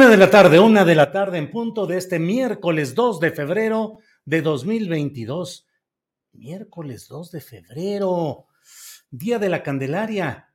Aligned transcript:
Una 0.00 0.08
de 0.08 0.16
la 0.16 0.30
tarde, 0.30 0.58
una 0.58 0.86
de 0.86 0.94
la 0.94 1.12
tarde 1.12 1.36
en 1.36 1.50
punto 1.50 1.86
de 1.86 1.98
este 1.98 2.18
miércoles 2.18 2.94
2 2.94 3.20
de 3.20 3.32
febrero 3.32 3.98
de 4.24 4.40
2022. 4.40 5.68
Miércoles 6.32 7.06
2 7.06 7.30
de 7.30 7.40
febrero, 7.42 8.46
día 9.10 9.38
de 9.38 9.50
la 9.50 9.62
Candelaria. 9.62 10.54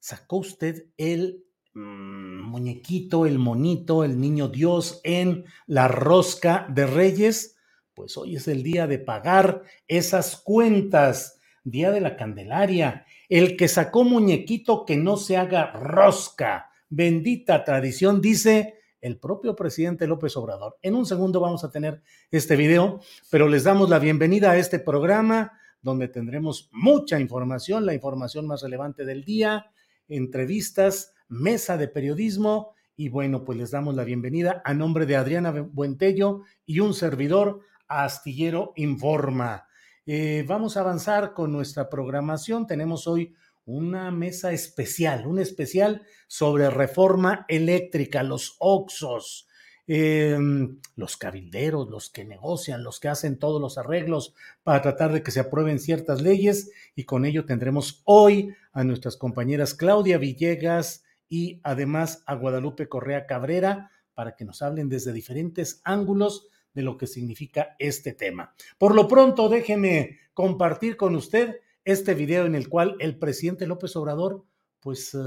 ¿Sacó 0.00 0.38
usted 0.38 0.86
el 0.96 1.44
mm, 1.72 2.42
muñequito, 2.42 3.26
el 3.26 3.38
monito, 3.38 4.02
el 4.02 4.18
niño 4.20 4.48
Dios 4.48 5.00
en 5.04 5.44
la 5.68 5.86
rosca 5.86 6.66
de 6.68 6.88
Reyes? 6.88 7.56
Pues 7.94 8.16
hoy 8.16 8.34
es 8.34 8.48
el 8.48 8.64
día 8.64 8.88
de 8.88 8.98
pagar 8.98 9.62
esas 9.86 10.34
cuentas. 10.34 11.38
Día 11.62 11.92
de 11.92 12.00
la 12.00 12.16
Candelaria. 12.16 13.06
El 13.28 13.56
que 13.56 13.68
sacó 13.68 14.02
muñequito 14.02 14.84
que 14.84 14.96
no 14.96 15.16
se 15.16 15.36
haga 15.36 15.70
rosca 15.70 16.72
bendita 16.88 17.62
tradición, 17.62 18.20
dice 18.20 18.79
el 19.00 19.18
propio 19.18 19.56
presidente 19.56 20.06
López 20.06 20.36
Obrador. 20.36 20.78
En 20.82 20.94
un 20.94 21.06
segundo 21.06 21.40
vamos 21.40 21.64
a 21.64 21.70
tener 21.70 22.02
este 22.30 22.56
video, 22.56 23.00
pero 23.30 23.48
les 23.48 23.64
damos 23.64 23.88
la 23.90 23.98
bienvenida 23.98 24.50
a 24.50 24.56
este 24.56 24.78
programa 24.78 25.52
donde 25.82 26.08
tendremos 26.08 26.68
mucha 26.72 27.18
información, 27.18 27.86
la 27.86 27.94
información 27.94 28.46
más 28.46 28.62
relevante 28.62 29.04
del 29.04 29.24
día, 29.24 29.70
entrevistas, 30.08 31.14
mesa 31.28 31.76
de 31.76 31.88
periodismo 31.88 32.74
y 32.96 33.08
bueno, 33.08 33.44
pues 33.44 33.56
les 33.56 33.70
damos 33.70 33.94
la 33.94 34.04
bienvenida 34.04 34.60
a 34.64 34.74
nombre 34.74 35.06
de 35.06 35.16
Adriana 35.16 35.52
Buentello 35.52 36.42
y 36.66 36.80
un 36.80 36.92
servidor 36.92 37.60
Astillero 37.88 38.72
Informa. 38.76 39.66
Eh, 40.04 40.44
vamos 40.46 40.76
a 40.76 40.80
avanzar 40.80 41.32
con 41.32 41.52
nuestra 41.52 41.88
programación. 41.88 42.66
Tenemos 42.66 43.06
hoy 43.06 43.34
una 43.64 44.10
mesa 44.10 44.52
especial, 44.52 45.26
un 45.26 45.38
especial 45.38 46.02
sobre 46.26 46.70
reforma 46.70 47.44
eléctrica, 47.48 48.22
los 48.22 48.56
OXOS, 48.58 49.48
em, 49.86 50.78
los 50.96 51.16
cabilderos, 51.16 51.88
los 51.88 52.10
que 52.10 52.24
negocian, 52.24 52.82
los 52.82 53.00
que 53.00 53.08
hacen 53.08 53.38
todos 53.38 53.60
los 53.60 53.78
arreglos 53.78 54.34
para 54.62 54.82
tratar 54.82 55.12
de 55.12 55.22
que 55.22 55.30
se 55.30 55.40
aprueben 55.40 55.78
ciertas 55.78 56.22
leyes 56.22 56.70
y 56.94 57.04
con 57.04 57.24
ello 57.24 57.44
tendremos 57.44 58.02
hoy 58.04 58.54
a 58.72 58.84
nuestras 58.84 59.16
compañeras 59.16 59.74
Claudia 59.74 60.18
Villegas 60.18 61.04
y 61.28 61.60
además 61.62 62.22
a 62.26 62.34
Guadalupe 62.34 62.88
Correa 62.88 63.26
Cabrera 63.26 63.90
para 64.14 64.36
que 64.36 64.44
nos 64.44 64.62
hablen 64.62 64.88
desde 64.88 65.12
diferentes 65.12 65.80
ángulos 65.84 66.48
de 66.74 66.82
lo 66.82 66.96
que 66.96 67.06
significa 67.06 67.76
este 67.78 68.12
tema. 68.12 68.54
Por 68.78 68.94
lo 68.94 69.08
pronto, 69.08 69.48
déjeme 69.48 70.18
compartir 70.34 70.96
con 70.96 71.16
usted 71.16 71.60
este 71.84 72.14
video 72.14 72.46
en 72.46 72.54
el 72.54 72.68
cual 72.68 72.96
el 73.00 73.18
presidente 73.18 73.66
López 73.66 73.94
Obrador, 73.96 74.44
pues, 74.80 75.14
eh, 75.14 75.18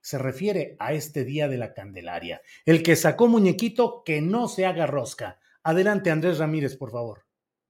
se 0.00 0.18
refiere 0.18 0.76
a 0.78 0.92
este 0.92 1.24
día 1.24 1.48
de 1.48 1.56
la 1.56 1.72
Candelaria. 1.72 2.42
El 2.66 2.82
que 2.82 2.94
sacó 2.94 3.26
muñequito, 3.26 4.02
que 4.04 4.20
no 4.20 4.48
se 4.48 4.66
haga 4.66 4.86
rosca. 4.86 5.38
Adelante, 5.62 6.10
Andrés 6.10 6.38
Ramírez, 6.38 6.76
por 6.76 6.90
favor. 6.90 7.20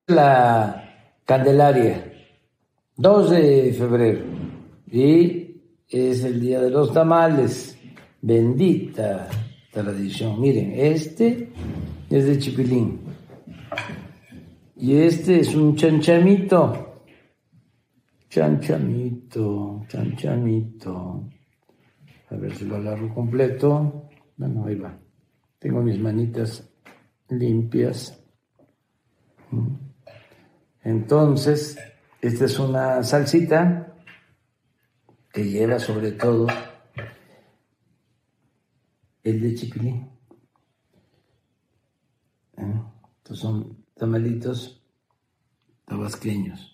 La 0.09 1.21
Candelaria, 1.25 2.13
2 2.97 3.31
de 3.31 3.75
febrero, 3.79 4.25
y 4.91 5.63
es 5.89 6.25
el 6.25 6.41
día 6.41 6.61
de 6.61 6.71
los 6.71 6.93
tamales. 6.93 7.79
Bendita 8.21 9.29
tradición. 9.71 10.41
Miren, 10.41 10.73
este 10.77 11.51
es 12.11 12.27
de 12.27 12.39
Chipilín. 12.39 13.01
Y 14.77 14.97
este 14.97 15.41
es 15.41 15.55
un 15.55 15.77
chanchamito 15.77 16.84
Chanchamito, 18.35 19.87
chanchamito. 19.87 21.31
A 22.31 22.35
ver 22.35 22.53
si 22.53 22.65
lo 22.65 22.75
agarro 22.75 23.15
completo. 23.15 24.11
Bueno, 24.37 24.67
ahí 24.67 24.75
va. 24.75 24.99
Tengo 25.61 25.81
mis 25.83 26.01
manitas 26.01 26.69
limpias. 27.29 28.21
Mm. 29.53 29.77
Entonces, 30.83 31.79
esta 32.21 32.47
es 32.47 32.59
una 32.59 33.05
salsita 33.05 33.95
que 35.33 35.45
lleva 35.45 35.79
sobre 35.79 36.11
todo 36.11 36.49
el 39.23 39.41
de 39.41 39.55
chipilín. 39.55 40.11
¿Eh? 42.57 42.83
Estos 43.19 43.39
son 43.39 43.85
tamalitos 43.95 44.85
tabasqueños. 45.85 46.74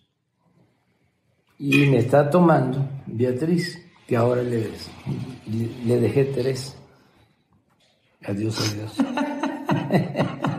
Y 1.62 1.87
me 1.88 1.98
está 1.98 2.31
tomando 2.31 2.88
Beatriz, 3.04 3.78
que 4.06 4.16
ahora 4.16 4.43
le, 4.43 4.71
le 5.84 6.00
dejé 6.00 6.25
tres. 6.25 6.75
Adiós, 8.25 8.59
adiós. 8.72 8.97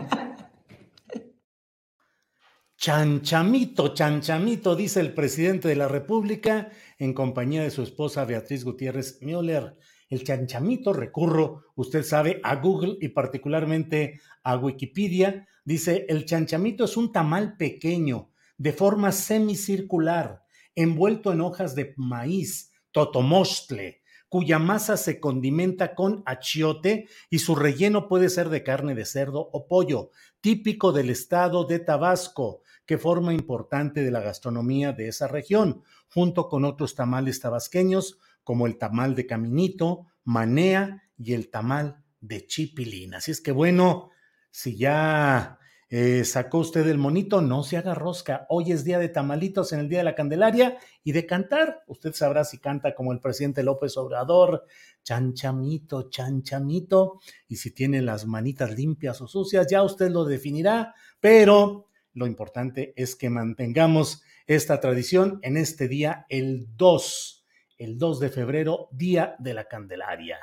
Chanchamito, 2.76 3.94
chanchamito, 3.94 4.74
dice 4.74 5.00
el 5.00 5.12
presidente 5.14 5.68
de 5.68 5.76
la 5.76 5.86
República 5.86 6.70
en 6.98 7.14
compañía 7.14 7.62
de 7.62 7.70
su 7.70 7.82
esposa 7.82 8.24
Beatriz 8.24 8.64
Gutiérrez 8.64 9.18
Müller. 9.22 9.76
El 10.08 10.24
chanchamito, 10.24 10.92
recurro, 10.92 11.64
usted 11.76 12.02
sabe, 12.04 12.40
a 12.42 12.56
Google 12.56 12.96
y 13.00 13.08
particularmente 13.08 14.20
a 14.42 14.56
Wikipedia. 14.56 15.48
Dice, 15.64 16.06
el 16.08 16.24
chanchamito 16.26 16.84
es 16.84 16.96
un 16.96 17.12
tamal 17.12 17.56
pequeño, 17.56 18.30
de 18.56 18.72
forma 18.72 19.12
semicircular, 19.12 20.41
envuelto 20.74 21.32
en 21.32 21.40
hojas 21.40 21.74
de 21.74 21.94
maíz, 21.96 22.72
totomostle, 22.90 24.02
cuya 24.28 24.58
masa 24.58 24.96
se 24.96 25.20
condimenta 25.20 25.94
con 25.94 26.22
achiote 26.24 27.06
y 27.28 27.40
su 27.40 27.54
relleno 27.54 28.08
puede 28.08 28.30
ser 28.30 28.48
de 28.48 28.62
carne 28.62 28.94
de 28.94 29.04
cerdo 29.04 29.50
o 29.52 29.68
pollo, 29.68 30.10
típico 30.40 30.92
del 30.92 31.10
estado 31.10 31.64
de 31.64 31.78
Tabasco, 31.78 32.62
que 32.86 32.96
forma 32.98 33.34
importante 33.34 34.02
de 34.02 34.10
la 34.10 34.20
gastronomía 34.20 34.92
de 34.92 35.08
esa 35.08 35.28
región, 35.28 35.82
junto 36.08 36.48
con 36.48 36.64
otros 36.64 36.94
tamales 36.94 37.40
tabasqueños 37.40 38.18
como 38.42 38.66
el 38.66 38.78
tamal 38.78 39.14
de 39.14 39.26
caminito, 39.26 40.06
manea 40.24 41.02
y 41.18 41.34
el 41.34 41.50
tamal 41.50 42.02
de 42.20 42.46
chipilín. 42.46 43.14
Así 43.14 43.30
es 43.30 43.40
que 43.40 43.52
bueno, 43.52 44.10
si 44.50 44.76
ya 44.76 45.58
Eh, 45.94 46.24
¿Sacó 46.24 46.60
usted 46.60 46.88
el 46.88 46.96
monito? 46.96 47.42
No 47.42 47.62
se 47.62 47.76
haga 47.76 47.92
rosca. 47.92 48.46
Hoy 48.48 48.72
es 48.72 48.82
día 48.82 48.98
de 48.98 49.10
tamalitos 49.10 49.74
en 49.74 49.80
el 49.80 49.90
Día 49.90 49.98
de 49.98 50.04
la 50.04 50.14
Candelaria 50.14 50.78
y 51.04 51.12
de 51.12 51.26
cantar. 51.26 51.84
Usted 51.86 52.14
sabrá 52.14 52.44
si 52.44 52.56
canta 52.56 52.94
como 52.94 53.12
el 53.12 53.20
presidente 53.20 53.62
López 53.62 53.98
Obrador, 53.98 54.64
chanchamito, 55.02 56.08
chanchamito, 56.08 57.20
y 57.46 57.56
si 57.56 57.72
tiene 57.72 58.00
las 58.00 58.24
manitas 58.24 58.74
limpias 58.74 59.20
o 59.20 59.28
sucias, 59.28 59.66
ya 59.70 59.82
usted 59.82 60.08
lo 60.08 60.24
definirá, 60.24 60.94
pero 61.20 61.90
lo 62.14 62.26
importante 62.26 62.94
es 62.96 63.14
que 63.14 63.28
mantengamos 63.28 64.22
esta 64.46 64.80
tradición 64.80 65.40
en 65.42 65.58
este 65.58 65.88
día, 65.88 66.24
el 66.30 66.68
2, 66.74 67.44
el 67.76 67.98
2 67.98 68.18
de 68.18 68.30
febrero, 68.30 68.88
Día 68.92 69.36
de 69.38 69.52
la 69.52 69.68
Candelaria. 69.68 70.38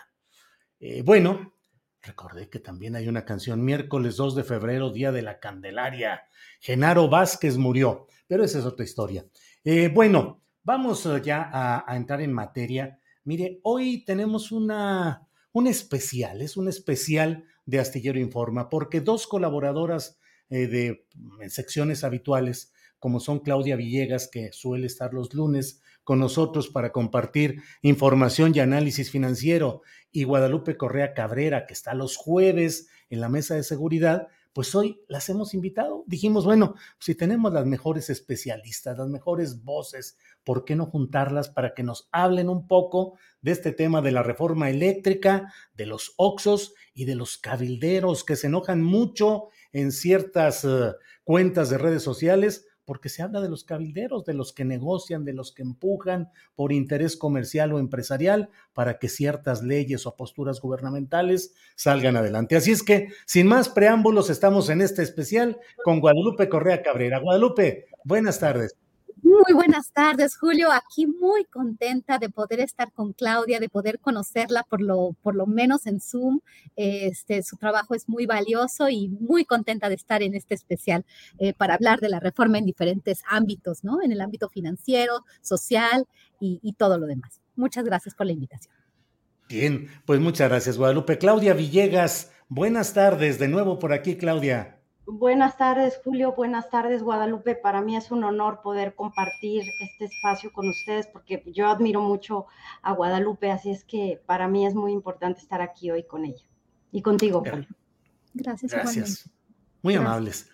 Eh, 0.80 1.02
bueno, 1.02 1.59
Recordé 2.02 2.50
que 2.50 2.60
también 2.60 2.96
hay 2.96 3.08
una 3.08 3.26
canción 3.26 3.64
miércoles 3.64 4.16
2 4.16 4.36
de 4.36 4.44
febrero, 4.44 4.92
Día 4.92 5.12
de 5.12 5.22
la 5.22 5.40
Candelaria. 5.40 6.24
Genaro 6.62 7.10
Vázquez 7.10 7.58
murió, 7.58 8.08
pero 8.28 8.44
esa 8.44 8.60
es 8.60 8.66
otra 8.66 8.86
historia. 8.86 9.26
Eh, 9.66 9.90
bueno, 9.94 10.42
vamos 10.64 11.06
eh, 11.06 11.22
ya 11.24 11.50
a, 11.52 11.96
entrar 11.98 12.22
en 12.22 12.32
materia. 12.32 13.00
Mire, 13.26 13.60
hoy 13.64 14.06
tenemos 14.06 14.52
una, 14.54 15.28
un 15.52 15.68
especial, 15.68 16.42
es 16.42 16.56
un 16.56 16.70
especial 16.70 17.44
de 17.66 17.80
Astillero 17.80 18.18
Informa, 18.18 18.70
porque 18.70 19.02
dos 19.02 19.28
colaboradoras 19.28 20.20
eh, 20.50 20.68
de 20.68 21.06
secciones 21.50 22.06
habituales, 22.06 22.72
como 22.98 23.20
son 23.20 23.40
Claudia 23.40 23.76
Villegas, 23.76 24.30
que 24.32 24.54
suele 24.54 24.88
estar 24.88 25.14
los 25.14 25.34
lunes 25.34 25.82
con 26.10 26.18
nosotros 26.18 26.70
para 26.70 26.92
compartir 26.92 27.62
información 27.84 28.52
y 28.56 28.62
análisis 28.62 29.12
financiero, 29.12 29.84
y 30.12 30.24
Guadalupe 30.24 30.76
Correa 30.76 31.14
Cabrera, 31.14 31.68
que 31.68 31.74
está 31.74 31.94
los 31.94 32.18
jueves 32.18 32.88
en 33.12 33.22
la 33.22 33.30
mesa 33.30 33.54
de 33.54 33.62
seguridad, 33.62 34.28
pues 34.52 34.74
hoy 34.74 35.04
las 35.08 35.30
hemos 35.30 35.54
invitado. 35.54 36.06
Dijimos, 36.08 36.46
bueno, 36.46 36.74
si 36.98 37.14
tenemos 37.14 37.54
las 37.54 37.68
mejores 37.68 38.10
especialistas, 38.10 38.98
las 38.98 39.08
mejores 39.08 39.64
voces, 39.64 40.18
¿por 40.44 40.66
qué 40.66 40.76
no 40.76 40.88
juntarlas 40.88 41.48
para 41.48 41.76
que 41.76 41.84
nos 41.84 42.10
hablen 42.12 42.50
un 42.50 42.66
poco 42.66 43.20
de 43.44 43.52
este 43.52 43.72
tema 43.72 44.02
de 44.02 44.12
la 44.12 44.24
reforma 44.24 44.72
eléctrica, 44.72 45.54
de 45.76 45.86
los 45.86 46.16
oxos 46.18 46.74
y 46.96 47.06
de 47.06 47.14
los 47.14 47.38
cabilderos 47.38 48.24
que 48.24 48.36
se 48.36 48.48
enojan 48.48 48.82
mucho 48.82 49.50
en 49.74 49.92
ciertas 49.92 50.66
uh, 50.66 50.94
cuentas 51.24 51.70
de 51.70 51.78
redes 51.78 52.02
sociales 52.02 52.66
porque 52.90 53.08
se 53.08 53.22
habla 53.22 53.40
de 53.40 53.50
los 53.50 53.64
cabilderos, 53.64 54.26
de 54.26 54.34
los 54.34 54.52
que 54.52 54.66
negocian, 54.66 55.24
de 55.24 55.34
los 55.34 55.52
que 55.52 55.62
empujan 55.62 56.32
por 56.56 56.74
interés 56.74 57.18
comercial 57.18 57.72
o 57.72 57.78
empresarial 57.78 58.50
para 58.74 58.98
que 58.98 59.10
ciertas 59.10 59.62
leyes 59.62 60.08
o 60.08 60.16
posturas 60.16 60.60
gubernamentales 60.60 61.54
salgan 61.76 62.18
adelante. 62.18 62.56
Así 62.56 62.72
es 62.72 62.82
que, 62.82 63.10
sin 63.28 63.46
más 63.46 63.70
preámbulos, 63.70 64.32
estamos 64.32 64.72
en 64.72 64.82
este 64.82 65.04
especial 65.04 65.60
con 65.84 66.00
Guadalupe 66.00 66.50
Correa 66.50 66.82
Cabrera. 66.82 67.20
Guadalupe, 67.20 67.86
buenas 68.04 68.40
tardes. 68.40 68.76
Muy 69.24 69.54
buenas 69.54 69.92
tardes, 69.92 70.38
Julio. 70.38 70.72
Aquí 70.72 71.08
muy 71.08 71.46
contenta 71.46 72.20
de 72.20 72.30
poder 72.30 72.60
estar 72.60 72.92
con 72.92 73.14
Claudia, 73.14 73.60
de 73.60 73.70
poder 73.70 74.00
conocerla 74.00 74.64
por 74.64 74.82
lo, 74.82 75.16
por 75.22 75.36
lo 75.36 75.46
menos 75.46 75.88
en 75.88 76.00
Zoom. 76.00 76.40
Este, 76.76 77.44
su 77.44 77.58
trabajo 77.58 77.96
es 77.96 78.08
muy 78.08 78.26
valioso 78.26 78.90
y 78.90 79.10
muy 79.10 79.46
contenta 79.46 79.90
de 79.90 79.96
estar 79.96 80.22
en 80.24 80.36
este 80.36 80.56
especial 80.56 81.06
eh, 81.38 81.54
para 81.54 81.74
hablar 81.76 82.00
de 82.00 82.10
la 82.10 82.20
reforma 82.20 82.58
en 82.58 82.66
diferentes 82.66 83.22
ámbitos, 83.28 83.84
¿no? 83.84 84.02
En 84.02 84.12
el 84.12 84.22
ámbito 84.22 84.50
financiero, 84.50 85.26
social 85.42 86.08
y, 86.40 86.60
y 86.62 86.74
todo 86.74 86.98
lo 86.98 87.06
demás. 87.06 87.42
Muchas 87.56 87.84
gracias 87.84 88.16
por 88.16 88.26
la 88.26 88.34
invitación. 88.34 88.74
Bien, 89.50 89.90
pues 90.06 90.20
muchas 90.20 90.50
gracias, 90.50 90.78
Guadalupe. 90.78 91.18
Claudia 91.18 91.54
Villegas, 91.54 92.32
buenas 92.48 92.94
tardes 92.94 93.40
de 93.40 93.48
nuevo 93.48 93.80
por 93.80 93.94
aquí, 93.94 94.16
Claudia. 94.16 94.79
Buenas 95.12 95.58
tardes, 95.58 96.00
Julio. 96.04 96.34
Buenas 96.34 96.70
tardes, 96.70 97.02
Guadalupe. 97.02 97.56
Para 97.56 97.82
mí 97.82 97.96
es 97.96 98.12
un 98.12 98.24
honor 98.24 98.62
poder 98.62 98.94
compartir 98.94 99.64
este 99.80 100.06
espacio 100.06 100.54
con 100.54 100.70
ustedes 100.70 101.08
porque 101.08 101.44
yo 101.48 101.68
admiro 101.68 102.02
mucho 102.02 102.46
a 102.84 102.94
Guadalupe, 102.94 103.50
así 103.50 103.72
es 103.72 103.84
que 103.84 104.22
para 104.28 104.48
mí 104.48 104.68
es 104.68 104.76
muy 104.76 104.92
importante 104.92 105.42
estar 105.42 105.62
aquí 105.62 105.90
hoy 105.90 106.04
con 106.04 106.26
ella 106.26 106.46
y 106.92 107.02
contigo, 107.02 107.40
Julio. 107.40 107.68
Gracias. 108.36 108.72
Gracias. 108.72 109.30
Muy 109.82 109.96
amables. 109.96 110.50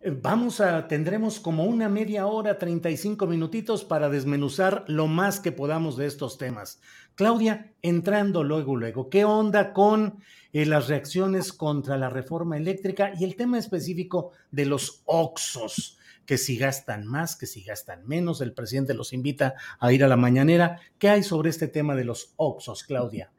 Eh, 0.00 0.16
vamos 0.22 0.60
a, 0.60 0.86
tendremos 0.86 1.40
como 1.40 1.64
una 1.64 1.88
media 1.88 2.26
hora, 2.26 2.58
35 2.58 3.26
minutitos 3.26 3.84
para 3.84 4.08
desmenuzar 4.08 4.84
lo 4.86 5.08
más 5.08 5.40
que 5.40 5.50
podamos 5.50 5.96
de 5.96 6.06
estos 6.06 6.38
temas. 6.38 6.80
Claudia, 7.16 7.72
entrando 7.82 8.44
luego, 8.44 8.76
luego, 8.76 9.08
¿qué 9.08 9.24
onda 9.24 9.72
con 9.72 10.20
eh, 10.62 10.64
las 10.64 10.88
reacciones 10.88 11.52
contra 11.52 11.98
la 11.98 12.08
reforma 12.08 12.56
eléctrica 12.56 13.12
y 13.18 13.24
el 13.24 13.36
tema 13.36 13.58
específico 13.58 14.30
de 14.50 14.64
los 14.64 15.02
OXOS? 15.04 15.98
Que 16.24 16.38
si 16.38 16.56
gastan 16.56 17.06
más, 17.06 17.36
que 17.36 17.44
si 17.44 17.62
gastan 17.62 18.06
menos, 18.06 18.40
el 18.40 18.54
presidente 18.54 18.94
los 18.94 19.12
invita 19.12 19.54
a 19.78 19.92
ir 19.92 20.02
a 20.02 20.08
la 20.08 20.16
mañanera. 20.16 20.80
¿Qué 20.98 21.10
hay 21.10 21.22
sobre 21.22 21.50
este 21.50 21.68
tema 21.68 21.94
de 21.94 22.04
los 22.04 22.32
OXOS, 22.36 22.84
Claudia? 22.84 23.30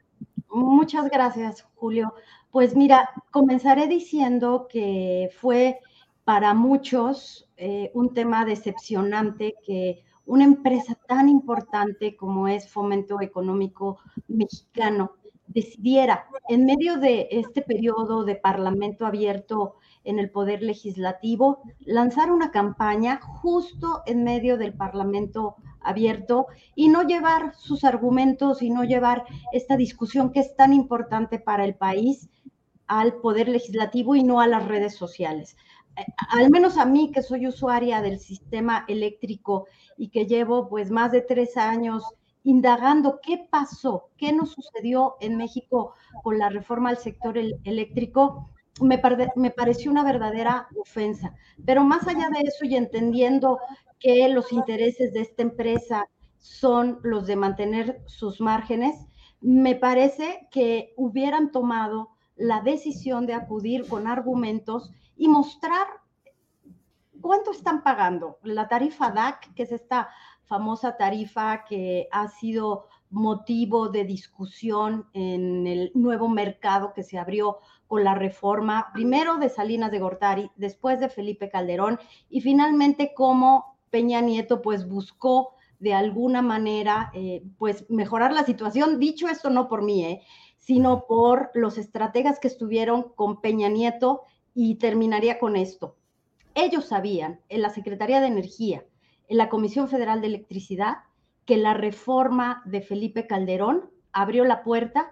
Muchas 0.50 1.10
gracias, 1.10 1.66
Julio. 1.74 2.14
Pues 2.52 2.76
mira, 2.76 3.10
comenzaré 3.32 3.88
diciendo 3.88 4.68
que 4.70 5.30
fue 5.40 5.80
para 6.24 6.54
muchos 6.54 7.50
eh, 7.58 7.90
un 7.96 8.14
tema 8.14 8.46
decepcionante 8.46 9.56
que 9.66 10.04
una 10.28 10.44
empresa 10.44 10.94
tan 11.08 11.30
importante 11.30 12.16
como 12.16 12.48
es 12.48 12.70
Fomento 12.70 13.22
Económico 13.22 13.98
Mexicano 14.28 15.14
decidiera, 15.58 16.28
en 16.48 16.66
medio 16.66 16.98
de 16.98 17.30
este 17.32 17.64
periodo 17.64 18.24
de 18.24 18.36
parlamento 18.36 19.08
abierto 19.08 19.76
en 20.04 20.20
el 20.20 20.30
Poder 20.30 20.62
Legislativo, 20.62 21.64
lanzar 21.80 22.32
una 22.32 22.52
campaña 22.52 23.20
justo 23.22 24.04
en 24.06 24.24
medio 24.24 24.58
del 24.58 24.74
parlamento 24.76 25.56
abierto 25.82 26.46
y 26.76 26.90
no 26.90 27.02
llevar 27.02 27.56
sus 27.56 27.84
argumentos 27.84 28.62
y 28.62 28.70
no 28.70 28.84
llevar 28.84 29.26
esta 29.52 29.78
discusión 29.78 30.32
que 30.32 30.42
es 30.42 30.56
tan 30.56 30.74
importante 30.74 31.40
para 31.40 31.66
el 31.66 31.74
país 31.74 32.30
al 32.86 33.16
Poder 33.16 33.50
Legislativo 33.50 34.16
y 34.16 34.24
no 34.24 34.40
a 34.40 34.48
las 34.48 34.64
redes 34.64 34.96
sociales. 34.96 35.58
Al 36.30 36.52
menos 36.52 36.78
a 36.78 36.86
mí 36.86 37.12
que 37.12 37.24
soy 37.24 37.48
usuaria 37.48 38.04
del 38.04 38.20
sistema 38.20 38.86
eléctrico 38.88 39.66
y 39.98 40.10
que 40.10 40.28
llevo 40.28 40.70
pues 40.70 40.92
más 40.92 41.12
de 41.12 41.22
tres 41.22 41.58
años 41.58 42.04
indagando 42.48 43.20
qué 43.22 43.46
pasó, 43.52 44.10
qué 44.16 44.32
nos 44.32 44.54
sucedió 44.54 45.18
en 45.20 45.36
México 45.36 45.96
con 46.24 46.38
la 46.40 46.48
reforma 46.48 46.90
al 46.90 46.98
sector 46.98 47.38
eléctrico, 47.38 48.50
me, 48.80 49.00
pareció 49.52 49.92
una 49.92 50.06
verdadera 50.06 50.70
ofensa. 50.80 51.36
Pero 51.66 51.84
más 51.84 52.08
allá 52.08 52.30
de 52.30 52.48
eso 52.48 52.64
y 52.64 52.78
entendiendo 52.78 53.60
que 54.00 54.30
los 54.30 54.54
intereses 54.54 55.12
de 55.12 55.22
esta 55.22 55.42
empresa 55.42 56.08
son 56.38 57.00
los 57.04 57.28
de 57.28 57.36
mantener 57.36 58.02
sus 58.06 58.40
márgenes, 58.40 58.96
me 59.42 59.76
parece 59.76 60.48
que 60.50 60.94
hubieran 60.96 61.52
tomado 61.52 62.12
la 62.38 62.62
decisión 62.62 63.26
de 63.26 63.34
acudir 63.34 63.86
con 63.90 64.08
argumentos 64.08 64.90
y 65.18 65.28
mostrar 65.28 65.86
cuánto 67.20 67.52
están 67.52 67.84
pagando. 67.84 68.40
La 68.44 68.70
tarifa 68.70 69.12
DAC, 69.12 69.54
que 69.54 69.64
es 69.64 69.74
esta 69.74 70.08
famosa 70.48 70.98
tarifa 70.98 71.66
que 71.66 72.08
ha 72.12 72.28
sido 72.28 72.86
motivo 73.10 73.90
de 73.90 74.04
discusión 74.04 75.08
en 75.14 75.68
el 75.68 75.92
nuevo 75.94 76.28
mercado 76.28 76.94
que 76.94 77.04
se 77.04 77.18
abrió 77.18 77.60
con 77.88 78.04
la 78.04 78.16
reforma, 78.16 78.92
primero 78.94 79.38
de 79.38 79.50
Salinas 79.50 79.92
de 79.92 80.00
Gortari, 80.00 80.52
después 80.56 81.00
de 81.00 81.10
Felipe 81.10 81.50
Calderón 81.50 82.00
y 82.30 82.42
finalmente 82.42 83.14
como 83.14 83.78
Peña 83.90 84.20
Nieto 84.22 84.62
pues 84.62 84.88
buscó 84.88 85.54
de 85.80 85.94
alguna 85.94 86.42
manera 86.42 87.12
eh, 87.14 87.44
pues 87.58 87.90
mejorar 87.90 88.34
la 88.34 88.44
situación. 88.44 89.00
Dicho 89.00 89.28
esto 89.28 89.50
no 89.50 89.70
por 89.70 89.84
mí, 89.84 90.04
eh, 90.04 90.22
sino 90.58 91.06
por 91.08 91.52
los 91.54 91.78
estrategas 91.78 92.40
que 92.40 92.48
estuvieron 92.48 93.04
con 93.16 93.40
Peña 93.42 93.70
Nieto 93.70 94.24
y 94.54 94.76
terminaría 94.76 95.40
con 95.40 95.56
esto. 95.56 95.96
Ellos 96.56 96.86
sabían 96.86 97.40
en 97.50 97.62
la 97.62 97.70
Secretaría 97.70 98.20
de 98.20 98.28
Energía, 98.28 98.84
en 99.28 99.38
la 99.38 99.50
Comisión 99.50 99.90
Federal 99.90 100.22
de 100.22 100.28
Electricidad, 100.28 100.98
que 101.46 101.58
la 101.58 101.74
reforma 101.74 102.62
de 102.66 102.82
Felipe 102.82 103.28
Calderón 103.28 103.90
abrió 104.12 104.44
la 104.46 104.64
puerta 104.64 105.12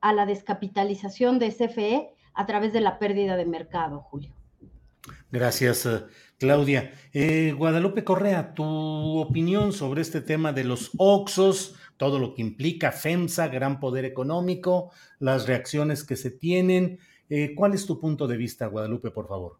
a 0.00 0.12
la 0.12 0.26
descapitalización 0.26 1.38
de 1.38 1.50
CFE 1.50 2.10
a 2.34 2.46
través 2.46 2.72
de 2.72 2.80
la 2.80 2.98
pérdida 2.98 3.36
de 3.36 3.46
mercado, 3.46 4.00
Julio. 4.00 4.34
Gracias, 5.30 5.86
eh, 5.86 6.04
Claudia. 6.38 6.92
Eh, 7.12 7.52
Guadalupe 7.56 8.04
Correa, 8.04 8.54
tu 8.54 8.64
opinión 8.64 9.72
sobre 9.72 10.02
este 10.02 10.20
tema 10.20 10.52
de 10.52 10.64
los 10.64 10.90
OXOS, 10.98 11.76
todo 11.96 12.18
lo 12.18 12.34
que 12.34 12.42
implica 12.42 12.92
FEMSA, 12.92 13.48
gran 13.48 13.80
poder 13.80 14.04
económico, 14.04 14.90
las 15.18 15.46
reacciones 15.46 16.04
que 16.04 16.16
se 16.16 16.30
tienen 16.30 16.98
eh, 17.28 17.54
¿Cuál 17.54 17.74
es 17.74 17.86
tu 17.86 17.98
punto 17.98 18.26
de 18.26 18.36
vista, 18.36 18.66
Guadalupe, 18.66 19.10
por 19.10 19.28
favor? 19.28 19.58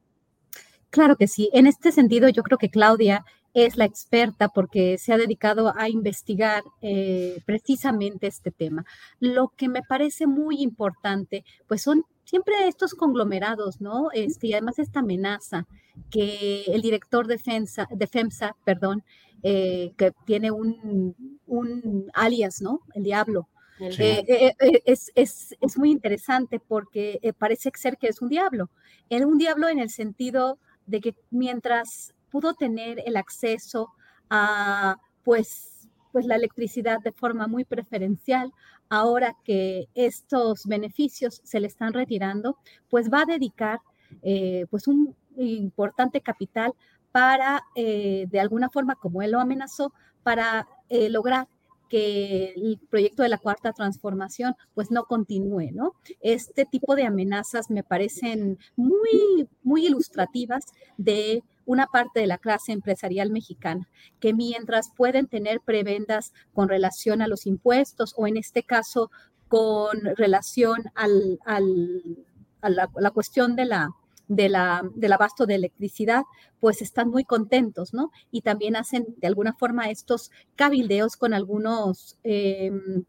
Claro 0.91 1.17
que 1.17 1.27
sí. 1.27 1.51
En 1.53 1.67
este 1.67 1.93
sentido, 1.93 2.29
yo 2.29 2.43
creo 2.43 2.59
que 2.59 2.71
Claudia 2.71 3.25
es 3.57 3.79
la 3.79 3.87
experta 3.87 4.49
porque 4.51 4.99
se 4.99 5.15
ha 5.15 5.17
dedicado 5.17 5.73
a 5.75 5.89
investigar 5.89 6.63
eh, 6.83 7.41
precisamente 7.47 8.27
este 8.27 8.51
tema. 8.51 8.85
Lo 9.19 9.49
que 9.57 9.71
me 9.71 9.81
parece 9.81 10.27
muy 10.27 10.61
importante, 10.61 11.43
pues 11.67 11.81
son 11.81 12.05
siempre 12.25 12.69
estos 12.69 12.93
conglomerados, 12.93 13.81
¿no? 13.81 14.11
Este, 14.13 14.49
y 14.49 14.53
además 14.53 14.79
esta 14.79 15.01
amenaza 15.01 15.67
que 16.11 16.65
el 16.67 16.83
director 16.83 17.27
de 17.27 17.39
FEMSA, 17.39 17.89
de 17.91 18.07
FEMSA 18.07 18.55
perdón, 18.63 19.03
eh, 19.43 19.95
que 19.97 20.13
tiene 20.27 20.51
un, 20.51 21.17
un, 21.47 22.11
alias, 22.13 22.61
¿no? 22.61 22.81
El 22.95 23.05
diablo. 23.05 23.49
Eh, 23.81 24.55
es, 24.85 25.13
es, 25.15 25.57
es, 25.61 25.79
muy 25.79 25.91
interesante 25.91 26.61
porque 26.61 27.21
parece 27.39 27.71
ser 27.75 27.97
que 27.97 28.09
es 28.09 28.21
un 28.21 28.29
diablo. 28.29 28.69
Es 29.09 29.25
un 29.25 29.39
diablo 29.39 29.69
en 29.71 29.79
el 29.79 29.89
sentido 29.89 30.59
de 30.87 31.01
que 31.01 31.15
mientras 31.31 32.15
pudo 32.37 32.53
tener 32.53 33.03
el 33.07 33.17
acceso 33.17 33.95
a, 34.29 34.99
pues, 35.25 35.89
pues 36.13 36.27
la 36.27 36.37
electricidad 36.37 37.01
de 37.01 37.13
forma 37.13 37.47
muy 37.47 37.65
preferencial, 37.65 38.53
ahora 38.91 39.35
que 39.43 39.89
estos 39.95 40.67
beneficios 40.67 41.41
se 41.45 41.61
le 41.61 41.67
están 41.67 41.95
retirando, 41.95 42.59
pues 42.91 43.11
va 43.11 43.23
a 43.23 43.25
dedicar 43.25 43.81
eh, 44.23 44.67
pues 44.71 44.87
un 44.87 45.17
importante 45.39 46.21
capital 46.21 46.75
para, 47.11 47.63
eh, 47.75 48.27
de 48.29 48.39
alguna 48.39 48.69
forma, 48.69 48.97
como 48.97 49.23
él 49.23 49.31
lo 49.31 49.41
amenazó, 49.41 49.95
para 50.23 50.69
eh, 50.91 51.09
lograr 51.09 51.49
que 51.89 52.53
el 52.55 52.79
proyecto 52.91 53.23
de 53.23 53.31
la 53.31 53.39
cuarta 53.39 53.73
transformación 53.73 54.55
pues 54.75 54.91
no 54.91 55.05
continúe, 55.05 55.71
¿no? 55.73 55.95
Este 56.21 56.67
tipo 56.67 56.97
de 56.97 57.07
amenazas 57.07 57.71
me 57.71 57.83
parecen 57.83 58.59
muy, 58.77 59.49
muy 59.63 59.87
ilustrativas 59.87 60.67
de 60.99 61.43
una 61.67 61.87
parte 61.87 62.21
de 62.21 62.27
la 62.27 62.39
clase 62.39 62.73
empresarial 62.73 63.31
mexicana, 63.31 63.89
que 64.21 64.33
mientras 64.33 64.91
pueden 64.97 65.27
tener 65.27 65.61
prebendas 65.61 66.33
con 66.55 66.69
relación 66.69 67.21
a 67.21 67.29
los 67.29 67.47
impuestos 67.47 68.15
o 68.17 68.27
en 68.27 68.37
este 68.37 68.63
caso 68.63 69.11
con 69.49 70.01
relación 70.17 70.85
al, 70.95 71.39
a 71.45 72.71
la, 72.71 73.11
cuestión 73.11 73.57
de 73.57 73.65
la, 73.65 73.91
de 74.29 74.49
la, 74.49 74.83
del 74.95 75.13
abasto 75.13 75.47
de 75.47 75.55
electricidad, 75.55 76.23
pues 76.61 76.83
están 76.83 77.11
muy 77.11 77.25
contentos, 77.25 77.95
¿no? 77.95 78.11
Y 78.31 78.41
también 78.41 78.77
hacen 78.77 79.07
de 79.19 79.27
alguna 79.27 79.53
forma 79.55 79.91
estos 79.91 80.31
cabildeos 80.55 81.17
con 81.17 81.35
algunos... 81.35 82.19
Em, 82.25 83.05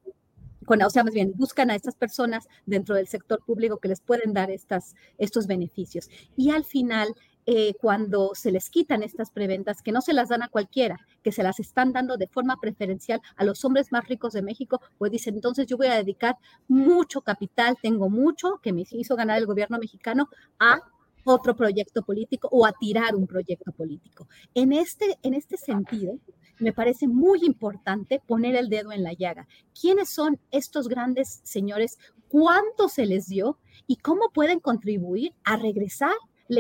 con, 0.66 0.82
o 0.82 0.90
sea, 0.90 1.06
más 1.06 1.14
bien, 1.14 1.32
buscan 1.34 1.72
a 1.72 1.76
estas 1.76 1.96
personas 1.96 2.50
dentro 2.66 2.94
del 2.96 3.08
sector 3.08 3.42
público 3.46 3.78
que 3.78 3.88
les 3.88 4.02
pueden 4.02 4.34
dar 4.34 4.52
estas, 4.52 4.96
estos 5.18 5.48
beneficios. 5.48 6.10
Y 6.36 6.50
al 6.50 6.66
final, 6.66 7.16
eh, 7.50 7.76
cuando 7.80 8.32
se 8.36 8.52
les 8.52 8.70
quitan 8.70 9.04
estas 9.04 9.32
preventas, 9.32 9.82
que 9.82 9.94
no 9.94 10.02
se 10.02 10.12
las 10.12 10.28
dan 10.28 10.44
a 10.44 10.50
cualquiera, 10.50 11.00
que 11.24 11.32
se 11.32 11.44
las 11.44 11.62
están 11.62 11.94
dando 11.94 12.18
de 12.18 12.28
forma 12.28 12.58
preferencial 12.60 13.22
a 13.38 13.46
los 13.46 13.64
hombres 13.64 13.90
más 13.94 14.06
ricos 14.06 14.34
de 14.34 14.42
México, 14.42 14.82
pues 14.98 15.14
dicen, 15.14 15.36
entonces 15.36 15.66
yo 15.66 15.78
voy 15.78 15.88
a 15.88 15.96
dedicar 15.96 16.36
mucho 16.68 17.22
capital, 17.22 17.78
tengo 17.82 18.10
mucho 18.10 18.60
que 18.62 18.74
me 18.74 18.84
hizo 18.92 19.16
ganar 19.16 19.38
el 19.38 19.46
gobierno 19.46 19.80
mexicano 19.80 20.28
a 20.60 20.82
otro 21.24 21.56
proyecto 21.56 22.02
político 22.04 22.50
o 22.52 22.66
a 22.66 22.74
tirar 22.74 23.16
un 23.16 23.28
proyecto 23.28 23.72
político. 23.72 24.28
En 24.54 24.74
este, 24.74 25.18
en 25.24 25.34
este 25.34 25.56
sentido, 25.56 26.20
me 26.60 26.74
parece 26.74 27.08
muy 27.08 27.46
importante 27.46 28.22
poner 28.28 28.58
el 28.58 28.68
dedo 28.68 28.92
en 28.92 29.04
la 29.04 29.14
llaga. 29.14 29.48
¿Quiénes 29.80 30.10
son 30.10 30.38
estos 30.52 30.90
grandes 30.90 31.40
señores? 31.44 31.98
¿Cuánto 32.28 32.90
se 32.90 33.06
les 33.06 33.28
dio? 33.28 33.58
¿Y 33.88 33.98
cómo 33.98 34.32
pueden 34.34 34.60
contribuir 34.60 35.34
a 35.46 35.56
regresar 35.56 36.16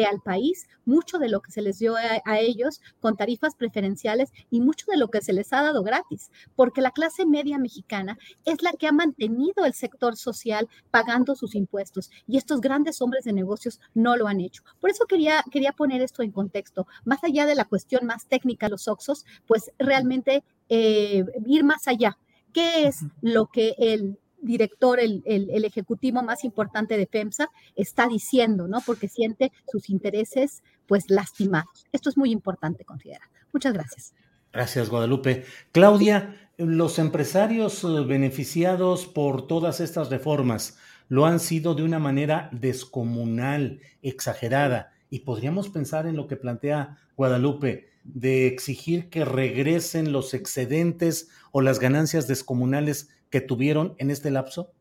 al 0.05 0.21
país 0.21 0.67
mucho 0.85 1.17
de 1.17 1.29
lo 1.29 1.41
que 1.41 1.51
se 1.51 1.61
les 1.61 1.79
dio 1.79 1.95
a, 1.95 2.39
ellos 2.39 2.81
con 2.99 3.15
tarifas 3.15 3.55
preferenciales 3.55 4.31
y 4.49 4.61
mucho 4.61 4.85
de 4.89 4.97
lo 4.97 5.09
que 5.09 5.21
se 5.21 5.33
les 5.33 5.51
ha 5.53 5.61
dado 5.61 5.83
gratis, 5.83 6.29
porque 6.55 6.81
la 6.81 6.91
clase 6.91 7.25
media 7.25 7.57
mexicana 7.57 8.17
es 8.45 8.61
la 8.61 8.71
que 8.73 8.87
ha 8.87 8.91
mantenido 8.91 9.65
el 9.65 9.73
sector 9.73 10.15
social 10.15 10.67
pagando 10.91 11.35
sus 11.35 11.55
impuestos 11.55 12.09
y 12.27 12.37
estos 12.37 12.61
grandes 12.61 13.01
hombres 13.01 13.23
de 13.25 13.33
negocios 13.33 13.79
no 13.93 14.15
lo 14.15 14.27
han 14.27 14.39
hecho. 14.39 14.63
Por 14.79 14.89
eso 14.89 15.05
quería, 15.05 15.43
quería 15.51 15.73
poner 15.73 16.01
esto 16.01 16.23
en 16.23 16.31
contexto, 16.31 16.87
más 17.05 17.23
allá 17.23 17.45
de 17.45 17.55
la 17.55 17.65
cuestión 17.65 18.05
más 18.05 18.27
técnica, 18.27 18.69
los 18.69 18.87
Oxos, 18.87 19.25
pues 19.45 19.71
realmente 19.79 20.43
eh, 20.69 21.25
ir 21.45 21.63
más 21.63 21.87
allá. 21.87 22.17
¿Qué 22.53 22.87
es 22.87 23.01
lo 23.21 23.47
que 23.47 23.75
el 23.77 24.17
director, 24.41 24.99
el, 24.99 25.23
ejecutivo 25.65 26.21
más 26.23 26.43
importante 26.43 26.97
de 26.97 27.07
FEMSA, 27.07 27.49
está 27.75 28.07
diciendo, 28.07 28.67
¿no? 28.67 28.81
Porque 28.85 29.07
siente 29.07 29.51
sus 29.71 29.89
intereses, 29.89 30.63
pues, 30.87 31.09
lastimados. 31.09 31.85
Esto 31.91 32.09
es 32.09 32.17
muy 32.17 32.31
importante 32.31 32.85
considerar. 32.85 33.27
Muchas 33.53 33.73
gracias. 33.73 34.13
Gracias, 34.53 34.89
Guadalupe. 34.89 35.45
Claudia, 35.71 36.35
los 36.57 36.99
empresarios 36.99 37.83
eh, 37.83 37.87
beneficiados 38.05 39.05
por 39.05 39.47
todas 39.47 39.79
estas 39.79 40.09
reformas 40.09 40.77
lo 41.09 41.25
han 41.25 41.39
sido 41.39 41.73
de 41.75 41.83
una 41.83 41.99
manera 41.99 42.49
descomunal, 42.51 43.79
exagerada, 44.01 44.91
y 45.09 45.19
podríamos 45.19 45.69
pensar 45.69 46.05
en 46.05 46.15
lo 46.15 46.27
que 46.27 46.35
plantea 46.35 46.97
Guadalupe, 47.15 47.89
de 48.03 48.47
exigir 48.47 49.09
que 49.09 49.25
regresen 49.25 50.11
los 50.11 50.33
excedentes 50.33 51.29
o 51.51 51.61
las 51.61 51.79
ganancias 51.79 52.27
descomunales 52.27 53.09
que 53.29 53.41
tuvieron 53.41 53.95
en 53.97 54.11
este 54.11 54.31
lapso? 54.31 54.71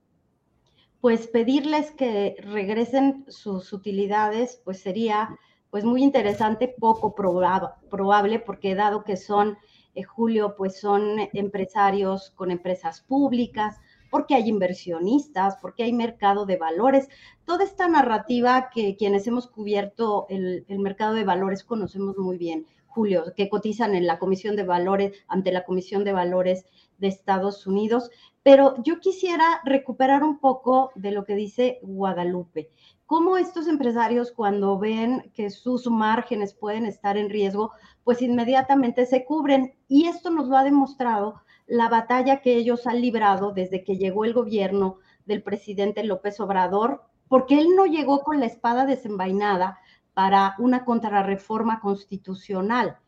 Pues 1.00 1.26
pedirles 1.26 1.91
que 1.93 2.37
regresen 2.41 3.25
sus 3.29 3.73
utilidades, 3.73 4.61
pues 4.65 4.81
sería 4.81 5.38
pues 5.71 5.85
muy 5.85 6.03
interesante, 6.03 6.75
poco 6.79 7.15
probable, 7.15 8.38
porque 8.38 8.75
dado 8.75 9.05
que 9.05 9.17
son, 9.17 9.59
eh, 9.95 10.03
Julio, 10.05 10.55
pues 10.57 10.81
son 10.81 11.19
empresarios 11.33 12.31
con 12.31 12.50
empresas 12.50 13.03
públicas, 13.03 13.76
porque 14.11 14.35
hay 14.35 14.49
inversionistas, 14.49 15.57
porque 15.61 15.83
hay 15.83 15.93
mercado 15.93 16.47
de 16.47 16.57
valores. 16.57 17.09
Toda 17.45 17.65
esta 17.65 17.88
narrativa 17.88 18.71
que 18.73 18.97
quienes 18.97 19.26
hemos 19.26 19.49
cubierto 19.49 20.26
el, 20.31 20.65
el 20.69 20.79
mercado 20.79 21.15
de 21.15 21.25
valores 21.25 21.65
conocemos 21.65 22.17
muy 22.17 22.38
bien, 22.38 22.67
Julio, 22.87 23.35
que 23.37 23.50
cotizan 23.50 23.95
en 23.95 24.07
la 24.07 24.19
Comisión 24.19 24.57
de 24.57 24.62
Valores, 24.62 25.12
ante 25.29 25.53
la 25.53 25.65
Comisión 25.65 26.05
de 26.05 26.12
Valores 26.12 26.65
de 26.99 27.09
Estados 27.09 27.67
Unidos. 27.67 28.11
Pero 28.43 28.75
yo 28.83 29.00
quisiera 29.00 29.61
recuperar 29.65 30.23
un 30.23 30.38
poco 30.38 30.93
de 30.95 31.11
lo 31.11 31.25
que 31.25 31.35
dice 31.35 31.79
Guadalupe. 31.83 32.71
Cómo 33.07 33.37
estos 33.37 33.69
empresarios 33.69 34.33
cuando 34.33 34.79
ven 34.79 35.31
que 35.35 35.50
sus 35.50 35.88
márgenes 35.88 36.55
pueden 36.55 36.87
estar 36.87 37.17
en 37.17 37.31
riesgo, 37.31 37.73
pues 38.05 38.23
inmediatamente 38.23 39.07
se 39.07 39.25
cubren. 39.25 39.75
Y 39.88 40.07
esto 40.07 40.31
nos 40.31 40.49
lo 40.49 40.57
ha 40.57 40.65
demostrado 40.65 41.43
la 41.67 41.88
batalla 41.88 42.41
que 42.41 42.57
ellos 42.57 42.87
han 42.87 43.00
librado 43.00 43.53
desde 43.53 43.85
que 43.85 43.97
llegó 43.97 44.25
el 44.25 44.35
gobierno 44.35 44.99
del 45.25 45.43
presidente 45.43 46.05
López 46.05 46.38
Obrador, 46.41 47.05
porque 47.29 47.59
él 47.59 47.69
no 47.76 47.87
llegó 47.87 48.21
con 48.21 48.41
la 48.41 48.47
espada 48.47 48.87
desenvainada 48.87 49.79
para 50.15 50.55
una 50.59 50.85
contrarreforma 50.85 51.81
constitucional. 51.81 52.99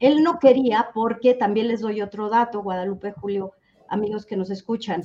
Él 0.00 0.22
no 0.22 0.38
quería, 0.38 0.90
porque 0.94 1.34
también 1.34 1.68
les 1.68 1.80
doy 1.80 2.02
otro 2.02 2.28
dato, 2.28 2.62
Guadalupe 2.62 3.12
Julio, 3.12 3.52
amigos 3.88 4.26
que 4.26 4.36
nos 4.36 4.50
escuchan. 4.50 5.02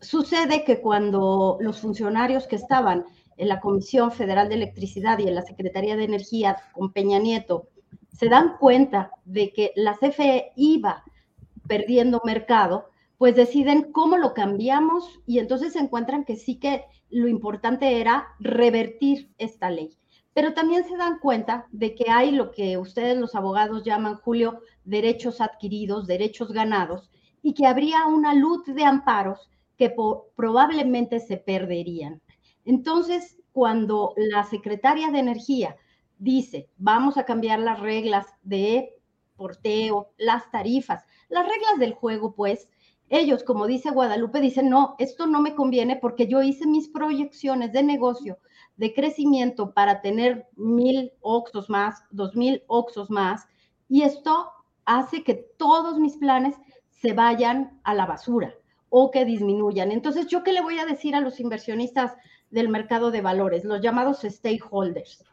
Sucede 0.00 0.64
que 0.64 0.80
cuando 0.80 1.58
los 1.60 1.80
funcionarios 1.80 2.46
que 2.46 2.56
estaban 2.56 3.04
en 3.36 3.48
la 3.48 3.60
Comisión 3.60 4.12
Federal 4.12 4.48
de 4.48 4.54
Electricidad 4.54 5.18
y 5.18 5.28
en 5.28 5.34
la 5.34 5.42
Secretaría 5.42 5.96
de 5.96 6.04
Energía 6.04 6.56
con 6.72 6.92
Peña 6.92 7.18
Nieto 7.18 7.68
se 8.08 8.28
dan 8.28 8.56
cuenta 8.58 9.10
de 9.24 9.52
que 9.52 9.72
la 9.76 9.96
CFE 9.96 10.52
iba 10.56 11.04
perdiendo 11.66 12.20
mercado, 12.24 12.90
pues 13.16 13.34
deciden 13.36 13.92
cómo 13.92 14.16
lo 14.16 14.34
cambiamos 14.34 15.20
y 15.26 15.38
entonces 15.38 15.74
se 15.74 15.78
encuentran 15.78 16.24
que 16.24 16.36
sí 16.36 16.56
que 16.58 16.84
lo 17.10 17.28
importante 17.28 18.00
era 18.00 18.28
revertir 18.40 19.32
esta 19.38 19.70
ley. 19.70 19.96
Pero 20.32 20.54
también 20.54 20.84
se 20.84 20.96
dan 20.96 21.18
cuenta 21.18 21.66
de 21.72 21.94
que 21.94 22.10
hay 22.10 22.30
lo 22.30 22.50
que 22.50 22.78
ustedes 22.78 23.16
los 23.18 23.34
abogados 23.34 23.84
llaman, 23.84 24.16
Julio, 24.16 24.60
derechos 24.84 25.40
adquiridos, 25.40 26.06
derechos 26.06 26.52
ganados, 26.52 27.10
y 27.42 27.54
que 27.54 27.66
habría 27.66 28.06
una 28.06 28.34
luz 28.34 28.64
de 28.66 28.84
amparos 28.84 29.50
que 29.76 29.94
probablemente 30.36 31.20
se 31.20 31.36
perderían. 31.36 32.20
Entonces, 32.64 33.38
cuando 33.52 34.12
la 34.16 34.44
secretaria 34.44 35.10
de 35.10 35.18
Energía 35.18 35.76
dice, 36.18 36.68
vamos 36.76 37.16
a 37.16 37.24
cambiar 37.24 37.58
las 37.60 37.80
reglas 37.80 38.26
de 38.42 38.94
porteo, 39.36 40.12
las 40.18 40.50
tarifas, 40.50 41.04
las 41.30 41.46
reglas 41.46 41.78
del 41.78 41.94
juego, 41.94 42.34
pues, 42.34 42.68
ellos, 43.08 43.42
como 43.42 43.66
dice 43.66 43.90
Guadalupe, 43.90 44.40
dicen, 44.40 44.68
no, 44.68 44.94
esto 44.98 45.26
no 45.26 45.40
me 45.40 45.54
conviene 45.54 45.96
porque 45.96 46.28
yo 46.28 46.42
hice 46.42 46.66
mis 46.66 46.88
proyecciones 46.88 47.72
de 47.72 47.82
negocio, 47.82 48.38
de 48.80 48.94
crecimiento 48.94 49.74
para 49.74 50.00
tener 50.00 50.46
mil 50.56 51.12
oxos 51.20 51.68
más, 51.68 52.02
dos 52.10 52.34
mil 52.34 52.62
oxos 52.66 53.10
más, 53.10 53.46
y 53.90 54.04
esto 54.04 54.50
hace 54.86 55.22
que 55.22 55.34
todos 55.34 55.98
mis 55.98 56.16
planes 56.16 56.56
se 56.88 57.12
vayan 57.12 57.78
a 57.84 57.92
la 57.92 58.06
basura 58.06 58.54
o 58.88 59.10
que 59.10 59.26
disminuyan. 59.26 59.92
Entonces, 59.92 60.28
¿yo 60.28 60.42
qué 60.42 60.54
le 60.54 60.62
voy 60.62 60.78
a 60.78 60.86
decir 60.86 61.14
a 61.14 61.20
los 61.20 61.40
inversionistas 61.40 62.16
del 62.50 62.70
mercado 62.70 63.10
de 63.10 63.20
valores, 63.20 63.66
los 63.66 63.82
llamados 63.82 64.22
stakeholders? 64.22 65.26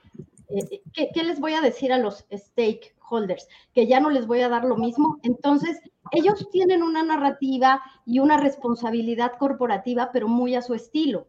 Eh, 0.50 0.82
eh, 0.98 1.10
¿qué, 1.14 1.24
les 1.24 1.40
voy 1.40 1.54
a 1.54 1.62
decir 1.62 1.94
a 1.94 2.00
los 2.00 2.26
stakeholders? 2.30 3.48
Que 3.74 3.88
ya 3.88 4.02
no 4.02 4.10
les 4.10 4.28
voy 4.28 4.42
a 4.42 4.50
dar 4.50 4.66
lo 4.66 4.76
mismo. 4.76 5.20
Entonces, 5.24 5.80
ellos 6.12 6.50
tienen 6.52 6.84
una 6.84 7.02
narrativa 7.02 7.82
y 8.06 8.20
una 8.20 8.36
responsabilidad 8.36 9.38
corporativa, 9.40 10.10
pero 10.12 10.28
muy 10.28 10.54
a 10.56 10.62
su 10.62 10.74
estilo. 10.74 11.28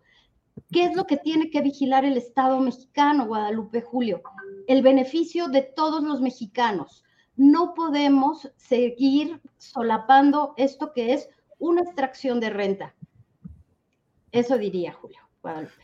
¿Qué 0.70 0.84
es 0.84 0.94
lo 0.94 1.06
que 1.06 1.16
tiene 1.16 1.50
que 1.50 1.62
vigilar 1.62 2.04
el 2.04 2.16
Estado 2.16 2.60
mexicano, 2.60 3.26
Guadalupe 3.26 3.80
Julio? 3.80 4.22
El 4.66 4.82
beneficio 4.82 5.48
de 5.48 5.62
todos 5.62 6.02
los 6.02 6.20
mexicanos. 6.20 7.04
No 7.36 7.72
podemos 7.74 8.50
seguir 8.56 9.40
solapando 9.56 10.52
esto 10.56 10.92
que 10.92 11.14
es 11.14 11.28
una 11.58 11.82
extracción 11.82 12.38
de 12.40 12.50
renta. 12.50 12.94
Eso 14.30 14.58
diría 14.58 14.92
Julio. 14.92 15.18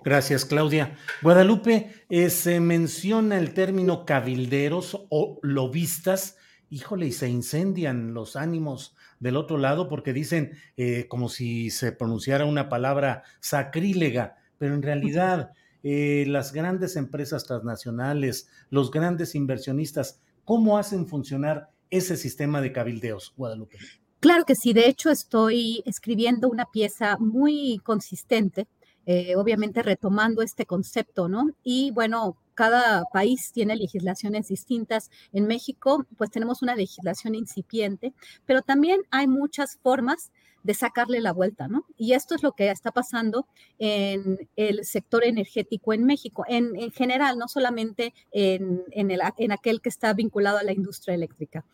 Gracias, 0.04 0.44
Claudia. 0.44 0.98
Guadalupe, 1.22 2.04
eh, 2.10 2.28
se 2.28 2.60
menciona 2.60 3.38
el 3.38 3.54
término 3.54 4.04
cabilderos 4.04 5.06
o 5.08 5.38
lobistas. 5.42 6.36
Híjole, 6.68 7.06
y 7.06 7.12
se 7.12 7.28
incendian 7.28 8.12
los 8.12 8.36
ánimos 8.36 8.94
del 9.20 9.36
otro 9.36 9.56
lado 9.56 9.88
porque 9.88 10.12
dicen 10.12 10.58
eh, 10.76 11.06
como 11.08 11.28
si 11.28 11.70
se 11.70 11.92
pronunciara 11.92 12.44
una 12.44 12.68
palabra 12.68 13.22
sacrílega 13.40 14.36
pero 14.64 14.76
en 14.76 14.82
realidad 14.82 15.50
eh, 15.82 16.24
las 16.26 16.54
grandes 16.54 16.96
empresas 16.96 17.44
transnacionales, 17.44 18.48
los 18.70 18.90
grandes 18.90 19.34
inversionistas, 19.34 20.22
¿cómo 20.46 20.78
hacen 20.78 21.06
funcionar 21.06 21.68
ese 21.90 22.16
sistema 22.16 22.62
de 22.62 22.72
cabildeos, 22.72 23.34
Guadalupe? 23.36 23.76
Claro 24.20 24.46
que 24.46 24.54
sí, 24.54 24.72
de 24.72 24.88
hecho 24.88 25.10
estoy 25.10 25.82
escribiendo 25.84 26.48
una 26.48 26.64
pieza 26.64 27.18
muy 27.18 27.78
consistente, 27.84 28.66
eh, 29.04 29.36
obviamente 29.36 29.82
retomando 29.82 30.40
este 30.40 30.64
concepto, 30.64 31.28
¿no? 31.28 31.50
Y 31.62 31.90
bueno, 31.90 32.38
cada 32.54 33.04
país 33.12 33.52
tiene 33.52 33.76
legislaciones 33.76 34.48
distintas. 34.48 35.10
En 35.34 35.46
México, 35.46 36.06
pues 36.16 36.30
tenemos 36.30 36.62
una 36.62 36.74
legislación 36.74 37.34
incipiente, 37.34 38.14
pero 38.46 38.62
también 38.62 39.02
hay 39.10 39.28
muchas 39.28 39.78
formas 39.82 40.32
de 40.64 40.74
sacarle 40.74 41.20
la 41.20 41.32
vuelta, 41.32 41.68
¿no? 41.68 41.84
Y 41.96 42.14
esto 42.14 42.34
es 42.34 42.42
lo 42.42 42.52
que 42.52 42.70
está 42.70 42.90
pasando 42.90 43.46
en 43.78 44.48
el 44.56 44.84
sector 44.84 45.24
energético 45.24 45.92
en 45.92 46.04
México, 46.04 46.44
en, 46.48 46.90
general, 46.90 47.38
no 47.38 47.46
solamente 47.46 48.12
en, 48.32 48.82
en 48.90 49.52
aquel 49.52 49.80
que 49.80 49.88
está 49.88 50.12
vinculado 50.14 50.58
a 50.58 50.64
la 50.64 50.72
industria 50.72 51.14
eléctrica. 51.14 51.64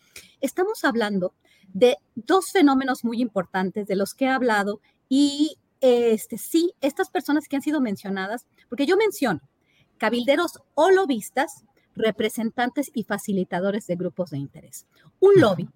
Estamos 0.43 0.85
hablando 0.85 1.35
de 1.73 1.97
dos 2.15 2.51
fenómenos 2.53 3.05
muy 3.05 3.23
importantes 3.23 3.87
de 3.87 3.97
los 3.97 4.13
que 4.13 4.27
he 4.27 4.29
hablado 4.29 4.81
y 5.09 5.57
este, 5.81 6.37
sí, 6.37 6.75
estas 6.81 7.11
personas 7.11 7.49
que 7.49 7.57
han 7.57 7.63
sido 7.63 7.81
mencionadas, 7.81 8.47
porque 8.69 8.87
yo 8.87 8.97
menciono 8.97 9.41
cabilderos 9.99 10.59
o 10.75 10.91
lobistas, 10.91 11.65
representantes 11.95 12.91
y 12.95 13.05
facilitadores 13.05 13.87
de 13.87 13.97
grupos 13.97 14.31
de 14.31 14.39
interés. 14.39 14.87
Un 15.21 15.41
lobby 15.41 15.69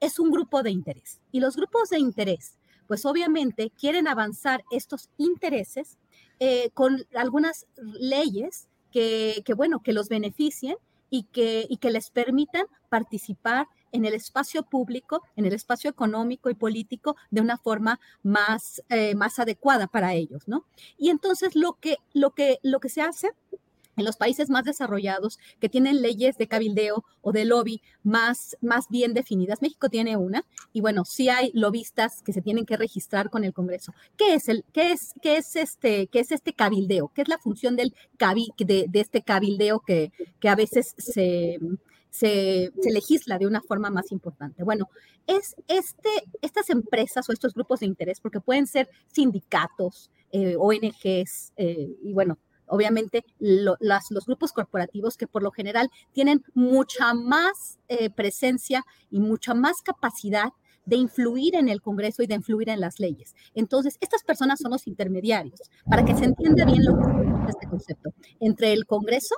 es 0.00 0.18
un 0.18 0.30
grupo 0.30 0.62
de 0.62 0.70
interés 0.70 1.20
y 1.30 1.40
los 1.40 1.56
grupos 1.56 1.90
de 1.90 1.98
interés 1.98 2.57
pues 2.88 3.04
obviamente 3.04 3.70
quieren 3.78 4.08
avanzar 4.08 4.64
estos 4.72 5.10
intereses 5.18 5.98
eh, 6.40 6.70
con 6.74 7.06
algunas 7.14 7.66
leyes 8.00 8.68
que, 8.90 9.44
bueno, 9.56 9.80
que 9.80 9.92
los 9.92 10.08
beneficien 10.08 10.76
y 11.10 11.24
que, 11.24 11.66
y 11.68 11.76
que 11.76 11.90
les 11.90 12.10
permitan 12.10 12.66
participar 12.88 13.68
en 13.92 14.04
el 14.04 14.14
espacio 14.14 14.64
público, 14.64 15.22
en 15.36 15.46
el 15.46 15.52
espacio 15.52 15.88
económico 15.88 16.50
y 16.50 16.54
político 16.54 17.16
de 17.30 17.40
una 17.40 17.56
forma 17.58 18.00
más, 18.22 18.82
eh, 18.88 19.14
más 19.14 19.38
adecuada 19.38 19.86
para 19.86 20.14
ellos, 20.14 20.48
¿no? 20.48 20.64
Y 20.98 21.10
entonces 21.10 21.54
lo 21.54 21.74
que, 21.74 21.96
lo 22.12 22.30
que, 22.32 22.58
lo 22.62 22.80
que 22.80 22.88
se 22.88 23.02
hace 23.02 23.30
en 23.98 24.04
los 24.04 24.16
países 24.16 24.48
más 24.48 24.64
desarrollados 24.64 25.38
que 25.60 25.68
tienen 25.68 26.00
leyes 26.00 26.38
de 26.38 26.48
cabildeo 26.48 27.04
o 27.20 27.32
de 27.32 27.44
lobby 27.44 27.82
más, 28.02 28.56
más 28.60 28.86
bien 28.88 29.12
definidas. 29.12 29.60
México 29.60 29.88
tiene 29.88 30.16
una 30.16 30.44
y 30.72 30.80
bueno, 30.80 31.04
sí 31.04 31.28
hay 31.28 31.50
lobistas 31.52 32.22
que 32.22 32.32
se 32.32 32.40
tienen 32.40 32.64
que 32.64 32.76
registrar 32.76 33.28
con 33.28 33.44
el 33.44 33.52
Congreso. 33.52 33.92
¿Qué 34.16 34.34
es 34.34 34.48
el 34.48 34.64
qué 34.72 34.92
es 34.92 35.12
qué 35.20 35.36
es 35.36 35.56
este 35.56 36.06
qué 36.06 36.20
es 36.20 36.32
este 36.32 36.52
cabildeo? 36.52 37.12
¿Qué 37.14 37.22
es 37.22 37.28
la 37.28 37.38
función 37.38 37.76
del 37.76 37.94
de, 38.58 38.86
de 38.88 39.00
este 39.00 39.22
cabildeo 39.22 39.80
que, 39.80 40.12
que 40.40 40.48
a 40.48 40.54
veces 40.54 40.94
se, 40.98 41.58
se, 42.10 42.72
legisla 42.90 43.38
de 43.38 43.46
una 43.46 43.60
forma 43.60 43.90
más 43.90 44.12
importante. 44.12 44.64
Bueno, 44.64 44.88
es 45.26 45.54
este, 45.68 46.10
estas 46.42 46.70
empresas 46.70 47.28
o 47.28 47.32
estos 47.32 47.54
grupos 47.54 47.80
de 47.80 47.86
interés, 47.86 48.20
porque 48.20 48.40
pueden 48.40 48.66
ser 48.66 48.88
sindicatos, 49.06 50.10
eh, 50.32 50.56
ONGs, 50.58 51.52
eh, 51.56 51.96
y 52.02 52.12
bueno, 52.12 52.38
obviamente 52.68 53.24
los 53.38 54.26
grupos 54.26 54.52
corporativos 54.52 55.16
que 55.16 55.26
por 55.26 55.42
lo 55.42 55.50
general 55.50 55.90
tienen 56.12 56.42
mucha 56.54 57.14
más 57.14 57.78
eh, 57.88 58.10
presencia 58.10 58.84
y 59.10 59.20
mucha 59.20 59.54
más 59.54 59.82
capacidad 59.82 60.50
de 60.88 60.96
influir 60.96 61.54
en 61.54 61.68
el 61.68 61.82
Congreso 61.82 62.22
y 62.22 62.26
de 62.26 62.34
influir 62.34 62.70
en 62.70 62.80
las 62.80 62.98
leyes. 62.98 63.34
Entonces, 63.54 63.98
estas 64.00 64.22
personas 64.22 64.58
son 64.58 64.70
los 64.70 64.86
intermediarios, 64.86 65.60
para 65.88 66.02
que 66.02 66.16
se 66.16 66.24
entienda 66.24 66.64
bien 66.64 66.82
lo 66.82 66.94
que 66.96 67.50
es 67.50 67.50
este 67.50 67.68
concepto, 67.68 68.14
entre 68.40 68.72
el 68.72 68.86
Congreso 68.86 69.34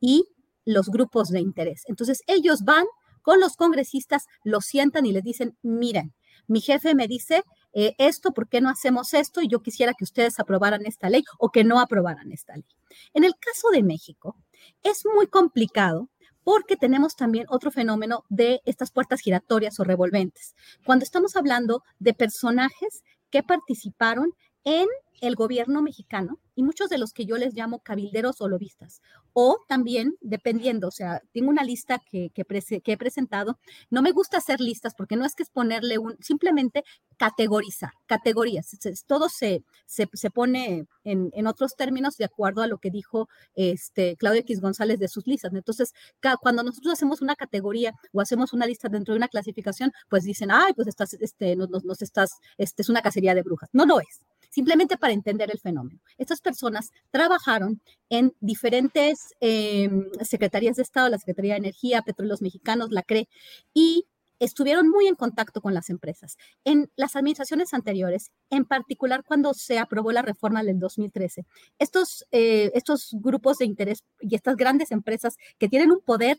y 0.00 0.28
los 0.64 0.88
grupos 0.88 1.30
de 1.30 1.40
interés. 1.40 1.82
Entonces, 1.88 2.22
ellos 2.28 2.60
van 2.62 2.84
con 3.22 3.40
los 3.40 3.56
congresistas, 3.56 4.26
los 4.44 4.64
sientan 4.64 5.06
y 5.06 5.12
les 5.12 5.24
dicen, 5.24 5.56
miren, 5.60 6.14
mi 6.46 6.60
jefe 6.60 6.94
me 6.94 7.08
dice 7.08 7.42
eh, 7.78 7.94
esto, 7.98 8.32
¿por 8.32 8.48
qué 8.48 8.62
no 8.62 8.70
hacemos 8.70 9.12
esto? 9.12 9.42
Y 9.42 9.48
yo 9.48 9.60
quisiera 9.60 9.92
que 9.92 10.04
ustedes 10.04 10.40
aprobaran 10.40 10.86
esta 10.86 11.10
ley 11.10 11.22
o 11.38 11.50
que 11.50 11.62
no 11.62 11.78
aprobaran 11.78 12.32
esta 12.32 12.54
ley. 12.54 12.64
En 13.12 13.22
el 13.22 13.34
caso 13.38 13.68
de 13.68 13.82
México, 13.82 14.34
es 14.82 15.02
muy 15.04 15.26
complicado 15.26 16.08
porque 16.42 16.78
tenemos 16.78 17.16
también 17.16 17.44
otro 17.50 17.70
fenómeno 17.70 18.24
de 18.30 18.62
estas 18.64 18.90
puertas 18.90 19.20
giratorias 19.20 19.78
o 19.78 19.84
revolventes. 19.84 20.54
Cuando 20.86 21.02
estamos 21.02 21.36
hablando 21.36 21.82
de 21.98 22.14
personajes 22.14 23.04
que 23.28 23.42
participaron 23.42 24.32
en 24.66 24.88
el 25.20 25.36
gobierno 25.36 25.80
mexicano 25.80 26.38
y 26.54 26.62
muchos 26.62 26.88
de 26.88 26.98
los 26.98 27.12
que 27.12 27.24
yo 27.24 27.36
les 27.36 27.54
llamo 27.54 27.78
cabilderos 27.80 28.40
o 28.40 28.48
lobistas. 28.48 29.00
O 29.32 29.58
también, 29.68 30.16
dependiendo, 30.20 30.88
o 30.88 30.90
sea, 30.90 31.22
tengo 31.32 31.50
una 31.50 31.62
lista 31.62 32.00
que, 32.10 32.30
que, 32.34 32.44
he 32.84 32.96
presentado. 32.96 33.58
No 33.90 34.02
me 34.02 34.12
gusta 34.12 34.38
hacer 34.38 34.60
listas 34.60 34.94
porque 34.94 35.16
no 35.16 35.24
es 35.24 35.34
que 35.34 35.42
es 35.42 35.50
ponerle 35.50 35.98
un, 35.98 36.16
simplemente 36.20 36.82
categorizar, 37.16 37.92
categorías. 38.06 38.76
Todo 39.06 39.28
se, 39.28 39.62
se, 39.86 40.08
se 40.12 40.30
pone 40.30 40.86
en, 41.04 41.30
en, 41.34 41.46
otros 41.46 41.76
términos 41.76 42.16
de 42.16 42.24
acuerdo 42.24 42.62
a 42.62 42.66
lo 42.66 42.78
que 42.78 42.90
dijo 42.90 43.28
este, 43.54 44.16
Claudio 44.16 44.40
X 44.40 44.60
González 44.60 44.98
de 44.98 45.08
sus 45.08 45.26
listas. 45.26 45.52
Entonces, 45.54 45.92
cuando 46.40 46.62
nosotros 46.62 46.92
hacemos 46.92 47.22
una 47.22 47.36
categoría 47.36 47.92
o 48.12 48.20
hacemos 48.20 48.52
una 48.52 48.66
lista 48.66 48.88
dentro 48.88 49.14
de 49.14 49.18
una 49.18 49.28
clasificación, 49.28 49.92
pues 50.08 50.24
dicen, 50.24 50.50
ay, 50.50 50.72
pues 50.74 50.88
estás, 50.88 51.14
este, 51.14 51.54
nos, 51.54 51.84
nos 51.84 52.02
estás, 52.02 52.30
este 52.58 52.82
es 52.82 52.88
una 52.88 53.02
cacería 53.02 53.34
de 53.34 53.42
brujas. 53.42 53.70
No 53.72 53.86
lo 53.86 54.00
es 54.00 54.22
simplemente 54.50 54.96
para 54.96 55.12
entender 55.12 55.50
el 55.50 55.58
fenómeno. 55.58 56.00
Estas 56.18 56.40
personas 56.40 56.92
trabajaron 57.10 57.80
en 58.08 58.34
diferentes 58.40 59.34
em, 59.40 60.10
secretarías 60.22 60.76
de 60.76 60.82
Estado, 60.82 61.08
la 61.08 61.18
Secretaría 61.18 61.54
de 61.54 61.58
Energía, 61.58 62.02
Petróleos 62.02 62.42
Mexicanos, 62.42 62.90
la 62.90 63.02
CRE, 63.02 63.28
y 63.74 64.06
estuvieron 64.38 64.88
muy 64.88 65.06
en 65.06 65.14
contacto 65.14 65.60
con 65.60 65.74
las 65.74 65.90
empresas. 65.90 66.36
En 66.64 66.90
las 66.96 67.16
administraciones 67.16 67.72
anteriores, 67.74 68.32
en 68.50 68.64
particular 68.64 69.24
cuando 69.24 69.54
se 69.54 69.78
aprobó 69.78 70.12
la 70.12 70.22
reforma 70.22 70.62
del 70.62 70.78
2013, 70.78 71.46
estos, 71.78 72.26
eh, 72.32 72.70
estos 72.74 73.10
grupos 73.12 73.58
de 73.58 73.66
interés 73.66 74.04
y 74.20 74.34
estas 74.34 74.56
grandes 74.56 74.90
empresas 74.90 75.36
que 75.58 75.68
tienen 75.68 75.90
un 75.90 76.00
poder 76.00 76.38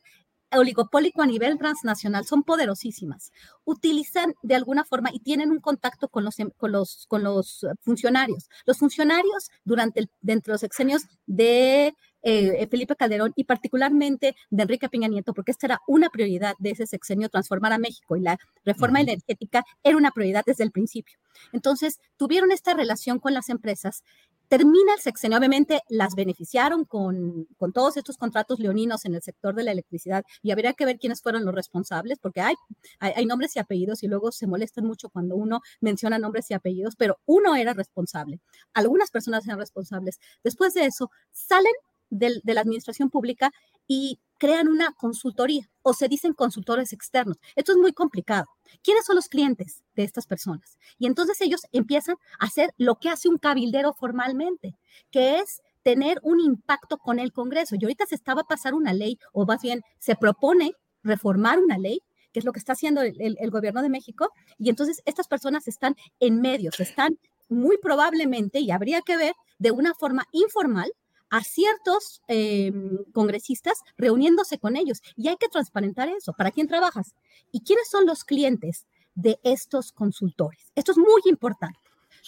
oligopólico 0.51 1.21
a 1.21 1.25
nivel 1.25 1.57
transnacional 1.57 2.25
son 2.25 2.43
poderosísimas. 2.43 3.31
Utilizan 3.65 4.33
de 4.43 4.55
alguna 4.55 4.85
forma 4.85 5.09
y 5.11 5.19
tienen 5.19 5.51
un 5.51 5.59
contacto 5.59 6.07
con 6.07 6.23
los, 6.23 6.39
em, 6.39 6.51
con 6.57 6.71
los, 6.71 7.05
con 7.07 7.23
los 7.23 7.65
funcionarios. 7.81 8.49
Los 8.65 8.77
funcionarios 8.77 9.49
durante 9.65 10.09
dentro 10.21 10.51
de 10.51 10.55
los 10.55 10.63
exenios 10.63 11.03
de 11.25 11.95
eh, 12.23 12.67
Felipe 12.69 12.95
Calderón 12.95 13.31
y 13.35 13.45
particularmente 13.45 14.35
de 14.49 14.63
Enrique 14.63 14.89
Peña 14.89 15.07
Nieto, 15.07 15.33
porque 15.33 15.51
esta 15.51 15.67
era 15.67 15.81
una 15.87 16.09
prioridad 16.09 16.55
de 16.59 16.71
ese 16.71 16.85
sexenio, 16.85 17.29
transformar 17.29 17.71
a 17.73 17.77
México 17.77 18.15
y 18.17 18.21
la 18.21 18.37
reforma 18.65 18.99
energética 18.99 19.63
era 19.83 19.95
una 19.95 20.11
prioridad 20.11 20.43
desde 20.45 20.63
el 20.63 20.71
principio. 20.71 21.17
Entonces, 21.53 21.99
tuvieron 22.17 22.51
esta 22.51 22.73
relación 22.73 23.19
con 23.19 23.33
las 23.33 23.49
empresas 23.49 24.03
Termina 24.47 24.93
el 24.93 24.99
sexenio, 24.99 25.37
obviamente 25.37 25.81
las 25.89 26.15
beneficiaron 26.15 26.85
con, 26.85 27.45
con, 27.57 27.73
todos 27.73 27.97
estos 27.97 28.17
contratos 28.17 28.59
leoninos 28.59 29.03
en 29.05 29.13
el 29.13 29.21
sector 29.21 29.53
de 29.55 29.63
la 29.63 29.71
electricidad 29.71 30.23
y 30.41 30.51
habría 30.51 30.73
que 30.73 30.85
ver 30.85 30.99
quiénes 30.99 31.21
fueron 31.21 31.43
los 31.43 31.53
responsables, 31.53 32.17
porque 32.19 32.41
hay, 32.41 32.55
hay, 32.99 33.25
nombres 33.25 33.55
y 33.55 33.59
apellidos 33.59 34.03
y 34.03 34.07
luego 34.07 34.31
se 34.31 34.47
molestan 34.47 34.85
mucho 34.85 35.09
cuando 35.09 35.35
uno 35.35 35.61
menciona 35.81 36.17
nombres 36.17 36.49
y 36.49 36.53
apellidos, 36.53 36.95
pero 36.95 37.19
uno 37.25 37.55
era 37.55 37.73
responsable, 37.73 38.39
algunas 38.73 39.11
personas 39.11 39.45
eran 39.45 39.59
responsables. 39.59 40.19
Después 40.43 40.73
de 40.73 40.85
eso, 40.85 41.11
salen 41.31 41.73
de 42.09 42.41
la 42.43 42.61
administración 42.61 43.09
pública 43.09 43.51
y 43.87 44.19
crean 44.37 44.67
una 44.67 44.91
consultoría 44.93 45.69
o 45.81 45.93
se 45.93 46.07
dicen 46.07 46.33
consultores 46.33 46.93
externos. 46.93 47.37
Esto 47.55 47.71
es 47.71 47.77
muy 47.77 47.93
complicado. 47.93 48.45
¿Quiénes 48.83 49.05
son 49.05 49.15
los 49.15 49.27
clientes 49.27 49.83
de 49.95 50.03
estas 50.03 50.27
personas? 50.27 50.77
Y 50.99 51.07
entonces 51.07 51.39
ellos 51.41 51.61
empiezan 51.71 52.17
a 52.39 52.45
hacer 52.45 52.71
lo 52.77 52.95
que 52.95 53.09
hace 53.09 53.29
un 53.29 53.37
cabildero 53.37 53.93
formalmente, 53.93 54.75
que 55.11 55.39
es 55.39 55.61
tener 55.83 56.19
un 56.21 56.39
impacto 56.39 56.97
con 56.97 57.19
el 57.19 57.31
Congreso. 57.31 57.75
Y 57.75 57.83
ahorita 57.83 58.05
se 58.05 58.15
estaba 58.15 58.41
a 58.41 58.47
pasar 58.47 58.73
una 58.73 58.93
ley, 58.93 59.17
o 59.31 59.45
más 59.45 59.61
bien 59.61 59.81
se 59.99 60.15
propone 60.15 60.73
reformar 61.03 61.59
una 61.59 61.77
ley 61.77 62.01
que 62.33 62.39
es 62.39 62.45
lo 62.45 62.51
que 62.51 62.59
está 62.59 62.73
haciendo 62.73 63.01
el, 63.01 63.49
gobierno 63.49 63.81
de 63.81 63.89
México, 63.89 64.29
y 64.59 64.69
entonces 64.69 65.01
estas 65.05 65.27
personas 65.27 65.67
están 65.67 65.95
en 66.19 66.41
medio, 66.41 66.71
se 66.71 66.83
están 66.83 67.17
muy 67.49 67.77
probablemente, 67.77 68.59
y 68.59 68.69
habría 68.69 69.01
que 69.01 69.17
ver 69.17 69.33
de 69.57 69.71
una 69.71 69.95
forma 69.95 70.25
informal, 70.33 70.91
a 71.29 71.43
ciertos 71.43 72.21
eh, 72.27 72.71
congresistas 73.13 73.81
reuniéndose 73.97 74.59
con 74.59 74.75
ellos. 74.75 75.01
Y 75.15 75.27
hay 75.27 75.37
que 75.37 75.49
transparentar 75.49 76.09
eso. 76.09 76.33
¿Para 76.33 76.51
quién 76.51 76.67
trabajas? 76.67 77.15
¿Y 77.51 77.61
quiénes 77.61 77.89
son 77.89 78.05
los 78.05 78.23
clientes 78.23 78.87
de 79.15 79.39
estos 79.43 79.91
consultores? 79.91 80.71
Esto 80.75 80.91
es 80.91 80.97
muy 80.97 81.21
importante. 81.25 81.79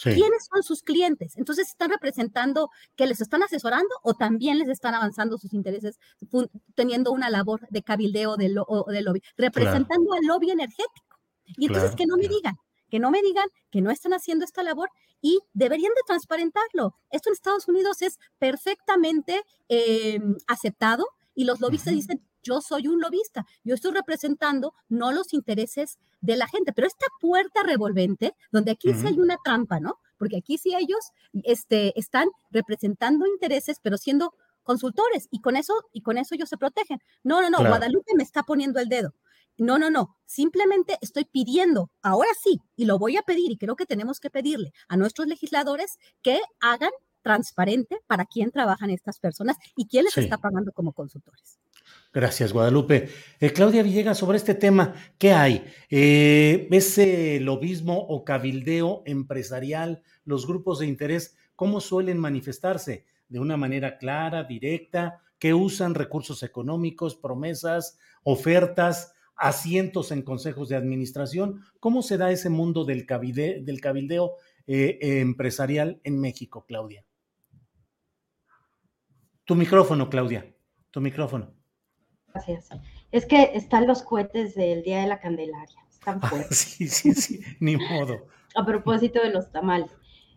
¿Quiénes 0.02 0.48
son 0.50 0.64
sus 0.64 0.82
clientes? 0.82 1.36
Entonces, 1.36 1.68
¿están 1.68 1.90
representando 1.90 2.70
que 2.96 3.06
les 3.06 3.20
están 3.20 3.44
asesorando 3.44 3.90
o 4.02 4.14
también 4.14 4.58
les 4.58 4.70
están 4.70 4.94
avanzando 4.94 5.38
sus 5.38 5.54
intereses, 5.54 6.00
teniendo 6.74 7.12
una 7.12 7.30
labor 7.30 7.68
de 7.70 7.84
cabildeo 7.84 8.38
de, 8.38 8.46
de 8.46 9.02
lobby, 9.02 9.22
representando 9.36 10.14
al 10.14 10.26
lobby 10.26 10.52
energético? 10.52 11.20
Y 11.58 11.66
entonces 11.66 11.96
que 11.96 12.06
no 12.06 12.16
me 12.16 12.28
digan, 12.28 12.56
que 12.90 13.00
no 13.00 13.12
me 13.12 13.22
digan 13.22 13.48
que 13.72 13.82
no 13.82 13.92
están 13.92 14.14
haciendo 14.14 14.46
esta 14.46 14.64
labor 14.64 14.90
y 15.22 15.40
deberían 15.54 15.94
de 15.96 16.02
transparentarlo. 16.06 16.96
Esto 17.12 17.30
en 17.30 17.34
Estados 17.34 17.68
Unidos 17.68 18.02
es 18.02 18.20
perfectamente 18.38 19.44
em, 19.68 20.38
aceptado 20.48 21.06
y 21.36 21.46
los 21.46 21.60
lobistas 21.60 21.94
dicen, 21.94 22.22
yo 22.42 22.62
soy 22.62 22.88
un 22.88 23.02
lobista, 23.02 23.46
yo 23.64 23.76
estoy 23.76 23.92
representando 23.92 24.74
no 24.88 25.12
los 25.12 25.34
intereses 25.34 26.00
de 26.22 26.36
la 26.36 26.48
gente, 26.48 26.74
pero 26.74 26.88
esta 26.88 27.06
puerta 27.20 27.64
revolvente, 27.64 28.34
donde 28.52 28.72
aquí 28.72 28.94
sí 28.94 29.08
hay 29.08 29.20
una 29.20 29.38
trampa, 29.44 29.80
¿no? 29.80 30.00
Porque 30.18 30.38
aquí 30.38 30.58
sí 30.58 30.74
ellos 30.76 31.12
este, 31.44 31.98
están 32.00 32.30
representando 32.52 33.26
intereses, 33.26 33.78
pero 33.82 33.98
siendo 33.98 34.34
consultores 34.64 35.28
y 35.32 35.42
con 35.42 35.56
eso 35.56 35.74
y 35.94 36.02
con 36.02 36.18
eso 36.18 36.36
ellos 36.36 36.50
se 36.50 36.58
protegen. 36.58 37.00
No, 37.24 37.42
no, 37.42 37.50
no, 37.50 37.60
Guadalupe 37.60 38.14
me 38.16 38.24
está 38.24 38.44
poniendo 38.44 38.80
el 38.80 38.90
dedo. 38.90 39.14
No, 39.60 39.78
no, 39.78 39.90
no. 39.90 40.16
Simplemente 40.26 40.98
estoy 41.02 41.26
pidiendo, 41.26 41.92
ahora 42.02 42.30
sí, 42.42 42.60
y 42.76 42.86
lo 42.86 42.98
voy 42.98 43.18
a 43.18 43.22
pedir, 43.22 43.52
y 43.52 43.58
creo 43.58 43.76
que 43.76 43.86
tenemos 43.86 44.20
que 44.20 44.30
pedirle 44.30 44.72
a 44.88 44.98
nuestros 44.98 45.28
legisladores 45.28 45.98
que 46.22 46.40
hagan 46.60 46.92
transparente 47.22 48.00
para 48.08 48.26
quién 48.26 48.52
trabajan 48.52 48.90
estas 48.90 49.20
personas 49.20 49.58
y 49.76 49.88
quién 49.88 50.06
les 50.06 50.18
está 50.18 50.38
pagando 50.38 50.72
como 50.72 50.94
consultores. 50.94 51.60
Gracias, 52.12 52.54
Guadalupe. 52.54 53.10
Eh, 53.40 53.52
Claudia 53.54 53.84
Villegas, 53.84 54.18
sobre 54.18 54.38
este 54.38 54.56
tema, 54.56 54.94
¿qué 55.18 55.32
hay? 55.34 55.66
Eh, 55.90 56.68
¿Ese 56.72 57.40
lobismo 57.40 58.00
o 58.00 58.24
cabildeo 58.24 59.04
empresarial, 59.06 60.02
los 60.26 60.48
grupos 60.48 60.80
de 60.80 60.88
interés, 60.88 61.36
cómo 61.56 61.82
suelen 61.82 62.18
manifestarse? 62.18 63.06
¿De 63.28 63.40
una 63.40 63.58
manera 63.58 63.98
clara, 63.98 64.44
directa? 64.44 65.22
¿Que 65.38 65.54
usan 65.54 65.94
recursos 65.94 66.42
económicos, 66.42 67.16
promesas, 67.16 68.00
ofertas? 68.24 69.14
Asientos 69.40 70.12
en 70.12 70.22
consejos 70.22 70.70
de 70.70 70.76
administración. 70.76 71.64
¿Cómo 71.80 72.02
se 72.02 72.18
da 72.18 72.32
ese 72.32 72.50
mundo 72.50 72.86
del, 72.86 73.08
del 73.08 73.82
cabildeo 73.82 74.34
eh, 74.68 75.00
empresarial 75.02 76.00
en 76.04 76.20
México, 76.20 76.66
Claudia? 76.68 77.06
Tu 79.46 79.56
micrófono, 79.56 80.10
Claudia, 80.10 80.54
tu 80.92 81.02
micrófono. 81.02 81.52
Gracias. 82.28 82.70
Es 83.12 83.26
que 83.26 83.52
están 83.56 83.88
los 83.88 84.04
cohetes 84.04 84.54
del 84.54 84.84
Día 84.84 85.02
de 85.02 85.08
la 85.08 85.20
Candelaria. 85.20 85.80
Están 85.90 86.20
ah, 86.22 86.44
sí, 86.52 86.88
sí, 86.88 87.14
sí, 87.14 87.40
ni 87.60 87.76
modo. 87.78 88.28
A 88.56 88.66
propósito 88.66 89.22
de 89.22 89.32
los 89.32 89.52
tamales. 89.52 89.92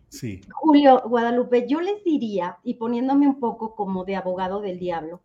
Sí. 0.09 0.41
Julio, 0.51 1.01
Guadalupe, 1.07 1.67
yo 1.67 1.81
les 1.81 2.03
diría, 2.03 2.59
y 2.63 2.75
poniéndome 2.75 3.27
un 3.27 3.39
poco 3.39 3.75
como 3.75 4.05
de 4.05 4.15
abogado 4.15 4.61
del 4.61 4.79
diablo, 4.79 5.21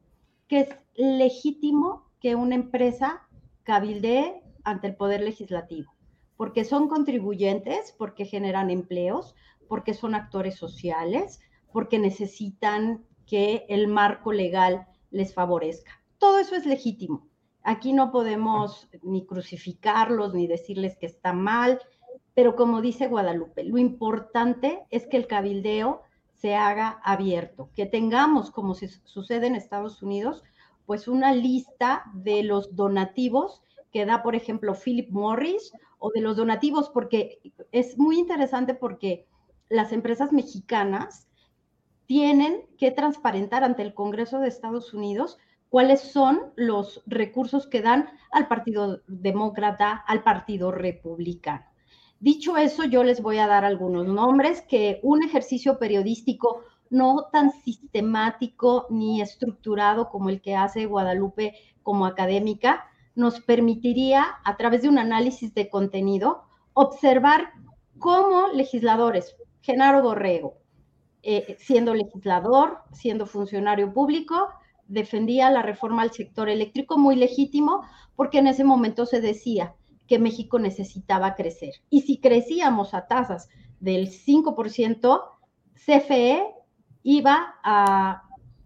que 0.49 0.61
es 0.61 0.69
legítimo 0.97 2.11
que 2.21 2.35
una 2.35 2.55
empresa 2.55 3.28
cabildee 3.69 4.43
ante 4.65 4.87
el 4.87 4.97
Poder 4.97 5.21
Legislativo, 5.21 5.93
porque 6.39 6.65
son 6.65 6.89
contribuyentes, 6.89 7.95
porque 7.99 8.25
generan 8.25 8.71
empleos, 8.71 9.35
porque 9.69 9.93
son 9.93 10.15
actores 10.15 10.55
sociales, 10.55 11.39
porque 11.71 11.99
necesitan 11.99 13.05
que 13.27 13.67
el 13.69 13.87
marco 13.87 14.33
legal 14.33 14.87
les 15.11 15.35
favorezca. 15.35 16.03
Todo 16.17 16.39
eso 16.39 16.57
es 16.57 16.65
legítimo. 16.65 17.29
Aquí 17.63 17.93
no 17.93 18.11
podemos 18.11 18.89
ni 19.03 19.27
crucificarlos 19.27 20.33
ni 20.33 20.47
decirles 20.47 20.97
que 20.97 21.05
está 21.05 21.35
mal, 21.35 21.79
pero 22.33 22.57
como 22.57 22.81
dice 22.81 23.07
Guadalupe, 23.07 23.65
lo 23.65 23.77
importante 23.77 24.87
es 24.89 25.07
que 25.07 25.19
el 25.19 25.27
cabildeo 25.27 26.01
se 26.33 26.55
haga 26.55 27.03
abierto, 27.05 27.69
que 27.77 27.85
tengamos, 27.85 28.51
como 28.51 28.75
sucede 28.75 29.47
en 29.47 29.57
Estados 29.57 30.03
Unidos, 30.03 30.43
pues 30.89 31.07
una 31.07 31.35
lista 31.35 32.05
de 32.15 32.43
los 32.43 32.75
donativos 32.75 33.61
que 33.93 34.07
da, 34.07 34.23
por 34.23 34.35
ejemplo, 34.35 34.75
Philip 34.75 35.11
Morris 35.11 35.71
o 35.99 36.11
de 36.11 36.23
los 36.23 36.39
donativos, 36.39 36.89
porque 36.89 37.41
es 37.73 37.99
muy 37.99 38.19
interesante 38.19 38.73
porque 38.73 39.27
las 39.69 39.93
empresas 39.93 40.33
mexicanas 40.33 41.29
tienen 42.07 42.65
que 42.79 42.91
transparentar 42.91 43.65
ante 43.65 43.83
el 43.83 43.93
Congreso 43.93 44.39
de 44.39 44.49
Estados 44.49 44.95
Unidos 44.95 45.37
cuáles 45.69 46.01
son 46.01 46.55
los 46.57 47.03
recursos 47.05 47.67
que 47.67 47.83
dan 47.83 48.09
al 48.31 48.49
Partido 48.49 49.03
Demócrata, 49.09 49.93
al 50.07 50.23
Partido 50.23 50.73
Republicano. 50.73 51.67
Dicho 52.19 52.57
eso, 52.57 52.85
yo 52.85 53.05
les 53.05 53.21
voy 53.21 53.37
a 53.37 53.47
dar 53.47 53.67
algunos 53.67 54.07
nombres 54.07 54.63
que 54.63 55.01
un 55.03 55.23
ejercicio 55.23 55.79
periodístico 55.79 56.63
no 56.91 57.29
tan 57.33 57.53
sistemático 57.53 58.87
ni 58.91 59.21
estructurado 59.21 60.09
como 60.09 60.31
el 60.31 60.41
que 60.41 60.57
hace 60.57 60.87
Guadalupe 60.87 61.55
como 61.83 62.07
académica, 62.07 62.85
nos 63.15 63.41
permitiría, 63.41 64.27
a 64.45 64.57
través 64.57 64.83
de 64.83 64.89
un 64.89 64.99
análisis 64.99 65.53
de 65.55 65.69
contenido, 65.69 66.45
observar 66.73 67.51
cómo 67.99 68.49
legisladores, 68.49 69.37
Genaro 69.61 70.03
Borrego, 70.03 70.55
eh, 71.23 71.57
siendo 71.59 71.95
legislador, 71.95 72.79
siendo 72.93 73.27
funcionario 73.27 73.93
público, 73.93 74.49
defendía 74.87 75.51
la 75.51 75.63
reforma 75.63 76.03
al 76.03 76.13
sector 76.13 76.49
eléctrico 76.49 76.97
muy 76.97 77.17
legítimo, 77.17 77.83
porque 78.15 78.39
en 78.39 78.47
ese 78.47 78.65
momento 78.65 79.05
se 79.05 79.21
decía 79.21 79.75
que 80.07 80.19
México 80.19 80.59
necesitaba 80.59 81.35
crecer. 81.35 81.75
Y 81.91 82.03
si 82.03 82.21
crecíamos 82.21 82.95
a 82.95 83.07
tasas 83.07 83.49
del 83.81 84.09
5%, 84.09 85.23
CFE 85.75 86.47
iba 87.09 87.55
a 87.65 88.23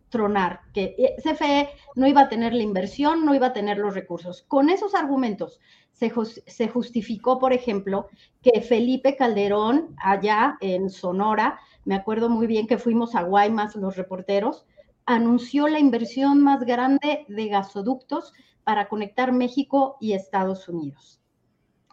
tronar, 0.08 0.62
que 0.74 0.96
eh, 0.98 1.14
CFE 1.22 1.70
no 1.94 2.08
iba 2.08 2.22
a 2.22 2.28
tener 2.28 2.52
la 2.52 2.64
inversión, 2.64 3.24
no 3.24 3.36
iba 3.36 3.46
a 3.46 3.52
tener 3.52 3.78
los 3.78 3.94
recursos. 3.94 4.42
Con 4.42 4.68
esos 4.68 4.96
argumentos 4.96 5.60
se, 5.92 6.12
se 6.48 6.68
justificó, 6.68 7.38
por 7.38 7.52
ejemplo, 7.52 8.08
que 8.42 8.60
Felipe 8.60 9.14
Calderón, 9.14 9.94
allá 9.96 10.58
en 10.60 10.90
Sonora, 10.90 11.60
me 11.84 11.94
acuerdo 11.94 12.28
muy 12.28 12.48
bien 12.48 12.66
que 12.66 12.78
fuimos 12.78 13.14
a 13.14 13.22
Guaymas 13.22 13.76
los 13.76 13.96
reporteros, 13.96 14.66
anunció 15.06 15.68
la 15.68 15.78
inversión 15.78 16.40
más 16.42 16.64
grande 16.64 17.24
de 17.28 17.46
gasoductos 17.46 18.32
para 18.64 18.88
conectar 18.88 19.30
México 19.30 19.98
y 20.00 20.14
Estados 20.14 20.68
Unidos. 20.68 21.20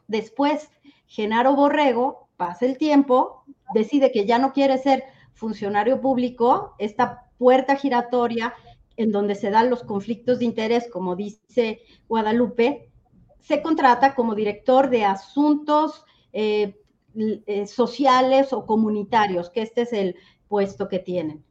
Después, 0.08 0.72
Genaro 1.06 1.56
Borrego, 1.56 2.28
pasa 2.38 2.66
el 2.66 2.80
tiempo, 2.80 3.44
decide 3.76 4.12
que 4.12 4.26
ya 4.26 4.40
no 4.40 4.52
quiere 4.52 4.80
ser 4.80 5.04
funcionario 5.40 6.02
público, 6.02 6.76
esta 6.78 7.26
puerta 7.38 7.76
giratoria 7.76 8.54
en 8.98 9.12
donde 9.12 9.36
se 9.36 9.50
dan 9.50 9.70
los 9.70 9.84
conflictos 9.84 10.40
de 10.40 10.46
interés, 10.46 10.90
como 10.92 11.16
dice 11.16 11.82
Guadalupe, 12.10 12.92
se 13.40 13.62
contrata 13.62 14.14
como 14.14 14.36
director 14.36 14.90
de 14.90 15.06
asuntos 15.06 16.04
eh, 16.34 16.76
eh, 17.16 17.66
sociales 17.66 18.52
o 18.52 18.66
comunitarios, 18.66 19.50
que 19.50 19.62
este 19.62 19.84
es 19.84 19.94
el 19.94 20.16
puesto 20.50 20.90
que 20.90 21.00
tienen. 21.00 21.44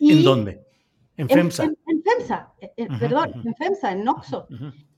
¿En 0.00 0.24
dónde? 0.24 0.66
En 1.16 1.28
FEMSA. 1.28 1.64
En, 1.64 2.02
FEMSA, 2.02 2.52
eh, 2.60 2.88
perdón, 2.98 3.32
en 3.44 3.54
FEMSA, 3.54 3.92
en 3.92 4.08
OXO. 4.08 4.48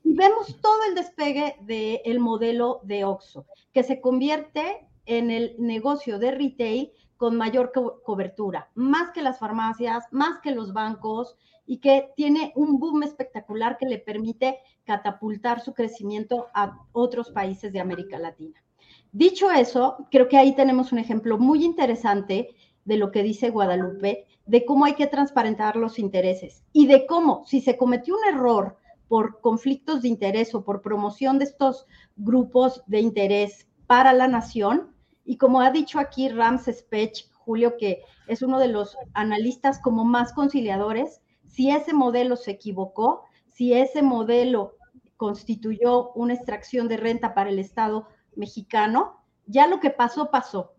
Y 0.03 0.13
vemos 0.13 0.59
todo 0.61 0.79
el 0.89 0.95
despegue 0.95 1.55
del 1.61 2.19
modelo 2.19 2.81
de 2.83 3.05
OXO, 3.05 3.45
que 3.71 3.83
se 3.83 4.01
convierte 4.01 4.87
en 5.05 5.29
el 5.29 5.55
negocio 5.59 6.17
de 6.17 6.31
retail 6.31 6.91
con 7.19 7.35
mayor 7.35 7.73
cobertura, 8.05 8.69
más 8.75 9.11
que 9.11 9.21
las 9.21 9.39
farmacias, 9.39 10.05
más 10.09 10.39
que 10.39 10.51
los 10.51 10.71
bancos 10.71 11.35
y 11.65 11.79
que 11.79 12.13
tiene 12.15 12.53
un 12.55 12.79
boom 12.79 13.03
espectacular 13.03 13.77
que 13.77 13.87
le 13.87 13.97
permite 13.97 14.59
catapultar 14.85 15.59
su 15.59 15.73
crecimiento 15.73 16.47
a 16.53 16.79
otros 16.93 17.29
países 17.29 17.73
de 17.73 17.81
América 17.81 18.17
Latina. 18.17 18.63
Dicho 19.11 19.51
eso, 19.51 20.07
creo 20.09 20.29
que 20.29 20.37
ahí 20.37 20.55
tenemos 20.55 20.93
un 20.93 20.99
ejemplo 20.99 21.37
muy 21.37 21.65
interesante 21.65 22.55
de 22.85 22.95
lo 22.95 23.11
que 23.11 23.21
dice 23.21 23.49
Guadalupe, 23.49 24.25
de 24.45 24.63
cómo 24.63 24.85
hay 24.85 24.93
que 24.93 25.07
transparentar 25.07 25.75
los 25.75 25.99
intereses 25.99 26.63
y 26.71 26.87
de 26.87 27.05
cómo 27.05 27.43
si 27.45 27.59
se 27.59 27.75
cometió 27.75 28.15
un 28.15 28.33
error 28.33 28.77
por 29.09 29.41
conflictos 29.41 30.03
de 30.03 30.07
interés 30.07 30.55
o 30.55 30.63
por 30.63 30.81
promoción 30.81 31.37
de 31.37 31.43
estos 31.43 31.85
grupos 32.15 32.81
de 32.87 33.01
interés 33.01 33.67
para 33.87 34.13
la 34.13 34.29
nación, 34.29 34.95
y 35.29 35.37
como 35.37 35.61
ha 35.61 35.69
dicho 35.69 35.99
aquí 35.99 36.27
Rams 36.27 36.63
Spech, 36.63 37.29
Julio, 37.33 37.77
que 37.77 38.01
es 38.25 38.41
uno 38.41 38.57
de 38.57 38.67
los 38.67 38.97
analistas 39.13 39.79
como 39.79 40.03
más 40.03 40.33
conciliadores, 40.33 41.21
si 41.45 41.69
ese 41.69 41.93
modelo 41.93 42.35
se 42.35 42.49
equivocó, 42.49 43.25
si 43.45 43.73
ese 43.73 44.01
modelo 44.01 44.77
constituyó 45.17 46.13
una 46.13 46.33
extracción 46.33 46.87
de 46.87 46.97
renta 46.97 47.35
para 47.35 47.51
el 47.51 47.59
Estado 47.59 48.07
mexicano, 48.35 49.23
ya 49.45 49.67
lo 49.67 49.79
que 49.79 49.91
pasó, 49.91 50.31
pasó. 50.31 50.73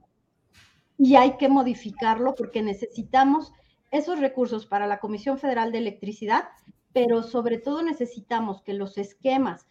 y 0.98 1.14
hay 1.14 1.36
que 1.36 1.48
modificarlo 1.48 2.34
porque 2.34 2.60
necesitamos 2.60 3.52
esos 3.92 4.18
recursos 4.18 4.66
para 4.66 4.88
la 4.88 4.98
Comisión 4.98 5.38
Federal 5.38 5.70
de 5.70 5.78
Electricidad, 5.78 6.48
pero 6.92 7.22
sobre 7.22 7.58
todo 7.58 7.82
necesitamos 7.82 8.62
que 8.62 8.74
los 8.74 8.98
esquemas 8.98 9.68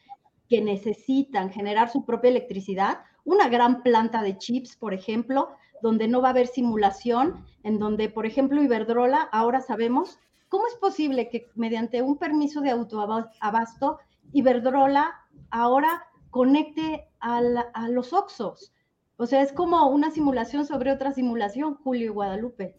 que 0.47 0.61
necesitan 0.61 1.51
generar 1.51 1.91
su 1.91 2.05
propia 2.05 2.29
electricidad, 2.29 2.99
una 3.29 3.47
gran 3.47 3.83
planta 3.83 4.23
de 4.23 4.39
chips, 4.39 4.75
por 4.75 4.91
ejemplo, 4.91 5.49
donde 5.83 6.07
no 6.07 6.19
va 6.19 6.29
a 6.29 6.31
haber 6.31 6.47
simulación, 6.47 7.45
en 7.63 7.77
donde, 7.77 8.09
por 8.09 8.25
ejemplo, 8.25 8.63
Iberdrola, 8.63 9.21
ahora 9.31 9.61
sabemos, 9.61 10.17
¿cómo 10.47 10.65
es 10.65 10.73
posible 10.75 11.29
que 11.29 11.47
mediante 11.53 12.01
un 12.01 12.17
permiso 12.17 12.61
de 12.61 12.71
autoabasto, 12.71 13.99
Iberdrola 14.33 15.13
ahora 15.51 16.05
conecte 16.31 17.05
a, 17.19 17.41
los 17.87 18.13
OXOs? 18.13 18.73
O 19.17 19.27
sea, 19.27 19.43
es 19.43 19.53
como 19.53 19.87
una 19.89 20.09
simulación 20.09 20.65
sobre 20.65 20.91
otra 20.91 21.13
simulación, 21.13 21.75
Julio 21.75 22.07
y 22.07 22.09
Guadalupe. 22.09 22.73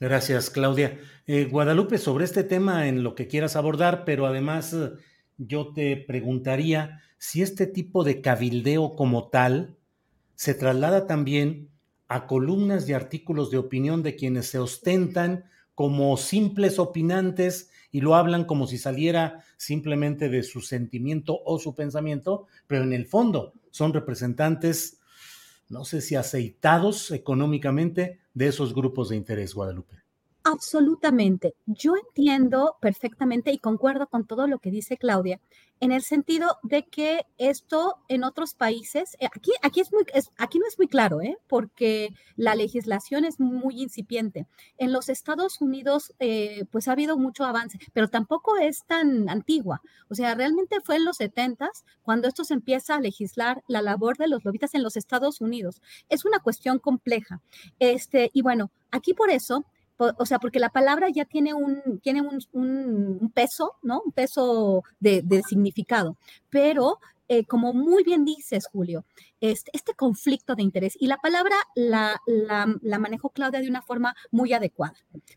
Gracias, 0.00 0.50
Claudia. 0.50 0.98
Eh, 1.28 1.44
Guadalupe, 1.44 1.98
sobre 1.98 2.24
este 2.24 2.42
tema 2.42 2.88
en 2.88 3.04
lo 3.04 3.14
que 3.14 3.28
quieras 3.28 3.54
abordar, 3.54 4.04
pero 4.04 4.26
además 4.26 4.72
eh, 4.72 4.90
yo 5.38 5.72
te 5.72 5.96
preguntaría 5.96 7.00
si 7.18 7.42
este 7.42 7.66
tipo 7.66 8.04
de 8.04 8.20
cabildeo 8.20 8.94
como 8.94 9.28
tal 9.28 9.76
se 10.34 10.54
traslada 10.54 11.06
también 11.06 11.70
a 12.08 12.26
columnas 12.26 12.88
y 12.88 12.92
artículos 12.92 13.50
de 13.50 13.58
opinión 13.58 14.02
de 14.02 14.16
quienes 14.16 14.48
se 14.48 14.58
ostentan 14.58 15.44
como 15.74 16.16
simples 16.16 16.78
opinantes 16.78 17.70
y 17.90 18.00
lo 18.00 18.14
hablan 18.14 18.44
como 18.44 18.66
si 18.66 18.78
saliera 18.78 19.44
simplemente 19.56 20.28
de 20.28 20.42
su 20.42 20.60
sentimiento 20.60 21.40
o 21.44 21.58
su 21.58 21.74
pensamiento, 21.74 22.46
pero 22.66 22.84
en 22.84 22.92
el 22.92 23.06
fondo 23.06 23.54
son 23.70 23.92
representantes, 23.92 24.98
no 25.68 25.84
sé 25.84 26.00
si 26.00 26.14
aceitados 26.14 27.10
económicamente, 27.10 28.20
de 28.34 28.48
esos 28.48 28.74
grupos 28.74 29.08
de 29.08 29.16
interés, 29.16 29.54
Guadalupe. 29.54 30.05
Absolutamente. 30.48 31.56
Yo 31.66 31.96
entiendo 31.96 32.76
perfectamente 32.80 33.50
y 33.50 33.58
concuerdo 33.58 34.06
con 34.06 34.28
todo 34.28 34.46
lo 34.46 34.60
que 34.60 34.70
dice 34.70 34.96
Claudia, 34.96 35.40
en 35.80 35.90
el 35.90 36.02
sentido 36.02 36.58
de 36.62 36.86
que 36.86 37.26
esto 37.36 37.96
en 38.06 38.22
otros 38.22 38.54
países, 38.54 39.16
eh, 39.18 39.26
aquí, 39.26 39.50
aquí, 39.60 39.80
es 39.80 39.92
muy, 39.92 40.04
aquí 40.38 40.60
no 40.60 40.66
es 40.68 40.78
muy 40.78 40.86
claro, 40.86 41.20
¿eh? 41.20 41.36
porque 41.48 42.14
la 42.36 42.54
legislación 42.54 43.24
es 43.24 43.40
muy 43.40 43.82
incipiente. 43.82 44.46
En 44.78 44.92
los 44.92 45.08
Estados 45.08 45.60
Unidos, 45.60 46.14
eh, 46.20 46.64
pues 46.70 46.86
ha 46.86 46.92
habido 46.92 47.18
mucho 47.18 47.44
avance, 47.44 47.80
pero 47.92 48.08
tampoco 48.08 48.56
es 48.56 48.84
tan 48.86 49.28
antigua. 49.28 49.82
O 50.08 50.14
sea, 50.14 50.36
realmente 50.36 50.80
fue 50.80 50.94
en 50.94 51.04
los 51.04 51.16
70 51.16 51.70
cuando 52.02 52.28
esto 52.28 52.44
se 52.44 52.54
empieza 52.54 52.94
a 52.94 53.00
legislar 53.00 53.64
la 53.66 53.82
labor 53.82 54.16
de 54.16 54.28
los 54.28 54.44
lobitas 54.44 54.74
en 54.74 54.84
los 54.84 54.96
Estados 54.96 55.40
Unidos. 55.40 55.82
Es 56.08 56.24
una 56.24 56.38
cuestión 56.38 56.78
compleja. 56.78 57.42
Este, 57.80 58.30
y 58.32 58.42
bueno, 58.42 58.70
aquí 58.92 59.12
por 59.12 59.30
eso 59.30 59.66
o 59.98 60.26
sea, 60.26 60.38
porque 60.38 60.58
la 60.58 60.70
palabra 60.70 61.08
ya 61.08 61.24
tiene 61.24 61.54
un, 61.54 62.00
tiene 62.02 62.22
un, 62.22 63.32
peso, 63.34 63.76
¿no? 63.82 64.02
Un 64.04 64.12
peso 64.12 64.82
de, 65.00 65.42
significado, 65.48 66.16
pero 66.50 66.98
eh, 67.28 67.44
como 67.44 67.72
muy 67.72 68.04
bien 68.04 68.24
dices, 68.24 68.68
Julio, 68.70 69.04
este, 69.40 69.70
este, 69.74 69.94
conflicto 69.94 70.54
de 70.54 70.62
interés, 70.62 70.96
y 70.98 71.06
la 71.06 71.16
palabra 71.16 71.56
la, 71.74 72.20
la, 72.26 72.98
manejó 72.98 73.30
Claudia 73.30 73.60
de 73.60 73.68
una 73.68 73.82
forma 73.82 74.14
muy 74.30 74.52
adecuada, 74.52 74.94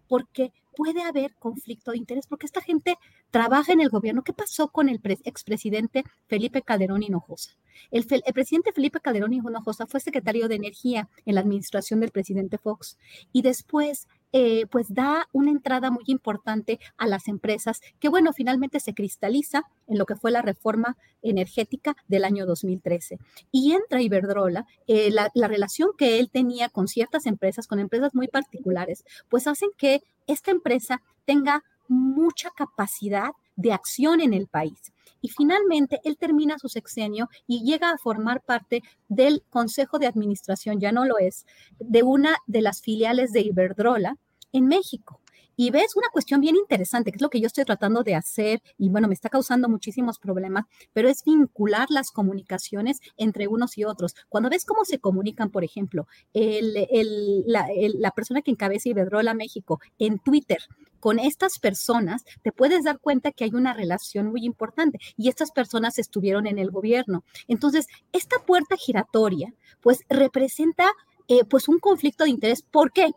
porque 0.08 0.54
puede 0.76 1.02
haber 1.02 1.36
conflicto 1.36 1.92
de 1.92 1.98
interés, 1.98 2.26
porque 2.28 2.46
esta 2.46 2.62
gente 2.62 2.98
trabaja 3.32 3.74
en 3.74 3.82
el 3.82 3.90
gobierno. 3.90 4.24
¿Qué 4.24 4.32
pasó 4.32 4.70
con 4.70 4.88
el 4.88 5.02
expresidente 5.26 6.06
Felipe 6.28 6.62
Calderón 6.62 7.04
Hinojosa? 7.04 7.52
El, 7.92 8.06
el, 8.10 8.34
presidente 8.34 8.72
Felipe 8.72 9.02
Calderón 9.02 9.34
Hinojosa 9.34 9.88
fue 9.88 10.00
secretario 10.00 10.48
de 10.48 10.56
Energía 10.56 11.10
en 11.26 11.36
la 11.36 11.42
administración 11.42 12.00
del 12.00 12.12
presidente 12.12 12.58
Fox 12.58 12.98
y 13.34 13.42
después 13.42 14.08
eh, 14.32 14.66
pues 14.68 14.94
da 14.94 15.28
una 15.32 15.52
entrada 15.52 15.92
muy 15.92 16.04
importante 16.08 16.80
a 16.98 17.08
las 17.08 17.28
empresas 17.28 17.82
que, 18.00 18.10
bueno, 18.10 18.34
finalmente 18.34 18.80
se 18.80 18.94
cristaliza 18.94 19.64
en 19.88 19.98
lo 19.98 20.06
que 20.06 20.16
fue 20.16 20.32
la 20.32 20.42
reforma 20.42 20.98
energética 21.22 21.96
del 22.08 22.24
año 22.26 22.46
2013. 22.46 23.18
Y 23.52 23.74
entra 23.74 24.02
Iberdrola, 24.02 24.66
eh, 24.88 25.12
la, 25.12 25.32
la 25.34 25.48
relación 25.48 25.90
que 25.98 26.20
él 26.20 26.30
tenía 26.30 26.70
con 26.70 26.88
ciertas 26.88 27.26
empresas, 27.26 27.68
con 27.68 27.80
empresas 27.80 28.14
muy 28.14 28.28
particulares, 28.28 29.04
pues 29.30 29.48
hacen 29.48 29.70
que 29.78 30.04
esta 30.28 30.52
empresa 30.52 31.02
tenga 31.26 31.64
mucha 31.88 32.52
capacidad 32.52 33.32
de 33.60 33.74
acción 33.74 34.22
en 34.22 34.34
el 34.34 34.48
país. 34.48 34.94
Y 35.22 35.30
finalmente 35.30 36.00
él 36.06 36.18
termina 36.18 36.58
su 36.58 36.70
sexenio 36.70 37.28
y 37.46 37.64
llega 37.64 37.92
a 37.92 37.98
formar 37.98 38.42
parte 38.42 38.82
del 39.10 39.44
Consejo 39.50 40.00
de 40.00 40.08
Administración, 40.08 40.80
ya 40.80 40.94
no 40.94 41.04
lo 41.06 41.18
es, 41.20 41.46
de 41.78 42.04
una 42.04 42.38
de 42.48 42.62
las 42.62 42.82
filiales 42.82 43.34
de 43.34 43.42
Iberdrola 43.42 44.18
en 44.54 44.68
México. 44.68 45.20
Y 45.58 45.72
ves 45.72 45.98
una 45.98 46.08
cuestión 46.08 46.40
bien 46.40 46.56
interesante, 46.56 47.12
que 47.12 47.18
es 47.18 47.22
lo 47.22 47.30
que 47.30 47.42
yo 47.42 47.48
estoy 47.48 47.66
tratando 47.66 48.02
de 48.02 48.16
hacer 48.16 48.62
y 48.78 48.88
bueno, 48.88 49.10
me 49.10 49.14
está 49.14 49.28
causando 49.28 49.68
muchísimos 49.68 50.18
problemas, 50.18 50.64
pero 50.94 51.10
es 51.10 51.22
vincular 51.26 51.88
las 51.90 52.12
comunicaciones 52.12 53.02
entre 53.18 53.50
unos 53.50 53.78
y 53.78 53.84
otros. 53.84 54.16
Cuando 54.30 54.50
ves 54.50 54.64
cómo 54.64 54.86
se 54.86 55.00
comunican, 55.00 55.50
por 55.50 55.66
ejemplo, 55.66 56.08
la, 56.34 58.12
persona 58.16 58.42
que 58.42 58.52
encabeza 58.52 58.88
Iberdrola 58.88 59.34
México 59.34 59.82
en 59.98 60.20
Twitter 60.20 60.60
con 61.00 61.20
estas 61.20 61.60
personas, 61.60 62.24
te 62.42 62.52
puedes 62.52 62.84
dar 62.84 63.00
cuenta 63.00 63.32
que 63.32 63.44
hay 63.44 63.52
una 63.54 63.74
relación 63.74 64.28
muy 64.28 64.46
importante 64.46 65.00
y 65.18 65.30
estas 65.30 65.52
personas 65.52 66.00
estuvieron 66.00 66.48
en 66.48 66.60
el 66.60 66.72
gobierno. 66.72 67.24
Entonces, 67.48 67.88
esta 68.12 68.38
puerta 68.40 68.76
giratoria, 68.78 69.54
pues 69.82 70.04
representa 70.10 70.92
eh, 71.28 71.44
pues 71.46 71.68
un 71.68 71.80
conflicto 71.80 72.24
de 72.24 72.32
interés. 72.32 72.62
¿Por 72.62 72.92
qué? 72.92 73.12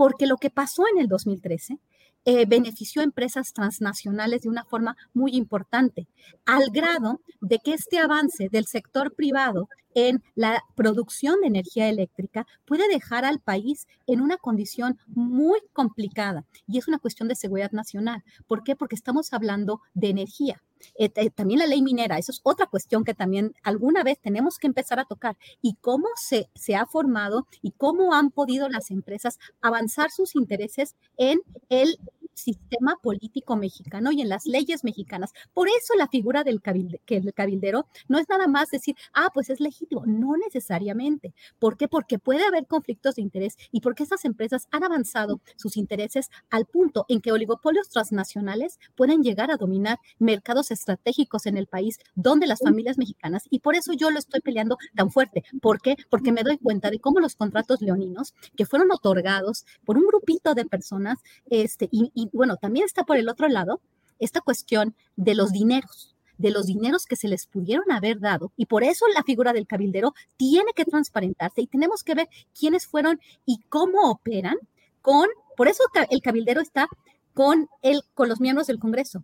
porque 0.00 0.26
lo 0.26 0.38
que 0.38 0.48
pasó 0.48 0.84
en 0.90 0.98
el 0.98 1.08
2013 1.08 1.78
eh, 2.24 2.44
benefició 2.46 3.00
a 3.00 3.04
empresas 3.04 3.52
transnacionales 3.52 4.42
de 4.42 4.48
una 4.48 4.64
forma 4.64 4.96
muy 5.14 5.32
importante, 5.32 6.06
al 6.44 6.70
grado 6.70 7.20
de 7.40 7.58
que 7.58 7.74
este 7.74 7.98
avance 7.98 8.48
del 8.50 8.66
sector 8.66 9.14
privado 9.14 9.68
en 9.94 10.22
la 10.34 10.62
producción 10.74 11.40
de 11.40 11.48
energía 11.48 11.88
eléctrica 11.88 12.46
puede 12.64 12.88
dejar 12.88 13.24
al 13.24 13.40
país 13.40 13.86
en 14.06 14.20
una 14.20 14.36
condición 14.36 14.98
muy 15.06 15.60
complicada 15.72 16.44
y 16.66 16.78
es 16.78 16.88
una 16.88 16.98
cuestión 16.98 17.28
de 17.28 17.34
seguridad 17.34 17.72
nacional. 17.72 18.22
¿Por 18.46 18.62
qué? 18.62 18.76
Porque 18.76 18.94
estamos 18.94 19.32
hablando 19.32 19.80
de 19.94 20.10
energía. 20.10 20.62
Eh, 20.94 21.08
también 21.30 21.60
la 21.60 21.66
ley 21.66 21.82
minera, 21.82 22.18
eso 22.18 22.32
es 22.32 22.40
otra 22.42 22.66
cuestión 22.66 23.04
que 23.04 23.14
también 23.14 23.54
alguna 23.62 24.02
vez 24.02 24.18
tenemos 24.20 24.58
que 24.58 24.66
empezar 24.66 24.98
a 24.98 25.04
tocar 25.04 25.36
y 25.62 25.74
cómo 25.80 26.08
se, 26.16 26.50
se 26.54 26.76
ha 26.76 26.86
formado 26.86 27.46
y 27.62 27.72
cómo 27.72 28.14
han 28.14 28.30
podido 28.30 28.68
las 28.68 28.90
empresas 28.90 29.38
avanzar 29.60 30.10
sus 30.10 30.34
intereses 30.34 30.96
en 31.16 31.40
el 31.68 31.98
sistema 32.34 32.96
político 33.02 33.56
mexicano 33.56 34.12
y 34.12 34.22
en 34.22 34.28
las 34.28 34.46
leyes 34.46 34.84
mexicanas. 34.84 35.32
Por 35.52 35.68
eso 35.68 35.94
la 35.96 36.08
figura 36.08 36.44
del, 36.44 36.60
cabildero 36.62 37.86
no 38.08 38.18
es 38.18 38.28
nada 38.28 38.46
más 38.46 38.68
decir, 38.70 38.96
ah, 39.12 39.30
pues 39.32 39.50
es 39.50 39.60
legítimo. 39.60 40.04
No 40.06 40.36
necesariamente. 40.36 41.34
¿Por 41.58 41.76
qué? 41.76 41.88
Porque 41.88 42.18
puede 42.18 42.44
haber 42.44 42.66
conflictos 42.66 43.16
de 43.16 43.22
interés 43.22 43.56
y 43.72 43.80
porque 43.80 44.02
estas 44.02 44.24
empresas 44.24 44.66
han 44.70 44.84
avanzado 44.84 45.40
sus 45.56 45.76
intereses 45.76 46.30
al 46.50 46.66
punto 46.66 47.04
en 47.08 47.20
que 47.20 47.32
oligopolios 47.32 47.88
transnacionales 47.88 48.78
pueden 48.94 49.22
llegar 49.22 49.50
a 49.50 49.56
dominar 49.56 49.98
mercados 50.18 50.70
estratégicos 50.70 51.46
en 51.46 51.56
el 51.56 51.66
país 51.66 51.98
donde 52.14 52.46
las 52.46 52.60
familias 52.60 52.98
mexicanas, 52.98 53.44
y 53.50 53.60
por 53.60 53.74
eso 53.74 53.92
yo 53.92 54.10
lo 54.10 54.18
estoy 54.18 54.40
peleando 54.40 54.76
tan 54.94 55.10
fuerte. 55.10 55.44
¿Por 55.60 55.80
qué? 55.80 55.96
Porque 56.08 56.32
me 56.32 56.42
doy 56.42 56.58
cuenta 56.58 56.90
de 56.90 57.00
cómo 57.00 57.20
los 57.20 57.36
contratos 57.36 57.80
leoninos 57.80 58.34
que 58.56 58.66
fueron 58.66 58.90
otorgados 58.92 59.64
por 59.84 59.96
un 59.96 60.06
grupito 60.06 60.54
de 60.54 60.64
personas 60.64 61.18
este, 61.46 61.88
y, 61.90 62.10
y 62.14 62.29
bueno, 62.32 62.56
también 62.56 62.86
está 62.86 63.04
por 63.04 63.16
el 63.16 63.28
otro 63.28 63.48
lado 63.48 63.80
esta 64.18 64.40
cuestión 64.40 64.94
de 65.16 65.34
los 65.34 65.52
dineros 65.52 66.14
de 66.40 66.50
los 66.50 66.66
dineros 66.66 67.04
que 67.04 67.16
se 67.16 67.28
les 67.28 67.46
pudieron 67.46 67.92
haber 67.92 68.18
dado. 68.18 68.50
Y 68.56 68.64
por 68.64 68.82
eso 68.82 69.04
la 69.14 69.22
figura 69.22 69.52
del 69.52 69.66
cabildero 69.66 70.14
tiene 70.38 70.72
que 70.74 70.86
transparentarse 70.86 71.60
y 71.60 71.66
tenemos 71.66 72.02
que 72.02 72.14
ver 72.14 72.28
quiénes 72.58 72.86
fueron 72.86 73.20
y 73.44 73.60
cómo 73.68 74.10
operan 74.10 74.56
con, 75.02 75.28
por 75.54 75.68
eso 75.68 75.82
el 76.08 76.22
cabildero 76.22 76.62
está 76.62 76.88
con, 77.34 77.68
el, 77.82 78.02
con 78.14 78.30
los 78.30 78.40
miembros 78.40 78.66
del 78.68 78.78
Congreso, 78.78 79.22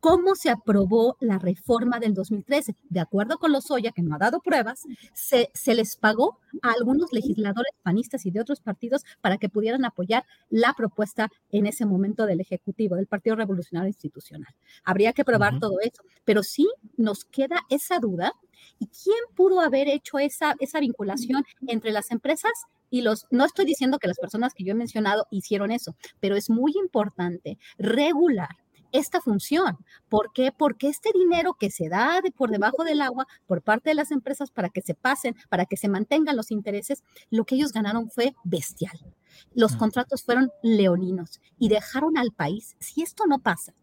cómo 0.00 0.34
se 0.34 0.50
aprobó 0.50 1.16
la 1.20 1.38
reforma 1.38 1.98
del 1.98 2.14
2013. 2.14 2.74
De 2.88 3.00
acuerdo 3.00 3.38
con 3.38 3.52
los 3.52 3.70
Oya, 3.70 3.92
que 3.92 4.02
no 4.02 4.14
ha 4.14 4.18
dado 4.18 4.40
pruebas, 4.40 4.82
se, 5.12 5.50
se, 5.54 5.74
les 5.74 5.96
pagó 5.96 6.38
a 6.62 6.72
algunos 6.72 7.12
legisladores 7.12 7.72
panistas 7.82 8.26
y 8.26 8.30
de 8.30 8.40
otros 8.40 8.60
partidos 8.60 9.04
para 9.20 9.38
que 9.38 9.48
pudieran 9.48 9.84
apoyar 9.84 10.24
la 10.50 10.74
propuesta 10.74 11.30
en 11.50 11.66
ese 11.66 11.86
momento 11.86 12.26
del 12.26 12.40
Ejecutivo, 12.40 12.96
del 12.96 13.06
Partido 13.06 13.36
Revolucionario 13.36 13.88
Institucional. 13.88 14.54
Habría 14.84 15.12
que 15.12 15.24
probar 15.24 15.58
todo 15.58 15.80
eso, 15.80 16.02
pero 16.24 16.42
sí 16.42 16.68
nos 16.96 17.24
queda 17.24 17.60
esa 17.68 17.98
duda. 17.98 18.32
¿Y 18.80 18.86
quién 18.86 19.18
pudo 19.36 19.60
haber 19.60 19.88
hecho 19.88 20.18
esa, 20.18 20.54
esa 20.58 20.80
vinculación 20.80 21.44
entre 21.66 21.92
las 21.92 22.10
empresas 22.10 22.52
y 22.90 23.02
los, 23.02 23.26
no 23.30 23.44
estoy 23.44 23.66
diciendo 23.66 23.98
que 23.98 24.08
las 24.08 24.18
personas 24.18 24.54
que 24.54 24.64
yo 24.64 24.72
he 24.72 24.74
mencionado 24.74 25.26
hicieron 25.30 25.70
eso, 25.70 25.94
pero 26.20 26.36
es 26.36 26.50
muy 26.50 26.72
importante 26.76 27.58
regular 27.78 28.56
esta 28.92 29.20
función. 29.20 29.78
¿Por 30.08 30.32
qué? 30.32 30.52
Porque 30.56 30.88
este 30.88 31.10
dinero 31.12 31.54
que 31.54 31.70
se 31.70 31.88
da 31.88 32.20
por 32.36 32.50
debajo 32.50 32.84
del 32.84 33.00
agua 33.00 33.26
por 33.46 33.62
parte 33.62 33.90
de 33.90 33.94
las 33.94 34.10
empresas 34.10 34.50
para 34.50 34.68
que 34.70 34.82
se 34.82 34.94
pasen, 34.94 35.36
para 35.48 35.66
que 35.66 35.76
se 35.76 35.88
mantengan 35.88 36.36
los 36.36 36.50
intereses, 36.50 37.02
lo 37.30 37.44
que 37.44 37.54
ellos 37.54 37.72
ganaron 37.72 38.10
fue 38.10 38.34
bestial. 38.44 38.98
Los 39.54 39.76
contratos 39.76 40.22
fueron 40.22 40.50
leoninos 40.62 41.40
y 41.58 41.68
dejaron 41.68 42.16
al 42.16 42.32
país, 42.32 42.76
si 42.80 43.02
esto 43.02 43.26
no 43.26 43.40
pasa, 43.40 43.74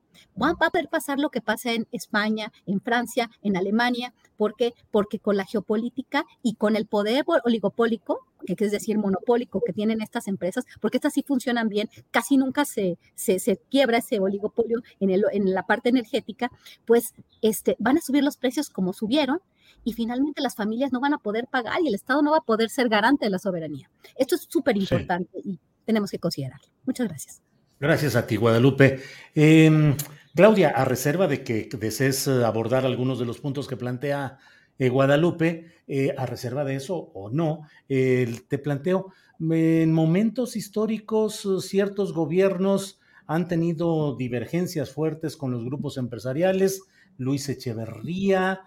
Va, 0.42 0.50
a 0.50 0.56
poder 0.56 0.90
pasar 0.90 1.20
lo 1.20 1.30
que 1.30 1.42
pasa 1.42 1.74
en 1.74 1.88
España, 1.92 2.52
en 2.66 2.82
Francia, 2.82 3.30
en 3.42 3.58
Alemania. 3.58 4.14
¿Por 4.38 4.56
qué? 4.56 4.74
Porque 4.92 5.20
con 5.20 5.38
la 5.38 5.46
geopolítica 5.46 6.26
y 6.42 6.56
con 6.56 6.76
el 6.76 6.86
poder 6.86 7.26
oligopólico, 7.44 8.26
que 8.46 8.66
es 8.66 8.72
decir, 8.72 8.98
monopólico 8.98 9.62
que 9.66 9.74
tienen 9.74 10.02
estas 10.02 10.28
empresas, 10.28 10.66
porque 10.82 10.98
estas 10.98 11.14
sí 11.14 11.24
funcionan 11.24 11.70
bien, 11.70 11.90
casi 12.12 12.38
nunca 12.38 12.66
se, 12.66 12.98
se, 13.16 13.60
quiebra 13.70 14.00
ese 14.00 14.20
oligopolio 14.20 14.82
en, 15.00 15.10
el, 15.10 15.24
en, 15.32 15.54
la 15.54 15.64
parte 15.64 15.90
energética, 15.90 16.52
pues 16.86 17.14
este, 17.42 17.76
van 17.80 17.98
a 17.98 18.02
subir 18.02 18.24
los 18.24 18.38
precios 18.38 18.70
como 18.70 18.94
subieron 18.94 19.40
y 19.84 19.94
finalmente 19.94 20.42
las 20.42 20.56
familias 20.56 20.92
no 20.92 21.00
van 21.00 21.14
a 21.14 21.18
poder 21.18 21.48
pagar 21.48 21.82
y 21.82 21.88
el 21.88 21.96
Estado 21.96 22.22
no 22.22 22.32
va 22.32 22.38
a 22.38 22.42
poder 22.42 22.70
ser 22.70 22.90
garante 22.90 23.26
de 23.26 23.32
la 23.32 23.40
soberanía. 23.40 23.90
Esto 24.16 24.36
es 24.36 24.48
súper 24.50 24.78
importante 24.78 25.40
y 25.44 25.60
tenemos 25.86 26.12
que 26.12 26.20
considerarlo. 26.20 26.68
Muchas 26.86 27.08
gracias. 27.08 27.45
Gracias 27.86 28.16
a 28.16 28.26
ti, 28.26 28.36
Guadalupe. 28.36 29.00
Em, 29.36 29.96
Claudia, 30.34 30.70
a 30.70 30.86
reserva 30.86 31.28
de 31.28 31.44
que 31.44 31.70
desees 31.80 32.26
eh, 32.26 32.44
abordar 32.44 32.84
algunos 32.84 33.20
de 33.20 33.26
los 33.26 33.38
puntos 33.38 33.68
que 33.68 33.78
plantea 33.78 34.40
eh, 34.80 34.90
Guadalupe, 34.90 35.84
eh, 35.88 36.16
a 36.18 36.26
reserva 36.26 36.66
de 36.66 36.78
eso 36.78 36.96
o 36.98 37.30
no, 37.30 37.68
te 37.88 38.58
planteo, 38.58 39.14
en 39.40 39.94
momentos 39.94 40.56
históricos 40.56 41.48
ciertos 41.62 42.12
gobiernos 42.12 43.00
han 43.28 43.48
tenido 43.48 44.16
divergencias 44.16 44.90
fuertes 44.90 45.38
con 45.38 45.52
los 45.52 45.64
grupos 45.64 45.98
empresariales, 45.98 46.82
Luis 47.20 47.48
Echeverría, 47.50 48.62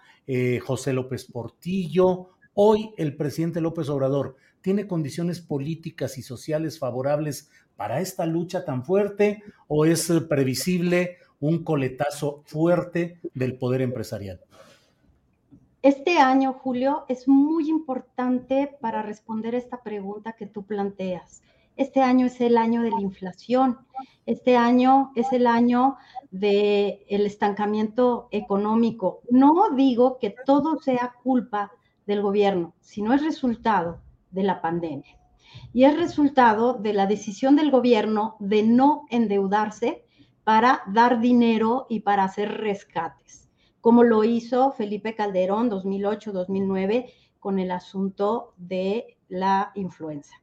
José 0.65 0.93
López 0.93 1.25
Portillo, 1.25 2.29
hoy 2.53 2.91
el 2.97 3.17
presidente 3.17 3.59
López 3.59 3.89
Obrador 3.89 4.37
tiene 4.61 4.87
condiciones 4.87 5.41
políticas 5.41 6.17
y 6.17 6.21
sociales 6.21 6.79
favorables 6.79 7.49
para 7.79 8.01
esta 8.01 8.25
lucha 8.25 8.65
tan 8.65 8.83
fuerte 8.83 9.41
o 9.69 9.85
es 9.85 10.09
eh, 10.09 10.19
previsible 10.19 11.15
un 11.39 11.63
coletazo 11.63 12.43
fuerte 12.45 13.21
del 13.33 13.57
poder 13.57 13.81
empresarial? 13.81 14.41
Este 15.81 16.17
año, 16.17 16.51
Julio, 16.51 17.05
es 17.07 17.29
muy 17.29 17.69
importante 17.69 18.77
para 18.81 19.01
responder 19.01 19.55
esta 19.55 19.81
pregunta 19.81 20.33
que 20.33 20.45
tú 20.45 20.63
planteas. 20.63 21.41
Este 21.77 22.01
año 22.01 22.25
es 22.25 22.41
el 22.41 22.57
año 22.57 22.81
de 22.81 22.91
la 22.91 22.99
inflación. 22.99 23.77
Este 24.25 24.57
año 24.57 25.13
es 25.15 25.31
el 25.31 25.47
año 25.47 25.95
del 26.31 26.99
el 27.07 27.25
estancamiento 27.25 28.27
económico. 28.31 29.21
No 29.29 29.69
digo 29.73 30.19
que 30.19 30.35
todo 30.45 30.81
sea 30.81 31.13
culpa 31.23 31.71
del 32.05 32.21
gobierno, 32.21 32.73
sino 32.81 33.13
es 33.13 33.23
resultado 33.23 34.01
de 34.31 34.43
la 34.43 34.61
pandemia 34.61 35.18
y 35.73 35.83
es 35.83 35.97
resultado 35.97 36.73
de 36.73 36.93
la 36.93 37.05
decisión 37.05 37.55
del 37.55 37.71
gobierno 37.71 38.35
de 38.39 38.63
no 38.63 39.05
endeudarse 39.09 40.03
para 40.43 40.81
dar 40.87 41.19
dinero 41.19 41.85
y 41.89 41.99
para 42.01 42.23
hacer 42.23 42.57
rescates, 42.57 43.49
como 43.81 44.03
lo 44.03 44.23
hizo 44.23 44.71
Felipe 44.71 45.15
Calderón 45.15 45.69
2008-2009 45.69 47.11
con 47.39 47.59
el 47.59 47.71
asunto 47.71 48.53
de 48.57 49.17
la 49.27 49.71
influenza. 49.75 50.35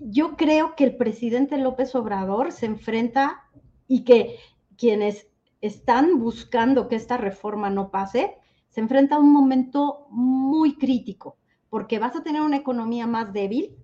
Yo 0.00 0.36
creo 0.36 0.76
que 0.76 0.84
el 0.84 0.96
presidente 0.96 1.56
López 1.58 1.94
Obrador 1.94 2.52
se 2.52 2.66
enfrenta 2.66 3.44
y 3.86 4.04
que 4.04 4.36
quienes 4.76 5.28
están 5.60 6.18
buscando 6.20 6.88
que 6.88 6.96
esta 6.96 7.16
reforma 7.16 7.70
no 7.70 7.90
pase, 7.90 8.36
se 8.68 8.80
enfrenta 8.80 9.16
a 9.16 9.18
un 9.18 9.32
momento 9.32 10.06
muy 10.10 10.76
crítico, 10.76 11.36
porque 11.68 11.98
vas 11.98 12.14
a 12.14 12.22
tener 12.22 12.42
una 12.42 12.58
economía 12.58 13.06
más 13.06 13.32
débil, 13.32 13.76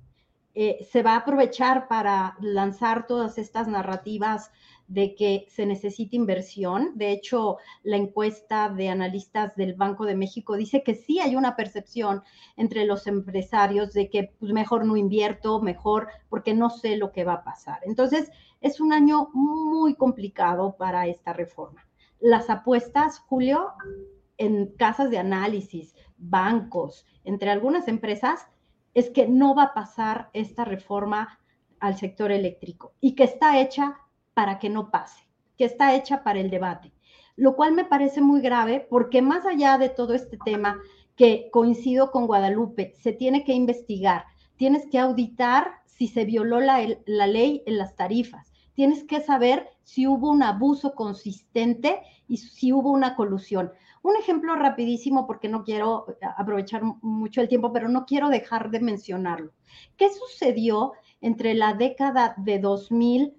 eh, 0.54 0.86
se 0.90 1.02
va 1.02 1.12
a 1.12 1.18
aprovechar 1.18 1.88
para 1.88 2.36
lanzar 2.40 3.06
todas 3.06 3.38
estas 3.38 3.66
narrativas 3.66 4.52
de 4.86 5.14
que 5.14 5.46
se 5.48 5.66
necesita 5.66 6.16
inversión. 6.16 6.92
De 6.94 7.10
hecho, 7.10 7.58
la 7.82 7.96
encuesta 7.96 8.68
de 8.68 8.88
analistas 8.88 9.56
del 9.56 9.74
Banco 9.74 10.04
de 10.04 10.14
México 10.14 10.56
dice 10.56 10.82
que 10.82 10.94
sí 10.94 11.18
hay 11.20 11.36
una 11.36 11.56
percepción 11.56 12.22
entre 12.56 12.84
los 12.84 13.06
empresarios 13.06 13.92
de 13.92 14.10
que 14.10 14.34
pues, 14.38 14.52
mejor 14.52 14.84
no 14.84 14.96
invierto, 14.96 15.60
mejor 15.60 16.08
porque 16.28 16.54
no 16.54 16.70
sé 16.70 16.96
lo 16.96 17.12
que 17.12 17.24
va 17.24 17.34
a 17.34 17.44
pasar. 17.44 17.80
Entonces, 17.84 18.30
es 18.60 18.80
un 18.80 18.92
año 18.92 19.30
muy 19.32 19.94
complicado 19.94 20.76
para 20.76 21.06
esta 21.06 21.32
reforma. 21.32 21.84
Las 22.20 22.48
apuestas, 22.48 23.18
Julio, 23.18 23.72
en 24.38 24.74
casas 24.76 25.10
de 25.10 25.18
análisis, 25.18 25.94
bancos, 26.16 27.06
entre 27.24 27.50
algunas 27.50 27.88
empresas, 27.88 28.48
es 28.94 29.10
que 29.10 29.26
no 29.26 29.54
va 29.54 29.64
a 29.64 29.74
pasar 29.74 30.30
esta 30.32 30.64
reforma 30.64 31.38
al 31.80 31.96
sector 31.96 32.32
eléctrico 32.32 32.94
y 33.00 33.14
que 33.14 33.24
está 33.24 33.60
hecha 33.60 33.98
para 34.32 34.58
que 34.58 34.70
no 34.70 34.90
pase, 34.90 35.26
que 35.58 35.64
está 35.64 35.94
hecha 35.94 36.22
para 36.22 36.40
el 36.40 36.50
debate, 36.50 36.92
lo 37.36 37.56
cual 37.56 37.72
me 37.72 37.84
parece 37.84 38.20
muy 38.20 38.40
grave 38.40 38.86
porque 38.88 39.20
más 39.20 39.44
allá 39.44 39.76
de 39.78 39.88
todo 39.88 40.14
este 40.14 40.38
tema 40.44 40.80
que 41.16 41.48
coincido 41.52 42.10
con 42.10 42.26
Guadalupe, 42.26 42.94
se 42.96 43.12
tiene 43.12 43.44
que 43.44 43.52
investigar, 43.52 44.24
tienes 44.56 44.86
que 44.90 44.98
auditar 44.98 45.82
si 45.84 46.08
se 46.08 46.24
violó 46.24 46.60
la, 46.60 46.84
la 47.06 47.26
ley 47.26 47.62
en 47.66 47.78
las 47.78 47.94
tarifas, 47.94 48.52
tienes 48.74 49.04
que 49.04 49.20
saber 49.20 49.68
si 49.82 50.06
hubo 50.06 50.30
un 50.30 50.42
abuso 50.42 50.94
consistente 50.94 52.00
y 52.26 52.38
si 52.38 52.72
hubo 52.72 52.90
una 52.90 53.14
colusión. 53.14 53.72
Un 54.04 54.16
ejemplo 54.16 54.54
rapidísimo, 54.54 55.26
porque 55.26 55.48
no 55.48 55.64
quiero 55.64 56.04
eh, 56.10 56.26
aprovechar 56.36 56.82
mucho 57.00 57.40
el 57.40 57.48
tiempo, 57.48 57.72
pero 57.72 57.88
no 57.88 58.04
quiero 58.04 58.28
dejar 58.28 58.70
de 58.70 58.80
mencionarlo. 58.80 59.54
¿Qué 59.96 60.10
sucedió 60.10 60.92
entre 61.22 61.54
la 61.54 61.72
década 61.72 62.34
de 62.36 62.58
2000 62.58 63.34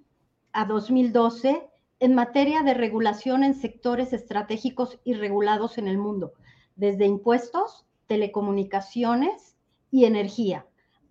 a 0.50 0.64
2012 0.64 1.70
en 2.00 2.14
materia 2.16 2.64
de 2.64 2.74
regulación 2.74 3.44
en 3.44 3.54
sectores 3.54 4.12
estratégicos 4.12 4.98
y 5.04 5.14
regulados 5.14 5.78
en 5.78 5.86
el 5.86 5.98
mundo, 5.98 6.32
desde 6.74 7.06
impuestos, 7.06 7.86
telecomunicaciones 8.08 9.56
y 9.92 10.04
energía? 10.04 10.66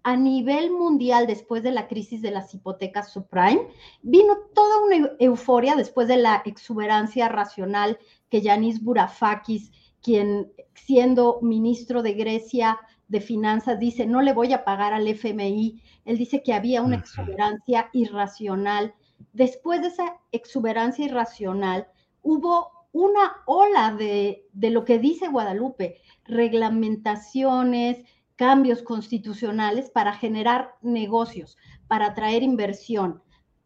A 0.06 0.16
nivel 0.16 0.70
mundial 0.70 1.26
después 1.26 1.64
de 1.64 1.72
la 1.72 1.88
crisis 1.88 2.22
de 2.22 2.30
las 2.30 2.54
hipotecas 2.54 3.12
subprime, 3.12 3.68
vino 4.04 4.38
toda 4.54 4.78
una 4.86 5.10
euforia 5.18 5.76
después 5.76 6.08
de 6.08 6.18
la 6.18 6.44
exuberancia 6.46 7.28
racional 7.28 7.98
que 8.30 8.42
Yanis 8.42 8.84
Bourafakis, 8.84 9.72
quien 10.04 10.54
siendo 10.76 11.40
ministro 11.42 12.04
de 12.04 12.14
Grecia 12.14 12.78
de 13.08 13.20
Finanzas 13.20 13.80
dice, 13.80 14.06
no 14.06 14.22
le 14.22 14.34
voy 14.34 14.54
a 14.54 14.64
pagar 14.64 14.94
al 14.94 15.08
FMI. 15.08 15.82
Él 16.06 16.18
dice 16.20 16.44
que 16.44 16.54
había 16.54 16.84
una 16.84 16.98
exuberancia 16.98 17.90
irracional. 17.92 18.94
Después 19.34 19.82
de 19.82 19.88
esa 19.88 20.18
exuberancia 20.32 21.06
irracional, 21.06 21.88
hubo 22.22 22.70
una 22.92 23.38
ola 23.48 23.96
de, 23.98 24.46
de 24.54 24.70
lo 24.70 24.86
que 24.86 25.00
dice 25.00 25.30
Guadalupe, 25.30 26.00
reglamentaciones, 26.26 28.06
cambios 28.36 28.82
constitucionales 28.82 29.90
para 29.90 30.14
generar 30.14 30.76
negocios, 30.82 31.58
para 31.88 32.08
atraer 32.08 32.44
inversión, 32.44 33.22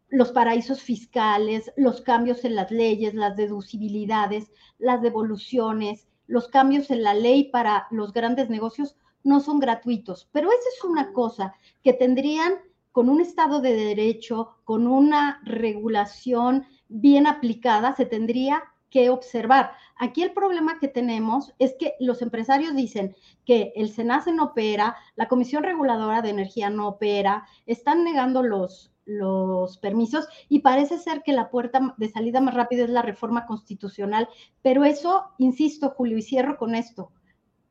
los 0.08 0.32
paraísos 0.32 0.82
fiscales, 0.82 1.72
los 1.76 2.00
cambios 2.00 2.44
en 2.44 2.56
las 2.56 2.70
leyes, 2.70 3.14
las 3.14 3.36
deducibilidades, 3.36 4.50
las 4.78 5.02
devoluciones, 5.02 6.08
los 6.26 6.48
cambios 6.48 6.90
en 6.90 7.02
la 7.02 7.14
ley 7.14 7.50
para 7.50 7.86
los 7.90 8.12
grandes 8.12 8.50
negocios 8.50 8.96
no 9.22 9.40
son 9.40 9.60
gratuitos. 9.60 10.28
Pero 10.32 10.48
esa 10.48 10.68
es 10.76 10.84
una 10.84 11.12
cosa 11.12 11.54
que 11.82 11.92
tendrían 11.92 12.54
con 12.92 13.08
un 13.08 13.20
Estado 13.20 13.60
de 13.60 13.74
Derecho, 13.74 14.56
con 14.64 14.86
una 14.86 15.40
regulación 15.44 16.66
bien 16.88 17.26
aplicada, 17.26 17.94
se 17.94 18.04
tendría 18.04 18.64
que 18.90 19.10
observar. 19.10 19.72
Aquí 19.96 20.22
el 20.22 20.32
problema 20.32 20.78
que 20.78 20.88
tenemos 20.88 21.54
es 21.58 21.74
que 21.78 21.94
los 22.00 22.22
empresarios 22.22 22.74
dicen 22.74 23.14
que 23.44 23.72
el 23.76 23.90
SENACE 23.90 24.32
no 24.32 24.44
opera, 24.44 24.96
la 25.16 25.28
Comisión 25.28 25.62
Reguladora 25.62 26.22
de 26.22 26.30
Energía 26.30 26.70
no 26.70 26.88
opera, 26.88 27.46
están 27.66 28.04
negando 28.04 28.42
los, 28.42 28.92
los 29.04 29.78
permisos 29.78 30.28
y 30.48 30.60
parece 30.60 30.98
ser 30.98 31.22
que 31.22 31.32
la 31.32 31.50
puerta 31.50 31.94
de 31.96 32.08
salida 32.08 32.40
más 32.40 32.54
rápida 32.54 32.84
es 32.84 32.90
la 32.90 33.02
reforma 33.02 33.46
constitucional, 33.46 34.28
pero 34.62 34.84
eso, 34.84 35.24
insisto, 35.38 35.90
Julio, 35.90 36.18
y 36.18 36.22
cierro 36.22 36.56
con 36.56 36.74
esto. 36.74 37.12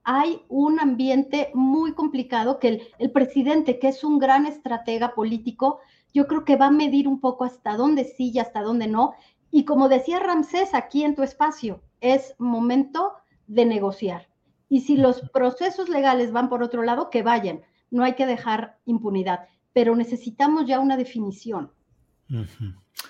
Hay 0.03 0.41
un 0.47 0.79
ambiente 0.79 1.51
muy 1.53 1.93
complicado 1.93 2.59
que 2.59 2.67
el, 2.67 2.81
el 2.97 3.11
presidente, 3.11 3.79
que 3.79 3.89
es 3.89 4.03
un 4.03 4.17
gran 4.17 4.45
estratega 4.45 5.13
político, 5.13 5.79
yo 6.13 6.25
creo 6.27 6.45
que 6.45 6.55
va 6.55 6.67
a 6.67 6.71
medir 6.71 7.07
un 7.07 7.19
poco 7.19 7.43
hasta 7.43 7.75
dónde 7.75 8.03
sí 8.03 8.31
y 8.33 8.39
hasta 8.39 8.61
dónde 8.61 8.87
no, 8.87 9.13
y 9.51 9.65
como 9.65 9.89
decía 9.89 10.19
Ramsés 10.19 10.73
aquí 10.73 11.03
en 11.03 11.15
tu 11.15 11.23
espacio, 11.23 11.81
es 12.01 12.35
momento 12.37 13.13
de 13.47 13.65
negociar. 13.65 14.27
Y 14.69 14.81
si 14.81 14.97
los 14.97 15.21
procesos 15.31 15.89
legales 15.89 16.31
van 16.31 16.49
por 16.49 16.61
otro 16.61 16.83
lado, 16.83 17.09
que 17.09 17.23
vayan. 17.23 17.61
No 17.89 18.03
hay 18.03 18.13
que 18.13 18.27
dejar 18.27 18.77
impunidad, 18.85 19.47
pero 19.73 19.95
necesitamos 19.95 20.67
ya 20.67 20.79
una 20.79 20.95
definición. 20.95 21.71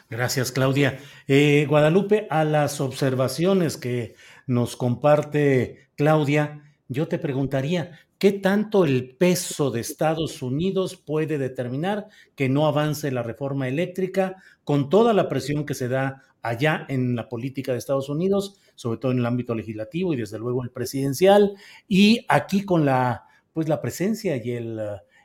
Gracias, 0.09 0.51
Claudia. 0.51 0.99
Eh, 1.27 1.65
Guadalupe, 1.67 2.27
a 2.29 2.45
las 2.45 2.79
observaciones 2.79 3.75
que 3.75 4.15
nos 4.47 4.77
comparte 4.77 5.89
Claudia, 5.95 6.63
yo 6.87 7.09
te 7.09 7.19
preguntaría, 7.19 7.99
¿qué 8.17 8.31
tanto 8.31 8.85
el 8.85 9.15
peso 9.17 9.71
de 9.71 9.81
Estados 9.81 10.41
Unidos 10.41 10.95
puede 10.95 11.37
determinar 11.37 12.07
que 12.35 12.47
no 12.47 12.65
avance 12.65 13.11
la 13.11 13.23
reforma 13.23 13.67
eléctrica 13.67 14.37
con 14.63 14.89
toda 14.89 15.13
la 15.13 15.27
presión 15.27 15.65
que 15.65 15.73
se 15.73 15.89
da 15.89 16.23
allá 16.41 16.85
en 16.89 17.15
la 17.15 17.29
política 17.29 17.71
de 17.71 17.77
Estados 17.77 18.09
Unidos, 18.09 18.59
sobre 18.75 18.99
todo 18.99 19.11
en 19.11 19.19
el 19.19 19.25
ámbito 19.25 19.55
legislativo 19.55 20.13
y 20.13 20.17
desde 20.17 20.39
luego 20.39 20.63
el 20.63 20.71
presidencial, 20.71 21.53
y 21.87 22.25
aquí 22.27 22.63
con 22.63 22.85
la, 22.85 23.25
pues 23.53 23.67
la 23.67 23.81
presencia 23.81 24.35
y 24.37 24.51
el, 24.51 24.79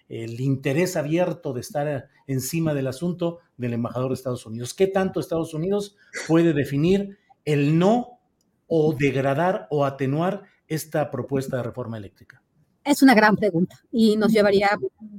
el 0.08 0.40
interés 0.40 0.96
abierto 0.96 1.52
de 1.52 1.60
estar 1.60 2.08
encima 2.26 2.74
del 2.74 2.86
asunto 2.86 3.38
del 3.56 3.74
embajador 3.74 4.10
de 4.10 4.14
Estados 4.14 4.46
Unidos. 4.46 4.74
¿Qué 4.74 4.86
tanto 4.86 5.20
Estados 5.20 5.54
Unidos 5.54 5.96
puede 6.26 6.52
definir 6.52 7.18
el 7.44 7.78
no 7.78 8.20
o 8.66 8.94
degradar 8.94 9.66
o 9.70 9.84
atenuar 9.84 10.42
esta 10.66 11.10
propuesta 11.10 11.56
de 11.58 11.62
reforma 11.62 11.98
eléctrica? 11.98 12.42
Es 12.84 13.02
una 13.02 13.14
gran 13.14 13.36
pregunta 13.36 13.76
y 13.90 14.16
nos 14.16 14.32
llevaría 14.32 14.70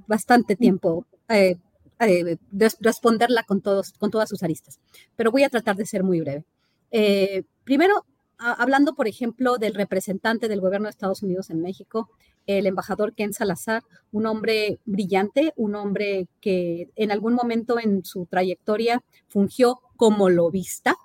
bastante 0.07 0.55
tiempo 0.55 1.07
eh, 1.29 1.57
eh, 1.99 2.37
responderla 2.79 3.43
con, 3.43 3.61
todos, 3.61 3.93
con 3.93 4.11
todas 4.11 4.29
sus 4.29 4.43
aristas, 4.43 4.79
pero 5.15 5.31
voy 5.31 5.43
a 5.43 5.49
tratar 5.49 5.75
de 5.75 5.85
ser 5.85 6.03
muy 6.03 6.19
breve. 6.19 6.45
Eh, 6.91 7.43
primero, 7.63 8.05
hablando, 8.37 8.95
por 8.95 9.07
ejemplo, 9.07 9.57
del 9.57 9.73
representante 9.73 10.47
del 10.47 10.61
gobierno 10.61 10.85
de 10.85 10.91
Estados 10.91 11.23
Unidos 11.23 11.49
en 11.49 11.61
México, 11.61 12.09
el 12.47 12.67
embajador 12.67 13.13
Ken 13.13 13.33
Salazar, 13.33 13.83
un 14.11 14.25
hombre 14.25 14.79
brillante, 14.85 15.53
un 15.55 15.75
hombre 15.75 16.27
que 16.41 16.89
en 16.95 17.11
algún 17.11 17.33
momento 17.33 17.79
en 17.79 18.05
su 18.05 18.25
trayectoria 18.27 19.03
fungió 19.27 19.79
como 19.95 20.29
lobista 20.29 20.95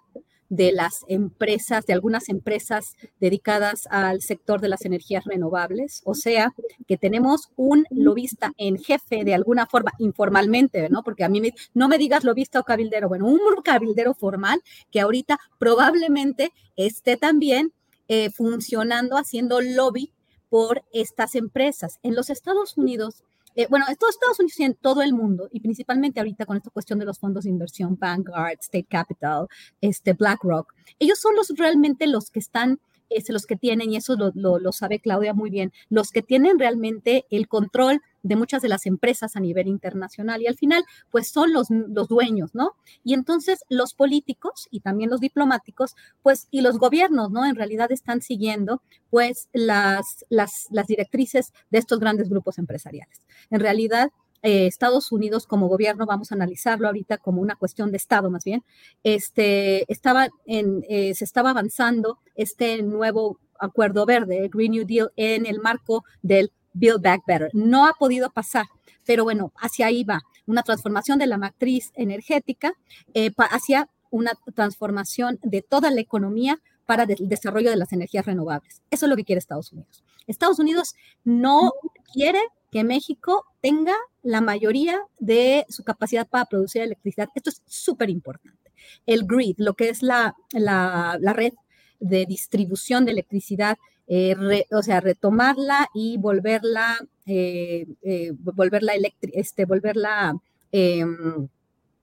de 0.51 0.73
las 0.73 1.05
empresas, 1.07 1.87
de 1.87 1.95
algunas 1.95 2.29
empresas 2.29 2.97
dedicadas 3.21 3.87
al 3.89 4.21
sector 4.21 4.61
de 4.61 4.69
las 4.69 4.85
energías 4.85 5.25
renovables. 5.25 6.03
O 6.05 6.15
sea, 6.15 6.53
que 6.87 6.99
tenemos 6.99 7.51
un 7.57 7.87
lobista 7.91 8.53
en 8.59 8.77
jefe 8.77 9.25
de 9.25 9.35
alguna 9.35 9.67
forma, 9.67 9.93
informalmente, 9.99 10.91
¿no? 10.91 11.03
Porque 11.03 11.25
a 11.25 11.29
mí 11.29 11.41
no 11.73 11.89
me 11.89 11.99
digas 11.99 12.25
lobista 12.25 12.61
o 12.61 12.65
cabildero, 12.65 13.09
bueno, 13.09 13.27
un 13.27 13.41
cabildero 13.65 14.13
formal 14.13 14.61
que 14.91 15.01
ahorita 15.01 15.39
probablemente 15.59 16.53
esté 16.77 17.17
también 17.17 17.73
eh, 18.09 18.31
funcionando, 18.31 19.17
haciendo 19.17 19.61
lobby 19.61 20.13
por 20.49 20.83
estas 20.93 21.37
empresas. 21.37 22.01
En 22.03 22.17
los 22.17 22.29
Estados 22.29 22.77
Unidos, 22.77 23.23
eh, 23.55 23.67
bueno, 23.69 23.85
en 23.89 23.93
Estados 23.93 24.39
Unidos 24.39 24.61
y 24.61 24.65
en 24.65 24.75
todo 24.75 25.03
el 25.03 25.13
mundo, 25.13 25.49
y 25.53 25.61
principalmente 25.61 26.21
ahorita 26.21 26.47
con 26.47 26.57
esta 26.57 26.71
cuestión 26.71 26.99
de 26.99 27.05
los 27.05 27.19
fondos 27.19 27.45
de 27.45 27.51
inversión, 27.51 27.97
Vanguard, 27.99 28.59
State 28.61 28.87
Capital, 28.89 29.47
este, 29.81 30.13
BlackRock, 30.13 30.75
ellos 30.99 31.19
son 31.19 31.35
los 31.35 31.49
realmente 31.57 32.07
los 32.07 32.31
que 32.31 32.39
están 32.39 32.81
es 33.11 33.29
los 33.29 33.47
que 33.47 33.57
tienen, 33.57 33.93
y 33.93 33.97
eso 33.97 34.17
lo, 34.17 34.73
sabe 34.73 35.01
Claudia 35.01 35.35
muy 35.35 35.51
bien, 35.51 35.73
los 35.89 36.11
que 36.11 36.23
tienen 36.23 36.59
realmente 36.59 37.27
el 37.31 37.49
control 37.49 38.01
de 38.23 38.37
muchas 38.37 38.63
de 38.63 38.69
las 38.69 38.87
empresas 38.87 39.37
a 39.37 39.41
nivel 39.41 39.67
internacional 39.67 40.43
y 40.43 40.47
al 40.47 40.57
final 40.57 40.85
pues 41.11 41.31
son 41.31 41.53
los, 41.53 41.69
los 41.71 42.09
dueños, 42.09 42.55
¿no? 42.55 42.73
Y 43.03 43.15
entonces 43.15 43.65
los 43.69 43.95
políticos 43.95 44.69
y 44.71 44.81
también 44.81 45.11
los 45.11 45.21
diplomáticos 45.21 45.95
pues 46.23 46.47
y 46.51 46.61
los 46.61 46.79
gobiernos, 46.79 47.31
¿no? 47.31 47.47
En 47.47 47.57
realidad 47.57 47.91
están 47.93 48.21
siguiendo 48.21 48.83
pues 49.09 49.49
las, 49.53 50.25
las, 50.29 50.67
las 50.71 50.87
directrices 50.87 51.53
de 51.71 51.79
estos 51.79 51.99
grandes 51.99 52.29
grupos 52.29 52.59
empresariales. 52.59 53.23
En 53.51 53.61
realidad 53.61 54.11
eh, 54.43 54.67
Estados 54.67 55.13
Unidos 55.13 55.47
como 55.47 55.69
gobierno, 55.69 56.07
vamos 56.07 56.33
a 56.33 56.35
analizarlo 56.35 56.87
ahorita 56.87 57.19
como 57.19 57.41
una 57.43 57.57
cuestión 57.57 57.91
de 57.91 57.97
Estado 57.97 58.31
más 58.31 58.45
bien, 58.45 58.65
este, 59.03 59.91
estaba 59.93 60.29
en, 60.47 60.85
eh, 60.89 61.15
se 61.15 61.25
estaba 61.25 61.51
avanzando 61.51 62.19
este 62.35 62.83
nuevo 62.83 63.39
acuerdo 63.59 64.07
verde, 64.07 64.49
Green 64.53 64.73
New 64.73 64.87
Deal, 64.87 65.13
en 65.17 65.47
el 65.47 65.61
marco 65.61 66.05
del 66.23 66.53
Build 66.73 67.03
Back 67.03 67.23
Better. 67.27 67.51
No 67.53 67.87
ha 67.87 67.93
podido 67.95 68.31
pasar, 68.31 68.67
pero 69.07 69.25
bueno, 69.25 69.53
hacia 69.57 69.87
ahí 69.87 70.05
va, 70.05 70.23
una 70.47 70.63
transformación 70.63 71.19
de 71.19 71.27
la 71.27 71.39
matriz 71.39 71.93
energética 71.95 72.75
eh, 73.15 73.31
hacia 73.51 73.89
una 74.11 74.33
transformación 74.55 75.39
de 75.43 75.63
toda 75.63 75.91
la 75.91 76.01
economía 76.01 76.61
para 76.87 77.05
el 77.05 77.29
desarrollo 77.29 77.71
de 77.71 77.77
las 77.77 77.93
energías 77.93 78.27
renovables. 78.27 78.83
Eso 78.91 79.07
es 79.07 79.11
lo 79.11 79.17
que 79.17 79.25
quiere 79.25 79.39
Estados 79.39 79.73
Unidos. 79.73 80.03
Estados 80.27 80.59
Unidos 80.59 80.95
no 81.25 81.73
quiere 82.13 82.41
que 82.71 82.85
México 82.85 83.45
tenga 83.61 83.95
la 84.23 84.41
mayoría 84.41 85.01
de 85.19 85.67
su 85.69 85.83
capacidad 85.83 86.29
para 86.29 86.45
producir 86.45 86.83
electricidad. 86.83 87.29
Esto 87.35 87.51
es 87.51 87.63
súper 87.67 88.11
importante. 88.11 88.71
El 89.07 89.25
grid, 89.25 89.57
lo 89.59 89.75
que 89.75 89.89
es 89.89 90.03
la, 90.03 90.35
la, 90.53 91.33
red 91.33 91.53
de 91.99 92.27
distribución 92.27 93.05
de 93.05 93.13
electricidad, 93.13 93.79
eh, 94.07 94.65
o 94.71 94.83
sea, 94.83 95.01
retomarla 95.01 95.89
y 95.95 96.17
volverla, 96.19 96.99
eh, 97.27 97.87
eh, 98.03 98.33
volverla, 98.35 98.93
este, 99.21 99.65
volverla 99.65 100.35
em, 100.73 101.49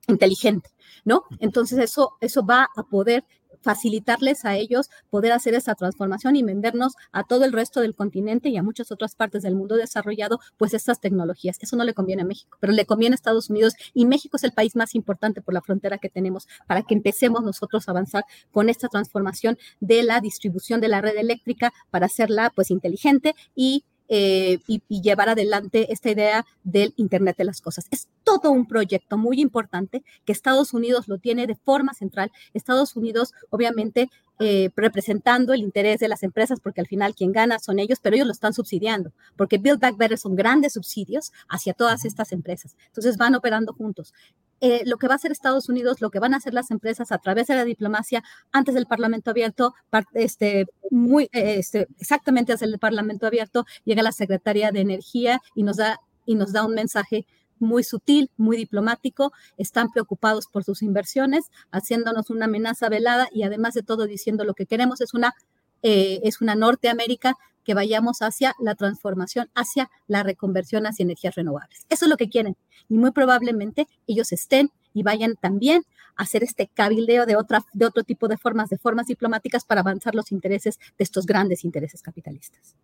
inteligente, 0.06 0.70
¿no? 1.04 1.24
Entonces 1.40 1.78
eso, 1.78 2.16
eso 2.20 2.44
va 2.44 2.68
a 2.76 2.82
poder 2.84 3.24
facilitarles 3.62 4.44
a 4.44 4.56
ellos 4.56 4.90
poder 5.10 5.32
hacer 5.32 5.54
esa 5.54 5.74
transformación 5.74 6.36
y 6.36 6.42
vendernos 6.42 6.94
a 7.12 7.24
todo 7.24 7.44
el 7.44 7.52
resto 7.52 7.80
del 7.80 7.94
continente 7.94 8.48
y 8.48 8.56
a 8.56 8.62
muchas 8.62 8.90
otras 8.92 9.14
partes 9.14 9.42
del 9.42 9.54
mundo 9.54 9.76
desarrollado, 9.76 10.40
pues 10.56 10.74
estas 10.74 11.00
tecnologías. 11.00 11.56
Eso 11.60 11.76
no 11.76 11.84
le 11.84 11.94
conviene 11.94 12.22
a 12.22 12.26
México, 12.26 12.56
pero 12.60 12.72
le 12.72 12.86
conviene 12.86 13.14
a 13.14 13.16
Estados 13.16 13.50
Unidos 13.50 13.74
y 13.94 14.06
México 14.06 14.36
es 14.36 14.44
el 14.44 14.52
país 14.52 14.76
más 14.76 14.94
importante 14.94 15.42
por 15.42 15.54
la 15.54 15.62
frontera 15.62 15.98
que 15.98 16.08
tenemos 16.08 16.46
para 16.66 16.82
que 16.82 16.94
empecemos 16.94 17.42
nosotros 17.42 17.88
a 17.88 17.92
avanzar 17.92 18.24
con 18.52 18.68
esta 18.68 18.88
transformación 18.88 19.58
de 19.80 20.02
la 20.02 20.20
distribución 20.20 20.80
de 20.80 20.88
la 20.88 21.00
red 21.00 21.16
eléctrica 21.16 21.72
para 21.90 22.06
hacerla 22.06 22.50
pues 22.54 22.70
inteligente 22.70 23.34
y 23.54 23.84
eh, 24.10 24.60
y, 24.66 24.80
llevar 25.02 25.28
adelante 25.28 25.92
esta 25.92 26.10
idea 26.10 26.46
del 26.64 26.94
Internet 26.96 27.36
de 27.36 27.44
las 27.44 27.60
Cosas. 27.60 27.86
Es 27.90 28.08
todo 28.28 28.52
un 28.52 28.66
proyecto 28.66 29.16
muy 29.16 29.40
importante 29.40 30.04
que 30.24 30.32
Estados 30.32 30.74
Unidos 30.74 31.08
lo 31.08 31.18
tiene 31.18 31.46
de 31.46 31.56
forma 31.56 31.94
central. 31.94 32.30
Estados 32.52 32.96
Unidos, 32.96 33.32
obviamente, 33.50 34.10
eh, 34.40 34.70
representando 34.76 35.52
el 35.52 35.60
interés 35.60 35.98
de 35.98 36.08
las 36.08 36.22
empresas, 36.22 36.60
porque 36.60 36.80
al 36.80 36.86
final 36.86 37.14
quien 37.14 37.32
gana 37.32 37.58
son 37.58 37.78
ellos, 37.78 37.98
pero 38.00 38.14
ellos 38.14 38.26
lo 38.26 38.32
están 38.32 38.52
subsidiando, 38.52 39.12
porque 39.36 39.58
Build 39.58 39.80
Back 39.80 39.96
Better 39.96 40.18
son 40.18 40.36
grandes 40.36 40.74
subsidios 40.74 41.32
hacia 41.48 41.72
todas 41.72 42.04
estas 42.04 42.30
empresas. 42.32 42.76
Entonces 42.86 43.16
van 43.16 43.34
operando 43.34 43.72
juntos. 43.72 44.12
Eh, 44.60 44.82
lo 44.86 44.96
que 44.96 45.06
va 45.06 45.14
a 45.14 45.16
hacer 45.16 45.30
Estados 45.30 45.68
Unidos, 45.68 46.00
lo 46.00 46.10
que 46.10 46.18
van 46.18 46.34
a 46.34 46.38
hacer 46.38 46.52
las 46.52 46.70
empresas 46.70 47.12
a 47.12 47.18
través 47.18 47.46
de 47.46 47.54
la 47.54 47.64
diplomacia 47.64 48.24
antes 48.52 48.74
del 48.74 48.86
Parlamento 48.86 49.30
abierto, 49.30 49.74
este, 50.14 50.66
muy, 50.90 51.24
eh, 51.32 51.56
este, 51.58 51.86
exactamente 51.98 52.52
hacia 52.52 52.66
el 52.66 52.78
Parlamento 52.78 53.26
abierto, 53.26 53.66
llega 53.84 54.02
la 54.02 54.12
Secretaría 54.12 54.72
de 54.72 54.80
Energía 54.80 55.40
y 55.54 55.62
nos 55.62 55.76
da, 55.76 56.00
y 56.26 56.34
nos 56.34 56.52
da 56.52 56.64
un 56.64 56.74
mensaje 56.74 57.26
muy 57.60 57.84
sutil, 57.84 58.30
muy 58.36 58.56
diplomático, 58.56 59.32
están 59.56 59.90
preocupados 59.90 60.46
por 60.46 60.64
sus 60.64 60.82
inversiones, 60.82 61.50
haciéndonos 61.70 62.30
una 62.30 62.46
amenaza 62.46 62.88
velada 62.88 63.28
y 63.32 63.42
además 63.42 63.74
de 63.74 63.82
todo 63.82 64.06
diciendo 64.06 64.44
lo 64.44 64.54
que 64.54 64.66
queremos 64.66 65.00
es 65.00 65.14
una, 65.14 65.34
eh, 65.82 66.20
es 66.22 66.40
una 66.40 66.54
Norteamérica 66.54 67.36
que 67.68 67.74
vayamos 67.74 68.22
hacia 68.22 68.54
la 68.58 68.74
transformación, 68.74 69.50
hacia 69.54 69.90
la 70.06 70.22
reconversión 70.22 70.86
hacia 70.86 71.02
energías 71.02 71.34
renovables. 71.34 71.84
Eso 71.90 72.06
es 72.06 72.08
lo 72.08 72.16
que 72.16 72.30
quieren. 72.30 72.56
Y 72.88 72.96
muy 72.96 73.10
probablemente 73.10 73.86
ellos 74.06 74.32
estén 74.32 74.70
y 74.94 75.02
vayan 75.02 75.34
también 75.36 75.84
a 76.16 76.22
hacer 76.22 76.42
este 76.42 76.68
cabildeo 76.68 77.26
de, 77.26 77.36
otra, 77.36 77.64
de 77.74 77.84
otro 77.84 78.04
tipo 78.04 78.26
de 78.26 78.38
formas, 78.38 78.70
de 78.70 78.78
formas 78.78 79.06
diplomáticas 79.06 79.64
para 79.64 79.82
avanzar 79.82 80.14
los 80.14 80.32
intereses 80.32 80.78
de 80.96 81.04
estos 81.04 81.26
grandes 81.26 81.62
intereses 81.62 82.00
capitalistas. 82.00 82.74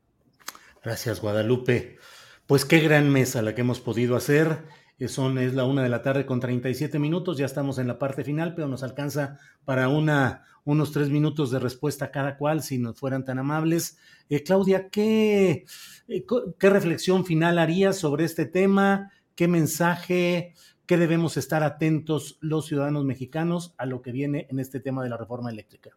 Gracias, 0.82 1.20
Guadalupe. 1.20 1.98
Pues 2.46 2.66
qué 2.66 2.80
gran 2.80 3.10
mesa 3.10 3.40
la 3.40 3.54
que 3.54 3.62
hemos 3.62 3.80
podido 3.80 4.16
hacer. 4.16 4.64
Son, 5.08 5.38
es 5.38 5.54
la 5.54 5.64
una 5.64 5.82
de 5.82 5.88
la 5.88 6.02
tarde 6.02 6.26
con 6.26 6.40
37 6.40 6.98
minutos, 6.98 7.38
ya 7.38 7.46
estamos 7.46 7.78
en 7.78 7.88
la 7.88 7.98
parte 7.98 8.22
final, 8.22 8.54
pero 8.54 8.68
nos 8.68 8.82
alcanza 8.82 9.38
para 9.64 9.88
una, 9.88 10.44
unos 10.64 10.92
tres 10.92 11.08
minutos 11.08 11.50
de 11.50 11.58
respuesta 11.58 12.10
cada 12.10 12.36
cual, 12.36 12.62
si 12.62 12.78
nos 12.78 12.98
fueran 12.98 13.24
tan 13.24 13.38
amables. 13.38 13.98
Eh, 14.28 14.42
Claudia, 14.42 14.90
¿qué, 14.90 15.64
eh, 16.06 16.26
¿qué 16.58 16.70
reflexión 16.70 17.24
final 17.24 17.58
harías 17.58 17.96
sobre 17.96 18.24
este 18.24 18.44
tema? 18.44 19.10
¿Qué 19.34 19.48
mensaje? 19.48 20.54
¿Qué 20.86 20.96
debemos 20.98 21.38
estar 21.38 21.62
atentos 21.62 22.38
los 22.40 22.66
ciudadanos 22.66 23.04
mexicanos 23.04 23.74
a 23.78 23.86
lo 23.86 24.02
que 24.02 24.12
viene 24.12 24.46
en 24.50 24.60
este 24.60 24.80
tema 24.80 25.02
de 25.02 25.08
la 25.08 25.16
reforma 25.16 25.50
eléctrica? 25.50 25.96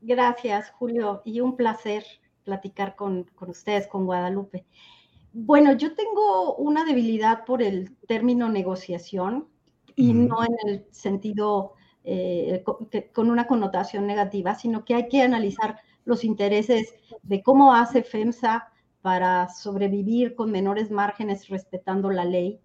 Gracias, 0.00 0.70
Julio, 0.72 1.22
y 1.24 1.40
un 1.40 1.56
placer 1.56 2.04
platicar 2.44 2.96
con 2.96 3.26
ustedes, 3.40 3.86
con 3.86 4.04
Guadalupe. 4.04 4.66
Bueno, 5.32 5.72
yo 5.72 5.94
tengo 5.94 6.56
una 6.56 6.84
debilidad 6.84 7.44
por 7.44 7.62
el 7.62 7.96
término 8.08 8.48
negociación 8.48 9.48
y 9.94 10.12
no 10.12 10.42
en 10.44 10.68
el 10.68 10.86
sentido 10.90 11.74
eh, 12.02 12.64
con, 13.12 13.30
una 13.30 13.46
connotación 13.46 14.06
negativa, 14.06 14.54
sino 14.54 14.84
que 14.84 14.94
hay 14.94 15.08
que 15.08 15.22
analizar 15.22 15.78
los 16.04 16.24
intereses 16.24 16.94
de 17.22 17.42
cómo 17.42 17.74
hace 17.74 18.02
FEMSA 18.02 18.70
para 19.02 19.48
sobrevivir 19.48 20.34
con 20.34 20.50
menores 20.50 20.90
márgenes 20.90 21.48
respetando 21.48 22.10
la 22.10 22.24
ley, 22.24 22.58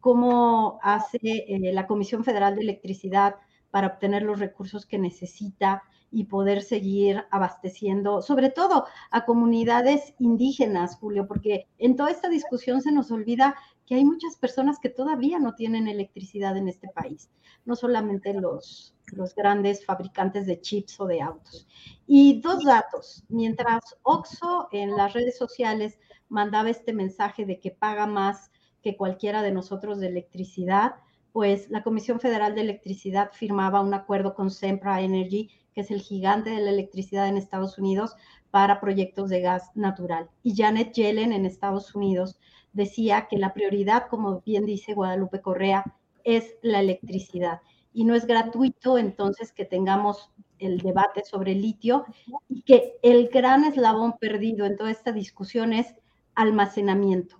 cómo 0.00 0.78
hace 0.82 1.18
eh, 1.22 1.72
la 1.72 1.86
Comisión 1.86 2.24
Federal 2.24 2.54
de 2.54 2.62
Electricidad 2.62 3.36
para 3.70 3.88
obtener 3.88 4.22
los 4.22 4.38
recursos 4.38 4.86
que 4.86 4.98
necesita 4.98 5.82
y 6.16 6.24
poder 6.24 6.62
seguir 6.62 7.26
abasteciendo, 7.30 8.22
sobre 8.22 8.48
todo 8.48 8.86
a 9.10 9.26
comunidades 9.26 10.14
indígenas, 10.18 10.96
Julio, 10.96 11.26
porque 11.28 11.66
en 11.76 11.94
toda 11.94 12.10
esta 12.10 12.30
discusión 12.30 12.80
se 12.80 12.90
nos 12.90 13.10
olvida 13.10 13.54
que 13.84 13.96
hay 13.96 14.04
muchas 14.06 14.34
personas 14.36 14.78
que 14.78 14.88
todavía 14.88 15.38
no 15.38 15.54
tienen 15.54 15.88
electricidad 15.88 16.56
en 16.56 16.68
este 16.68 16.88
país, 16.88 17.28
no 17.66 17.76
solamente 17.76 18.32
los, 18.32 18.94
los 19.12 19.34
grandes 19.34 19.84
fabricantes 19.84 20.46
de 20.46 20.58
chips 20.58 20.98
o 21.00 21.06
de 21.06 21.20
autos. 21.20 21.68
Y 22.06 22.40
dos 22.40 22.64
datos, 22.64 23.22
mientras 23.28 23.82
Oxo 24.02 24.68
en 24.72 24.96
las 24.96 25.12
redes 25.12 25.36
sociales 25.36 25.98
mandaba 26.30 26.70
este 26.70 26.94
mensaje 26.94 27.44
de 27.44 27.60
que 27.60 27.72
paga 27.72 28.06
más 28.06 28.50
que 28.82 28.96
cualquiera 28.96 29.42
de 29.42 29.52
nosotros 29.52 30.00
de 30.00 30.06
electricidad, 30.06 30.94
pues 31.34 31.68
la 31.68 31.82
Comisión 31.82 32.20
Federal 32.20 32.54
de 32.54 32.62
Electricidad 32.62 33.32
firmaba 33.34 33.82
un 33.82 33.92
acuerdo 33.92 34.34
con 34.34 34.50
Sempra 34.50 35.02
Energy 35.02 35.50
que 35.76 35.82
es 35.82 35.90
el 35.90 36.00
gigante 36.00 36.48
de 36.48 36.60
la 36.60 36.70
electricidad 36.70 37.28
en 37.28 37.36
Estados 37.36 37.76
Unidos, 37.76 38.16
para 38.50 38.80
proyectos 38.80 39.28
de 39.28 39.42
gas 39.42 39.70
natural. 39.74 40.30
Y 40.42 40.56
Janet 40.56 40.94
Yellen 40.94 41.34
en 41.34 41.44
Estados 41.44 41.94
Unidos 41.94 42.38
decía 42.72 43.26
que 43.28 43.36
la 43.36 43.52
prioridad, 43.52 44.08
como 44.08 44.40
bien 44.40 44.64
dice 44.64 44.94
Guadalupe 44.94 45.42
Correa, 45.42 45.84
es 46.24 46.54
la 46.62 46.80
electricidad. 46.80 47.60
Y 47.92 48.04
no 48.04 48.14
es 48.14 48.26
gratuito 48.26 48.96
entonces 48.96 49.52
que 49.52 49.66
tengamos 49.66 50.30
el 50.58 50.78
debate 50.78 51.22
sobre 51.24 51.52
el 51.52 51.60
litio 51.60 52.06
y 52.48 52.62
que 52.62 52.94
el 53.02 53.28
gran 53.28 53.64
eslabón 53.64 54.14
perdido 54.18 54.64
en 54.64 54.78
toda 54.78 54.90
esta 54.90 55.12
discusión 55.12 55.74
es 55.74 55.94
almacenamiento. 56.34 57.36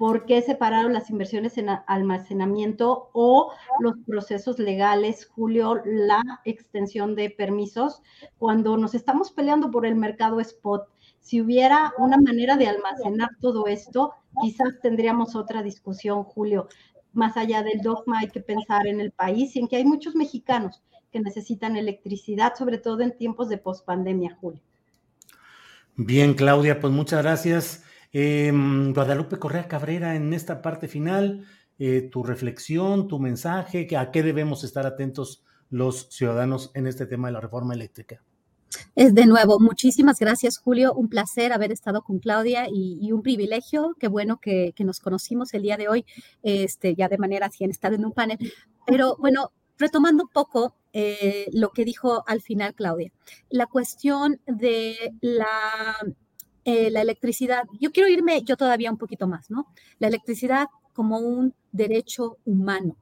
¿Por 0.00 0.24
qué 0.24 0.40
separaron 0.40 0.94
las 0.94 1.10
inversiones 1.10 1.58
en 1.58 1.68
almacenamiento 1.86 3.10
o 3.12 3.52
los 3.80 3.96
procesos 4.06 4.58
legales, 4.58 5.26
Julio, 5.26 5.82
la 5.84 6.22
extensión 6.46 7.14
de 7.14 7.28
permisos, 7.28 8.00
cuando 8.38 8.78
nos 8.78 8.94
estamos 8.94 9.30
peleando 9.30 9.70
por 9.70 9.84
el 9.84 9.96
mercado 9.96 10.40
spot? 10.40 10.88
Si 11.20 11.42
hubiera 11.42 11.92
una 11.98 12.16
manera 12.16 12.56
de 12.56 12.66
almacenar 12.66 13.28
todo 13.42 13.66
esto, 13.66 14.14
quizás 14.40 14.80
tendríamos 14.80 15.36
otra 15.36 15.62
discusión, 15.62 16.24
Julio. 16.24 16.68
Más 17.12 17.36
allá 17.36 17.62
del 17.62 17.82
dogma, 17.82 18.20
hay 18.20 18.30
que 18.30 18.40
pensar 18.40 18.86
en 18.86 19.02
el 19.02 19.10
país 19.10 19.54
y 19.54 19.58
en 19.58 19.68
que 19.68 19.76
hay 19.76 19.84
muchos 19.84 20.14
mexicanos 20.14 20.82
que 21.12 21.20
necesitan 21.20 21.76
electricidad, 21.76 22.54
sobre 22.54 22.78
todo 22.78 23.02
en 23.02 23.14
tiempos 23.18 23.50
de 23.50 23.58
pospandemia, 23.58 24.34
Julio. 24.40 24.62
Bien, 25.94 26.32
Claudia, 26.32 26.80
pues 26.80 26.90
muchas 26.90 27.22
gracias. 27.22 27.84
Em, 28.12 28.92
Guadalupe 28.92 29.38
Correa 29.38 29.68
Cabrera, 29.68 30.16
en 30.16 30.32
esta 30.32 30.62
parte 30.62 30.88
final, 30.88 31.46
eh, 31.78 32.02
tu 32.02 32.22
reflexión, 32.22 33.08
tu 33.08 33.18
mensaje, 33.18 33.88
a 33.96 34.10
qué 34.10 34.22
debemos 34.22 34.64
estar 34.64 34.86
atentos 34.86 35.44
los 35.70 36.08
ciudadanos 36.10 36.72
en 36.74 36.86
este 36.86 37.06
tema 37.06 37.28
de 37.28 37.32
la 37.32 37.40
reforma 37.40 37.74
eléctrica. 37.74 38.22
Es 38.94 39.14
de 39.14 39.26
nuevo, 39.26 39.58
muchísimas 39.60 40.18
gracias, 40.18 40.58
Julio. 40.58 40.92
Un 40.94 41.08
placer 41.08 41.52
haber 41.52 41.72
estado 41.72 42.02
con 42.02 42.18
Claudia 42.18 42.66
y, 42.70 43.10
un 43.12 43.22
privilegio. 43.22 43.94
Qué 43.98 44.08
bueno 44.08 44.38
que, 44.40 44.74
nos 44.80 45.00
conocimos 45.00 45.54
el 45.54 45.62
día 45.62 45.76
de 45.76 45.88
hoy, 45.88 46.04
este, 46.42 46.94
ya 46.94 47.08
de 47.08 47.18
manera 47.18 47.50
sin 47.50 47.70
estar 47.70 47.92
en 47.94 48.04
un 48.04 48.12
panel. 48.12 48.38
Pero 48.86 49.16
bueno, 49.18 49.52
retomando 49.78 50.24
un 50.24 50.30
poco 50.30 50.76
eh, 50.92 51.46
lo 51.52 51.70
que 51.70 51.84
dijo 51.84 52.24
al 52.26 52.42
final 52.42 52.74
Claudia, 52.74 53.12
la 53.48 53.66
cuestión 53.66 54.40
de 54.46 54.96
la 55.20 55.46
eh, 56.64 56.90
la 56.90 57.00
electricidad, 57.02 57.64
yo 57.80 57.90
quiero 57.90 58.08
irme 58.08 58.42
yo 58.42 58.56
todavía 58.56 58.90
un 58.90 58.98
poquito 58.98 59.26
más, 59.26 59.50
¿no? 59.50 59.66
La 59.98 60.08
electricidad 60.08 60.66
como 60.92 61.18
un 61.18 61.54
derecho 61.72 62.36
humano, 62.44 62.96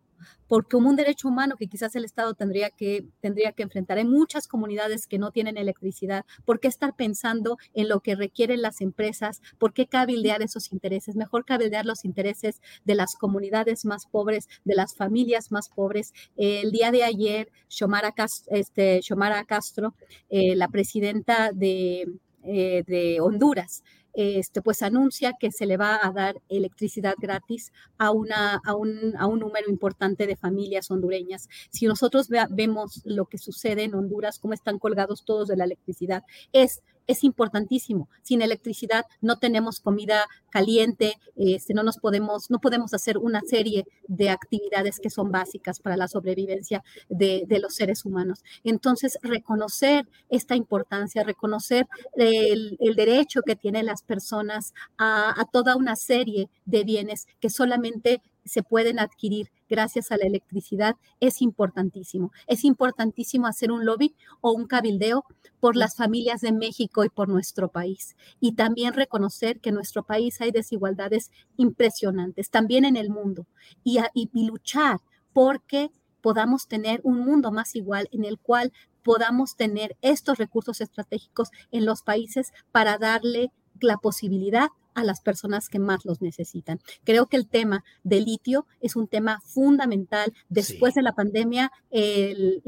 porque 0.46 0.76
como 0.76 0.88
un 0.88 0.96
derecho 0.96 1.28
humano 1.28 1.56
que 1.56 1.66
quizás 1.66 1.96
el 1.96 2.04
Estado 2.04 2.34
tendría 2.34 2.70
que, 2.70 3.06
tendría 3.20 3.52
que 3.52 3.62
enfrentar. 3.62 3.98
Hay 3.98 4.04
muchas 4.04 4.46
comunidades 4.46 5.06
que 5.06 5.18
no 5.18 5.30
tienen 5.30 5.56
electricidad. 5.56 6.24
¿Por 6.44 6.60
qué 6.60 6.68
estar 6.68 6.94
pensando 6.94 7.58
en 7.74 7.88
lo 7.88 8.00
que 8.00 8.14
requieren 8.14 8.62
las 8.62 8.80
empresas? 8.80 9.40
¿Por 9.58 9.72
qué 9.72 9.86
cabildear 9.86 10.42
esos 10.42 10.72
intereses? 10.72 11.16
Mejor 11.16 11.44
cabildear 11.44 11.86
los 11.86 12.04
intereses 12.04 12.60
de 12.84 12.94
las 12.94 13.16
comunidades 13.16 13.84
más 13.84 14.06
pobres, 14.06 14.48
de 14.64 14.74
las 14.74 14.94
familias 14.94 15.50
más 15.50 15.68
pobres. 15.68 16.12
el 16.36 16.70
día 16.70 16.90
de 16.90 17.04
ayer, 17.04 17.50
Xiomara 17.68 18.12
Castro, 18.12 18.54
este, 18.54 19.00
Castro 19.46 19.94
eh, 20.28 20.56
la 20.56 20.68
presidenta 20.68 21.52
de 21.52 22.06
eh, 22.44 22.84
de 22.86 23.20
Honduras, 23.20 23.82
este, 24.14 24.62
pues 24.62 24.82
anuncia 24.82 25.34
que 25.38 25.52
se 25.52 25.66
le 25.66 25.76
va 25.76 26.00
a 26.02 26.10
dar 26.10 26.40
electricidad 26.48 27.14
gratis 27.18 27.72
a, 27.98 28.10
una, 28.10 28.60
a, 28.64 28.74
un, 28.74 29.14
a 29.16 29.26
un 29.26 29.38
número 29.38 29.70
importante 29.70 30.26
de 30.26 30.34
familias 30.34 30.90
hondureñas. 30.90 31.48
Si 31.70 31.86
nosotros 31.86 32.28
vemos 32.50 33.02
lo 33.04 33.26
que 33.26 33.38
sucede 33.38 33.84
en 33.84 33.94
Honduras, 33.94 34.38
cómo 34.38 34.54
están 34.54 34.78
colgados 34.78 35.24
todos 35.24 35.48
de 35.48 35.56
la 35.56 35.64
electricidad, 35.64 36.24
es 36.52 36.82
es 37.08 37.24
importantísimo. 37.24 38.08
Sin 38.22 38.42
electricidad 38.42 39.06
no 39.20 39.38
tenemos 39.38 39.80
comida 39.80 40.26
caliente, 40.50 41.18
este, 41.36 41.74
no 41.74 41.82
nos 41.82 41.98
podemos, 41.98 42.50
no 42.50 42.60
podemos 42.60 42.94
hacer 42.94 43.18
una 43.18 43.40
serie 43.40 43.86
de 44.06 44.30
actividades 44.30 45.00
que 45.00 45.10
son 45.10 45.32
básicas 45.32 45.80
para 45.80 45.96
la 45.96 46.06
sobrevivencia 46.06 46.84
de, 47.08 47.46
los 47.60 47.74
seres 47.74 48.04
humanos. 48.04 48.44
Entonces, 48.62 49.18
reconocer 49.22 50.06
esta 50.28 50.54
importancia, 50.54 51.24
reconocer 51.24 51.88
el, 52.14 52.78
derecho 52.94 53.42
que 53.42 53.56
tienen 53.56 53.86
las 53.86 54.02
personas 54.02 54.74
a, 54.96 55.40
a 55.40 55.44
toda 55.44 55.76
una 55.76 55.96
serie 55.96 56.48
de 56.66 56.84
bienes 56.84 57.26
que 57.40 57.48
solamente 57.50 58.20
se 58.48 58.62
pueden 58.62 58.98
adquirir 58.98 59.50
gracias 59.68 60.10
a 60.10 60.16
la 60.16 60.26
electricidad 60.26 60.96
es 61.20 61.42
importantísimo. 61.42 62.32
Es 62.46 62.64
importantísimo 62.64 63.46
hacer 63.46 63.70
un 63.70 63.84
lobby 63.84 64.14
o 64.40 64.52
un 64.52 64.66
cabildeo 64.66 65.24
por 65.60 65.76
las 65.76 65.96
familias 65.96 66.40
de 66.40 66.52
México 66.52 67.04
y 67.04 67.08
por 67.08 67.28
nuestro 67.28 67.68
país. 67.68 68.16
Y 68.40 68.52
también 68.52 68.94
reconocer 68.94 69.60
que 69.60 69.68
en 69.68 69.76
nuestro 69.76 70.02
país 70.02 70.40
hay 70.40 70.50
desigualdades 70.50 71.30
impresionantes, 71.56 72.50
también 72.50 72.84
en 72.84 72.96
el 72.96 73.10
mundo, 73.10 73.46
y, 73.84 73.98
y 74.14 74.46
luchar 74.46 75.00
porque 75.32 75.90
podamos 76.20 76.66
tener 76.66 77.00
un 77.04 77.20
mundo 77.20 77.52
más 77.52 77.76
igual 77.76 78.08
en 78.12 78.24
el 78.24 78.38
cual 78.38 78.72
podamos 79.02 79.56
tener 79.56 79.96
estos 80.02 80.38
recursos 80.38 80.80
estratégicos 80.80 81.50
en 81.70 81.86
los 81.86 82.02
países 82.02 82.52
para 82.72 82.98
darle 82.98 83.52
la 83.80 83.96
posibilidad 83.96 84.68
a 84.98 85.04
las 85.04 85.20
personas 85.20 85.68
que 85.68 85.78
más 85.78 86.04
los 86.04 86.20
necesitan. 86.20 86.80
Creo 87.04 87.26
que 87.26 87.36
el 87.36 87.48
tema 87.48 87.84
del 88.02 88.24
litio 88.24 88.66
es 88.80 88.96
un 88.96 89.08
tema 89.08 89.40
fundamental. 89.44 90.32
Después 90.48 90.94
de 90.94 91.02
la 91.02 91.12
pandemia, 91.12 91.70
el, 91.90 92.62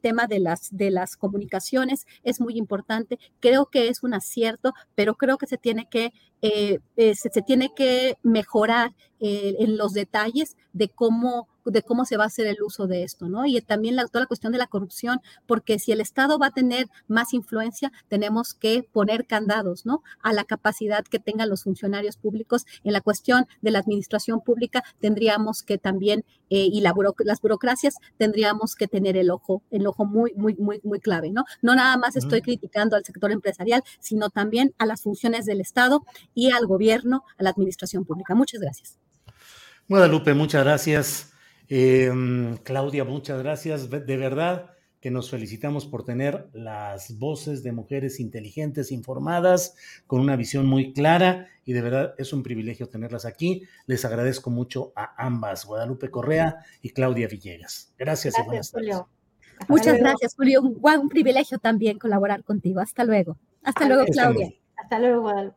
tema 0.00 0.26
de 0.26 0.40
las, 0.40 0.74
de 0.76 0.90
las 0.90 1.16
comunicaciones 1.16 2.06
es 2.22 2.40
muy 2.40 2.56
importante. 2.56 3.18
Creo 3.40 3.66
que 3.66 3.88
es 3.88 4.02
un 4.02 4.14
acierto, 4.14 4.72
pero 4.94 5.14
creo 5.14 5.38
que 5.38 5.46
se 5.46 5.58
tiene 5.58 5.88
que, 5.90 6.12
eh, 6.42 6.78
eh, 6.96 7.14
se, 7.14 7.30
tiene 7.42 7.70
que 7.74 8.16
mejorar 8.22 8.94
eh, 9.20 9.56
en 9.58 9.76
los 9.76 9.92
detalles 9.92 10.56
de 10.72 10.88
cómo 10.88 11.48
de 11.64 11.82
cómo 11.82 12.04
se 12.04 12.16
va 12.16 12.24
a 12.24 12.26
hacer 12.28 12.46
el 12.46 12.62
uso 12.62 12.86
de 12.86 13.02
esto, 13.02 13.28
¿no? 13.28 13.46
Y 13.46 13.60
también 13.60 13.96
la, 13.96 14.06
toda 14.06 14.20
la 14.20 14.26
cuestión 14.26 14.52
de 14.52 14.58
la 14.58 14.66
corrupción, 14.66 15.20
porque 15.46 15.78
si 15.78 15.92
el 15.92 16.00
Estado 16.00 16.38
va 16.38 16.48
a 16.48 16.50
tener 16.50 16.88
más 17.08 17.34
influencia, 17.34 17.92
tenemos 18.08 18.54
que 18.54 18.82
poner 18.82 19.26
candados, 19.26 19.86
¿no? 19.86 20.02
A 20.22 20.32
la 20.32 20.44
capacidad 20.44 21.04
que 21.04 21.18
tengan 21.18 21.48
los 21.48 21.64
funcionarios 21.64 22.16
públicos. 22.16 22.66
En 22.84 22.92
la 22.92 23.00
cuestión 23.00 23.46
de 23.62 23.70
la 23.70 23.78
administración 23.78 24.40
pública, 24.40 24.82
tendríamos 25.00 25.62
que 25.62 25.78
también, 25.78 26.24
eh, 26.50 26.68
y 26.72 26.80
la 26.80 26.94
las 27.24 27.40
burocracias, 27.40 27.96
tendríamos 28.16 28.74
que 28.74 28.86
tener 28.86 29.16
el 29.16 29.30
ojo, 29.30 29.62
el 29.70 29.86
ojo 29.86 30.04
muy, 30.04 30.32
muy, 30.34 30.54
muy, 30.54 30.80
muy 30.84 31.00
clave, 31.00 31.30
¿no? 31.30 31.44
No 31.62 31.74
nada 31.74 31.96
más 31.96 32.16
estoy 32.16 32.40
criticando 32.40 32.96
al 32.96 33.04
sector 33.04 33.32
empresarial, 33.32 33.82
sino 34.00 34.30
también 34.30 34.74
a 34.78 34.86
las 34.86 35.02
funciones 35.02 35.46
del 35.46 35.60
Estado 35.60 36.04
y 36.34 36.50
al 36.50 36.66
gobierno, 36.66 37.24
a 37.38 37.42
la 37.42 37.50
administración 37.50 38.04
pública. 38.04 38.34
Muchas 38.34 38.60
gracias. 38.60 38.98
Guadalupe, 39.88 40.32
muchas 40.34 40.64
gracias. 40.64 41.33
Em, 41.68 42.56
Claudia, 42.58 43.04
muchas 43.04 43.42
gracias. 43.42 43.90
De 43.90 44.16
verdad 44.16 44.70
que 45.00 45.10
nos 45.10 45.30
felicitamos 45.30 45.84
por 45.84 46.02
tener 46.02 46.48
las 46.54 47.18
voces 47.18 47.62
de 47.62 47.72
mujeres 47.72 48.20
inteligentes, 48.20 48.90
informadas, 48.90 49.76
con 50.06 50.20
una 50.20 50.34
visión 50.34 50.64
muy 50.64 50.94
clara 50.94 51.48
y 51.66 51.74
de 51.74 51.82
verdad 51.82 52.14
es 52.16 52.32
un 52.32 52.42
privilegio 52.42 52.88
tenerlas 52.88 53.26
aquí. 53.26 53.64
Les 53.86 54.04
agradezco 54.06 54.48
mucho 54.48 54.94
a 54.96 55.14
ambas, 55.22 55.66
Guadalupe 55.66 56.10
Correa 56.10 56.56
y 56.80 56.88
Claudia 56.88 57.28
Villegas. 57.28 57.92
Gracias, 57.98 58.34
gracias 58.34 58.70
Julio. 58.70 59.08
Muchas 59.68 59.98
gracias, 59.98 60.34
Julio. 60.34 60.62
Un, 60.62 61.08
privilegio 61.10 61.58
también 61.58 61.98
colaborar 61.98 62.42
contigo. 62.42 62.80
Hasta 62.80 63.04
luego. 63.04 63.36
Hasta 63.62 63.86
luego, 63.86 64.06
Claudia. 64.06 64.54
Hasta 64.74 64.98
luego, 64.98 65.20
Guadalupe. 65.20 65.56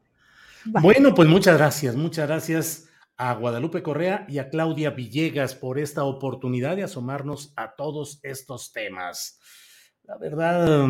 Bueno, 0.65 1.15
pues 1.15 1.29
muchas 1.29 1.57
gracias, 1.57 1.95
muchas 1.95 2.27
gracias 2.27 2.86
a 3.17 3.33
Guadalupe 3.33 3.81
Correa 3.81 4.25
y 4.29 4.37
a 4.37 4.49
Claudia 4.49 4.91
Villegas 4.91 5.55
por 5.55 5.79
esta 5.79 6.03
oportunidad 6.03 6.75
de 6.75 6.83
asomarnos 6.83 7.51
a 7.55 7.75
todos 7.75 8.19
estos 8.21 8.71
temas. 8.71 9.39
La 10.03 10.17
verdad, 10.17 10.87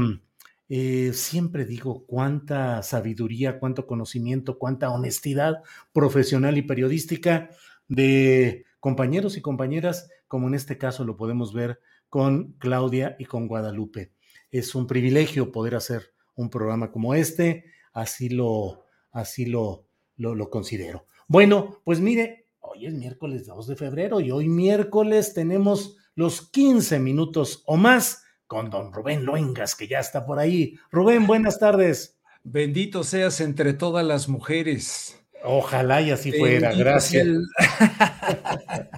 eh, 0.67 1.13
siempre 1.13 1.65
digo 1.65 2.05
cuánta 2.05 2.83
sabiduría, 2.83 3.59
cuánto 3.59 3.87
conocimiento, 3.87 4.59
cuánta 4.59 4.91
honestidad 4.91 5.63
profesional 5.93 6.57
y 6.57 6.63
periodística 6.63 7.49
de 7.87 8.65
compañeros 8.81 9.37
y 9.37 9.41
compañeras, 9.41 10.09
como 10.27 10.49
en 10.49 10.53
este 10.53 10.77
caso 10.77 11.05
lo 11.05 11.15
podemos 11.15 11.53
ver 11.53 11.79
con 12.09 12.53
Claudia 12.59 13.15
y 13.17 13.25
con 13.25 13.47
Guadalupe. 13.47 14.11
Es 14.51 14.75
un 14.75 14.85
privilegio 14.85 15.51
poder 15.53 15.75
hacer 15.75 16.13
un 16.35 16.49
programa 16.49 16.91
como 16.91 17.15
este, 17.15 17.65
así 17.93 18.29
lo, 18.29 18.85
así 19.11 19.45
lo, 19.45 19.87
lo, 20.17 20.35
lo 20.35 20.49
considero. 20.49 21.05
Bueno, 21.29 21.81
pues 21.83 21.99
mire, 21.99 22.47
hoy 22.61 22.85
es 22.85 22.93
miércoles 22.93 23.45
2 23.45 23.67
de 23.67 23.75
febrero 23.75 24.21
y 24.21 24.31
hoy 24.31 24.47
miércoles 24.47 25.33
tenemos 25.33 25.97
los 26.15 26.49
15 26.49 26.99
minutos 26.99 27.63
o 27.65 27.75
más 27.75 28.23
con 28.47 28.69
don 28.69 28.93
Rubén 28.93 29.25
Loengas, 29.25 29.75
que 29.75 29.89
ya 29.89 29.99
está 29.99 30.25
por 30.25 30.39
ahí. 30.39 30.79
Rubén, 30.89 31.27
buenas 31.27 31.59
tardes. 31.59 32.17
Bendito 32.43 33.03
seas 33.03 33.41
entre 33.41 33.73
todas 33.73 34.05
las 34.05 34.29
mujeres. 34.29 35.21
Ojalá 35.43 36.01
y 36.01 36.11
así 36.11 36.31
fuera, 36.31 36.73
gracias. 36.73 37.27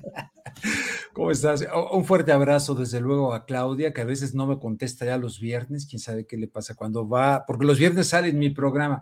¿Cómo 1.19 1.31
estás? 1.31 1.67
Un 1.91 2.05
fuerte 2.05 2.31
abrazo, 2.31 2.75
desde 2.75 3.01
luego, 3.01 3.33
a 3.33 3.43
Claudia, 3.43 3.91
que 3.91 3.99
a 3.99 4.05
veces 4.05 4.33
no 4.33 4.47
me 4.47 4.57
contesta 4.57 5.03
ya 5.03 5.17
los 5.17 5.41
viernes, 5.41 5.85
quién 5.85 5.99
sabe 5.99 6.25
qué 6.25 6.37
le 6.37 6.47
pasa 6.47 6.75
cuando 6.75 7.09
va, 7.09 7.43
porque 7.45 7.65
los 7.65 7.77
viernes 7.77 8.07
sale 8.07 8.29
en 8.29 8.39
mi 8.39 8.51
programa. 8.51 9.01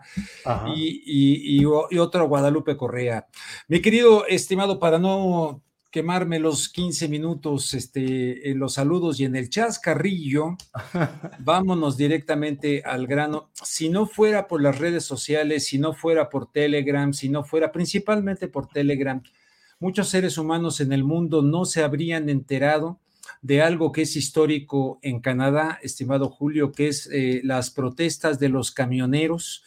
Y, 0.74 1.60
y, 1.60 1.64
otro 1.64 2.26
Guadalupe 2.26 2.76
Correa. 2.76 3.28
Mi 3.68 3.80
querido 3.80 4.26
estimado, 4.26 4.80
para 4.80 4.98
no 4.98 5.62
quemarme 5.92 6.40
los 6.40 6.68
15 6.70 7.06
minutos 7.06 7.72
este, 7.72 8.50
en 8.50 8.58
los 8.58 8.74
saludos 8.74 9.20
y 9.20 9.24
en 9.24 9.36
el 9.36 9.48
chascarrillo, 9.48 10.56
vámonos 11.38 11.96
directamente 11.96 12.82
al 12.84 13.06
grano. 13.06 13.50
Si 13.52 13.90
no 13.90 14.06
fuera 14.06 14.48
por 14.48 14.60
las 14.60 14.76
redes 14.76 15.04
sociales, 15.04 15.66
si 15.66 15.78
no 15.78 15.92
fuera 15.92 16.28
por 16.28 16.50
Telegram, 16.50 17.12
si 17.12 17.28
no 17.28 17.44
fuera 17.44 17.70
principalmente 17.70 18.48
por 18.48 18.66
Telegram, 18.66 19.22
muchos 19.80 20.08
seres 20.08 20.38
humanos 20.38 20.80
en 20.80 20.92
el 20.92 21.04
mundo 21.04 21.42
no 21.42 21.64
se 21.64 21.82
habrían 21.82 22.28
enterado 22.28 22.98
de 23.42 23.62
algo 23.62 23.92
que 23.92 24.02
es 24.02 24.16
histórico 24.16 24.98
en 25.02 25.20
Canadá, 25.20 25.78
estimado 25.82 26.28
Julio, 26.28 26.72
que 26.72 26.88
es 26.88 27.08
eh, 27.12 27.40
las 27.44 27.70
protestas 27.70 28.38
de 28.38 28.48
los 28.48 28.72
camioneros 28.72 29.64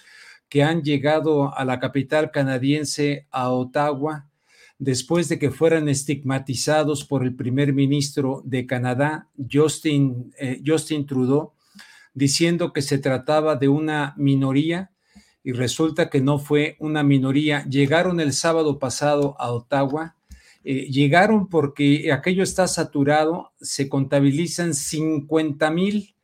que 0.49 0.63
han 0.63 0.81
llegado 0.81 1.55
a 1.55 1.63
la 1.63 1.79
capital 1.79 2.31
canadiense, 2.31 3.27
a 3.31 3.51
Ottawa, 3.51 4.27
después 4.77 5.29
de 5.29 5.39
que 5.39 5.51
fueran 5.51 5.87
estigmatizados 5.87 7.05
por 7.05 7.23
el 7.23 7.35
primer 7.35 7.71
ministro 7.71 8.41
de 8.43 8.65
Canadá, 8.65 9.29
Justin, 9.49 10.33
eh, 10.37 10.61
Justin 10.65 11.05
Trudeau, 11.05 11.53
diciendo 12.13 12.73
que 12.73 12.81
se 12.81 12.97
trataba 12.97 13.55
de 13.55 13.69
una 13.69 14.13
minoría 14.17 14.90
y 15.43 15.53
resulta 15.53 16.09
que 16.09 16.21
no 16.21 16.39
fue 16.39 16.75
una 16.79 17.03
minoría. 17.03 17.65
Llegaron 17.65 18.19
el 18.19 18.33
sábado 18.33 18.79
pasado 18.79 19.35
a 19.39 19.51
Ottawa, 19.51 20.15
eh, 20.63 20.87
llegaron 20.91 21.47
porque 21.47 22.11
aquello 22.11 22.43
está 22.43 22.67
saturado, 22.67 23.51
se 23.59 23.89
contabilizan 23.89 24.73
50 24.73 25.71
mil 25.71 26.15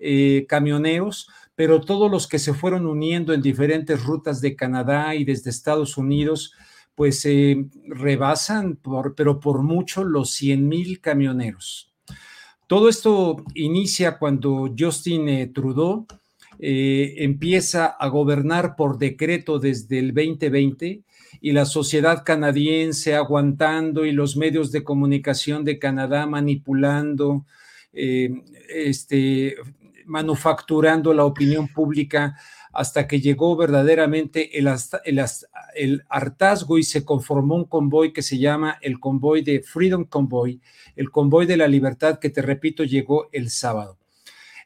eh, 0.00 0.46
camioneros, 0.48 1.28
pero 1.54 1.80
todos 1.80 2.10
los 2.10 2.26
que 2.26 2.38
se 2.38 2.54
fueron 2.54 2.86
uniendo 2.86 3.32
en 3.32 3.42
diferentes 3.42 4.02
rutas 4.02 4.40
de 4.40 4.56
Canadá 4.56 5.14
y 5.14 5.24
desde 5.24 5.50
Estados 5.50 5.96
Unidos, 5.98 6.54
pues 6.94 7.24
eh, 7.24 7.66
rebasan, 7.86 8.76
por, 8.76 9.14
pero 9.14 9.40
por 9.40 9.62
mucho, 9.62 10.04
los 10.04 10.30
100 10.32 10.68
mil 10.68 11.00
camioneros. 11.00 11.92
Todo 12.66 12.88
esto 12.88 13.44
inicia 13.54 14.18
cuando 14.18 14.74
Justin 14.76 15.28
eh, 15.28 15.46
Trudeau 15.46 16.06
eh, 16.58 17.14
empieza 17.18 17.86
a 17.86 18.08
gobernar 18.08 18.76
por 18.76 18.98
decreto 18.98 19.58
desde 19.58 19.98
el 19.98 20.14
2020 20.14 21.02
y 21.40 21.52
la 21.52 21.64
sociedad 21.64 22.24
canadiense 22.24 23.14
aguantando 23.14 24.04
y 24.04 24.12
los 24.12 24.36
medios 24.36 24.70
de 24.70 24.84
comunicación 24.84 25.64
de 25.64 25.78
Canadá 25.78 26.26
manipulando, 26.26 27.44
este, 27.92 29.56
manufacturando 30.06 31.12
la 31.14 31.24
opinión 31.24 31.68
pública 31.68 32.36
hasta 32.72 33.06
que 33.06 33.20
llegó 33.20 33.56
verdaderamente 33.56 34.58
el, 34.58 36.02
hartazgo 36.08 36.78
y 36.78 36.82
se 36.82 37.04
conformó 37.04 37.56
un 37.56 37.64
convoy 37.64 38.12
que 38.12 38.22
se 38.22 38.38
llama 38.38 38.78
el 38.80 38.98
convoy 38.98 39.42
de 39.42 39.62
Freedom 39.62 40.04
Convoy, 40.04 40.60
el 40.96 41.10
convoy 41.10 41.46
de 41.46 41.58
la 41.58 41.68
libertad 41.68 42.18
que 42.18 42.30
te 42.30 42.42
repito 42.42 42.84
llegó 42.84 43.28
el 43.32 43.50
sábado. 43.50 43.98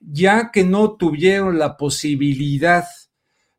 Ya 0.00 0.50
que 0.52 0.64
no 0.64 0.96
tuvieron 0.96 1.58
la 1.58 1.76
posibilidad 1.76 2.84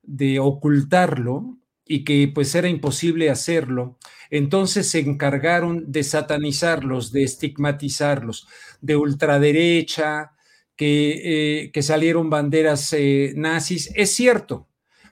de 0.03 0.39
ocultarlo 0.39 1.57
y 1.85 2.03
que 2.03 2.29
pues 2.33 2.53
era 2.55 2.67
imposible 2.69 3.29
hacerlo, 3.29 3.97
entonces 4.29 4.89
se 4.89 4.99
encargaron 4.99 5.91
de 5.91 6.03
satanizarlos, 6.03 7.11
de 7.11 7.23
estigmatizarlos, 7.23 8.47
de 8.81 8.95
ultraderecha, 8.97 10.33
que, 10.75 11.63
eh, 11.63 11.71
que 11.71 11.81
salieron 11.81 12.29
banderas 12.29 12.93
eh, 12.93 13.33
nazis, 13.35 13.91
es 13.95 14.11
cierto, 14.13 14.66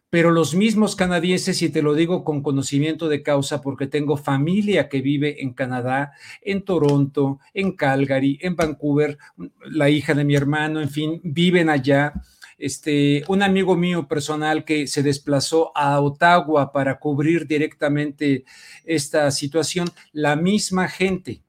pero 0.10 0.32
los 0.32 0.56
mismos 0.56 0.96
canadienses, 0.96 1.62
y 1.62 1.70
te 1.70 1.82
lo 1.82 1.94
digo 1.94 2.24
con 2.24 2.42
conocimiento 2.42 3.10
de 3.10 3.24
causa, 3.24 3.62
porque 3.62 3.88
tengo 3.88 4.18
familia 4.18 4.88
que 4.88 5.02
vive 5.02 5.42
en 5.42 5.54
Canadá, 5.54 6.14
en 6.42 6.64
Toronto, 6.64 7.40
en 7.54 7.74
Calgary, 7.74 8.38
en 8.42 8.56
Vancouver, 8.56 9.18
la 9.66 9.90
hija 9.90 10.14
de 10.14 10.24
mi 10.24 10.36
hermano, 10.36 10.82
en 10.82 10.90
fin, 10.90 11.20
viven 11.24 11.70
allá. 11.70 12.14
Este, 12.58 13.24
un 13.28 13.44
amigo 13.44 13.76
mío 13.76 14.08
personal 14.08 14.64
que 14.64 14.88
se 14.88 15.04
desplazó 15.04 15.76
a 15.76 16.00
Ottawa 16.00 16.72
para 16.72 16.98
cubrir 17.00 17.46
directamente 17.46 18.46
esta 18.86 19.30
situación, 19.32 19.90
la 20.14 20.38
misma 20.38 20.88
gente, 20.88 21.44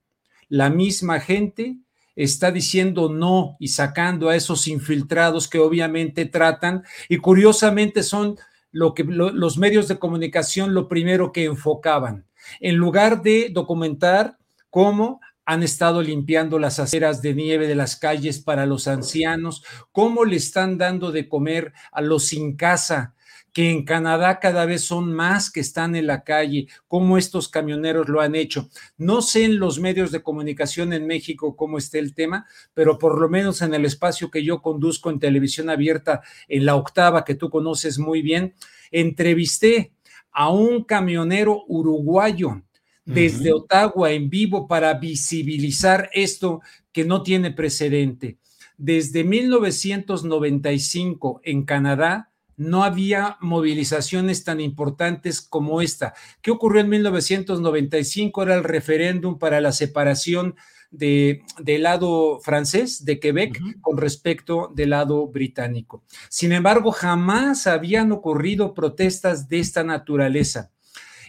la 0.49 0.71
misma 0.71 1.21
gente 1.21 1.77
está 2.17 2.51
diciendo 2.51 3.11
no 3.11 3.57
y 3.61 3.69
sacando 3.69 4.31
a 4.31 4.37
esos 4.37 4.67
infiltrados 4.67 5.49
que 5.49 5.59
obviamente 5.59 6.25
tratan 6.25 6.83
y 7.09 7.19
curiosamente 7.19 8.03
son 8.03 8.39
lo 8.73 8.95
que 8.95 9.05
los 9.05 9.59
medios 9.59 9.87
de 9.89 9.99
comunicación 9.99 10.75
lo 10.75 10.89
primero 10.89 11.33
que 11.33 11.45
enfocaban. 11.45 12.27
En 12.61 12.77
lugar 12.77 13.23
de 13.23 13.51
documentar 13.53 14.39
cómo 14.71 15.21
han 15.45 15.62
estado 15.62 16.03
limpiando 16.03 16.59
las 16.59 16.81
aceras 16.81 17.23
de 17.23 17.35
nieve 17.35 17.69
de 17.69 17.77
las 17.77 17.97
calles 17.97 18.41
para 18.41 18.67
los 18.67 18.89
ancianos, 18.89 19.64
cómo 19.93 20.25
le 20.25 20.37
están 20.37 20.77
dando 20.77 21.12
de 21.12 21.29
comer 21.29 21.73
a 21.93 22.01
los 22.01 22.27
sin 22.27 22.57
casa, 22.57 23.14
que 23.57 23.71
en 23.71 23.87
Canadá 23.87 24.39
cada 24.39 24.67
vez 24.67 24.83
son 24.83 25.15
más 25.15 25.51
que 25.51 25.61
están 25.61 25.97
en 25.97 26.07
la 26.07 26.25
calle, 26.25 26.69
cómo 26.89 27.17
estos 27.17 27.49
camioneros 27.49 28.07
lo 28.07 28.21
han 28.21 28.35
hecho. 28.35 28.69
No 28.99 29.23
sé 29.23 29.45
en 29.45 29.59
los 29.59 29.81
medios 29.81 30.13
de 30.13 30.23
comunicación 30.23 30.93
en 30.93 31.07
México 31.07 31.57
cómo 31.57 31.79
esté 31.79 31.99
el 31.99 32.15
tema, 32.15 32.45
pero 32.75 32.99
por 32.99 33.19
lo 33.19 33.31
menos 33.31 33.63
en 33.63 33.73
el 33.73 33.87
espacio 33.87 34.31
que 34.31 34.45
yo 34.45 34.61
conduzco 34.61 35.09
en 35.09 35.21
televisión 35.21 35.71
abierta, 35.71 36.21
en 36.49 36.67
la 36.67 36.75
octava 36.75 37.25
que 37.25 37.35
tú 37.35 37.49
conoces 37.49 37.99
muy 37.99 38.21
bien, 38.21 38.53
entrevisté 38.91 39.95
a 40.33 40.51
un 40.51 40.85
camionero 40.85 41.65
uruguayo 41.67 42.61
desde 43.07 43.55
Ottawa 43.55 44.13
en 44.13 44.29
vivo 44.29 44.69
para 44.69 44.93
visibilizar 44.99 46.11
esto 46.13 46.61
que 46.93 47.07
no 47.07 47.23
tiene 47.23 47.53
precedente. 47.53 48.37
Desde 48.77 49.25
1995 49.25 51.41
en 51.43 51.65
Canadá, 51.65 52.33
no 52.57 52.85
había 52.85 53.37
movilizaciones 53.41 54.45
tan 54.45 54.61
importantes 54.61 55.41
como 55.41 55.83
esta. 55.83 56.15
¿Qué 56.41 56.51
ocurrió 56.51 56.81
en 56.81 56.89
1995? 56.89 58.43
Era 58.43 58.55
el 58.55 58.65
referéndum 58.65 59.39
para 59.39 59.61
la 59.61 59.73
separación 59.73 60.57
de, 60.91 61.43
del 61.59 61.83
lado 61.83 62.41
francés 62.41 63.05
de 63.05 63.21
Quebec 63.21 63.61
con 63.81 63.99
respecto 63.99 64.73
del 64.75 64.91
lado 64.91 65.27
británico. 65.27 66.03
Sin 66.29 66.53
embargo, 66.53 66.93
jamás 66.93 67.67
habían 67.67 68.13
ocurrido 68.13 68.73
protestas 68.73 69.49
de 69.49 69.59
esta 69.59 69.85
naturaleza. 69.85 70.71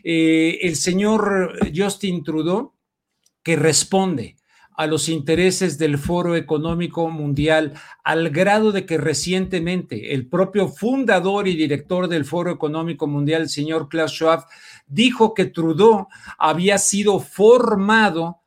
Eh, 0.04 0.60
el 0.62 0.76
señor 0.76 1.58
Justin 1.76 2.24
Trudeau, 2.24 2.74
que 3.44 3.56
responde 3.56 4.37
a 4.78 4.86
los 4.86 5.10
intereses 5.10 5.80
del 5.80 5.98
Foro 5.98 6.36
Económico 6.36 7.10
Mundial, 7.10 7.74
al 8.04 8.30
grado 8.30 8.72
de 8.72 8.86
que 8.86 9.00
recientemente 9.00 10.14
el 10.14 10.28
propio 10.28 10.68
fundador 10.68 11.48
y 11.48 11.56
director 11.56 12.08
del 12.08 12.26
Foro 12.26 12.52
Económico 12.52 13.08
Mundial, 13.08 13.42
el 13.42 13.50
señor 13.50 13.90
Klaus 13.90 14.12
Schwab, 14.12 14.46
dijo 14.86 15.34
que 15.34 15.46
Trudeau 15.46 16.08
había 16.38 16.78
sido 16.78 17.20
formado 17.20 18.42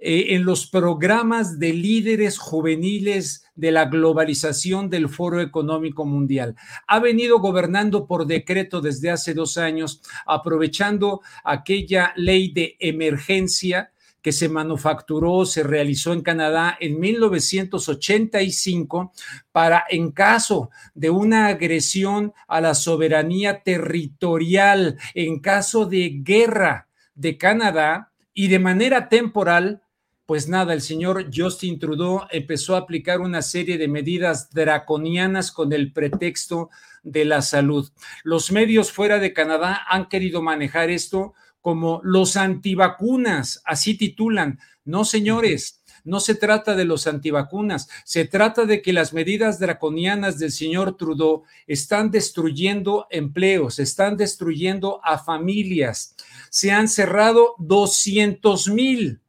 eh, 0.00 0.34
en 0.34 0.44
los 0.44 0.66
programas 0.66 1.60
de 1.60 1.72
líderes 1.72 2.38
juveniles 2.38 3.44
de 3.54 3.70
la 3.70 3.84
globalización 3.84 4.90
del 4.90 5.08
Foro 5.08 5.40
Económico 5.40 6.04
Mundial. 6.04 6.56
Ha 6.88 6.98
venido 6.98 7.38
gobernando 7.38 8.06
por 8.06 8.26
decreto 8.26 8.80
desde 8.80 9.10
hace 9.10 9.32
dos 9.32 9.58
años, 9.58 10.02
aprovechando 10.26 11.20
aquella 11.44 12.12
ley 12.16 12.52
de 12.52 12.76
emergencia 12.80 13.92
que 14.22 14.32
se 14.32 14.48
manufacturó, 14.48 15.46
se 15.46 15.62
realizó 15.62 16.12
en 16.12 16.22
Canadá 16.22 16.76
en 16.80 16.98
1985 16.98 19.12
para, 19.52 19.84
en 19.88 20.10
caso 20.12 20.70
de 20.94 21.10
una 21.10 21.46
agresión 21.46 22.32
a 22.46 22.60
la 22.60 22.74
soberanía 22.74 23.62
territorial, 23.62 24.98
en 25.14 25.40
caso 25.40 25.86
de 25.86 26.20
guerra 26.22 26.88
de 27.14 27.36
Canadá 27.36 28.12
y 28.34 28.48
de 28.48 28.58
manera 28.58 29.08
temporal, 29.08 29.82
pues 30.26 30.46
nada, 30.46 30.74
el 30.74 30.82
señor 30.82 31.30
Justin 31.34 31.78
Trudeau 31.78 32.26
empezó 32.30 32.76
a 32.76 32.80
aplicar 32.80 33.20
una 33.20 33.40
serie 33.40 33.78
de 33.78 33.88
medidas 33.88 34.50
draconianas 34.50 35.50
con 35.50 35.72
el 35.72 35.92
pretexto 35.92 36.68
de 37.02 37.24
la 37.24 37.40
salud. 37.40 37.90
Los 38.24 38.52
medios 38.52 38.92
fuera 38.92 39.18
de 39.18 39.32
Canadá 39.32 39.86
han 39.88 40.08
querido 40.08 40.42
manejar 40.42 40.90
esto 40.90 41.32
como 41.68 42.00
los 42.02 42.38
antivacunas, 42.38 43.60
así 43.66 43.92
titulan. 43.94 44.58
No, 44.86 45.04
señores, 45.04 45.82
no 46.02 46.18
se 46.18 46.34
trata 46.34 46.74
de 46.74 46.86
los 46.86 47.06
antivacunas, 47.06 47.90
se 48.06 48.24
trata 48.24 48.64
de 48.64 48.80
que 48.80 48.94
las 48.94 49.12
medidas 49.12 49.58
draconianas 49.58 50.38
del 50.38 50.50
señor 50.50 50.96
Trudeau 50.96 51.42
están 51.66 52.10
destruyendo 52.10 53.06
empleos, 53.10 53.80
están 53.80 54.16
destruyendo 54.16 55.02
a 55.04 55.18
familias. 55.18 56.16
Se 56.48 56.70
han 56.70 56.88
cerrado 56.88 57.54
200 57.58 58.68
mil 58.68 59.20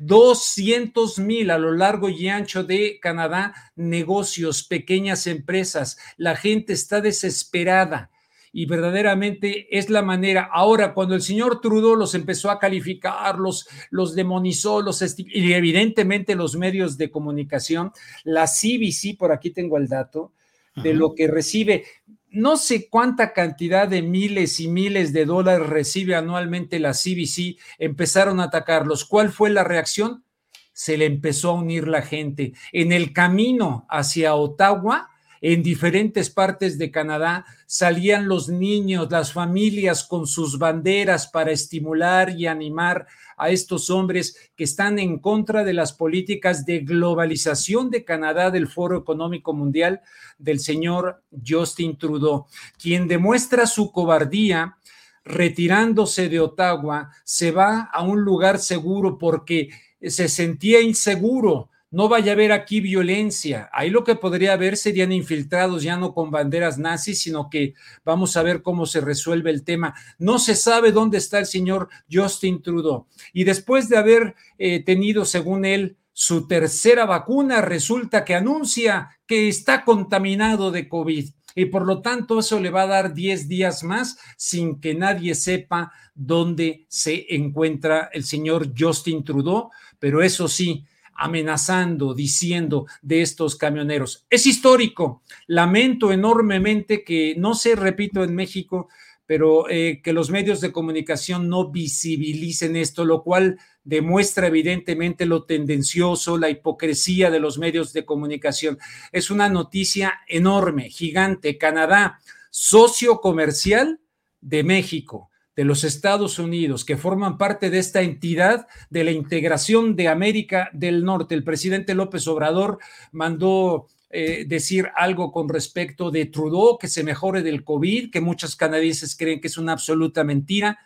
200 0.00 1.18
mil 1.18 1.50
a 1.50 1.58
lo 1.58 1.72
largo 1.72 2.08
y 2.08 2.28
ancho 2.28 2.62
de 2.62 3.00
Canadá, 3.02 3.72
negocios, 3.74 4.62
pequeñas 4.62 5.26
empresas. 5.26 5.98
La 6.16 6.36
gente 6.36 6.74
está 6.74 7.00
desesperada 7.00 8.12
y 8.58 8.66
verdaderamente 8.66 9.78
es 9.78 9.88
la 9.88 10.02
manera. 10.02 10.50
Ahora, 10.52 10.92
cuando 10.92 11.14
el 11.14 11.22
señor 11.22 11.60
Trudeau 11.60 11.94
los 11.94 12.16
empezó 12.16 12.50
a 12.50 12.58
calificar, 12.58 13.38
los, 13.38 13.68
los 13.90 14.16
demonizó, 14.16 14.82
los 14.82 15.00
y 15.16 15.52
evidentemente 15.52 16.34
los 16.34 16.56
medios 16.56 16.98
de 16.98 17.08
comunicación, 17.08 17.92
la 18.24 18.46
CBC, 18.46 19.16
por 19.16 19.30
aquí 19.30 19.50
tengo 19.50 19.76
el 19.76 19.86
dato, 19.86 20.32
de 20.74 20.92
lo 20.92 21.14
que 21.14 21.28
recibe 21.28 21.84
no 22.30 22.56
sé 22.56 22.88
cuánta 22.88 23.32
cantidad 23.32 23.86
de 23.86 24.02
miles 24.02 24.58
y 24.58 24.66
miles 24.66 25.12
de 25.12 25.24
dólares 25.24 25.68
recibe 25.68 26.16
anualmente 26.16 26.80
la 26.80 26.94
CBC, 26.94 27.58
empezaron 27.78 28.40
a 28.40 28.44
atacarlos. 28.44 29.04
¿Cuál 29.04 29.30
fue 29.30 29.50
la 29.50 29.62
reacción? 29.62 30.24
Se 30.72 30.98
le 30.98 31.06
empezó 31.06 31.50
a 31.50 31.60
unir 31.60 31.86
la 31.86 32.02
gente. 32.02 32.54
En 32.72 32.90
el 32.90 33.12
camino 33.12 33.86
hacia 33.88 34.34
Ottawa, 34.34 35.10
en 35.40 35.62
diferentes 35.62 36.30
partes 36.30 36.78
de 36.78 36.90
Canadá, 36.90 37.44
salían 37.66 38.28
los 38.28 38.48
niños, 38.48 39.08
las 39.10 39.32
familias 39.32 40.04
con 40.04 40.26
sus 40.26 40.58
banderas 40.58 41.26
para 41.26 41.52
estimular 41.52 42.30
y 42.30 42.46
animar 42.46 43.06
a 43.36 43.50
estos 43.50 43.88
hombres 43.90 44.36
que 44.56 44.64
están 44.64 44.98
en 44.98 45.18
contra 45.18 45.64
de 45.64 45.72
las 45.72 45.92
políticas 45.92 46.66
de 46.66 46.80
globalización 46.80 47.90
de 47.90 48.04
Canadá 48.04 48.50
del 48.50 48.66
Foro 48.68 48.98
Económico 48.98 49.54
Mundial 49.54 50.00
del 50.38 50.58
señor 50.60 51.22
Justin 51.46 51.96
Trudeau, 51.96 52.46
quien 52.80 53.06
demuestra 53.06 53.66
su 53.66 53.92
cobardía 53.92 54.76
retirándose 55.24 56.28
de 56.28 56.40
Ottawa, 56.40 57.10
se 57.24 57.50
va 57.50 57.90
a 57.92 58.02
un 58.02 58.22
lugar 58.22 58.58
seguro 58.58 59.18
porque 59.18 59.68
se 60.00 60.28
sentía 60.28 60.80
inseguro 60.80 61.70
no 61.90 62.08
vaya 62.08 62.32
a 62.32 62.34
haber 62.34 62.52
aquí 62.52 62.80
violencia. 62.80 63.70
Ahí 63.72 63.90
lo 63.90 64.04
que 64.04 64.14
podría 64.14 64.52
haber 64.52 64.76
serían 64.76 65.12
infiltrados 65.12 65.82
ya 65.82 65.96
no 65.96 66.12
con 66.12 66.30
banderas 66.30 66.78
nazis, 66.78 67.20
sino 67.20 67.48
que 67.48 67.74
vamos 68.04 68.36
a 68.36 68.42
ver 68.42 68.62
cómo 68.62 68.86
se 68.86 69.00
resuelve 69.00 69.50
el 69.50 69.64
tema. 69.64 69.94
No 70.18 70.38
se 70.38 70.54
sabe 70.54 70.92
dónde 70.92 71.18
está 71.18 71.38
el 71.38 71.46
señor 71.46 71.88
Justin 72.10 72.62
Trudeau. 72.62 73.06
Y 73.32 73.44
después 73.44 73.88
de 73.88 73.96
haber 73.96 74.34
eh, 74.58 74.82
tenido, 74.84 75.24
según 75.24 75.64
él, 75.64 75.96
su 76.12 76.46
tercera 76.48 77.06
vacuna, 77.06 77.62
resulta 77.62 78.24
que 78.24 78.34
anuncia 78.34 79.18
que 79.26 79.48
está 79.48 79.84
contaminado 79.84 80.70
de 80.70 80.88
COVID. 80.88 81.30
Y 81.54 81.66
por 81.66 81.86
lo 81.86 82.02
tanto, 82.02 82.40
eso 82.40 82.60
le 82.60 82.70
va 82.70 82.82
a 82.82 82.86
dar 82.88 83.14
10 83.14 83.48
días 83.48 83.82
más 83.82 84.18
sin 84.36 84.80
que 84.80 84.94
nadie 84.94 85.34
sepa 85.34 85.92
dónde 86.14 86.86
se 86.88 87.34
encuentra 87.34 88.10
el 88.12 88.24
señor 88.24 88.72
Justin 88.76 89.24
Trudeau. 89.24 89.70
Pero 89.98 90.22
eso 90.22 90.48
sí, 90.48 90.84
amenazando, 91.18 92.14
diciendo 92.14 92.86
de 93.02 93.22
estos 93.22 93.56
camioneros. 93.56 94.24
Es 94.30 94.46
histórico. 94.46 95.22
Lamento 95.48 96.12
enormemente 96.12 97.04
que, 97.04 97.34
no 97.36 97.54
se 97.54 97.74
repito, 97.74 98.22
en 98.22 98.34
México, 98.34 98.88
pero 99.26 99.68
eh, 99.68 100.00
que 100.02 100.12
los 100.12 100.30
medios 100.30 100.60
de 100.60 100.72
comunicación 100.72 101.48
no 101.48 101.70
visibilicen 101.70 102.76
esto, 102.76 103.04
lo 103.04 103.22
cual 103.22 103.58
demuestra 103.82 104.46
evidentemente 104.46 105.26
lo 105.26 105.44
tendencioso, 105.44 106.38
la 106.38 106.50
hipocresía 106.50 107.30
de 107.30 107.40
los 107.40 107.58
medios 107.58 107.92
de 107.92 108.06
comunicación. 108.06 108.78
Es 109.10 109.30
una 109.30 109.48
noticia 109.48 110.20
enorme, 110.28 110.88
gigante. 110.88 111.58
Canadá, 111.58 112.20
socio 112.50 113.20
comercial 113.20 114.00
de 114.40 114.62
México 114.62 115.30
de 115.58 115.64
los 115.64 115.82
Estados 115.82 116.38
Unidos 116.38 116.84
que 116.84 116.96
forman 116.96 117.36
parte 117.36 117.68
de 117.68 117.80
esta 117.80 118.02
entidad 118.02 118.68
de 118.90 119.02
la 119.02 119.10
integración 119.10 119.96
de 119.96 120.06
América 120.06 120.70
del 120.72 121.04
Norte. 121.04 121.34
El 121.34 121.42
presidente 121.42 121.96
López 121.96 122.28
Obrador 122.28 122.78
mandó 123.10 123.88
eh, 124.08 124.44
decir 124.46 124.88
algo 124.94 125.32
con 125.32 125.48
respecto 125.48 126.12
de 126.12 126.26
Trudeau, 126.26 126.78
que 126.78 126.86
se 126.86 127.02
mejore 127.02 127.42
del 127.42 127.64
COVID, 127.64 128.12
que 128.12 128.20
muchos 128.20 128.54
canadienses 128.54 129.16
creen 129.16 129.40
que 129.40 129.48
es 129.48 129.58
una 129.58 129.72
absoluta 129.72 130.22
mentira, 130.22 130.78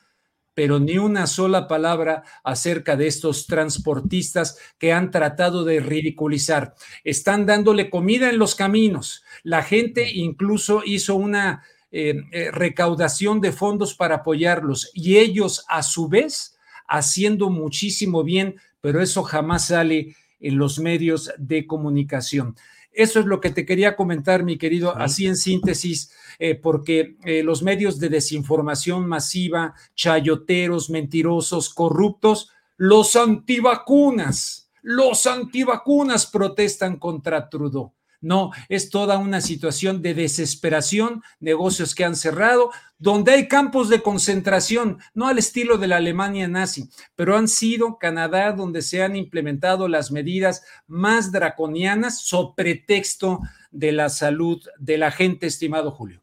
pero 0.55 0.81
ni 0.81 0.97
una 0.97 1.27
sola 1.27 1.69
palabra 1.69 2.23
acerca 2.43 2.97
de 2.97 3.09
estos 3.09 3.47
transportistas 3.47 4.57
que 4.79 4.95
han 4.95 5.11
tratado 5.11 5.65
de 5.65 5.81
ridiculizar. 5.81 6.77
Están 7.05 7.45
dándole 7.45 7.91
comida 7.91 8.31
en 8.31 8.39
los 8.39 8.55
caminos. 8.55 9.23
La 9.43 9.63
gente 9.63 10.11
incluso 10.15 10.83
hizo 10.83 11.15
una 11.15 11.63
eh, 11.95 12.25
eh, 12.33 12.51
recaudación 12.51 13.43
de 13.43 13.53
fondos 13.53 13.93
para 13.93 14.17
apoyarlos 14.17 14.91
y 14.95 15.19
ellos 15.19 15.63
a 15.69 15.83
su 15.83 16.09
vez 16.09 16.57
haciendo 16.89 17.51
muchísimo 17.51 18.25
bien, 18.25 18.57
pero 18.81 19.03
eso 19.03 19.23
jamás 19.23 19.67
sale 19.67 20.17
en 20.41 20.57
los 20.57 20.79
medios 20.79 21.31
de 21.37 21.67
comunicación. 21.67 22.57
Eso 22.93 23.21
es 23.21 23.27
lo 23.27 23.43
que 23.43 23.51
te 23.51 23.67
quería 23.67 23.95
comentar, 23.95 24.43
mi 24.43 24.57
querido, 24.57 24.97
así 24.97 25.27
en 25.27 25.37
síntesis, 25.37 26.13
eh, 26.39 26.55
porque 26.55 27.17
los 27.45 27.63
medios 27.63 27.99
de 28.01 28.09
desinformación 28.09 29.07
masiva, 29.07 29.75
chayoteros, 29.95 30.89
mentirosos, 30.89 31.73
corruptos, 31.75 32.51
los 32.79 33.17
antivacunas, 33.17 34.71
los 34.81 35.27
antivacunas 35.27 36.27
protestan 36.27 36.97
contra 36.99 37.51
Trudeau. 37.51 37.93
No, 38.23 38.53
es 38.69 38.89
toda 38.89 39.19
una 39.19 39.41
situación 39.41 40.01
de 40.01 40.15
desesperación, 40.15 41.23
negocios 41.41 41.95
que 41.95 42.05
han 42.05 42.17
cerrado, 42.17 42.71
donde 42.99 43.33
hay 43.33 43.49
campos 43.49 43.89
de 43.89 44.01
concentración, 44.01 44.99
no 45.13 45.27
al 45.27 45.39
estilo 45.39 45.77
de 45.77 45.89
la 45.89 45.97
Alemania 45.97 46.47
nazi, 46.47 46.89
pero 47.17 47.37
han 47.37 47.49
sido 47.49 47.99
Canadá 47.99 48.53
donde 48.53 48.81
se 48.81 49.03
han 49.03 49.17
implementado 49.17 49.89
las 49.89 50.13
medidas 50.13 50.65
más 50.87 51.33
draconianas 51.33 52.23
sobre 52.23 52.55
pretexto 52.55 53.41
de 53.73 53.91
la 53.91 54.09
salud 54.09 54.63
de 54.79 54.99
la 54.99 55.11
gente, 55.11 55.47
estimado 55.49 55.91
Julio. 55.91 56.23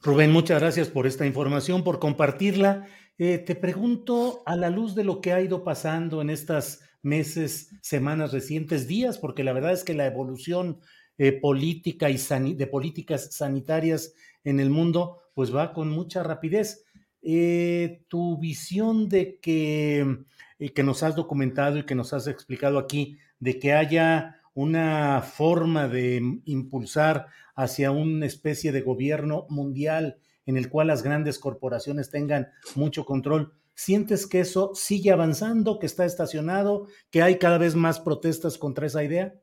Rubén, 0.00 0.30
muchas 0.30 0.60
gracias 0.60 0.88
por 0.88 1.08
esta 1.08 1.26
información, 1.26 1.82
por 1.82 1.98
compartirla. 1.98 2.86
Eh, 3.18 3.38
te 3.38 3.56
pregunto, 3.56 4.42
a 4.46 4.54
la 4.54 4.70
luz 4.70 4.94
de 4.94 5.02
lo 5.02 5.20
que 5.20 5.32
ha 5.32 5.40
ido 5.40 5.64
pasando 5.64 6.22
en 6.22 6.30
estas 6.30 6.82
meses, 7.02 7.70
semanas 7.80 8.32
recientes, 8.32 8.86
días, 8.86 9.18
porque 9.18 9.42
la 9.42 9.52
verdad 9.52 9.72
es 9.72 9.84
que 9.84 9.94
la 9.94 10.06
evolución 10.06 10.80
eh, 11.18 11.32
política 11.32 12.10
y 12.10 12.18
de 12.54 12.66
políticas 12.66 13.34
sanitarias 13.34 14.14
en 14.44 14.60
el 14.60 14.70
mundo, 14.70 15.22
pues 15.34 15.54
va 15.54 15.72
con 15.72 15.90
mucha 15.90 16.22
rapidez. 16.22 16.84
Eh, 17.22 18.04
tu 18.08 18.38
visión 18.38 19.08
de 19.08 19.38
que, 19.40 20.24
eh, 20.58 20.72
que 20.72 20.82
nos 20.82 21.02
has 21.02 21.16
documentado 21.16 21.78
y 21.78 21.86
que 21.86 21.94
nos 21.94 22.12
has 22.12 22.26
explicado 22.26 22.78
aquí, 22.78 23.18
de 23.40 23.58
que 23.58 23.72
haya 23.72 24.40
una 24.54 25.22
forma 25.22 25.88
de 25.88 26.40
impulsar 26.44 27.26
hacia 27.54 27.90
una 27.90 28.26
especie 28.26 28.72
de 28.72 28.80
gobierno 28.80 29.46
mundial 29.50 30.18
en 30.46 30.56
el 30.56 30.70
cual 30.70 30.86
las 30.86 31.02
grandes 31.02 31.38
corporaciones 31.38 32.10
tengan 32.10 32.48
mucho 32.74 33.04
control. 33.04 33.52
¿Sientes 33.74 34.26
que 34.26 34.40
eso 34.40 34.70
sigue 34.74 35.10
avanzando, 35.10 35.78
que 35.78 35.86
está 35.86 36.04
estacionado, 36.06 36.86
que 37.10 37.20
hay 37.20 37.38
cada 37.38 37.58
vez 37.58 37.74
más 37.74 38.00
protestas 38.00 38.56
contra 38.56 38.86
esa 38.86 39.04
idea? 39.04 39.34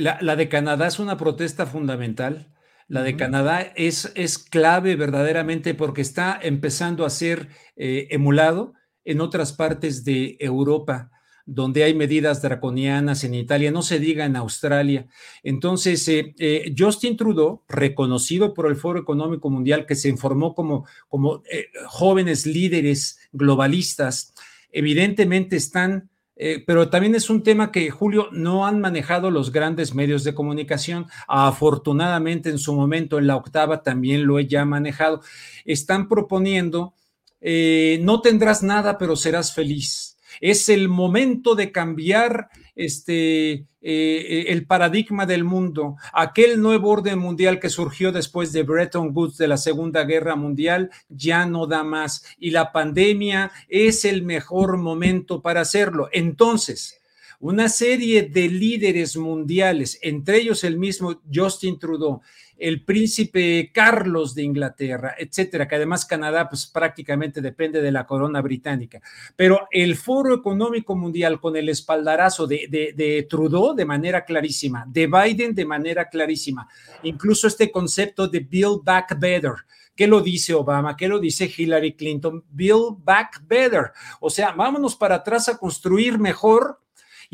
La, 0.00 0.36
de 0.36 0.48
Canadá 0.48 0.86
es 0.86 0.98
una 0.98 1.16
protesta 1.16 1.66
fundamental. 1.66 2.52
La 2.88 3.02
de 3.02 3.16
Canadá 3.16 3.60
es, 3.76 4.12
es 4.14 4.38
clave 4.38 4.96
verdaderamente 4.96 5.74
porque 5.74 6.02
está 6.02 6.38
empezando 6.40 7.06
a 7.06 7.10
ser 7.10 7.48
eh, 7.76 8.08
emulado 8.10 8.74
en 9.04 9.20
otras 9.20 9.52
partes 9.52 10.04
de 10.04 10.36
Europa 10.40 11.10
donde 11.46 11.84
hay 11.84 11.92
medidas 11.94 12.40
draconianas 12.40 13.22
en 13.22 13.34
Italia, 13.34 13.70
no 13.70 13.82
se 13.82 13.98
diga 13.98 14.24
en 14.24 14.36
Australia. 14.36 15.06
Entonces, 15.42 16.08
eh, 16.08 16.34
eh, 16.38 16.74
Justin 16.76 17.18
Trudeau, 17.18 17.62
reconocido 17.68 18.54
por 18.54 18.66
el 18.66 18.76
Foro 18.76 18.98
Económico 18.98 19.50
Mundial, 19.50 19.84
que 19.84 19.94
se 19.94 20.08
informó 20.08 20.54
como, 20.54 20.86
como 21.08 21.42
jóvenes 21.86 22.46
líderes 22.46 23.18
globalistas, 23.32 24.32
evidentemente 24.72 25.56
están 25.56 26.08
eh, 26.36 26.62
pero 26.66 26.88
también 26.88 27.14
es 27.14 27.30
un 27.30 27.42
tema 27.42 27.70
que, 27.70 27.90
Julio, 27.90 28.28
no 28.32 28.66
han 28.66 28.80
manejado 28.80 29.30
los 29.30 29.52
grandes 29.52 29.94
medios 29.94 30.24
de 30.24 30.34
comunicación. 30.34 31.06
Afortunadamente, 31.28 32.50
en 32.50 32.58
su 32.58 32.74
momento, 32.74 33.18
en 33.18 33.26
la 33.26 33.36
octava, 33.36 33.82
también 33.82 34.26
lo 34.26 34.38
he 34.38 34.46
ya 34.46 34.64
manejado. 34.64 35.20
Están 35.64 36.08
proponiendo, 36.08 36.94
eh, 37.40 37.98
no 38.02 38.20
tendrás 38.20 38.62
nada, 38.62 38.98
pero 38.98 39.16
serás 39.16 39.54
feliz. 39.54 40.16
Es 40.40 40.68
el 40.68 40.88
momento 40.88 41.54
de 41.54 41.70
cambiar 41.70 42.48
este, 42.74 43.66
eh, 43.80 44.46
el 44.48 44.66
paradigma 44.66 45.26
del 45.26 45.44
mundo, 45.44 45.96
aquel 46.12 46.60
nuevo 46.60 46.90
orden 46.90 47.18
mundial 47.18 47.60
que 47.60 47.68
surgió 47.68 48.12
después 48.12 48.52
de 48.52 48.62
Bretton 48.62 49.10
Woods 49.14 49.36
de 49.36 49.48
la 49.48 49.56
Segunda 49.56 50.04
Guerra 50.04 50.36
Mundial, 50.36 50.90
ya 51.08 51.46
no 51.46 51.66
da 51.66 51.84
más. 51.84 52.24
Y 52.38 52.50
la 52.50 52.72
pandemia 52.72 53.52
es 53.68 54.04
el 54.04 54.22
mejor 54.22 54.76
momento 54.78 55.42
para 55.42 55.60
hacerlo. 55.60 56.08
Entonces, 56.12 57.00
una 57.44 57.68
serie 57.68 58.22
de 58.22 58.48
líderes 58.48 59.18
mundiales, 59.18 59.98
entre 60.00 60.38
ellos 60.38 60.64
el 60.64 60.78
mismo 60.78 61.20
Justin 61.30 61.78
Trudeau, 61.78 62.22
el 62.56 62.82
príncipe 62.86 63.70
Carlos 63.70 64.34
de 64.34 64.44
Inglaterra, 64.44 65.14
etcétera, 65.18 65.68
que 65.68 65.74
además 65.74 66.06
Canadá 66.06 66.48
pues 66.48 66.64
prácticamente 66.64 67.42
depende 67.42 67.82
de 67.82 67.92
la 67.92 68.06
corona 68.06 68.40
británica. 68.40 69.02
Pero 69.36 69.68
el 69.70 69.94
Foro 69.94 70.34
Económico 70.34 70.96
Mundial 70.96 71.38
con 71.38 71.54
el 71.54 71.68
espaldarazo 71.68 72.46
de, 72.46 72.94
de, 72.96 73.26
Trudeau 73.28 73.74
de 73.74 73.84
manera 73.84 74.24
clarísima, 74.24 74.86
de 74.88 75.06
Biden 75.06 75.54
de 75.54 75.66
manera 75.66 76.08
clarísima, 76.08 76.66
incluso 77.02 77.46
este 77.46 77.70
concepto 77.70 78.26
de 78.26 78.40
Build 78.40 78.82
Back 78.82 79.18
Better. 79.18 79.52
¿Qué 79.94 80.06
lo 80.06 80.22
dice 80.22 80.54
Obama? 80.54 80.96
¿Qué 80.96 81.08
lo 81.08 81.18
dice 81.20 81.52
Hillary 81.54 81.92
Clinton? 81.92 82.42
Build 82.50 83.04
back 83.04 83.42
better. 83.46 83.92
O 84.18 84.28
sea, 84.28 84.50
vámonos 84.50 84.96
para 84.96 85.16
atrás 85.16 85.48
a 85.48 85.56
construir 85.56 86.18
mejor 86.18 86.80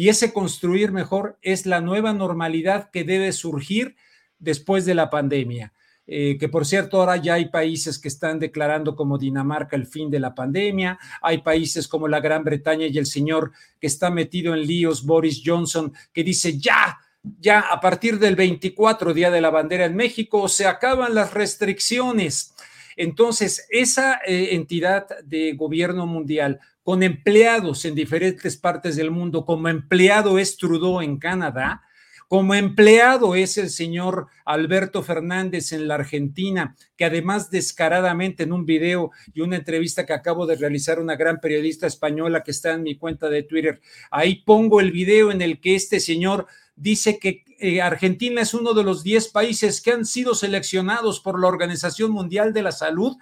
y 0.01 0.09
ese 0.09 0.33
construir 0.33 0.93
mejor 0.93 1.37
es 1.43 1.67
la 1.67 1.83
nueva 1.83 2.15
normalidad 2.15 2.89
que 2.91 3.05
debe 3.05 3.33
surgir 3.33 3.97
después 4.39 4.87
de 4.87 4.95
la 4.95 5.11
pandemia. 5.11 5.75
Eh, 6.07 6.39
que 6.41 6.49
por 6.49 6.65
cierto 6.65 6.97
ahora 6.97 7.19
ya 7.19 7.35
hay 7.35 7.51
países 7.51 7.99
que 7.99 8.09
están 8.09 8.39
declarando 8.39 8.97
como 8.97 9.19
Dinamarca 9.19 9.77
el 9.77 9.85
fin 9.85 10.11
de 10.11 10.19
la 10.19 10.35
pandemia, 10.35 10.99
hay 11.21 11.43
países 11.43 11.87
como 11.87 12.09
la 12.09 12.21
Gran 12.21 12.45
Bretaña 12.45 12.87
y 12.87 12.97
el 12.97 13.05
señor 13.05 13.53
que 13.79 13.89
está 13.89 14.11
metido 14.11 14.55
en 14.55 14.67
líos, 14.67 15.05
Boris 15.05 15.43
Johnson, 15.45 15.93
que 16.15 16.25
dice 16.25 16.59
ya, 16.59 16.99
ya 17.39 17.61
a 17.61 17.79
partir 17.79 18.19
del 18.19 18.37
24 18.37 19.13
Día 19.13 19.31
de 19.31 19.43
la 19.43 19.51
Bandera 19.51 19.85
en 19.85 19.97
México 19.97 20.49
se 20.49 20.67
acaban 20.67 21.15
las 21.15 21.35
restricciones. 21.35 22.55
Entonces, 22.97 23.67
esa 23.69 24.19
eh, 24.27 24.55
entidad 24.55 25.09
de 25.25 25.53
gobierno 25.53 26.07
mundial 26.07 26.59
con 26.91 27.05
empleados 27.05 27.85
en 27.85 27.95
diferentes 27.95 28.57
partes 28.57 28.97
del 28.97 29.13
mundo, 29.13 29.45
como 29.45 29.69
empleado 29.69 30.41
es 30.41 30.57
Trudeau 30.57 31.01
en 31.01 31.19
Canadá, 31.19 31.83
como 32.27 32.53
empleado 32.53 33.37
es 33.37 33.59
el 33.59 33.71
señor 33.71 34.27
Alberto 34.45 35.01
Fernández 35.05 35.71
en 35.73 35.87
la 35.87 35.95
Argentina, 35.95 36.75
que 36.97 37.05
además 37.05 37.49
descaradamente 37.49 38.43
en 38.43 38.53
un 38.53 38.67
video 38.67 39.13
y 39.33 39.41
una 39.41 39.55
entrevista 39.55 40.05
que 40.05 40.15
acabo 40.15 40.47
de 40.47 40.57
realizar 40.57 40.99
una 40.99 41.15
gran 41.15 41.39
periodista 41.39 41.87
española 41.87 42.43
que 42.43 42.51
está 42.51 42.73
en 42.73 42.83
mi 42.83 42.99
cuenta 42.99 43.29
de 43.29 43.45
Twitter, 43.45 43.81
ahí 44.11 44.43
pongo 44.45 44.81
el 44.81 44.91
video 44.91 45.31
en 45.31 45.43
el 45.43 45.61
que 45.61 45.77
este 45.77 46.01
señor 46.01 46.49
dice 46.75 47.21
que 47.21 47.45
eh, 47.61 47.81
Argentina 47.81 48.43
es 48.43 48.53
uno 48.53 48.75
de 48.75 48.83
los 48.83 49.05
10 49.05 49.29
países 49.29 49.81
que 49.81 49.93
han 49.93 50.05
sido 50.05 50.35
seleccionados 50.35 51.21
por 51.21 51.41
la 51.41 51.47
Organización 51.47 52.11
Mundial 52.11 52.53
de 52.53 52.63
la 52.63 52.73
Salud 52.73 53.17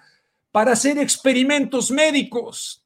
para 0.51 0.71
hacer 0.71 0.97
experimentos 0.97 1.91
médicos. 1.91 2.78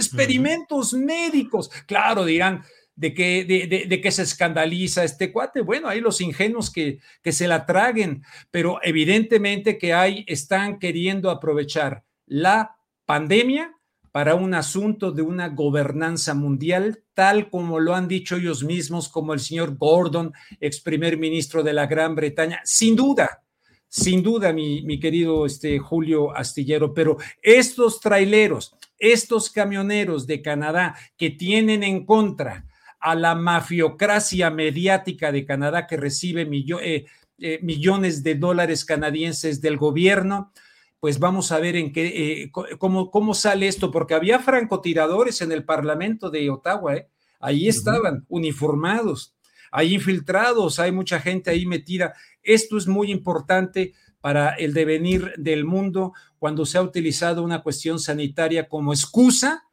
Experimentos 0.00 0.92
médicos. 0.92 1.70
Claro, 1.86 2.24
dirán, 2.24 2.64
de 2.96 3.14
que, 3.14 3.44
de, 3.88 4.00
que 4.00 4.10
se 4.10 4.22
escandaliza 4.22 5.04
este 5.04 5.32
cuate. 5.32 5.62
Bueno, 5.62 5.88
hay 5.88 6.00
los 6.00 6.20
ingenuos 6.20 6.70
que, 6.70 6.98
que 7.22 7.32
se 7.32 7.48
la 7.48 7.64
traguen, 7.64 8.24
pero 8.50 8.78
evidentemente 8.82 9.78
que 9.78 9.94
hay, 9.94 10.24
están 10.28 10.78
queriendo 10.78 11.30
aprovechar 11.30 12.04
la 12.26 12.76
pandemia 13.06 13.74
para 14.12 14.34
un 14.34 14.54
asunto 14.54 15.12
de 15.12 15.22
una 15.22 15.48
gobernanza 15.48 16.34
mundial, 16.34 17.04
tal 17.14 17.48
como 17.48 17.78
lo 17.78 17.94
han 17.94 18.08
dicho 18.08 18.36
ellos 18.36 18.64
mismos, 18.64 19.08
como 19.08 19.32
el 19.32 19.40
señor 19.40 19.76
Gordon, 19.76 20.32
ex 20.60 20.80
primer 20.80 21.16
ministro 21.16 21.62
de 21.62 21.72
la 21.72 21.86
Gran 21.86 22.14
Bretaña, 22.14 22.60
sin 22.64 22.96
duda, 22.96 23.42
sin 23.90 24.22
duda, 24.22 24.52
mi, 24.52 24.82
mi 24.82 25.00
querido 25.00 25.44
este, 25.44 25.80
Julio 25.80 26.34
Astillero, 26.34 26.94
pero 26.94 27.16
estos 27.42 28.00
traileros, 28.00 28.76
estos 28.98 29.50
camioneros 29.50 30.28
de 30.28 30.40
Canadá 30.40 30.96
que 31.16 31.30
tienen 31.30 31.82
en 31.82 32.06
contra 32.06 32.66
a 33.00 33.16
la 33.16 33.34
mafiocracia 33.34 34.48
mediática 34.50 35.32
de 35.32 35.44
Canadá 35.44 35.88
que 35.88 35.96
recibe 35.96 36.42
eh, 36.42 37.06
eh, 37.38 37.58
millones 37.62 38.22
de 38.22 38.36
dólares 38.36 38.84
canadienses 38.84 39.60
del 39.60 39.76
gobierno, 39.76 40.52
pues 41.00 41.18
vamos 41.18 41.50
a 41.50 41.58
ver 41.58 41.74
en 41.74 41.92
qué, 41.92 42.42
eh, 42.44 42.50
cómo, 42.78 43.10
cómo, 43.10 43.34
sale 43.34 43.66
esto, 43.66 43.90
porque 43.90 44.14
había 44.14 44.38
francotiradores 44.38 45.40
en 45.40 45.50
el 45.50 45.64
Parlamento 45.64 46.30
de 46.30 46.48
Ottawa, 46.48 46.94
ahí 47.40 47.66
estaban, 47.66 48.24
uniformados, 48.28 49.34
hay 49.72 49.94
infiltrados, 49.94 50.78
hay 50.78 50.92
mucha 50.92 51.20
gente 51.20 51.50
ahí 51.50 51.64
metida. 51.64 52.14
Esto 52.42 52.76
es 52.76 52.86
muy 52.86 53.10
importante 53.10 53.94
para 54.20 54.50
el 54.50 54.74
devenir 54.74 55.32
del 55.36 55.64
mundo 55.64 56.12
cuando 56.38 56.66
se 56.66 56.78
ha 56.78 56.82
utilizado 56.82 57.42
una 57.42 57.62
cuestión 57.62 57.98
sanitaria 57.98 58.68
como 58.68 58.92
excusa 58.92 59.64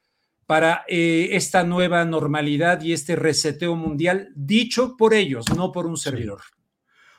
para 0.45 0.86
eh, 0.88 1.30
esta 1.34 1.63
nueva 1.63 2.05
normalidad 2.05 2.82
y 2.82 2.93
este 2.93 3.15
reseteo 3.15 3.76
mundial, 3.76 4.30
dicho 4.36 4.95
por 4.97 5.13
ellos, 5.13 5.45
no 5.55 5.72
por 5.74 5.86
un 5.86 5.97
servidor. 5.97 6.41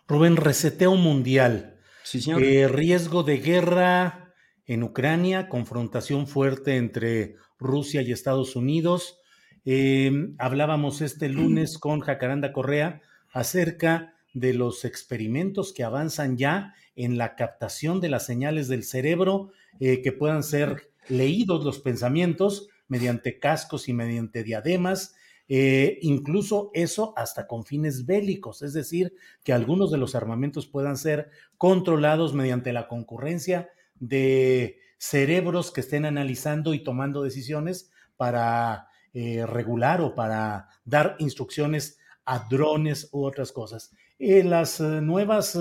Rubén, 0.07 0.37
reseteo 0.37 0.97
mundial. 0.97 1.79
Sí, 2.03 2.23
señor. 2.23 2.43
Eh, 2.43 2.67
riesgo 2.69 3.23
de 3.23 3.37
guerra 3.39 4.33
en 4.65 4.83
Ucrania, 4.83 5.49
confrontación 5.49 6.27
fuerte 6.27 6.77
entre 6.77 7.37
Rusia 7.59 8.01
y 8.01 8.13
Estados 8.13 8.57
Unidos. 8.57 9.19
Eh, 9.67 10.11
hablábamos 10.39 11.03
este 11.03 11.29
lunes 11.29 11.77
con 11.77 12.01
Jacaranda 12.01 12.53
Correa 12.55 13.03
acerca 13.31 14.15
de 14.35 14.55
los 14.55 14.85
experimentos 14.85 15.73
que 15.73 15.85
avanzan 15.85 16.37
ya 16.37 16.75
en 16.97 17.19
la 17.19 17.37
captación 17.37 18.01
de 18.01 18.09
las 18.09 18.27
señales 18.27 18.69
del 18.69 18.85
cerebro, 18.85 19.51
que 19.79 20.13
puedan 20.13 20.43
ser 20.43 20.91
leídos 21.09 21.65
los 21.65 21.79
pensamientos 21.79 22.69
mediante 22.89 23.39
cascos 23.39 23.89
y 23.89 23.93
mediante 23.93 24.43
diademas, 24.43 25.15
eh, 25.51 25.99
incluso 26.03 26.71
eso 26.75 27.15
hasta 27.17 27.47
con 27.47 27.65
fines 27.65 28.05
bélicos, 28.05 28.61
es 28.61 28.75
decir, 28.75 29.15
que 29.45 29.55
algunos 29.55 29.91
de 29.91 29.97
los 29.97 30.15
armamentos 30.15 30.67
puedan 30.67 30.99
ser 30.99 31.31
controlados 31.57 32.35
mediante 32.35 32.73
la 32.75 32.87
concurrencia 32.87 33.71
de 33.99 34.79
cerebros 34.99 35.71
que 35.71 35.81
estén 35.81 36.05
analizando 36.05 36.75
y 36.75 36.83
tomando 36.83 37.23
decisiones 37.23 37.91
para 38.19 38.89
eh, 39.15 39.47
regular 39.47 40.03
o 40.03 40.15
para 40.15 40.69
dar 40.85 41.17
instrucciones 41.19 41.99
a 42.27 42.47
drones 42.51 43.09
u 43.13 43.25
otras 43.25 43.53
cosas. 43.53 43.93
Eh, 44.19 44.43
las 44.43 44.81
nuevas, 44.81 45.59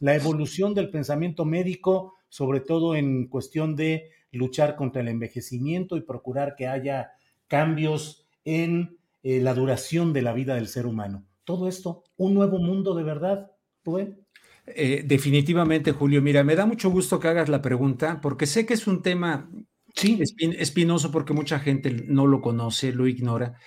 la 0.00 0.14
evolución 0.14 0.74
del 0.74 0.90
pensamiento 0.90 1.44
médico, 1.44 2.14
sobre 2.28 2.60
todo 2.60 2.96
en 2.96 3.28
cuestión 3.28 3.76
de 3.76 4.10
luchar 4.32 4.76
contra 4.76 5.02
el 5.02 5.08
envejecimiento 5.08 5.96
y 5.96 6.02
procurar 6.02 6.56
que 6.56 6.66
haya 6.66 7.12
cambios 7.46 8.26
en 8.44 8.98
eh, 9.22 9.40
la 9.40 9.54
duración 9.54 10.12
de 10.12 10.22
la 10.22 10.32
vida 10.32 10.54
del 10.54 10.68
ser 10.68 10.86
humano. 10.86 11.24
Todo 11.44 11.68
esto, 11.68 12.04
un 12.16 12.34
nuevo 12.34 12.58
mundo 12.58 12.94
de 12.94 13.02
verdad, 13.02 13.52
Rubén. 13.84 14.18
Eh, 14.66 15.02
definitivamente, 15.06 15.92
Julio. 15.92 16.22
Mira, 16.22 16.42
me 16.42 16.56
da 16.56 16.66
mucho 16.66 16.90
gusto 16.90 17.20
que 17.20 17.28
hagas 17.28 17.48
la 17.48 17.62
pregunta 17.62 18.20
porque 18.20 18.46
sé 18.46 18.66
que 18.66 18.74
es 18.74 18.86
un 18.86 19.02
tema 19.02 19.50
sí. 19.94 20.20
espinoso 20.58 21.10
porque 21.10 21.34
mucha 21.34 21.58
gente 21.58 21.90
no 22.08 22.26
lo 22.26 22.40
conoce, 22.40 22.92
lo 22.92 23.06
ignora, 23.06 23.58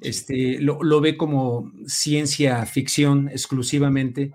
este, 0.00 0.58
lo, 0.60 1.00
ve 1.00 1.16
como 1.16 1.72
ciencia 1.86 2.64
ficción 2.66 3.28
exclusivamente 3.28 4.32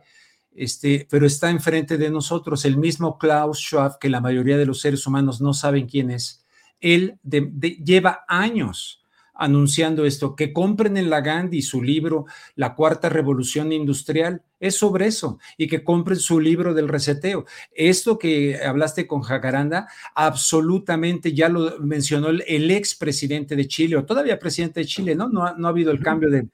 este, 0.54 1.08
pero 1.10 1.26
está 1.26 1.50
enfrente 1.50 1.98
de 1.98 2.10
nosotros 2.10 2.66
el 2.66 2.78
mismo 2.78 3.18
Klaus 3.18 3.60
Schwab, 3.60 4.00
que 4.00 4.10
la 4.10 4.22
mayoría 4.22 4.58
de 4.58 4.66
los 4.66 4.82
seres 4.82 5.08
humanos 5.08 5.40
no 5.40 5.54
saben 5.54 5.88
quién 5.88 6.12
es. 6.12 6.46
Él 6.80 7.18
lleva 7.24 8.26
años 8.28 9.01
anunciando 9.42 10.06
esto, 10.06 10.36
que 10.36 10.54
compren 10.54 10.98
en 10.98 11.10
la 11.10 11.22
Gandhi 11.22 11.64
su 11.64 11.82
libro 11.82 12.26
La 12.56 12.76
Cuarta 12.76 13.10
Revolución 13.10 13.74
Industrial, 13.74 14.44
es 14.60 14.76
sobre 14.76 15.08
eso, 15.08 15.40
y 15.58 15.68
que 15.68 15.84
compren 15.84 16.20
su 16.20 16.40
libro 16.40 16.76
del 16.76 16.88
reseteo. 16.88 17.46
Esto 17.74 18.20
que 18.20 18.60
hablaste 18.64 19.08
con 19.08 19.22
Jacaranda, 19.22 19.88
absolutamente 20.14 21.34
ya 21.34 21.50
lo 21.50 21.80
mencionó 21.80 22.30
el, 22.30 22.70
ex 22.70 22.94
presidente 22.94 23.56
de 23.56 23.68
Chile, 23.68 23.98
o 23.98 24.06
todavía 24.06 24.38
presidente 24.38 24.82
de 24.82 24.86
Chile, 24.86 25.16
¿no? 25.16 25.28
No 25.28 25.44
ha, 25.44 25.56
no 25.58 25.66
ha 25.68 25.72
habido 25.72 25.92
el 25.92 26.00
cambio 26.00 26.30
de, 26.30 26.48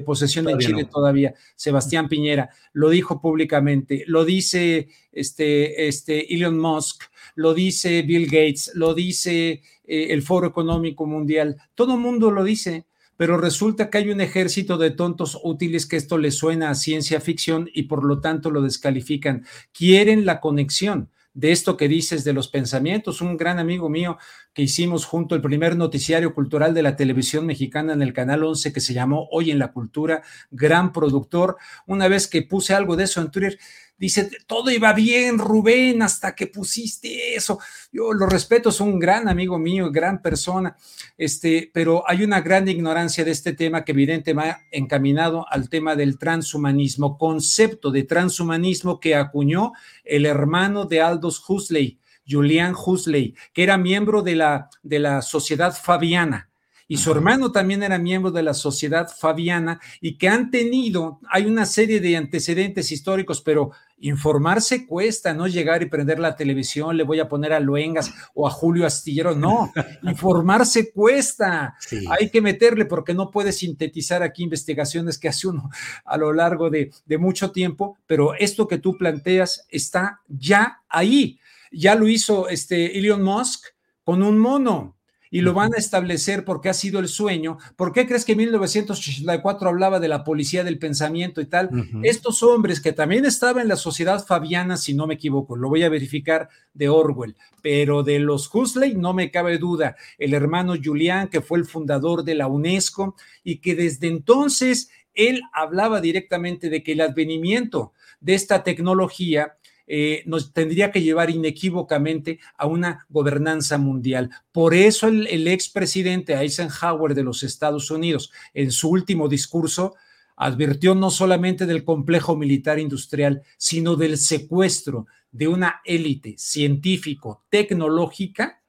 posesión 0.00 0.48
en 0.48 0.58
Chile 0.58 0.86
todavía, 0.86 1.34
Sebastián 1.54 2.08
Piñera, 2.08 2.48
lo 2.72 2.88
dijo 2.88 3.20
públicamente, 3.20 4.04
lo 4.06 4.24
dice 4.24 4.88
este, 5.12 5.86
este 5.86 6.34
Elon 6.34 6.58
Musk, 6.58 7.04
lo 7.34 7.54
dice 7.54 8.02
Bill 8.02 8.26
Gates, 8.26 8.72
lo 8.74 8.94
dice 8.94 9.62
eh, 9.84 10.06
el 10.10 10.22
Foro 10.22 10.46
Económico 10.46 11.06
Mundial, 11.06 11.56
todo 11.74 11.94
el 11.94 12.00
mundo 12.00 12.30
lo 12.30 12.44
dice, 12.44 12.86
pero 13.16 13.36
resulta 13.36 13.90
que 13.90 13.98
hay 13.98 14.10
un 14.10 14.20
ejército 14.20 14.78
de 14.78 14.90
tontos 14.90 15.38
útiles 15.42 15.86
que 15.86 15.96
esto 15.96 16.18
le 16.18 16.30
suena 16.30 16.70
a 16.70 16.74
ciencia 16.74 17.20
ficción 17.20 17.70
y 17.72 17.84
por 17.84 18.04
lo 18.04 18.20
tanto 18.20 18.50
lo 18.50 18.62
descalifican. 18.62 19.44
Quieren 19.72 20.26
la 20.26 20.40
conexión 20.40 21.10
de 21.34 21.52
esto 21.52 21.76
que 21.76 21.88
dices 21.88 22.24
de 22.24 22.32
los 22.32 22.48
pensamientos. 22.48 23.20
Un 23.20 23.36
gran 23.36 23.58
amigo 23.58 23.88
mío 23.88 24.18
que 24.52 24.62
hicimos 24.62 25.04
junto 25.04 25.34
el 25.34 25.40
primer 25.40 25.76
noticiario 25.76 26.34
cultural 26.34 26.74
de 26.74 26.82
la 26.82 26.96
televisión 26.96 27.46
mexicana 27.46 27.92
en 27.92 28.02
el 28.02 28.12
Canal 28.12 28.44
11 28.44 28.72
que 28.72 28.80
se 28.80 28.94
llamó 28.94 29.28
Hoy 29.30 29.50
en 29.50 29.58
la 29.58 29.72
Cultura, 29.72 30.22
gran 30.50 30.92
productor. 30.92 31.56
Una 31.86 32.08
vez 32.08 32.28
que 32.28 32.42
puse 32.42 32.74
algo 32.74 32.96
de 32.96 33.04
eso 33.04 33.20
en 33.20 33.30
Twitter, 33.30 33.58
dice, 34.02 34.28
todo 34.48 34.72
iba 34.72 34.92
bien, 34.94 35.38
Rubén, 35.38 36.02
hasta 36.02 36.34
que 36.34 36.48
pusiste 36.48 37.36
eso. 37.36 37.60
Yo 37.92 38.12
lo 38.12 38.26
respeto, 38.26 38.70
es 38.70 38.80
un 38.80 38.98
gran 38.98 39.28
amigo 39.28 39.60
mío, 39.60 39.92
gran 39.92 40.20
persona, 40.20 40.76
este, 41.16 41.70
pero 41.72 42.02
hay 42.08 42.24
una 42.24 42.40
gran 42.40 42.66
ignorancia 42.66 43.24
de 43.24 43.30
este 43.30 43.52
tema 43.52 43.84
que 43.84 43.92
evidentemente 43.92 44.32
va 44.32 44.60
encaminado 44.72 45.46
al 45.48 45.68
tema 45.68 45.94
del 45.94 46.18
transhumanismo, 46.18 47.16
concepto 47.16 47.92
de 47.92 48.02
transhumanismo 48.02 48.98
que 48.98 49.14
acuñó 49.14 49.72
el 50.02 50.26
hermano 50.26 50.84
de 50.84 51.00
Aldous 51.00 51.40
Huxley, 51.48 52.00
Julian 52.28 52.74
Huxley, 52.74 53.36
que 53.52 53.62
era 53.62 53.78
miembro 53.78 54.22
de 54.22 54.34
la, 54.34 54.68
de 54.82 54.98
la 54.98 55.22
Sociedad 55.22 55.72
Fabiana 55.80 56.48
y 56.92 56.98
su 56.98 57.10
hermano 57.10 57.52
también 57.52 57.82
era 57.82 57.96
miembro 57.96 58.30
de 58.30 58.42
la 58.42 58.52
Sociedad 58.52 59.08
Fabiana 59.08 59.80
y 60.02 60.18
que 60.18 60.28
han 60.28 60.50
tenido, 60.50 61.20
hay 61.30 61.46
una 61.46 61.64
serie 61.64 62.00
de 62.00 62.18
antecedentes 62.18 62.92
históricos, 62.92 63.40
pero 63.40 63.70
informarse 64.02 64.86
cuesta, 64.86 65.32
no 65.32 65.46
llegar 65.46 65.82
y 65.82 65.86
prender 65.86 66.18
la 66.18 66.36
televisión, 66.36 66.96
le 66.96 67.04
voy 67.04 67.20
a 67.20 67.28
poner 67.28 67.52
a 67.52 67.60
Luengas 67.60 68.12
o 68.34 68.46
a 68.46 68.50
Julio 68.50 68.84
Astillero, 68.84 69.34
no, 69.34 69.72
informarse 70.02 70.92
cuesta, 70.92 71.76
hay 72.10 72.30
que 72.30 72.40
meterle 72.40 72.84
porque 72.84 73.14
no 73.14 73.30
puede 73.30 73.52
sintetizar 73.52 74.22
aquí 74.22 74.42
investigaciones 74.42 75.18
que 75.18 75.28
hace 75.28 75.48
uno 75.48 75.70
a 76.04 76.16
lo 76.16 76.32
largo 76.32 76.68
de, 76.68 76.90
de 77.06 77.18
mucho 77.18 77.52
tiempo, 77.52 77.96
pero 78.06 78.34
esto 78.34 78.66
que 78.66 78.78
tú 78.78 78.98
planteas 78.98 79.66
está 79.68 80.20
ya 80.28 80.82
ahí, 80.88 81.38
ya 81.70 81.94
lo 81.94 82.08
hizo 82.08 82.48
este 82.48 82.98
Elon 82.98 83.22
Musk 83.22 83.66
con 84.02 84.22
un 84.22 84.38
mono, 84.38 84.96
y 85.32 85.40
lo 85.40 85.54
van 85.54 85.72
a 85.74 85.78
establecer 85.78 86.44
porque 86.44 86.68
ha 86.68 86.74
sido 86.74 87.00
el 87.00 87.08
sueño. 87.08 87.56
¿Por 87.74 87.92
qué 87.92 88.06
crees 88.06 88.26
que 88.26 88.32
en 88.32 88.38
1984 88.38 89.66
hablaba 89.66 89.98
de 89.98 90.06
la 90.06 90.24
policía 90.24 90.62
del 90.62 90.78
pensamiento 90.78 91.40
y 91.40 91.46
tal? 91.46 91.70
Estos 92.02 92.42
hombres 92.42 92.80
que 92.80 92.92
también 92.92 93.24
estaban 93.24 93.62
en 93.62 93.68
la 93.68 93.76
sociedad 93.76 94.24
fabiana, 94.24 94.76
si 94.76 94.92
no 94.92 95.06
me 95.06 95.14
equivoco, 95.14 95.56
lo 95.56 95.70
voy 95.70 95.84
a 95.84 95.88
verificar 95.88 96.50
de 96.74 96.90
Orwell, 96.90 97.34
pero 97.62 98.02
de 98.02 98.18
los 98.18 98.54
Huxley 98.54 98.94
no 98.94 99.14
me 99.14 99.30
cabe 99.30 99.56
duda, 99.56 99.96
el 100.18 100.34
hermano 100.34 100.74
Julián, 100.82 101.28
que 101.28 101.40
fue 101.40 101.58
el 101.58 101.64
fundador 101.64 102.24
de 102.24 102.34
la 102.34 102.46
UNESCO 102.46 103.16
y 103.42 103.56
que 103.56 103.74
desde 103.74 104.08
entonces 104.08 104.90
él 105.14 105.40
hablaba 105.54 106.02
directamente 106.02 106.68
de 106.68 106.82
que 106.82 106.92
el 106.92 107.00
advenimiento 107.00 107.94
de 108.20 108.34
esta 108.34 108.62
tecnología 108.62 109.56
eh, 109.94 110.22
nos 110.24 110.54
tendría 110.54 110.90
que 110.90 111.02
llevar 111.02 111.28
inequívocamente 111.28 112.40
a 112.56 112.66
una 112.66 113.04
gobernanza 113.10 113.76
mundial. 113.76 114.30
Por 114.50 114.72
eso 114.72 115.06
el, 115.06 115.26
el 115.26 115.46
expresidente 115.48 116.32
Eisenhower 116.32 117.14
de 117.14 117.22
los 117.22 117.42
Estados 117.42 117.90
Unidos, 117.90 118.32
en 118.54 118.72
su 118.72 118.88
último 118.88 119.28
discurso, 119.28 119.94
advirtió 120.34 120.94
no 120.94 121.10
solamente 121.10 121.66
del 121.66 121.84
complejo 121.84 122.36
militar 122.36 122.78
industrial, 122.78 123.42
sino 123.58 123.96
del 123.96 124.16
secuestro 124.16 125.08
de 125.30 125.48
una 125.48 125.82
élite 125.84 126.36
científico-tecnológica 126.38 128.61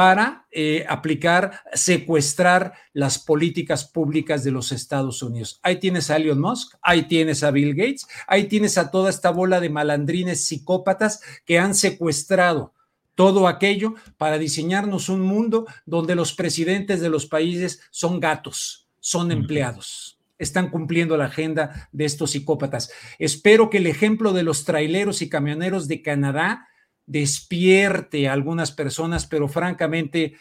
para 0.00 0.46
eh, 0.50 0.86
aplicar, 0.88 1.60
secuestrar 1.74 2.72
las 2.94 3.18
políticas 3.18 3.84
públicas 3.84 4.42
de 4.42 4.50
los 4.50 4.72
Estados 4.72 5.22
Unidos. 5.22 5.60
Ahí 5.62 5.78
tienes 5.78 6.10
a 6.10 6.16
Elon 6.16 6.40
Musk, 6.40 6.74
ahí 6.80 7.02
tienes 7.02 7.42
a 7.42 7.50
Bill 7.50 7.74
Gates, 7.74 8.06
ahí 8.26 8.44
tienes 8.44 8.78
a 8.78 8.90
toda 8.90 9.10
esta 9.10 9.28
bola 9.28 9.60
de 9.60 9.68
malandrines 9.68 10.46
psicópatas 10.46 11.20
que 11.44 11.58
han 11.58 11.74
secuestrado 11.74 12.72
todo 13.14 13.46
aquello 13.46 13.94
para 14.16 14.38
diseñarnos 14.38 15.10
un 15.10 15.20
mundo 15.20 15.66
donde 15.84 16.14
los 16.14 16.32
presidentes 16.32 17.02
de 17.02 17.10
los 17.10 17.26
países 17.26 17.82
son 17.90 18.20
gatos, 18.20 18.88
son 19.00 19.30
empleados 19.30 20.16
están 20.38 20.70
cumpliendo 20.70 21.18
la 21.18 21.26
agenda 21.26 21.90
de 21.92 22.06
estos 22.06 22.30
psicópatas. 22.30 22.90
Espero 23.18 23.68
que 23.68 23.76
el 23.76 23.86
ejemplo 23.86 24.32
de 24.32 24.42
los 24.42 24.64
traileros 24.64 25.20
y 25.20 25.28
camioneros 25.28 25.86
de 25.86 26.00
Canadá 26.00 26.69
despierte 27.10 28.28
a 28.28 28.32
algunas 28.32 28.70
personas, 28.70 29.26
pero 29.26 29.48
francamente 29.48 30.34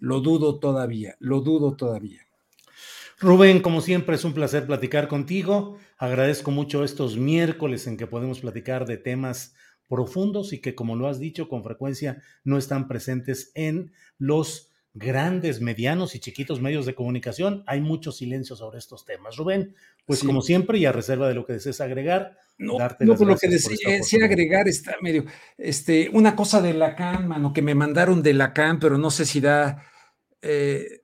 lo 0.00 0.20
dudo 0.20 0.58
todavía, 0.58 1.14
lo 1.20 1.40
dudo 1.40 1.76
todavía. 1.76 2.26
Rubén, 3.20 3.60
como 3.60 3.80
siempre 3.80 4.16
es 4.16 4.24
un 4.24 4.34
placer 4.34 4.66
platicar 4.66 5.06
contigo. 5.06 5.78
Agradezco 5.98 6.50
mucho 6.50 6.82
estos 6.82 7.16
miércoles 7.16 7.86
en 7.86 7.96
que 7.96 8.08
podemos 8.08 8.40
platicar 8.40 8.86
de 8.86 8.96
temas 8.96 9.54
profundos 9.88 10.52
y 10.52 10.60
que, 10.60 10.74
como 10.74 10.96
lo 10.96 11.06
has 11.06 11.20
dicho, 11.20 11.48
con 11.48 11.62
frecuencia 11.62 12.20
no 12.42 12.58
están 12.58 12.88
presentes 12.88 13.52
en 13.54 13.92
los 14.18 14.69
grandes, 14.92 15.60
medianos 15.60 16.14
y 16.14 16.20
chiquitos 16.20 16.60
medios 16.60 16.86
de 16.86 16.94
comunicación. 16.94 17.62
Hay 17.66 17.80
mucho 17.80 18.12
silencio 18.12 18.56
sobre 18.56 18.78
estos 18.78 19.04
temas. 19.04 19.36
Rubén, 19.36 19.74
pues 20.04 20.24
como 20.24 20.42
siempre 20.42 20.78
y 20.78 20.86
a 20.86 20.92
reserva 20.92 21.28
de 21.28 21.34
lo 21.34 21.44
que 21.44 21.54
desees 21.54 21.80
agregar, 21.80 22.36
no, 22.58 22.76
no 23.00 23.16
por 23.16 23.26
lo 23.26 23.36
que 23.36 23.48
decía, 23.48 24.24
agregar 24.24 24.68
está 24.68 24.96
medio, 25.00 25.24
este, 25.56 26.10
una 26.12 26.36
cosa 26.36 26.60
de 26.60 26.74
Lacan, 26.74 27.26
mano, 27.26 27.52
que 27.52 27.62
me 27.62 27.74
mandaron 27.74 28.22
de 28.22 28.34
Lacan, 28.34 28.78
pero 28.78 28.98
no 28.98 29.10
sé 29.10 29.24
si 29.24 29.40
da, 29.40 29.82
eh, 30.42 31.00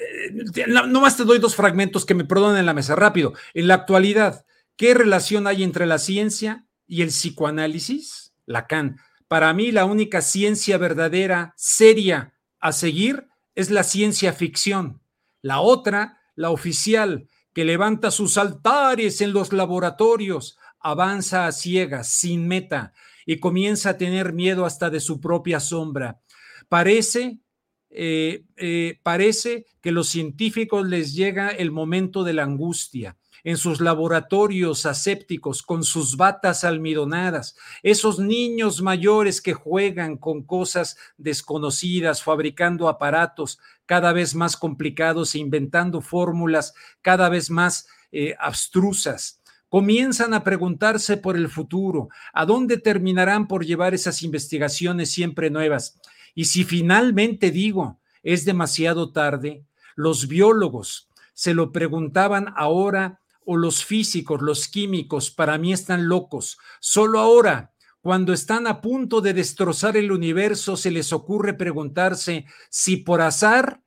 eh, 0.00 0.66
no 0.66 1.00
más 1.00 1.16
te 1.16 1.24
doy 1.24 1.38
dos 1.38 1.54
fragmentos 1.54 2.04
que 2.04 2.14
me 2.14 2.24
perdonen 2.24 2.58
en 2.58 2.66
la 2.66 2.74
mesa, 2.74 2.96
rápido. 2.96 3.32
En 3.54 3.68
la 3.68 3.74
actualidad, 3.74 4.44
¿qué 4.76 4.92
relación 4.92 5.46
hay 5.46 5.62
entre 5.62 5.86
la 5.86 5.98
ciencia 5.98 6.66
y 6.86 7.02
el 7.02 7.08
psicoanálisis? 7.08 8.34
Lacan. 8.44 8.96
Para 9.28 9.54
mí, 9.54 9.70
la 9.70 9.84
única 9.84 10.22
ciencia 10.22 10.76
verdadera, 10.76 11.54
seria, 11.56 12.34
a 12.60 12.72
seguir 12.72 13.28
es 13.54 13.70
la 13.70 13.82
ciencia 13.82 14.32
ficción. 14.32 15.00
La 15.42 15.60
otra, 15.60 16.20
la 16.34 16.50
oficial, 16.50 17.28
que 17.52 17.64
levanta 17.64 18.10
sus 18.10 18.38
altares 18.38 19.20
en 19.20 19.32
los 19.32 19.52
laboratorios, 19.52 20.58
avanza 20.78 21.46
a 21.46 21.52
ciegas, 21.52 22.12
sin 22.12 22.46
meta, 22.46 22.92
y 23.26 23.38
comienza 23.38 23.90
a 23.90 23.96
tener 23.96 24.32
miedo 24.32 24.64
hasta 24.64 24.90
de 24.90 25.00
su 25.00 25.20
propia 25.20 25.60
sombra. 25.60 26.20
Parece, 26.68 27.40
eh, 27.90 28.44
eh, 28.56 29.00
parece 29.02 29.66
que 29.80 29.92
los 29.92 30.08
científicos 30.08 30.86
les 30.86 31.14
llega 31.14 31.48
el 31.48 31.70
momento 31.70 32.22
de 32.24 32.34
la 32.34 32.44
angustia 32.44 33.16
en 33.44 33.56
sus 33.56 33.80
laboratorios 33.80 34.86
asépticos 34.86 35.62
con 35.62 35.84
sus 35.84 36.16
batas 36.16 36.64
almidonadas, 36.64 37.56
esos 37.82 38.18
niños 38.18 38.82
mayores 38.82 39.40
que 39.40 39.54
juegan 39.54 40.16
con 40.16 40.42
cosas 40.42 40.96
desconocidas, 41.16 42.22
fabricando 42.22 42.88
aparatos 42.88 43.58
cada 43.86 44.12
vez 44.12 44.34
más 44.34 44.56
complicados 44.56 45.34
e 45.34 45.38
inventando 45.38 46.00
fórmulas 46.00 46.74
cada 47.02 47.28
vez 47.28 47.50
más 47.50 47.88
eh, 48.12 48.34
abstrusas 48.38 49.40
comienzan 49.70 50.34
a 50.34 50.42
preguntarse 50.42 51.16
por 51.16 51.36
el 51.36 51.48
futuro, 51.48 52.08
a 52.32 52.44
dónde 52.44 52.76
terminarán 52.76 53.46
por 53.46 53.64
llevar 53.64 53.94
esas 53.94 54.22
investigaciones 54.24 55.12
siempre 55.12 55.48
nuevas. 55.48 55.98
Y 56.34 56.46
si 56.46 56.64
finalmente 56.64 57.52
digo, 57.52 58.00
es 58.22 58.44
demasiado 58.44 59.12
tarde, 59.12 59.64
los 59.94 60.26
biólogos 60.28 61.08
se 61.34 61.54
lo 61.54 61.72
preguntaban 61.72 62.52
ahora 62.56 63.19
o 63.52 63.56
los 63.56 63.84
físicos, 63.84 64.42
los 64.42 64.68
químicos, 64.68 65.32
para 65.32 65.58
mí 65.58 65.72
están 65.72 66.06
locos. 66.06 66.56
Solo 66.78 67.18
ahora, 67.18 67.74
cuando 68.00 68.32
están 68.32 68.68
a 68.68 68.80
punto 68.80 69.20
de 69.20 69.34
destrozar 69.34 69.96
el 69.96 70.12
universo, 70.12 70.76
se 70.76 70.92
les 70.92 71.12
ocurre 71.12 71.54
preguntarse 71.54 72.44
si 72.70 72.98
por 72.98 73.20
azar 73.20 73.82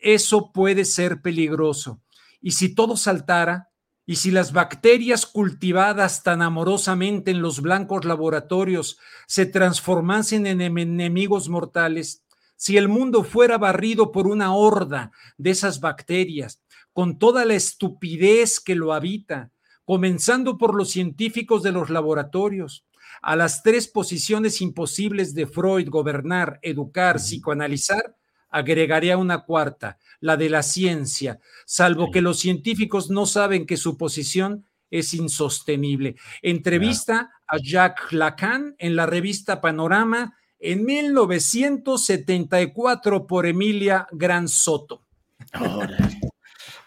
eso 0.00 0.50
puede 0.50 0.84
ser 0.84 1.22
peligroso. 1.22 2.02
Y 2.40 2.50
si 2.50 2.74
todo 2.74 2.96
saltara, 2.96 3.70
y 4.06 4.16
si 4.16 4.32
las 4.32 4.52
bacterias 4.52 5.24
cultivadas 5.24 6.24
tan 6.24 6.42
amorosamente 6.42 7.30
en 7.30 7.42
los 7.42 7.60
blancos 7.60 8.04
laboratorios 8.04 8.98
se 9.28 9.46
transformasen 9.46 10.48
en 10.48 10.60
enemigos 10.60 11.48
mortales, 11.48 12.24
si 12.56 12.76
el 12.76 12.88
mundo 12.88 13.22
fuera 13.22 13.56
barrido 13.56 14.10
por 14.10 14.26
una 14.26 14.52
horda 14.52 15.12
de 15.38 15.50
esas 15.50 15.78
bacterias, 15.78 16.60
con 16.96 17.18
toda 17.18 17.44
la 17.44 17.52
estupidez 17.52 18.58
que 18.58 18.74
lo 18.74 18.94
habita, 18.94 19.50
comenzando 19.84 20.56
por 20.56 20.74
los 20.74 20.88
científicos 20.88 21.62
de 21.62 21.70
los 21.70 21.90
laboratorios, 21.90 22.86
a 23.20 23.36
las 23.36 23.62
tres 23.62 23.86
posiciones 23.86 24.62
imposibles 24.62 25.34
de 25.34 25.46
Freud, 25.46 25.90
gobernar, 25.90 26.58
educar, 26.62 27.16
psicoanalizar, 27.16 28.16
agregaría 28.48 29.18
una 29.18 29.44
cuarta, 29.44 29.98
la 30.20 30.38
de 30.38 30.48
la 30.48 30.62
ciencia, 30.62 31.38
salvo 31.66 32.10
que 32.10 32.22
los 32.22 32.38
científicos 32.38 33.10
no 33.10 33.26
saben 33.26 33.66
que 33.66 33.76
su 33.76 33.98
posición 33.98 34.64
es 34.90 35.12
insostenible. 35.12 36.16
Entrevista 36.40 37.30
a 37.46 37.58
Jacques 37.62 38.12
Lacan 38.12 38.74
en 38.78 38.96
la 38.96 39.04
revista 39.04 39.60
Panorama 39.60 40.34
en 40.58 40.86
1974 40.86 43.26
por 43.26 43.44
Emilia 43.44 44.06
Gran 44.12 44.48
Soto. 44.48 45.02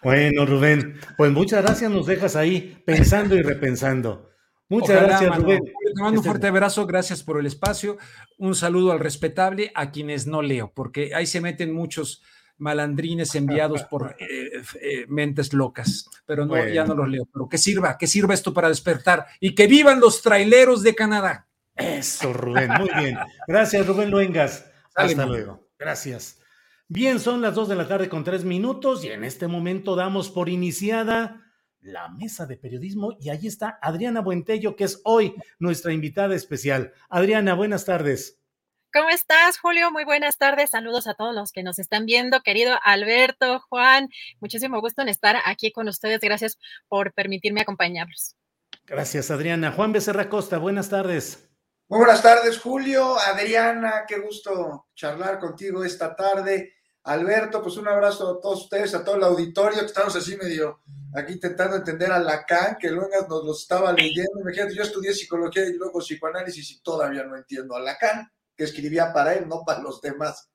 Bueno, 0.02 0.45
Rubén, 0.45 1.00
pues 1.18 1.32
muchas 1.32 1.64
gracias, 1.64 1.91
nos 1.91 2.06
dejas 2.06 2.36
ahí 2.36 2.82
pensando 2.86 3.36
y 3.36 3.41
repensando. 3.41 4.30
Muchas 4.70 5.02
gracias, 5.02 5.36
Rubén. 5.36 5.64
te 5.64 6.02
mando 6.02 6.20
un 6.22 6.26
fuerte 6.26 6.47
abrazo, 6.47 6.86
gracias 6.86 7.24
por 7.24 7.39
el 7.39 7.45
espacio. 7.47 7.97
Un 8.38 8.56
saludo 8.56 8.91
al 8.91 9.00
respetable, 9.00 9.72
a 9.74 9.91
quienes 9.91 10.28
no 10.28 10.41
leo, 10.41 10.72
porque 10.74 11.14
ahí 11.16 11.26
se 11.26 11.41
meten 11.41 11.74
muchos 11.74 12.22
malandrines 12.60 13.34
enviados 13.36 13.84
por 13.84 14.16
eh, 14.20 14.62
eh, 14.82 15.06
mentes 15.08 15.54
locas, 15.54 16.06
pero 16.26 16.45
no, 16.45 16.68
ya 16.68 16.86
no 16.86 16.93
los 16.93 17.10
leo. 17.10 17.28
Pero 17.34 17.50
que 17.50 17.58
sirva, 17.58 17.97
que 17.97 18.06
sirva 18.06 18.34
esto 18.34 18.54
para 18.54 18.70
despertar 18.70 19.26
y 19.39 19.56
que 19.56 19.66
vivan 19.66 20.00
los 20.00 20.22
traileros 20.22 20.84
de 20.84 20.93
Canadá. 20.93 21.47
Eso, 21.76 22.34
Rubén, 22.34 22.70
muy 22.78 22.89
bien. 23.00 23.18
Gracias, 23.47 23.88
Rubén 23.88 24.12
Luengas. 24.12 24.70
Hasta 24.93 25.26
luego. 25.26 25.68
Gracias. 25.80 26.38
Bien, 26.91 27.19
son 27.19 27.43
las 27.43 27.53
dos 27.53 27.69
de 27.69 27.75
la 27.75 27.87
tarde 27.87 28.09
con 28.09 28.23
tres 28.23 28.43
minutos 28.43 29.05
y 29.05 29.09
en 29.09 29.23
este 29.23 29.47
momento 29.47 29.95
damos 29.95 30.31
por 30.31 30.49
iniciada 30.49 31.39
la 31.81 32.09
mesa 32.09 32.47
de 32.47 32.57
periodismo 32.57 33.15
y 33.19 33.29
ahí 33.29 33.45
está 33.45 33.77
Adriana 33.79 34.21
Buentello, 34.21 34.75
que 34.75 34.85
es 34.85 34.99
hoy 35.03 35.35
nuestra 35.59 35.93
invitada 35.93 36.33
especial. 36.33 36.91
Adriana, 37.07 37.53
buenas 37.53 37.85
tardes. 37.85 38.39
¿Cómo 38.91 39.07
estás, 39.09 39.59
Julio? 39.59 39.91
Muy 39.91 40.03
buenas 40.03 40.39
tardes. 40.39 40.71
Saludos 40.71 41.05
a 41.05 41.13
todos 41.13 41.35
los 41.35 41.51
que 41.51 41.61
nos 41.61 41.77
están 41.77 42.07
viendo. 42.07 42.41
Querido 42.41 42.75
Alberto, 42.83 43.59
Juan, 43.69 44.09
muchísimo 44.39 44.81
gusto 44.81 45.03
en 45.03 45.09
estar 45.09 45.37
aquí 45.45 45.71
con 45.71 45.87
ustedes. 45.87 46.19
Gracias 46.21 46.57
por 46.87 47.13
permitirme 47.13 47.61
acompañarlos. 47.61 48.35
Gracias, 48.87 49.29
Adriana. 49.29 49.71
Juan 49.73 49.91
Becerra 49.91 50.27
Costa, 50.27 50.57
buenas 50.57 50.89
tardes. 50.89 51.47
Muy 51.87 51.99
buenas 51.99 52.23
tardes, 52.23 52.57
Julio. 52.57 53.19
Adriana, 53.19 54.05
qué 54.07 54.17
gusto 54.17 54.87
charlar 54.95 55.37
contigo 55.37 55.83
esta 55.83 56.15
tarde. 56.15 56.78
Alberto, 57.04 57.62
pues 57.62 57.78
un 57.78 57.88
abrazo 57.88 58.38
a 58.38 58.41
todos 58.41 58.64
ustedes, 58.64 58.93
a 58.93 59.04
todo 59.04 59.16
el 59.16 59.24
auditorio, 59.24 59.80
que 59.80 59.86
estamos 59.86 60.16
así 60.16 60.36
medio 60.38 60.82
aquí 61.14 61.34
intentando 61.34 61.76
entender 61.76 62.12
a 62.12 62.20
Lacan, 62.20 62.78
que 62.80 62.91
luego 62.91 63.10
nos 63.28 63.45
lo 63.45 63.54
estaba 63.54 63.93
leyendo. 63.93 64.41
Imagínate, 64.41 64.76
yo 64.76 64.84
estudié 64.84 65.14
psicología 65.14 65.66
y 65.66 65.74
luego 65.74 66.00
psicoanálisis 66.00 66.72
y 66.72 66.82
todavía 66.82 67.24
no 67.24 67.36
entiendo 67.36 67.76
a 67.76 67.80
Lacan 67.80 68.30
que 68.56 68.66
escribía 68.66 69.14
para 69.14 69.34
él, 69.36 69.47
no 69.47 69.64
para 69.66 69.82
los 69.82 70.02
demás. 70.02 70.52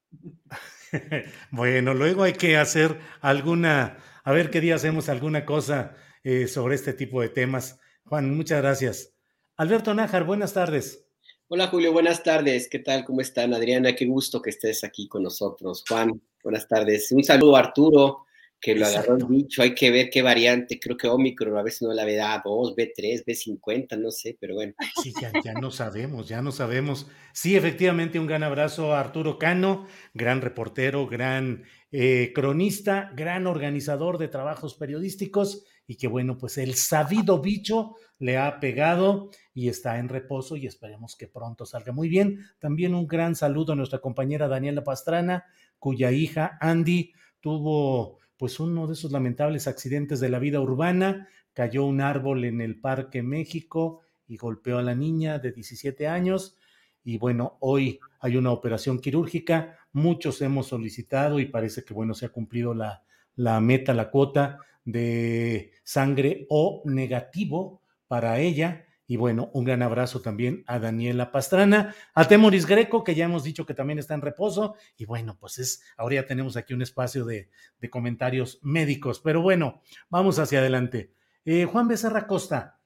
bueno, 1.50 1.94
luego 1.94 2.22
hay 2.22 2.34
que 2.34 2.56
hacer 2.56 3.00
alguna, 3.20 3.98
a 4.22 4.32
ver 4.32 4.50
qué 4.50 4.60
día 4.60 4.76
hacemos 4.76 5.08
alguna 5.08 5.44
cosa 5.44 5.96
eh, 6.22 6.46
sobre 6.46 6.74
este 6.74 6.92
tipo 6.92 7.20
de 7.20 7.30
temas. 7.30 7.80
Juan, 8.04 8.36
muchas 8.36 8.60
gracias. 8.60 9.14
Alberto 9.56 9.94
Nájar, 9.94 10.24
buenas 10.24 10.52
tardes. 10.52 11.06
Hola 11.48 11.68
Julio, 11.68 11.92
buenas 11.92 12.22
tardes. 12.22 12.68
¿Qué 12.68 12.78
tal? 12.78 13.04
¿Cómo 13.04 13.20
están? 13.20 13.54
Adriana, 13.54 13.94
qué 13.94 14.06
gusto 14.06 14.40
que 14.40 14.50
estés 14.50 14.84
aquí 14.84 15.08
con 15.08 15.22
nosotros. 15.22 15.84
Juan, 15.88 16.20
buenas 16.44 16.68
tardes. 16.68 17.10
Un 17.10 17.24
saludo 17.24 17.56
a 17.56 17.60
Arturo, 17.60 18.26
que 18.60 18.74
lo 18.74 18.86
agarró 18.86 19.16
el 19.16 19.24
bicho, 19.26 19.62
hay 19.62 19.74
que 19.74 19.90
ver 19.90 20.08
qué 20.10 20.22
variante, 20.22 20.78
creo 20.80 20.96
que 20.96 21.08
Omicron 21.08 21.56
a 21.56 21.62
veces 21.62 21.82
no 21.82 21.92
la 21.92 22.04
ve 22.04 22.18
A2, 22.18 22.74
B3, 22.74 23.24
B50, 23.24 23.98
no 23.98 24.10
sé, 24.10 24.38
pero 24.40 24.54
bueno. 24.54 24.72
Sí, 25.02 25.12
ya, 25.20 25.52
no 25.54 25.70
sabemos, 25.70 26.28
ya 26.28 26.40
no 26.40 26.50
sabemos. 26.50 27.06
Sí, 27.34 27.56
efectivamente, 27.56 28.18
un 28.18 28.26
gran 28.26 28.42
abrazo 28.42 28.94
a 28.94 29.00
Arturo 29.00 29.38
Cano, 29.38 29.86
gran 30.14 30.40
reportero, 30.40 31.06
gran 31.06 31.64
eh, 31.92 32.32
cronista, 32.34 33.12
gran 33.14 33.46
organizador 33.46 34.16
de 34.16 34.28
trabajos 34.28 34.74
periodísticos 34.76 35.64
y 35.86 35.96
que 35.96 36.08
bueno, 36.08 36.38
pues 36.38 36.56
el 36.56 36.74
sabido 36.74 37.40
bicho 37.40 37.96
le 38.18 38.38
ha 38.38 38.58
pegado 38.60 39.30
y 39.52 39.68
está 39.68 39.98
en 39.98 40.08
reposo 40.08 40.56
y 40.56 40.66
esperemos 40.66 41.16
que 41.16 41.28
pronto 41.28 41.66
salga 41.66 41.92
muy 41.92 42.08
bien. 42.08 42.40
También 42.58 42.94
un 42.94 43.06
gran 43.06 43.34
saludo 43.36 43.74
a 43.74 43.76
nuestra 43.76 43.98
compañera 43.98 44.48
Daniela 44.48 44.82
Pastrana, 44.82 45.44
cuya 45.84 46.12
hija 46.12 46.56
Andy 46.62 47.12
tuvo 47.40 48.18
pues 48.38 48.58
uno 48.58 48.86
de 48.86 48.94
esos 48.94 49.12
lamentables 49.12 49.68
accidentes 49.68 50.18
de 50.18 50.30
la 50.30 50.38
vida 50.38 50.58
urbana, 50.58 51.28
cayó 51.52 51.84
un 51.84 52.00
árbol 52.00 52.46
en 52.46 52.62
el 52.62 52.80
Parque 52.80 53.22
México 53.22 54.00
y 54.26 54.38
golpeó 54.38 54.78
a 54.78 54.82
la 54.82 54.94
niña 54.94 55.38
de 55.38 55.52
17 55.52 56.08
años. 56.08 56.56
Y 57.04 57.18
bueno, 57.18 57.58
hoy 57.60 58.00
hay 58.18 58.38
una 58.38 58.50
operación 58.50 58.98
quirúrgica, 58.98 59.76
muchos 59.92 60.40
hemos 60.40 60.68
solicitado 60.68 61.38
y 61.38 61.44
parece 61.44 61.84
que 61.84 61.92
bueno, 61.92 62.14
se 62.14 62.24
ha 62.24 62.30
cumplido 62.30 62.72
la, 62.72 63.04
la 63.36 63.60
meta, 63.60 63.92
la 63.92 64.10
cuota 64.10 64.60
de 64.86 65.72
sangre 65.82 66.46
O 66.48 66.80
negativo 66.86 67.82
para 68.08 68.40
ella 68.40 68.86
y 69.06 69.16
bueno, 69.16 69.50
un 69.52 69.64
gran 69.64 69.82
abrazo 69.82 70.22
también 70.22 70.64
a 70.66 70.78
Daniela 70.78 71.30
Pastrana, 71.30 71.94
a 72.14 72.26
Temoris 72.26 72.64
Greco, 72.66 73.04
que 73.04 73.14
ya 73.14 73.26
hemos 73.26 73.44
dicho 73.44 73.66
que 73.66 73.74
también 73.74 73.98
está 73.98 74.14
en 74.14 74.22
reposo. 74.22 74.76
Y 74.96 75.04
bueno, 75.04 75.36
pues 75.38 75.58
es, 75.58 75.82
ahora 75.98 76.16
ya 76.16 76.26
tenemos 76.26 76.56
aquí 76.56 76.72
un 76.72 76.80
espacio 76.80 77.24
de, 77.26 77.50
comentarios 77.90 78.60
médicos. 78.62 79.20
Pero 79.20 79.42
bueno, 79.42 79.82
vamos 80.08 80.38
hacia 80.38 80.60
adelante. 80.60 81.12
Eh, 81.44 81.66
Juan 81.66 81.86
Becerra 81.86 82.26
Costa, 82.26 82.80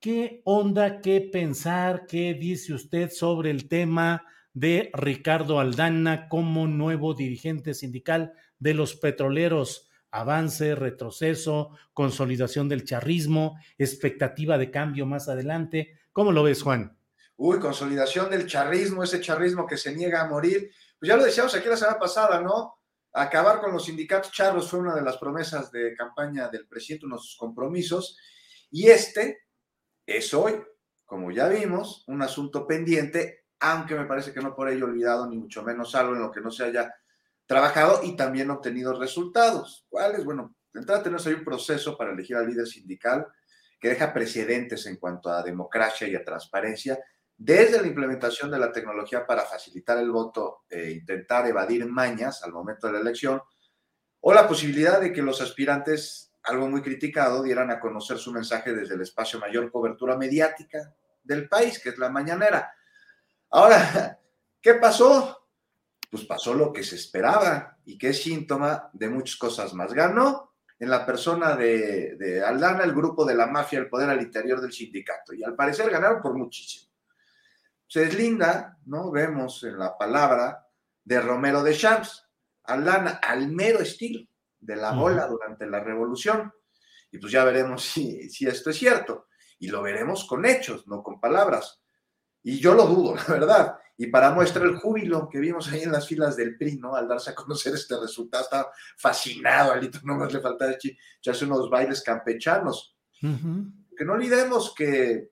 ¿qué 0.00 0.42
onda, 0.44 1.00
qué 1.00 1.22
pensar, 1.22 2.04
qué 2.06 2.34
dice 2.34 2.74
usted 2.74 3.10
sobre 3.10 3.50
el 3.50 3.66
tema 3.66 4.26
de 4.52 4.90
Ricardo 4.92 5.60
Aldana 5.60 6.28
como 6.28 6.66
nuevo 6.66 7.14
dirigente 7.14 7.72
sindical 7.72 8.34
de 8.58 8.74
los 8.74 8.96
petroleros? 8.96 9.88
Avance, 10.14 10.76
retroceso, 10.76 11.70
consolidación 11.92 12.68
del 12.68 12.84
charrismo, 12.84 13.58
expectativa 13.76 14.56
de 14.56 14.70
cambio 14.70 15.06
más 15.06 15.28
adelante. 15.28 15.98
¿Cómo 16.12 16.30
lo 16.30 16.44
ves, 16.44 16.62
Juan? 16.62 16.96
Uy, 17.36 17.58
consolidación 17.58 18.30
del 18.30 18.46
charrismo, 18.46 19.02
ese 19.02 19.20
charrismo 19.20 19.66
que 19.66 19.76
se 19.76 19.94
niega 19.94 20.22
a 20.22 20.28
morir. 20.28 20.70
Pues 20.98 21.08
ya 21.08 21.16
lo 21.16 21.24
decíamos 21.24 21.52
aquí 21.56 21.68
la 21.68 21.76
semana 21.76 21.98
pasada, 21.98 22.40
¿no? 22.40 22.78
Acabar 23.12 23.60
con 23.60 23.72
los 23.72 23.86
sindicatos 23.86 24.30
charros 24.30 24.70
fue 24.70 24.78
una 24.78 24.94
de 24.94 25.02
las 25.02 25.16
promesas 25.18 25.72
de 25.72 25.94
campaña 25.96 26.48
del 26.48 26.68
presidente, 26.68 27.06
uno 27.06 27.16
de 27.16 27.22
sus 27.22 27.36
compromisos. 27.36 28.16
Y 28.70 28.86
este 28.86 29.48
es 30.06 30.32
hoy, 30.32 30.62
como 31.04 31.32
ya 31.32 31.48
vimos, 31.48 32.04
un 32.06 32.22
asunto 32.22 32.68
pendiente, 32.68 33.46
aunque 33.58 33.96
me 33.96 34.06
parece 34.06 34.32
que 34.32 34.40
no 34.40 34.54
por 34.54 34.68
ello 34.68 34.84
olvidado, 34.84 35.26
ni 35.28 35.36
mucho 35.36 35.64
menos 35.64 35.92
algo 35.96 36.14
en 36.14 36.22
lo 36.22 36.30
que 36.30 36.40
no 36.40 36.52
se 36.52 36.64
haya 36.64 36.94
trabajado 37.46 38.00
y 38.02 38.16
también 38.16 38.50
obtenido 38.50 38.98
resultados. 38.98 39.86
¿Cuáles? 39.88 40.24
Bueno, 40.24 40.54
de 40.72 40.80
entrada 40.80 41.02
ahí 41.24 41.34
un 41.34 41.44
proceso 41.44 41.96
para 41.96 42.12
elegir 42.12 42.36
al 42.36 42.48
líder 42.48 42.66
sindical 42.66 43.26
que 43.80 43.90
deja 43.90 44.12
precedentes 44.12 44.86
en 44.86 44.96
cuanto 44.96 45.30
a 45.30 45.42
democracia 45.42 46.08
y 46.08 46.16
a 46.16 46.24
transparencia, 46.24 46.98
desde 47.36 47.80
la 47.80 47.86
implementación 47.86 48.50
de 48.50 48.58
la 48.58 48.72
tecnología 48.72 49.26
para 49.26 49.42
facilitar 49.42 49.98
el 49.98 50.10
voto 50.10 50.62
e 50.70 50.92
intentar 50.92 51.46
evadir 51.46 51.84
mañas 51.86 52.42
al 52.42 52.52
momento 52.52 52.86
de 52.86 52.94
la 52.94 53.00
elección, 53.00 53.42
o 54.20 54.32
la 54.32 54.48
posibilidad 54.48 55.00
de 55.00 55.12
que 55.12 55.20
los 55.20 55.42
aspirantes, 55.42 56.32
algo 56.44 56.66
muy 56.68 56.80
criticado, 56.80 57.42
dieran 57.42 57.70
a 57.70 57.78
conocer 57.78 58.16
su 58.16 58.32
mensaje 58.32 58.72
desde 58.72 58.94
el 58.94 59.02
espacio 59.02 59.38
mayor 59.38 59.70
cobertura 59.70 60.16
mediática 60.16 60.94
del 61.22 61.46
país, 61.48 61.78
que 61.78 61.90
es 61.90 61.98
la 61.98 62.08
mañanera. 62.08 62.72
Ahora, 63.50 64.18
¿qué 64.62 64.74
pasó? 64.74 65.43
Pues 66.14 66.26
pasó 66.26 66.54
lo 66.54 66.72
que 66.72 66.84
se 66.84 66.94
esperaba 66.94 67.76
y 67.84 67.98
que 67.98 68.10
es 68.10 68.22
síntoma 68.22 68.88
de 68.92 69.08
muchas 69.08 69.34
cosas 69.34 69.74
más. 69.74 69.92
Ganó 69.92 70.52
en 70.78 70.88
la 70.88 71.04
persona 71.04 71.56
de, 71.56 72.40
Aldana 72.46 72.84
el 72.84 72.94
grupo 72.94 73.24
de 73.24 73.34
la 73.34 73.48
mafia, 73.48 73.80
el 73.80 73.88
poder 73.88 74.08
al 74.08 74.22
interior 74.22 74.60
del 74.60 74.72
sindicato, 74.72 75.34
y 75.34 75.42
al 75.42 75.56
parecer 75.56 75.90
ganaron 75.90 76.22
por 76.22 76.34
muchísimo. 76.34 76.88
Se 77.88 78.04
deslinda, 78.04 78.78
¿no? 78.86 79.10
Vemos 79.10 79.64
en 79.64 79.76
la 79.76 79.98
palabra 79.98 80.64
de 81.02 81.20
Romero 81.20 81.64
de 81.64 81.76
Champs, 81.76 82.28
Aldana 82.62 83.18
al 83.20 83.48
mero 83.48 83.80
estilo 83.80 84.24
de 84.60 84.76
la 84.76 84.92
bola 84.92 85.26
durante 85.26 85.66
la 85.66 85.80
revolución. 85.80 86.52
Y 87.10 87.18
pues 87.18 87.32
ya 87.32 87.42
veremos 87.42 87.82
si, 87.92 88.30
si 88.30 88.46
esto 88.46 88.70
es 88.70 88.76
cierto. 88.76 89.26
Y 89.58 89.66
lo 89.66 89.82
veremos 89.82 90.26
con 90.26 90.46
hechos, 90.46 90.86
no 90.86 91.02
con 91.02 91.18
palabras. 91.18 91.82
Y 92.44 92.60
yo 92.60 92.74
lo 92.74 92.86
dudo, 92.86 93.16
la 93.28 93.34
verdad. 93.34 93.78
Y 93.96 94.08
para 94.08 94.30
muestra 94.32 94.64
el 94.64 94.76
júbilo 94.76 95.28
que 95.28 95.38
vimos 95.38 95.72
ahí 95.72 95.82
en 95.82 95.92
las 95.92 96.06
filas 96.06 96.36
del 96.36 96.56
PRI, 96.56 96.78
¿no? 96.78 96.94
Al 96.94 97.08
darse 97.08 97.30
a 97.30 97.34
conocer 97.34 97.74
este 97.74 97.98
resultado, 97.98 98.44
estaba 98.44 98.70
fascinado, 98.96 99.72
Alito, 99.72 99.98
más 100.04 100.32
le 100.32 100.40
faltaba 100.40 100.72
echarse 100.72 101.44
unos 101.44 101.68
bailes 101.68 102.02
campechanos. 102.02 102.96
Que 103.20 104.04
no 104.04 104.12
olvidemos 104.12 104.74
que, 104.74 105.30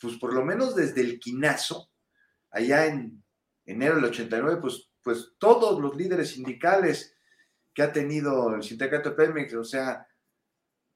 pues 0.00 0.16
por 0.16 0.32
lo 0.32 0.42
menos 0.42 0.74
desde 0.74 1.02
el 1.02 1.20
quinazo, 1.20 1.90
allá 2.50 2.86
en 2.86 3.22
enero 3.66 3.96
del 3.96 4.06
89, 4.06 4.60
pues, 4.62 4.88
pues 5.02 5.34
todos 5.38 5.78
los 5.78 5.94
líderes 5.94 6.30
sindicales 6.30 7.14
que 7.74 7.82
ha 7.82 7.92
tenido 7.92 8.54
el 8.54 8.62
sindicato 8.62 9.10
de 9.10 9.16
Pemex, 9.16 9.52
o 9.54 9.64
sea, 9.64 10.06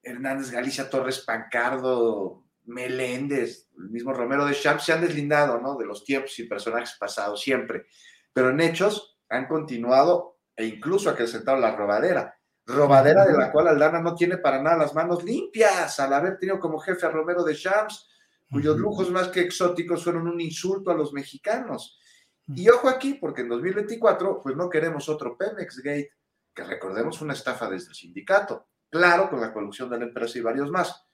Hernández 0.01 0.49
Galicia 0.49 0.89
Torres 0.89 1.19
Pancardo, 1.19 2.42
Meléndez, 2.65 3.69
el 3.77 3.89
mismo 3.89 4.13
Romero 4.13 4.45
de 4.45 4.53
Champs, 4.53 4.85
se 4.85 4.93
han 4.93 5.01
deslindado 5.01 5.59
¿no? 5.59 5.75
de 5.77 5.85
los 5.85 6.03
tiempos 6.03 6.37
y 6.39 6.47
personajes 6.47 6.95
pasados 6.99 7.41
siempre, 7.41 7.87
pero 8.31 8.49
en 8.49 8.61
hechos 8.61 9.17
han 9.29 9.47
continuado 9.47 10.37
e 10.55 10.65
incluso 10.65 11.09
acrecentado 11.09 11.57
la 11.57 11.75
robadera. 11.75 12.37
Robadera 12.65 13.25
de 13.25 13.33
la 13.33 13.51
cual 13.51 13.67
Aldana 13.67 13.99
no 13.99 14.15
tiene 14.15 14.37
para 14.37 14.61
nada 14.61 14.77
las 14.77 14.93
manos 14.93 15.23
limpias 15.23 15.99
al 15.99 16.13
haber 16.13 16.37
tenido 16.37 16.59
como 16.59 16.79
jefe 16.79 17.05
a 17.05 17.09
Romero 17.09 17.43
de 17.43 17.55
Champs, 17.55 18.07
cuyos 18.49 18.77
lujos 18.77 19.11
más 19.11 19.29
que 19.29 19.41
exóticos 19.41 20.03
fueron 20.03 20.27
un 20.27 20.39
insulto 20.39 20.91
a 20.91 20.95
los 20.95 21.11
mexicanos. 21.11 21.99
Y 22.47 22.69
ojo 22.69 22.87
aquí, 22.87 23.15
porque 23.15 23.41
en 23.41 23.49
2024, 23.49 24.41
pues 24.41 24.55
no 24.55 24.69
queremos 24.69 25.09
otro 25.09 25.37
Pemex 25.37 25.79
Gate, 25.79 26.11
que 26.53 26.63
recordemos 26.63 27.21
una 27.21 27.33
estafa 27.33 27.69
desde 27.69 27.89
el 27.89 27.95
sindicato, 27.95 28.67
claro, 28.89 29.29
con 29.29 29.41
la 29.41 29.51
colusión 29.51 29.89
de 29.89 29.97
la 29.97 30.05
empresa 30.05 30.37
y 30.37 30.41
varios 30.41 30.69
más. 30.69 31.05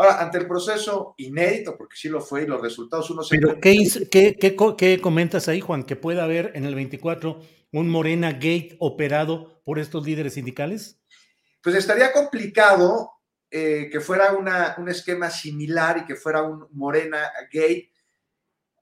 Ahora, 0.00 0.20
ante 0.20 0.38
el 0.38 0.46
proceso 0.46 1.14
inédito, 1.16 1.76
porque 1.76 1.96
sí 1.96 2.08
lo 2.08 2.20
fue 2.20 2.44
y 2.44 2.46
los 2.46 2.62
resultados 2.62 3.10
uno 3.10 3.24
se... 3.24 3.36
Pero 3.36 3.58
¿qué, 3.60 3.76
qué, 4.08 4.36
qué, 4.36 4.56
qué 4.76 5.00
comentas 5.00 5.48
ahí, 5.48 5.60
Juan? 5.60 5.82
¿Que 5.82 5.96
pueda 5.96 6.22
haber 6.22 6.52
en 6.54 6.64
el 6.64 6.76
24 6.76 7.40
un 7.72 7.88
Morena 7.90 8.30
Gate 8.30 8.76
operado 8.78 9.60
por 9.64 9.80
estos 9.80 10.06
líderes 10.06 10.34
sindicales? 10.34 11.00
Pues 11.60 11.74
estaría 11.74 12.12
complicado 12.12 13.10
eh, 13.50 13.88
que 13.90 13.98
fuera 13.98 14.34
una, 14.34 14.76
un 14.78 14.88
esquema 14.88 15.30
similar 15.30 15.98
y 15.98 16.04
que 16.04 16.14
fuera 16.14 16.42
un 16.42 16.68
Morena 16.70 17.32
Gate. 17.52 17.90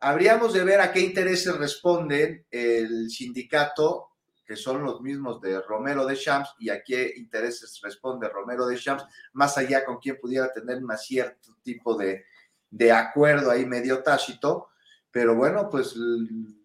Habríamos 0.00 0.52
de 0.52 0.64
ver 0.64 0.82
a 0.82 0.92
qué 0.92 1.00
intereses 1.00 1.56
responden 1.56 2.46
el 2.50 3.08
sindicato 3.08 4.10
que 4.46 4.56
son 4.56 4.82
los 4.84 5.00
mismos 5.00 5.40
de 5.40 5.60
Romero 5.60 6.06
de 6.06 6.16
Champs 6.16 6.54
y 6.58 6.70
a 6.70 6.82
qué 6.82 7.12
intereses 7.16 7.80
responde 7.82 8.28
Romero 8.28 8.66
de 8.66 8.78
Champs, 8.78 9.04
más 9.32 9.58
allá 9.58 9.84
con 9.84 9.98
quien 9.98 10.18
pudiera 10.18 10.52
tener 10.52 10.82
un 10.82 10.96
cierto 10.96 11.56
tipo 11.62 11.96
de, 11.96 12.24
de 12.70 12.92
acuerdo 12.92 13.50
ahí 13.50 13.66
medio 13.66 14.02
tácito, 14.02 14.68
pero 15.10 15.34
bueno, 15.34 15.68
pues 15.68 15.94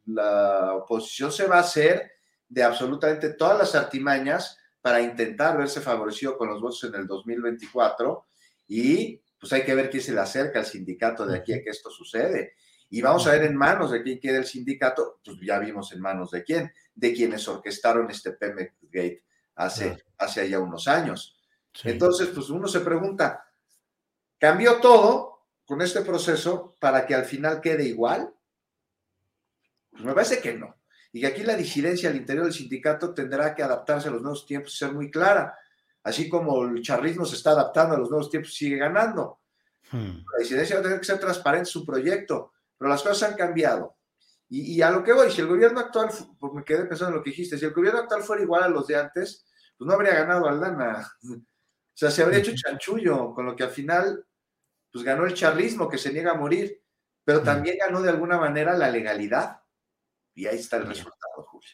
la 0.06 0.76
oposición 0.76 1.32
se 1.32 1.48
va 1.48 1.58
a 1.58 1.62
hacer 1.62 2.12
de 2.48 2.64
absolutamente 2.64 3.34
todas 3.34 3.58
las 3.58 3.76
artimañas 3.76 4.58
para 4.82 5.02
intentar 5.02 5.58
verse 5.58 5.80
favorecido 5.82 6.38
con 6.38 6.50
los 6.50 6.62
votos 6.62 6.84
en 6.84 6.96
el 6.96 7.08
2024 7.08 8.26
y 8.68 9.22
pues 9.40 9.54
hay 9.54 9.64
que 9.64 9.74
ver 9.74 9.90
quién 9.90 10.04
se 10.04 10.14
le 10.14 10.20
acerca 10.20 10.60
al 10.60 10.66
sindicato 10.66 11.26
de 11.26 11.38
aquí 11.38 11.54
a 11.54 11.64
que 11.64 11.70
esto 11.70 11.90
sucede. 11.90 12.54
Y 12.90 13.02
vamos 13.02 13.26
a 13.26 13.32
ver 13.32 13.44
en 13.44 13.56
manos 13.56 13.92
de 13.92 14.04
quién 14.04 14.20
queda 14.20 14.38
el 14.38 14.46
sindicato, 14.46 15.20
pues 15.24 15.38
ya 15.42 15.58
vimos 15.60 15.92
en 15.94 16.02
manos 16.02 16.32
de 16.32 16.44
quién, 16.44 16.72
de 16.94 17.14
quienes 17.14 17.48
orquestaron 17.48 18.10
este 18.10 18.32
Pemex 18.32 18.74
Gate 18.82 19.24
hace, 19.56 20.04
hace 20.18 20.50
ya 20.50 20.60
unos 20.60 20.88
años. 20.88 21.38
Entonces, 21.84 22.30
pues 22.30 22.50
uno 22.50 22.68
se 22.68 22.82
pregunta, 22.82 23.46
¿cambió 24.38 24.80
todo 24.80 25.46
con 25.66 25.82
este 25.82 26.02
proceso 26.02 26.76
para 26.80 27.06
que 27.06 27.16
al 27.16 27.26
final 27.26 27.62
quede 27.62 27.86
igual? 27.86 28.34
Pues 29.92 30.04
me 30.04 30.14
parece 30.14 30.42
que 30.42 30.54
no. 30.54 30.76
Y 31.14 31.22
que 31.22 31.28
aquí 31.28 31.44
la 31.44 31.56
disidencia 31.56 32.10
al 32.10 32.16
interior 32.16 32.46
del 32.46 32.54
sindicato 32.54 33.14
tendrá 33.14 33.54
que 33.54 33.64
adaptarse 33.64 34.08
a 34.08 34.12
los 34.12 34.22
nuevos 34.22 34.46
tiempos 34.46 34.74
y 34.74 34.78
ser 34.78 34.94
muy 34.94 35.12
clara. 35.12 35.58
Así 36.04 36.30
como 36.30 36.64
el 36.64 36.82
charrismo 36.82 37.26
se 37.26 37.36
está 37.36 37.52
adaptando 37.52 37.96
a 37.96 38.00
los 38.00 38.10
nuevos 38.10 38.30
tiempos 38.30 38.52
y 38.54 38.56
sigue 38.56 38.78
ganando. 38.78 39.40
Hmm. 39.92 40.24
La 40.34 40.40
disidencia 40.40 40.76
va 40.76 40.80
a 40.80 40.84
tener 40.84 41.00
que 41.00 41.06
ser 41.06 41.20
transparente 41.20 41.70
en 41.70 41.74
su 41.74 41.86
proyecto 41.86 42.54
pero 42.82 42.90
las 42.90 43.04
cosas 43.04 43.30
han 43.30 43.38
cambiado. 43.38 43.96
Y, 44.54 44.82
a 44.82 44.92
lo 44.92 45.02
que 45.02 45.14
voy, 45.14 45.32
si 45.32 45.40
el 45.40 45.48
gobierno 45.48 45.80
actual, 45.80 46.10
pues 46.38 46.52
me 46.52 46.66
quedé 46.66 46.84
pensando 46.84 47.14
en 47.14 47.20
lo 47.20 47.24
que 47.24 47.30
dijiste, 47.30 47.58
si 47.58 47.64
el 47.64 47.72
gobierno 47.72 48.02
actual 48.02 48.22
fuera 48.22 48.44
igual 48.44 48.64
a 48.64 48.68
los 48.68 48.86
de 48.86 48.98
antes, 48.98 49.46
pues 49.78 49.88
no 49.88 49.94
habría 49.94 50.14
ganado 50.14 50.46
Aldana. 50.46 51.10
O 51.24 51.38
sea, 51.94 52.12
se 52.12 52.22
habría 52.22 52.40
hecho 52.40 52.52
chanchullo, 52.54 53.34
con 53.34 53.46
lo 53.46 53.56
que 53.56 53.64
al 53.64 53.70
final, 53.70 54.26
pues 54.92 55.06
ganó 55.06 55.26
el 55.26 55.36
charlismo 55.36 55.88
que 55.88 55.98
se 55.98 56.12
niega 56.12 56.32
a 56.32 56.38
morir, 56.38 56.84
pero 57.24 57.42
también 57.42 57.78
ganó 57.80 58.02
de 58.02 58.10
alguna 58.10 58.38
manera 58.38 58.78
la 58.78 58.92
legalidad. 58.92 59.62
Y 60.34 60.48
ahí 60.48 60.58
está 60.58 60.76
el 60.76 60.88
resultado, 60.88 61.46
Julio. 61.48 61.70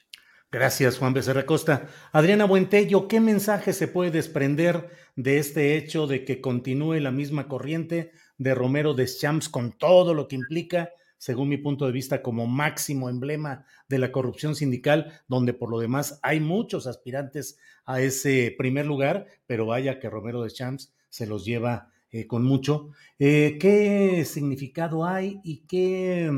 Gracias, 0.52 1.00
Juan 1.00 1.16
Becerra 1.16 1.48
Costa. 1.48 1.88
Adriana 2.12 2.46
Buentello, 2.46 3.08
¿qué 3.08 3.20
mensaje 3.20 3.74
se 3.74 3.88
puede 3.88 4.12
desprender 4.12 4.92
de 5.16 5.40
este 5.40 5.78
hecho 5.78 6.06
de 6.06 6.24
que 6.26 6.42
continúe 6.42 7.00
la 7.00 7.12
misma 7.12 7.48
corriente 7.48 8.12
de 8.38 8.54
Romero 8.54 8.94
Deschamps 8.94 9.50
con 9.50 9.72
todo 9.72 10.14
lo 10.14 10.28
que 10.28 10.36
implica, 10.36 10.92
según 11.18 11.50
mi 11.50 11.58
punto 11.58 11.86
de 11.86 11.92
vista, 11.92 12.22
como 12.22 12.48
máximo 12.48 13.10
emblema 13.10 13.66
de 13.90 14.00
la 14.00 14.12
corrupción 14.12 14.56
sindical, 14.56 15.22
donde 15.28 15.54
por 15.54 15.70
lo 15.70 15.80
demás 15.80 16.20
hay 16.24 16.40
muchos 16.40 16.88
aspirantes 16.88 17.58
a 17.86 18.02
ese 18.02 18.54
primer 18.58 18.86
lugar, 18.86 19.28
pero 19.46 19.66
vaya 19.66 20.00
que 20.00 20.10
Romero 20.10 20.44
Deschamps 20.44 20.94
se 21.10 21.26
los 21.26 21.46
lleva 21.46 21.92
eh, 22.12 22.28
con 22.28 22.44
mucho. 22.44 22.92
Eh, 23.20 23.58
¿Qué 23.60 24.24
significado 24.26 25.06
hay 25.06 25.42
y 25.44 25.66
qué, 25.68 26.32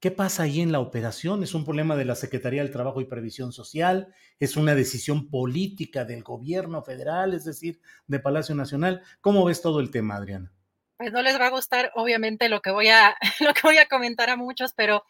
qué 0.00 0.10
pasa 0.10 0.44
ahí 0.44 0.60
en 0.60 0.72
la 0.72 0.80
operación? 0.80 1.42
¿Es 1.42 1.54
un 1.54 1.64
problema 1.64 1.96
de 1.96 2.04
la 2.04 2.14
Secretaría 2.14 2.62
del 2.62 2.72
Trabajo 2.72 3.00
y 3.00 3.06
Previsión 3.06 3.52
Social? 3.52 4.12
¿Es 4.40 4.56
una 4.56 4.74
decisión 4.74 5.30
política 5.30 6.04
del 6.04 6.22
gobierno 6.22 6.82
federal, 6.82 7.34
es 7.34 7.44
decir, 7.44 7.80
de 8.06 8.18
Palacio 8.18 8.54
Nacional? 8.54 9.02
¿Cómo 9.20 9.44
ves 9.44 9.62
todo 9.62 9.80
el 9.80 9.90
tema, 9.90 10.16
Adriana? 10.16 10.52
Pues 10.96 11.12
no 11.12 11.22
les 11.22 11.38
va 11.40 11.46
a 11.46 11.50
gustar 11.50 11.92
obviamente 11.94 12.48
lo 12.48 12.60
que 12.62 12.70
voy 12.70 12.88
a, 12.88 13.16
lo 13.40 13.54
que 13.54 13.62
voy 13.62 13.78
a 13.78 13.86
comentar 13.86 14.30
a 14.30 14.36
muchos, 14.36 14.72
pero 14.74 15.04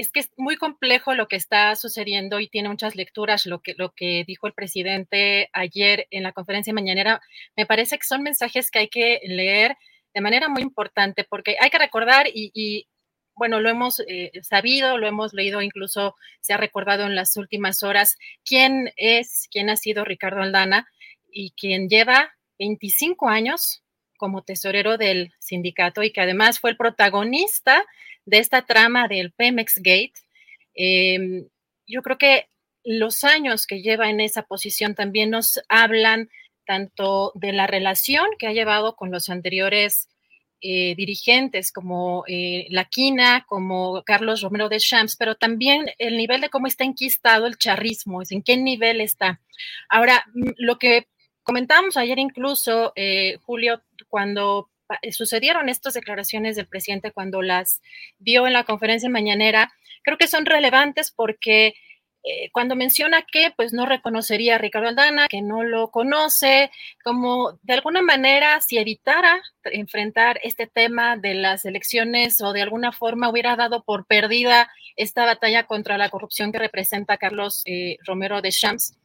es 0.00 0.10
que 0.10 0.20
es 0.20 0.30
muy 0.38 0.56
complejo 0.56 1.14
lo 1.14 1.28
que 1.28 1.36
está 1.36 1.76
sucediendo 1.76 2.40
y 2.40 2.48
tiene 2.48 2.70
muchas 2.70 2.96
lecturas. 2.96 3.44
Lo 3.44 3.60
que, 3.60 3.74
lo 3.76 3.92
que 3.92 4.24
dijo 4.26 4.46
el 4.46 4.54
presidente 4.54 5.50
ayer 5.52 6.06
en 6.10 6.22
la 6.22 6.32
conferencia 6.32 6.72
mañanera, 6.72 7.20
me 7.54 7.66
parece 7.66 7.98
que 7.98 8.06
son 8.06 8.22
mensajes 8.22 8.70
que 8.70 8.78
hay 8.78 8.88
que 8.88 9.20
leer 9.24 9.76
de 10.14 10.20
manera 10.22 10.48
muy 10.48 10.62
importante, 10.62 11.24
porque 11.28 11.56
hay 11.60 11.68
que 11.68 11.78
recordar 11.78 12.26
y, 12.32 12.88
bueno, 13.34 13.60
lo 13.60 13.68
hemos 13.68 14.02
eh, 14.08 14.32
sabido, 14.42 14.96
lo 14.96 15.06
hemos 15.06 15.34
leído, 15.34 15.60
incluso 15.60 16.16
se 16.40 16.54
ha 16.54 16.56
recordado 16.56 17.04
en 17.04 17.14
las 17.14 17.36
últimas 17.36 17.82
horas 17.82 18.16
quién 18.44 18.92
es, 18.96 19.48
quién 19.50 19.68
ha 19.68 19.76
sido 19.76 20.04
Ricardo 20.04 20.40
Aldana 20.40 20.88
y 21.30 21.52
quien 21.52 21.88
lleva 21.88 22.34
25 22.58 23.28
años 23.28 23.82
como 24.20 24.42
tesorero 24.42 24.98
del 24.98 25.32
sindicato 25.38 26.02
y 26.02 26.12
que 26.12 26.20
además 26.20 26.60
fue 26.60 26.70
el 26.70 26.76
protagonista 26.76 27.82
de 28.26 28.38
esta 28.38 28.66
trama 28.66 29.08
del 29.08 29.32
Pemex 29.32 29.78
Gate. 29.78 30.12
Em, 30.74 31.48
yo 31.86 32.02
creo 32.02 32.18
que 32.18 32.48
los 32.84 33.24
años 33.24 33.66
que 33.66 33.80
lleva 33.80 34.10
en 34.10 34.20
esa 34.20 34.42
posición 34.42 34.94
también 34.94 35.30
nos 35.30 35.58
hablan 35.70 36.28
tanto 36.66 37.32
de 37.34 37.54
la 37.54 37.66
relación 37.66 38.26
que 38.38 38.46
ha 38.46 38.52
llevado 38.52 38.94
con 38.94 39.10
los 39.10 39.30
anteriores 39.30 40.10
eh, 40.60 40.94
dirigentes 40.94 41.72
como 41.72 42.24
eh, 42.28 42.66
La 42.68 42.84
Quina, 42.84 43.46
como 43.48 44.02
Carlos 44.04 44.42
Romero 44.42 44.68
de 44.68 44.78
Champs, 44.78 45.16
pero 45.16 45.34
también 45.34 45.86
el 45.96 46.18
nivel 46.18 46.42
de 46.42 46.50
cómo 46.50 46.66
está 46.66 46.84
enquistado 46.84 47.46
el 47.46 47.56
charrismo, 47.56 48.20
es 48.20 48.30
en 48.32 48.42
qué 48.42 48.58
nivel 48.58 49.00
está. 49.00 49.40
Ahora, 49.88 50.26
lo 50.58 50.78
que 50.78 51.08
comentábamos 51.42 51.96
ayer 51.96 52.18
incluso, 52.18 52.92
eh, 52.94 53.38
Julio, 53.42 53.82
cuando 54.10 54.68
eh, 55.02 55.12
sucedieron 55.12 55.68
estas 55.68 55.94
declaraciones 55.94 56.56
del 56.56 56.66
presidente, 56.66 57.12
cuando 57.12 57.42
las 57.42 57.80
dio 58.18 58.46
en 58.46 58.52
la 58.52 58.64
conferencia 58.64 59.08
mañanera, 59.08 59.72
creo 60.02 60.18
que 60.18 60.26
son 60.26 60.46
relevantes 60.46 61.10
porque 61.10 61.74
eh, 62.22 62.50
cuando 62.52 62.76
menciona 62.76 63.22
que 63.22 63.50
pues 63.56 63.72
no 63.72 63.86
reconocería 63.86 64.56
a 64.56 64.58
Ricardo 64.58 64.88
Aldana, 64.88 65.28
que 65.28 65.40
no 65.40 65.62
lo 65.62 65.90
conoce, 65.90 66.70
como 67.02 67.58
de 67.62 67.74
alguna 67.74 68.02
manera 68.02 68.60
si 68.60 68.76
evitara 68.76 69.40
enfrentar 69.64 70.38
este 70.42 70.66
tema 70.66 71.16
de 71.16 71.34
las 71.34 71.64
elecciones 71.64 72.42
o 72.42 72.52
de 72.52 72.62
alguna 72.62 72.92
forma 72.92 73.30
hubiera 73.30 73.56
dado 73.56 73.84
por 73.84 74.06
perdida 74.06 74.70
esta 74.96 75.24
batalla 75.24 75.64
contra 75.64 75.96
la 75.96 76.10
corrupción 76.10 76.52
que 76.52 76.58
representa 76.58 77.16
Carlos 77.16 77.62
eh, 77.64 77.96
Romero 78.04 78.42
de 78.42 78.50
Champs. 78.50 78.96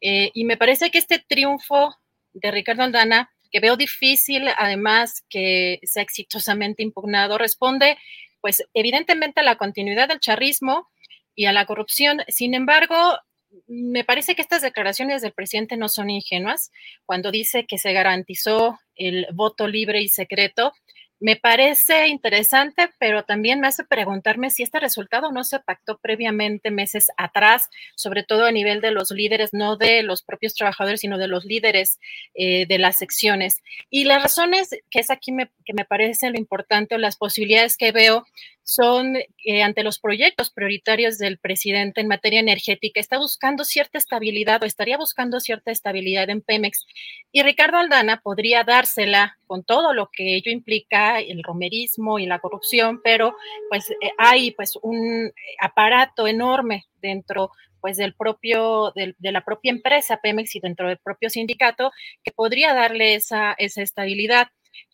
y 0.00 0.44
me 0.44 0.56
parece 0.56 0.90
que 0.90 0.98
este 0.98 1.18
triunfo 1.18 1.94
de 2.32 2.50
Ricardo 2.50 2.84
Aldana 2.84 3.30
que 3.50 3.60
veo 3.60 3.76
difícil, 3.76 4.48
además 4.56 5.24
que 5.28 5.80
sea 5.82 6.02
exitosamente 6.02 6.82
impugnado, 6.82 7.38
responde 7.38 7.96
pues 8.40 8.62
evidentemente 8.74 9.40
a 9.40 9.44
la 9.44 9.56
continuidad 9.56 10.08
del 10.08 10.20
charrismo 10.20 10.88
y 11.34 11.46
a 11.46 11.52
la 11.52 11.66
corrupción. 11.66 12.22
Sin 12.28 12.54
embargo, 12.54 13.18
me 13.66 14.04
parece 14.04 14.34
que 14.34 14.42
estas 14.42 14.62
declaraciones 14.62 15.22
del 15.22 15.32
presidente 15.32 15.76
no 15.76 15.88
son 15.88 16.10
ingenuas 16.10 16.70
cuando 17.06 17.30
dice 17.30 17.66
que 17.66 17.78
se 17.78 17.92
garantizó 17.92 18.78
el 18.94 19.26
voto 19.32 19.66
libre 19.66 20.00
y 20.02 20.08
secreto 20.08 20.72
me 21.20 21.36
parece 21.36 22.08
interesante, 22.08 22.90
pero 22.98 23.24
también 23.24 23.60
me 23.60 23.66
hace 23.66 23.84
preguntarme 23.84 24.50
si 24.50 24.62
este 24.62 24.78
resultado 24.78 25.32
no 25.32 25.42
se 25.42 25.58
pactó 25.58 25.98
previamente 25.98 26.70
meses 26.70 27.08
atrás, 27.16 27.68
sobre 27.96 28.22
todo 28.22 28.44
a 28.44 28.52
nivel 28.52 28.80
de 28.80 28.92
los 28.92 29.10
líderes, 29.10 29.50
no 29.52 29.76
de 29.76 30.02
los 30.02 30.22
propios 30.22 30.54
trabajadores, 30.54 31.00
sino 31.00 31.18
de 31.18 31.28
los 31.28 31.44
líderes 31.44 31.98
eh, 32.34 32.66
de 32.66 32.78
las 32.78 32.98
secciones. 32.98 33.62
Y 33.90 34.04
las 34.04 34.22
razones 34.22 34.70
que 34.90 35.00
es 35.00 35.10
aquí 35.10 35.32
que 35.64 35.74
me 35.74 35.84
parece 35.84 36.30
lo 36.30 36.38
importante 36.38 36.94
o 36.94 36.98
las 36.98 37.16
posibilidades 37.16 37.76
que 37.76 37.92
veo 37.92 38.24
son 38.68 39.16
eh, 39.16 39.62
ante 39.62 39.82
los 39.82 39.98
proyectos 39.98 40.50
prioritarios 40.50 41.16
del 41.16 41.38
presidente 41.38 42.02
en 42.02 42.06
materia 42.06 42.40
energética, 42.40 43.00
está 43.00 43.16
buscando 43.16 43.64
cierta 43.64 43.96
estabilidad 43.96 44.62
o 44.62 44.66
estaría 44.66 44.98
buscando 44.98 45.40
cierta 45.40 45.70
estabilidad 45.70 46.28
en 46.28 46.42
Pemex. 46.42 46.84
Y 47.32 47.42
Ricardo 47.42 47.78
Aldana 47.78 48.20
podría 48.20 48.64
dársela 48.64 49.38
con 49.46 49.64
todo 49.64 49.94
lo 49.94 50.10
que 50.12 50.34
ello 50.34 50.52
implica, 50.52 51.18
el 51.18 51.42
romerismo 51.42 52.18
y 52.18 52.26
la 52.26 52.40
corrupción, 52.40 53.00
pero 53.02 53.34
pues 53.70 53.90
eh, 53.90 54.10
hay 54.18 54.50
pues 54.50 54.78
un 54.82 55.32
aparato 55.58 56.26
enorme 56.26 56.84
dentro 57.00 57.52
pues 57.80 57.96
del 57.96 58.12
propio, 58.14 58.92
de 58.94 59.32
la 59.32 59.44
propia 59.46 59.70
empresa 59.70 60.20
Pemex 60.22 60.56
y 60.56 60.60
dentro 60.60 60.88
del 60.88 60.98
propio 60.98 61.30
sindicato 61.30 61.92
que 62.22 62.32
podría 62.32 62.74
darle 62.74 63.14
esa, 63.14 63.54
esa 63.56 63.80
estabilidad. 63.80 64.48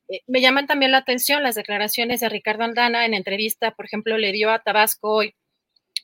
Eh, 0.09 0.21
me 0.27 0.41
llaman 0.41 0.67
también 0.67 0.93
la 0.93 0.99
atención 0.99 1.43
las 1.43 1.55
declaraciones 1.55 2.21
de 2.21 2.29
Ricardo 2.29 2.65
Aldana 2.65 3.07
en 3.07 3.15
entrevista, 3.15 3.73
por 3.73 3.87
ejemplo, 3.87 4.19
le 4.19 4.33
dio 4.33 4.51
a 4.51 4.61
Tabasco 4.61 5.11
hoy 5.13 5.35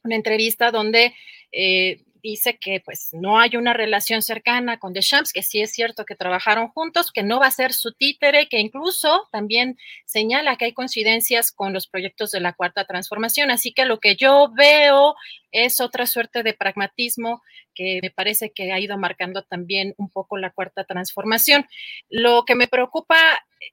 una 0.04 0.16
entrevista 0.16 0.70
donde 0.70 1.14
eh, 1.52 2.02
dice 2.22 2.58
que 2.58 2.80
pues 2.80 3.10
no 3.12 3.38
hay 3.38 3.56
una 3.56 3.72
relación 3.72 4.22
cercana 4.22 4.78
con 4.78 4.92
Deschamps, 4.92 5.32
que 5.32 5.42
sí 5.42 5.60
es 5.60 5.72
cierto 5.72 6.04
que 6.04 6.14
trabajaron 6.14 6.68
juntos, 6.68 7.12
que 7.12 7.22
no 7.22 7.40
va 7.40 7.46
a 7.46 7.50
ser 7.50 7.72
su 7.72 7.92
títere, 7.92 8.48
que 8.48 8.58
incluso 8.58 9.28
también 9.32 9.78
señala 10.04 10.56
que 10.56 10.66
hay 10.66 10.72
coincidencias 10.72 11.52
con 11.52 11.72
los 11.72 11.86
proyectos 11.86 12.30
de 12.30 12.40
la 12.40 12.52
cuarta 12.52 12.84
transformación. 12.84 13.50
Así 13.50 13.72
que 13.72 13.84
lo 13.84 14.00
que 14.00 14.16
yo 14.16 14.50
veo 14.54 15.14
es 15.52 15.80
otra 15.80 16.06
suerte 16.06 16.42
de 16.42 16.54
pragmatismo 16.54 17.42
que 17.74 18.00
me 18.02 18.10
parece 18.10 18.52
que 18.52 18.72
ha 18.72 18.80
ido 18.80 18.98
marcando 18.98 19.42
también 19.42 19.94
un 19.96 20.10
poco 20.10 20.36
la 20.38 20.50
cuarta 20.50 20.84
transformación. 20.84 21.66
Lo 22.08 22.44
que 22.44 22.54
me 22.54 22.68
preocupa 22.68 23.16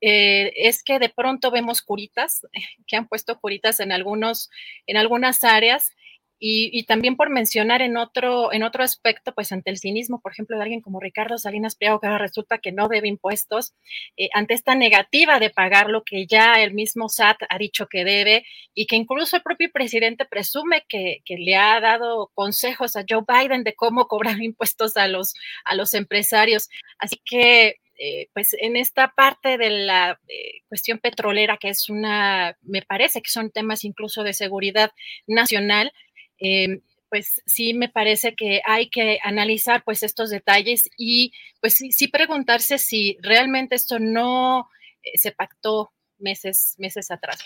eh, 0.02 0.54
es 0.56 0.84
que 0.84 1.00
de 1.00 1.10
pronto 1.10 1.52
vemos 1.52 1.82
curitas, 1.82 2.42
que 2.88 2.96
han 2.96 3.08
puesto 3.08 3.40
curitas 3.40 3.80
en, 3.80 3.92
algunos, 3.92 4.50
en 4.86 4.98
algunas 4.98 5.44
áreas 5.44 5.92
y, 6.40 6.84
también 6.84 7.16
por 7.16 7.30
mencionar 7.30 7.82
en 7.82 7.98
otro, 7.98 8.54
en 8.54 8.64
otro 8.64 8.84
aspecto, 8.84 9.34
pues 9.34 9.52
ante 9.52 9.72
el 9.72 9.78
cinismo, 9.78 10.22
por 10.22 10.32
ejemplo, 10.32 10.56
de 10.56 10.64
alguien 10.64 10.82
como 10.82 11.00
Ricardo 11.00 11.38
Salinas 11.38 11.76
Pliego, 11.76 12.00
que 12.00 12.08
ahora 12.08 12.20
resulta 12.20 12.60
que 12.60 12.72
no 12.72 12.88
debe 12.88 13.08
impuestos, 13.08 13.74
eh, 14.18 14.30
ante 14.34 14.54
esta 14.54 14.76
negativa 14.76 15.40
de 15.40 15.50
pagar 15.50 15.90
lo 15.90 16.04
que 16.04 16.28
ya 16.28 16.62
el 16.62 16.74
mismo 16.74 17.10
SAT 17.10 17.38
ha 17.50 17.58
dicho 17.58 17.88
que 17.88 18.04
debe 18.04 18.46
y 18.74 18.86
que 18.86 18.96
incluso 18.96 19.36
el 19.36 19.42
propio 19.42 19.72
presidente 19.72 20.26
presume 20.26 20.84
que, 20.88 21.22
le 21.28 21.56
ha 21.56 21.80
dado 21.80 22.32
consejos 22.34 22.96
a 22.96 23.04
Joe 23.08 23.24
Biden 23.28 23.64
de 23.64 23.76
cómo 23.76 24.08
cobrar 24.08 24.38
impuestos 24.42 24.98
a 24.98 25.08
los, 25.08 25.34
a 25.66 25.76
los 25.76 25.94
empresarios. 25.94 26.70
Así 27.00 27.20
que 27.26 27.78
eh, 28.00 28.30
pues 28.34 28.54
en 28.60 28.78
esta 28.78 29.14
parte 29.16 29.58
de 29.58 29.72
la 29.72 30.20
eh, 30.28 30.62
cuestión 30.70 31.00
petrolera, 31.00 31.58
que 31.58 31.70
es 31.70 31.90
una, 31.90 32.56
me 32.62 32.84
parece 32.84 33.22
que 33.22 33.32
son 33.32 33.50
temas 33.50 33.84
incluso 33.84 34.24
de 34.24 34.34
seguridad 34.34 34.92
nacional, 35.26 35.92
Em, 36.40 36.82
pues 37.10 37.42
sí 37.46 37.74
me 37.74 37.90
parece 37.90 38.36
que 38.36 38.62
hay 38.66 38.90
que 38.90 39.20
analizar 39.24 39.84
pues 39.84 40.04
estos 40.04 40.30
detalles 40.30 40.90
y 40.98 41.32
pues 41.62 41.76
sí, 41.76 42.08
preguntarse 42.08 42.78
si 42.78 43.18
realmente 43.22 43.76
esto 43.76 44.00
no 44.00 44.70
eh, 45.04 45.18
se 45.18 45.32
pactó 45.32 45.94
meses, 46.18 46.76
meses 46.78 47.12
atrás. 47.12 47.40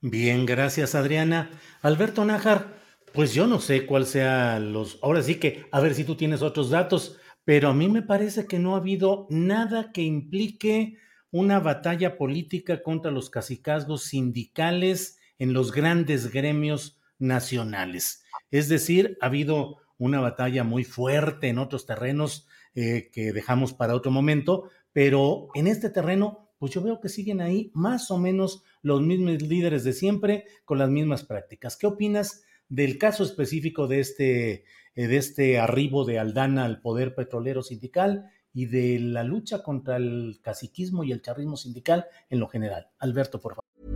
Bien, 0.00 0.44
gracias 0.44 0.94
Adriana. 0.94 1.50
Alberto 1.82 2.24
Nájar, 2.24 2.74
pues 3.12 3.32
yo 3.32 3.46
no 3.46 3.60
sé 3.60 3.86
cuál 3.86 4.06
sea 4.06 4.58
los, 4.58 4.98
ahora 5.02 5.22
sí 5.22 5.36
que, 5.36 5.66
a 5.70 5.80
ver 5.80 5.94
si 5.94 6.04
tú 6.04 6.16
tienes 6.16 6.42
otros 6.42 6.70
datos, 6.70 7.18
pero 7.44 7.68
a 7.68 7.74
mí 7.74 7.88
me 7.88 8.02
parece 8.02 8.46
que 8.46 8.58
no 8.58 8.74
ha 8.74 8.78
habido 8.78 9.26
nada 9.30 9.92
que 9.92 10.02
implique 10.02 10.98
una 11.30 11.60
batalla 11.60 12.18
política 12.18 12.82
contra 12.82 13.10
los 13.10 13.30
cacicazgos 13.30 14.04
sindicales 14.04 15.18
en 15.38 15.52
los 15.52 15.72
grandes 15.72 16.32
gremios 16.32 16.95
nacionales. 17.18 18.22
Es 18.50 18.68
decir, 18.68 19.16
ha 19.20 19.26
habido 19.26 19.78
una 19.98 20.20
batalla 20.20 20.64
muy 20.64 20.84
fuerte 20.84 21.48
en 21.48 21.58
otros 21.58 21.86
terrenos 21.86 22.46
eh, 22.74 23.10
que 23.12 23.32
dejamos 23.32 23.72
para 23.72 23.94
otro 23.94 24.10
momento, 24.10 24.70
pero 24.92 25.48
en 25.54 25.66
este 25.66 25.90
terreno, 25.90 26.50
pues 26.58 26.72
yo 26.72 26.82
veo 26.82 27.00
que 27.00 27.08
siguen 27.08 27.40
ahí 27.40 27.70
más 27.74 28.10
o 28.10 28.18
menos 28.18 28.62
los 28.82 29.02
mismos 29.02 29.42
líderes 29.42 29.84
de 29.84 29.92
siempre 29.92 30.44
con 30.64 30.78
las 30.78 30.90
mismas 30.90 31.24
prácticas. 31.24 31.76
¿Qué 31.76 31.86
opinas 31.86 32.44
del 32.68 32.98
caso 32.98 33.24
específico 33.24 33.86
de 33.86 34.00
este, 34.00 34.64
eh, 34.94 35.06
de 35.06 35.16
este 35.16 35.58
arribo 35.58 36.04
de 36.04 36.18
Aldana 36.18 36.64
al 36.64 36.80
poder 36.80 37.14
petrolero 37.14 37.62
sindical 37.62 38.30
y 38.52 38.66
de 38.66 38.98
la 38.98 39.22
lucha 39.22 39.62
contra 39.62 39.96
el 39.96 40.40
caciquismo 40.42 41.04
y 41.04 41.12
el 41.12 41.22
charrismo 41.22 41.56
sindical 41.56 42.06
en 42.28 42.40
lo 42.40 42.48
general? 42.48 42.88
Alberto, 42.98 43.40
por 43.40 43.54
favor. 43.54 43.95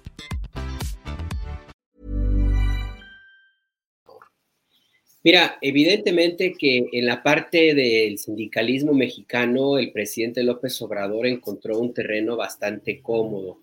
Mira, 5.23 5.59
evidentemente 5.61 6.53
que 6.57 6.87
en 6.91 7.05
la 7.05 7.21
parte 7.21 7.75
del 7.75 8.17
sindicalismo 8.17 8.93
mexicano, 8.93 9.77
el 9.77 9.91
presidente 9.91 10.43
López 10.43 10.81
Obrador 10.81 11.27
encontró 11.27 11.77
un 11.77 11.93
terreno 11.93 12.35
bastante 12.35 13.01
cómodo. 13.01 13.59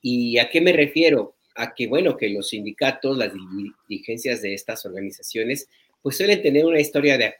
¿Y 0.00 0.38
a 0.38 0.48
qué 0.48 0.62
me 0.62 0.72
refiero? 0.72 1.36
A 1.56 1.74
que, 1.74 1.88
bueno, 1.88 2.16
que 2.16 2.30
los 2.30 2.48
sindicatos, 2.48 3.18
las 3.18 3.32
dirigencias 3.86 4.40
de 4.40 4.54
estas 4.54 4.86
organizaciones, 4.86 5.68
pues 6.00 6.16
suelen 6.16 6.40
tener 6.40 6.64
una 6.64 6.80
historia 6.80 7.18
de, 7.18 7.34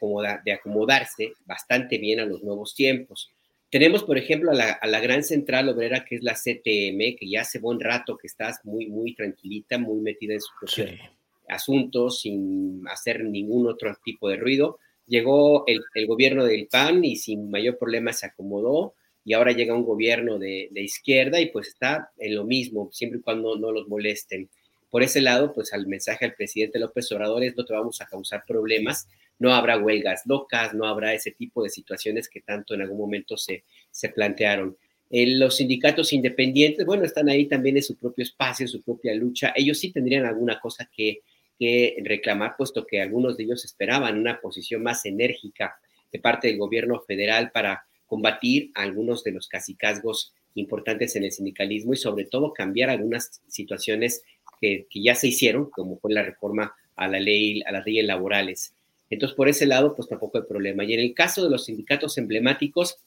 de 0.45 0.53
acomodarse 0.53 1.33
bastante 1.45 1.97
bien 1.97 2.19
a 2.19 2.25
los 2.25 2.43
nuevos 2.43 2.75
tiempos. 2.75 3.31
Tenemos, 3.71 4.03
por 4.03 4.19
ejemplo, 4.19 4.51
a 4.51 4.87
la, 4.87 4.99
gran 4.99 5.23
central 5.23 5.69
obrera 5.69 6.05
que 6.05 6.15
es 6.15 6.23
la 6.23 6.33
CTM, 6.33 7.17
que 7.17 7.27
ya 7.27 7.41
hace 7.41 7.57
buen 7.57 7.79
rato 7.79 8.15
que 8.15 8.27
está 8.27 8.55
muy, 8.63 8.85
muy 8.87 9.15
tranquilita, 9.15 9.79
muy 9.79 10.01
metida 10.01 10.35
en 10.35 10.41
su 10.41 10.51
proceso 10.59 11.14
asuntos 11.47 12.21
sin 12.21 12.83
hacer 12.87 13.23
ningún 13.23 13.67
otro 13.67 13.95
tipo 14.03 14.29
de 14.29 14.37
ruido. 14.37 14.79
Llegó 15.07 15.65
el, 15.67 16.07
gobierno 16.07 16.45
del 16.45 16.67
PAN 16.67 17.05
y 17.05 17.15
sin 17.15 17.49
mayor 17.51 17.77
problema 17.77 18.11
se 18.11 18.25
acomodó 18.25 18.95
y 19.23 19.33
ahora 19.33 19.51
llega 19.51 19.75
un 19.75 19.85
gobierno 19.85 20.39
de, 20.39 20.69
izquierda 20.75 21.39
y 21.39 21.47
pues 21.47 21.67
está 21.69 22.11
en 22.17 22.35
lo 22.35 22.43
mismo, 22.43 22.89
siempre 22.91 23.19
y 23.19 23.21
cuando 23.21 23.55
no 23.57 23.71
los 23.71 23.87
molesten. 23.87 24.49
Por 24.89 25.03
ese 25.03 25.21
lado, 25.21 25.53
pues 25.53 25.73
al 25.73 25.87
mensaje 25.87 26.25
al 26.25 26.35
presidente 26.35 26.79
López 26.79 27.11
Obrador 27.11 27.43
es 27.43 27.55
no 27.55 27.65
te 27.65 27.73
vamos 27.73 28.01
a 28.01 28.05
causar 28.05 28.43
problemas, 28.47 29.07
no 29.39 29.53
habrá 29.53 29.77
huelgas 29.77 30.23
locas, 30.25 30.73
no 30.73 30.85
habrá 30.85 31.13
ese 31.13 31.31
tipo 31.31 31.63
de 31.63 31.69
situaciones 31.69 32.29
que 32.29 32.41
tanto 32.41 32.73
en 32.73 32.81
algún 32.81 32.97
momento 32.97 33.37
se, 33.37 33.63
se 33.91 34.09
plantearon. 34.09 34.77
los 35.09 35.57
sindicatos 35.57 36.13
independientes, 36.13 36.85
bueno, 36.85 37.03
están 37.03 37.29
ahí 37.29 37.45
también 37.47 37.77
en 37.77 37.83
su 37.83 37.95
propio 37.95 38.23
espacio, 38.23 38.63
en 38.63 38.69
su 38.69 38.81
propia 38.81 39.13
lucha. 39.13 39.53
Ellos 39.55 39.77
sí 39.77 39.91
tendrían 39.91 40.25
alguna 40.25 40.59
cosa 40.59 40.89
que 40.95 41.21
que 41.57 41.95
reclamar, 42.03 42.55
puesto 42.57 42.85
que 42.85 43.01
algunos 43.01 43.37
de 43.37 43.43
ellos 43.43 43.65
esperaban 43.65 44.17
una 44.17 44.41
posición 44.41 44.83
más 44.83 45.05
enérgica 45.05 45.77
de 46.11 46.19
parte 46.19 46.47
del 46.47 46.57
gobierno 46.57 47.01
federal 47.01 47.51
para 47.51 47.85
combatir 48.05 48.71
algunos 48.75 49.23
de 49.23 49.31
los 49.31 49.47
casicazgos 49.47 50.33
importantes 50.55 51.15
en 51.15 51.25
el 51.25 51.31
sindicalismo 51.31 51.93
y 51.93 51.97
sobre 51.97 52.25
todo 52.25 52.53
cambiar 52.53 52.89
algunas 52.89 53.41
situaciones 53.47 54.23
que, 54.61 54.87
ya 54.93 55.15
se 55.15 55.27
hicieron, 55.27 55.69
como 55.69 55.97
fue 55.97 56.13
la 56.13 56.23
reforma 56.23 56.73
a 56.95 57.07
la 57.07 57.19
ley, 57.19 57.61
a 57.65 57.71
las 57.71 57.85
leyes 57.85 58.05
laborales. 58.05 58.73
Entonces, 59.09 59.35
por 59.35 59.49
ese 59.49 59.65
lado, 59.65 59.95
pues 59.95 60.07
tampoco 60.07 60.37
hay 60.37 60.45
problema. 60.45 60.83
Y 60.83 60.93
en 60.93 61.01
el 61.01 61.13
caso 61.13 61.43
de 61.43 61.49
los 61.49 61.65
sindicatos 61.65 62.17
emblemáticos, 62.17 62.97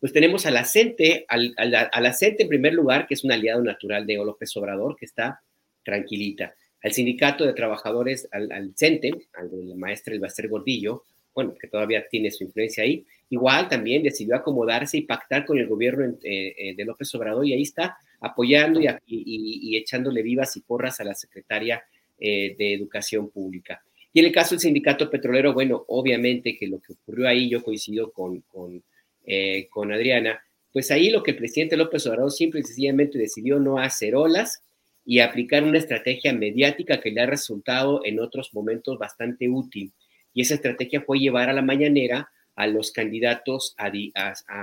pues 0.00 0.12
tenemos 0.12 0.46
a 0.46 0.50
la 0.50 0.64
CENTE, 0.64 1.26
al, 1.28 1.54
a 1.56 2.16
en 2.20 2.48
primer 2.48 2.74
lugar, 2.74 3.06
que 3.06 3.14
es 3.14 3.24
un 3.24 3.32
aliado 3.32 3.62
natural 3.62 4.06
de 4.06 4.14
López 4.16 4.56
Obrador, 4.56 4.96
que 4.96 5.04
está 5.04 5.42
tranquilita 5.84 6.54
al 6.82 6.92
sindicato 6.92 7.44
de 7.44 7.52
trabajadores, 7.52 8.28
al, 8.32 8.72
CENTE, 8.76 9.12
al 9.34 9.50
del 9.50 9.76
maestro 9.76 10.14
Elbaster 10.14 10.48
Gordillo, 10.48 11.04
bueno, 11.34 11.54
que 11.58 11.68
todavía 11.68 12.06
tiene 12.10 12.30
su 12.30 12.44
influencia 12.44 12.84
ahí, 12.84 13.04
igual 13.30 13.68
también 13.68 14.02
decidió 14.02 14.36
acomodarse 14.36 14.98
y 14.98 15.02
pactar 15.02 15.46
con 15.46 15.58
el 15.58 15.66
gobierno 15.66 16.16
eh, 16.22 16.54
eh, 16.56 16.74
de 16.76 16.84
López 16.84 17.14
Obrador 17.14 17.46
y 17.46 17.54
ahí 17.54 17.62
está 17.62 17.96
apoyando 18.20 18.80
y, 19.06 19.76
echándole 19.76 20.22
vivas 20.22 20.56
y 20.56 20.60
porras 20.60 21.00
a 21.00 21.04
la 21.04 21.14
secretaria 21.14 21.82
eh, 22.18 22.54
de 22.58 22.74
Educación 22.74 23.30
Pública. 23.30 23.82
Y 24.12 24.20
en 24.20 24.26
el 24.26 24.32
caso 24.32 24.50
del 24.50 24.60
sindicato 24.60 25.08
petrolero, 25.08 25.54
bueno, 25.54 25.84
obviamente 25.88 26.56
que 26.56 26.66
lo 26.66 26.80
que 26.80 26.92
ocurrió 26.92 27.26
ahí, 27.28 27.48
yo 27.48 27.62
coincido 27.62 28.12
con 28.12 29.92
Adriana, 29.92 30.42
pues 30.72 30.90
ahí 30.90 31.10
lo 31.10 31.22
que 31.22 31.32
el 31.32 31.38
presidente 31.38 31.76
López 31.76 32.06
Obrador 32.06 32.30
simple 32.30 32.60
y 32.60 32.64
sencillamente 32.64 33.18
decidió 33.18 33.58
no 33.58 33.78
hacer 33.78 34.14
olas, 34.14 34.62
y 35.04 35.20
aplicar 35.20 35.64
una 35.64 35.78
estrategia 35.78 36.32
mediática 36.32 37.00
que 37.00 37.10
le 37.10 37.20
ha 37.20 37.26
resultado 37.26 38.02
en 38.04 38.20
otros 38.20 38.54
momentos 38.54 38.98
bastante 38.98 39.48
útil. 39.48 39.92
y 40.34 40.42
esa 40.42 40.54
estrategia 40.54 41.02
fue 41.02 41.18
llevar 41.18 41.50
a 41.50 41.52
la 41.52 41.62
mañanera 41.62 42.30
a 42.54 42.66
los 42.66 42.92
candidatos 42.92 43.74
a, 43.78 43.90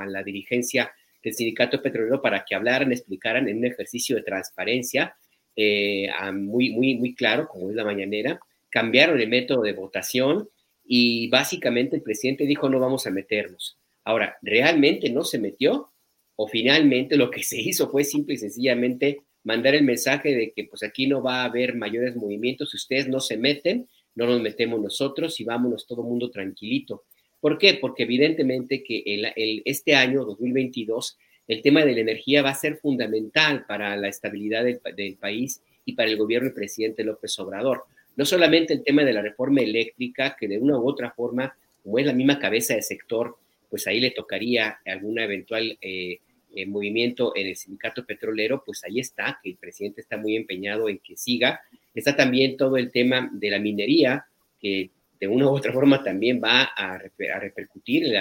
la 0.07 0.23
dirigencia 0.23 0.91
del 1.23 1.33
sindicato 1.33 1.81
petrolero 1.81 2.21
para 2.21 2.43
que 2.47 2.55
hablaran, 2.55 2.91
explicaran 2.91 3.47
en 3.47 3.57
un 3.57 3.65
ejercicio 3.65 4.15
de 4.15 4.23
transparencia 4.23 5.15
eh, 5.55 6.07
muy, 6.33 6.71
muy, 6.71 6.95
muy 6.95 7.13
claro, 7.15 7.47
como 7.47 7.69
es 7.69 7.75
la 7.75 7.83
mañanera, 7.83 8.39
cambiaron 8.69 9.19
el 9.19 9.27
método 9.27 9.63
de 9.63 9.73
votación 9.73 10.49
y 10.83 11.27
básicamente 11.29 11.97
el 11.97 12.01
presidente 12.01 12.45
dijo 12.45 12.69
no 12.69 12.79
vamos 12.79 13.05
a 13.05 13.11
meternos. 13.11 13.77
Ahora, 14.03 14.37
¿realmente 14.41 15.09
no 15.09 15.23
se 15.23 15.39
metió? 15.39 15.91
¿O 16.35 16.47
finalmente 16.47 17.17
lo 17.17 17.29
que 17.29 17.43
se 17.43 17.59
hizo 17.59 17.91
fue 17.91 18.03
simple 18.03 18.35
y 18.35 18.37
sencillamente 18.37 19.21
mandar 19.49 19.73
el 19.73 19.83
mensaje 19.83 20.35
de 20.35 20.51
que 20.51 20.65
pues 20.65 20.83
aquí 20.83 21.07
no 21.07 21.23
va 21.23 21.41
a 21.41 21.45
haber 21.45 21.75
mayores 21.75 22.15
movimientos, 22.15 22.69
si 22.69 22.77
ustedes 22.77 23.07
no 23.07 23.19
se 23.19 23.35
meten, 23.35 23.87
no 24.13 24.27
nos 24.27 24.39
metemos 24.41 24.79
nosotros 24.79 25.39
y 25.39 25.43
vámonos 25.43 25.87
todo 25.87 26.03
mundo 26.03 26.29
tranquilito. 26.29 27.03
¿Por 27.41 27.57
qué? 27.57 27.73
Porque 27.81 28.03
evidentemente 28.03 28.83
que 28.83 29.01
el, 29.07 29.63
este 29.65 29.95
año, 29.95 30.23
2022, 30.23 31.17
el 31.47 31.63
tema 31.63 31.83
de 31.83 31.93
la 31.93 32.01
energía 32.01 32.43
va 32.43 32.51
a 32.51 32.63
ser 32.63 32.77
fundamental 32.77 33.65
para 33.65 33.97
la 33.97 34.07
estabilidad 34.07 34.63
del, 34.63 35.15
país 35.15 35.63
y 35.83 35.93
para 35.93 36.11
el 36.11 36.17
gobierno 36.17 36.49
del 36.49 36.53
presidente 36.53 37.03
López 37.03 37.39
Obrador. 37.39 37.85
No 38.17 38.25
solamente 38.25 38.73
el 38.73 38.83
tema 38.83 39.03
de 39.03 39.13
la 39.13 39.23
reforma 39.23 39.61
eléctrica, 39.61 40.35
que 40.39 40.47
de 40.47 40.59
una 40.59 40.77
u 40.77 40.87
otra 40.87 41.09
forma, 41.09 41.57
como 41.81 41.97
es 41.97 42.05
la 42.05 42.13
misma 42.13 42.37
cabeza 42.37 42.75
de 42.75 42.83
sector, 42.83 43.35
pues 43.67 43.87
ahí 43.87 43.99
le 43.99 44.11
tocaría 44.11 44.77
alguna 44.85 45.23
eventual 45.23 45.75
eh, 45.81 46.19
eh, 46.55 46.65
movimiento 46.65 47.33
en 47.35 47.47
el 47.47 47.55
sindicato 47.55 48.05
petrolero, 48.05 48.63
pues 48.65 48.83
ahí 48.83 48.99
está, 48.99 49.39
que 49.41 49.51
el 49.51 49.57
presidente 49.57 50.01
está 50.01 50.17
muy 50.17 50.35
empeñado 50.35 50.89
en 50.89 50.97
que 50.99 51.15
siga. 51.15 51.61
Está 51.93 52.15
también 52.15 52.57
todo 52.57 52.77
el 52.77 52.91
tema 52.91 53.29
de 53.31 53.51
la 53.51 53.59
minería, 53.59 54.25
que 54.59 54.89
de 55.19 55.27
una 55.27 55.45
u 55.45 55.55
otra 55.55 55.71
forma 55.71 56.03
también 56.03 56.41
va 56.43 56.63
a, 56.75 56.97
repercutir 56.97 58.15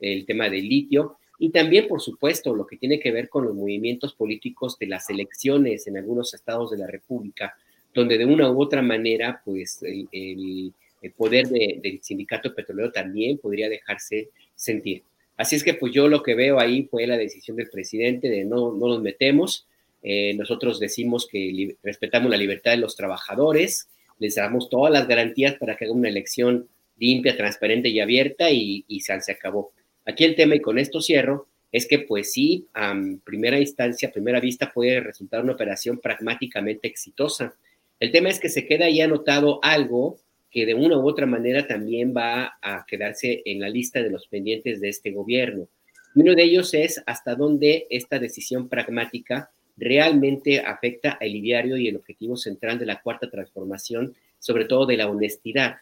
el 0.00 0.26
tema 0.26 0.48
del 0.48 0.68
litio. 0.68 1.18
Y 1.38 1.50
también, 1.50 1.86
por 1.86 2.00
supuesto, 2.00 2.54
lo 2.54 2.66
que 2.66 2.78
tiene 2.78 2.98
que 2.98 3.12
ver 3.12 3.28
con 3.28 3.44
los 3.44 3.54
movimientos 3.54 4.14
políticos 4.14 4.76
de 4.78 4.86
las 4.86 5.08
elecciones 5.08 5.86
en 5.86 5.98
algunos 5.98 6.34
estados 6.34 6.72
de 6.72 6.78
la 6.78 6.88
República, 6.88 7.54
donde 7.94 8.18
de 8.18 8.24
una 8.24 8.50
u 8.50 8.60
otra 8.60 8.82
manera, 8.82 9.40
pues 9.44 9.80
el, 9.82 10.72
poder 11.16 11.46
del 11.48 12.00
sindicato 12.02 12.52
petrolero 12.54 12.90
también 12.90 13.38
podría 13.38 13.68
dejarse 13.68 14.30
sentir. 14.56 15.04
Así 15.38 15.54
es 15.54 15.62
que 15.62 15.74
pues 15.74 15.92
yo 15.92 16.08
lo 16.08 16.22
que 16.22 16.34
veo 16.34 16.58
ahí 16.58 16.82
fue 16.90 17.06
la 17.06 17.16
decisión 17.16 17.56
del 17.56 17.70
presidente 17.70 18.28
de 18.28 18.44
no, 18.44 18.72
no 18.72 18.88
nos 18.88 19.00
metemos. 19.00 19.66
Eh, 20.02 20.34
nosotros 20.34 20.80
decimos 20.80 21.28
que 21.30 21.76
respetamos 21.82 22.28
la 22.28 22.36
libertad 22.36 22.72
de 22.72 22.78
los 22.78 22.96
trabajadores, 22.96 23.88
les 24.18 24.34
damos 24.34 24.68
todas 24.68 24.92
las 24.92 25.06
garantías 25.06 25.54
para 25.54 25.76
que 25.76 25.84
haga 25.84 25.94
una 25.94 26.08
elección 26.08 26.68
limpia, 26.98 27.36
transparente 27.36 27.88
y 27.88 28.00
abierta 28.00 28.50
y, 28.50 28.84
se, 29.00 29.20
se 29.20 29.32
acabó. 29.32 29.70
Aquí 30.04 30.24
el 30.24 30.34
tema, 30.34 30.56
y 30.56 30.60
con 30.60 30.76
esto 30.76 31.00
cierro, 31.00 31.46
es 31.70 31.86
que 31.86 32.00
pues 32.00 32.32
sí, 32.32 32.66
a 32.74 32.94
primera 33.24 33.60
instancia, 33.60 34.08
a 34.08 34.12
primera 34.12 34.40
vista 34.40 34.72
puede 34.72 35.00
resultar 35.00 35.44
una 35.44 35.52
operación 35.52 35.98
pragmáticamente 35.98 36.88
exitosa. 36.88 37.54
El 38.00 38.10
tema 38.10 38.28
es 38.28 38.40
que 38.40 38.48
se 38.48 38.66
queda 38.66 38.86
ahí 38.86 39.00
anotado 39.00 39.60
algo 39.62 40.18
que 40.50 40.66
de 40.66 40.74
una 40.74 40.98
u 40.98 41.06
otra 41.08 41.26
manera 41.26 41.66
también 41.66 42.14
va 42.16 42.58
a 42.62 42.84
quedarse 42.86 43.42
en 43.44 43.60
la 43.60 43.68
lista 43.68 44.02
de 44.02 44.10
los 44.10 44.26
pendientes 44.28 44.80
de 44.80 44.88
este 44.88 45.10
gobierno. 45.10 45.68
Uno 46.14 46.34
de 46.34 46.42
ellos 46.42 46.72
es 46.74 47.02
hasta 47.06 47.34
dónde 47.34 47.86
esta 47.90 48.18
decisión 48.18 48.68
pragmática 48.68 49.50
realmente 49.76 50.60
afecta 50.60 51.18
al 51.20 51.34
ideario 51.34 51.76
y 51.76 51.88
el 51.88 51.96
objetivo 51.96 52.36
central 52.36 52.78
de 52.78 52.86
la 52.86 53.00
cuarta 53.00 53.30
transformación, 53.30 54.14
sobre 54.38 54.64
todo 54.64 54.86
de 54.86 54.96
la 54.96 55.08
honestidad, 55.08 55.76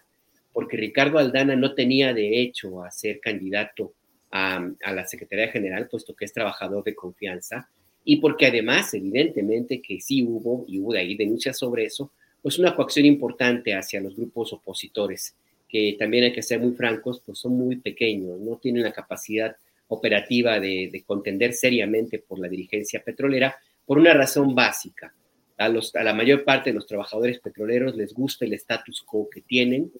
porque 0.52 0.76
Ricardo 0.76 1.18
Aldana 1.18 1.56
no 1.56 1.74
tenía 1.74 2.12
derecho 2.12 2.82
a 2.82 2.90
ser 2.90 3.20
candidato 3.20 3.94
a, 4.30 4.60
la 4.92 5.06
Secretaría 5.06 5.48
General, 5.48 5.88
puesto 5.88 6.14
que 6.14 6.24
es 6.24 6.32
trabajador 6.32 6.84
de 6.84 6.94
confianza, 6.94 7.68
y 8.04 8.16
porque 8.16 8.46
además, 8.46 8.92
evidentemente, 8.94 9.80
que 9.80 10.00
sí 10.00 10.22
hubo, 10.22 10.64
y 10.68 10.78
hubo 10.78 10.92
ahí 10.92 11.16
denuncias 11.16 11.58
sobre 11.58 11.84
eso, 11.84 12.12
pues 12.46 12.60
una 12.60 12.76
coacción 12.76 13.06
importante 13.06 13.74
hacia 13.74 14.00
los 14.00 14.14
grupos 14.14 14.52
opositores, 14.52 15.34
que 15.68 15.96
también 15.98 16.22
hay 16.22 16.32
que 16.32 16.44
ser 16.44 16.60
muy 16.60 16.76
francos, 16.76 17.20
pues 17.26 17.40
son 17.40 17.54
muy 17.54 17.74
pequeños, 17.74 18.38
no 18.38 18.54
tienen 18.58 18.84
la 18.84 18.92
capacidad 18.92 19.56
operativa 19.88 20.60
de, 20.60 21.02
contender 21.04 21.54
seriamente 21.54 22.20
por 22.20 22.38
la 22.38 22.46
dirigencia 22.46 23.02
petrolera, 23.02 23.56
por 23.84 23.98
una 23.98 24.14
razón 24.14 24.54
básica. 24.54 25.12
A, 25.58 25.68
los, 25.68 25.92
a 25.96 26.04
la 26.04 26.14
mayor 26.14 26.44
parte 26.44 26.70
de 26.70 26.74
los 26.74 26.86
trabajadores 26.86 27.40
petroleros 27.40 27.96
les 27.96 28.14
gusta 28.14 28.44
el 28.44 28.52
status 28.52 29.02
quo 29.02 29.28
que 29.28 29.40
tienen. 29.40 29.90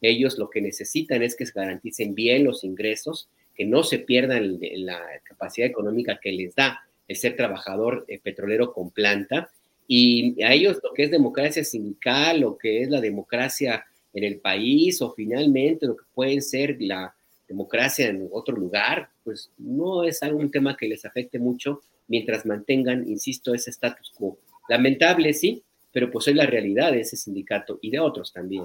Ellos 0.00 0.38
lo 0.38 0.48
que 0.48 0.60
necesitan 0.60 1.24
es 1.24 1.34
que 1.34 1.44
se 1.44 1.54
garanticen 1.58 2.14
bien 2.14 2.44
los 2.44 2.62
ingresos, 2.62 3.28
que 3.52 3.64
no 3.64 3.82
se 3.82 3.98
pierdan 3.98 4.60
la 4.60 5.02
capacidad 5.24 5.66
económica 5.66 6.20
que 6.22 6.30
les 6.30 6.54
da 6.54 6.86
el 7.08 7.16
ser 7.16 7.34
trabajador 7.34 8.04
eh, 8.06 8.20
petrolero 8.20 8.72
con 8.72 8.92
planta. 8.92 9.50
Y 9.88 10.42
a 10.42 10.52
ellos 10.52 10.78
lo 10.82 10.92
que 10.92 11.04
es 11.04 11.10
democracia 11.10 11.64
sindical, 11.64 12.40
lo 12.40 12.58
que 12.58 12.82
es 12.82 12.90
la 12.90 13.00
democracia 13.00 13.84
en 14.12 14.24
el 14.24 14.38
país 14.38 15.00
o 15.02 15.12
finalmente 15.12 15.86
lo 15.86 15.96
que 15.96 16.04
puede 16.14 16.40
ser 16.40 16.76
la 16.80 17.14
democracia 17.46 18.08
en 18.08 18.28
otro 18.32 18.56
lugar, 18.56 19.10
pues 19.22 19.50
no 19.58 20.04
es 20.04 20.22
algún 20.22 20.50
tema 20.50 20.76
que 20.76 20.88
les 20.88 21.04
afecte 21.04 21.38
mucho 21.38 21.82
mientras 22.08 22.46
mantengan, 22.46 23.08
insisto, 23.08 23.54
ese 23.54 23.70
status 23.70 24.12
quo. 24.16 24.38
Lamentable, 24.68 25.32
sí, 25.32 25.62
pero 25.92 26.10
pues 26.10 26.28
es 26.28 26.34
la 26.34 26.46
realidad 26.46 26.92
de 26.92 27.00
ese 27.00 27.16
sindicato 27.16 27.78
y 27.82 27.90
de 27.90 28.00
otros 28.00 28.32
también. 28.32 28.64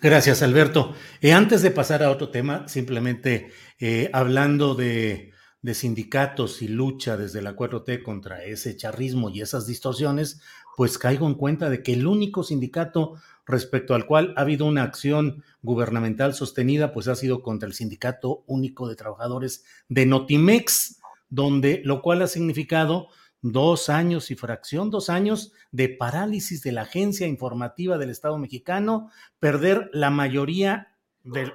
Gracias, 0.00 0.42
Alberto. 0.42 0.94
Eh, 1.20 1.32
antes 1.32 1.62
de 1.62 1.70
pasar 1.70 2.02
a 2.02 2.10
otro 2.10 2.30
tema, 2.30 2.66
simplemente 2.68 3.50
eh, 3.78 4.08
hablando 4.12 4.74
de 4.74 5.32
de 5.66 5.74
sindicatos 5.74 6.62
y 6.62 6.68
lucha 6.68 7.16
desde 7.16 7.42
la 7.42 7.56
4T 7.56 8.04
contra 8.04 8.44
ese 8.44 8.76
charrismo 8.76 9.30
y 9.30 9.40
esas 9.40 9.66
distorsiones, 9.66 10.40
pues 10.76 10.96
caigo 10.96 11.26
en 11.26 11.34
cuenta 11.34 11.68
de 11.68 11.82
que 11.82 11.94
el 11.94 12.06
único 12.06 12.44
sindicato 12.44 13.14
respecto 13.44 13.92
al 13.96 14.06
cual 14.06 14.32
ha 14.36 14.42
habido 14.42 14.64
una 14.66 14.84
acción 14.84 15.42
gubernamental 15.62 16.34
sostenida, 16.34 16.92
pues 16.92 17.08
ha 17.08 17.16
sido 17.16 17.42
contra 17.42 17.66
el 17.66 17.74
Sindicato 17.74 18.44
Único 18.46 18.88
de 18.88 18.94
Trabajadores 18.94 19.64
de 19.88 20.06
Notimex, 20.06 21.00
donde 21.30 21.82
lo 21.84 22.00
cual 22.00 22.22
ha 22.22 22.28
significado 22.28 23.08
dos 23.42 23.88
años 23.88 24.30
y 24.30 24.36
fracción, 24.36 24.90
dos 24.90 25.10
años 25.10 25.52
de 25.72 25.88
parálisis 25.88 26.62
de 26.62 26.70
la 26.70 26.82
agencia 26.82 27.26
informativa 27.26 27.98
del 27.98 28.10
Estado 28.10 28.38
mexicano, 28.38 29.10
perder 29.40 29.90
la 29.92 30.10
mayoría 30.10 30.95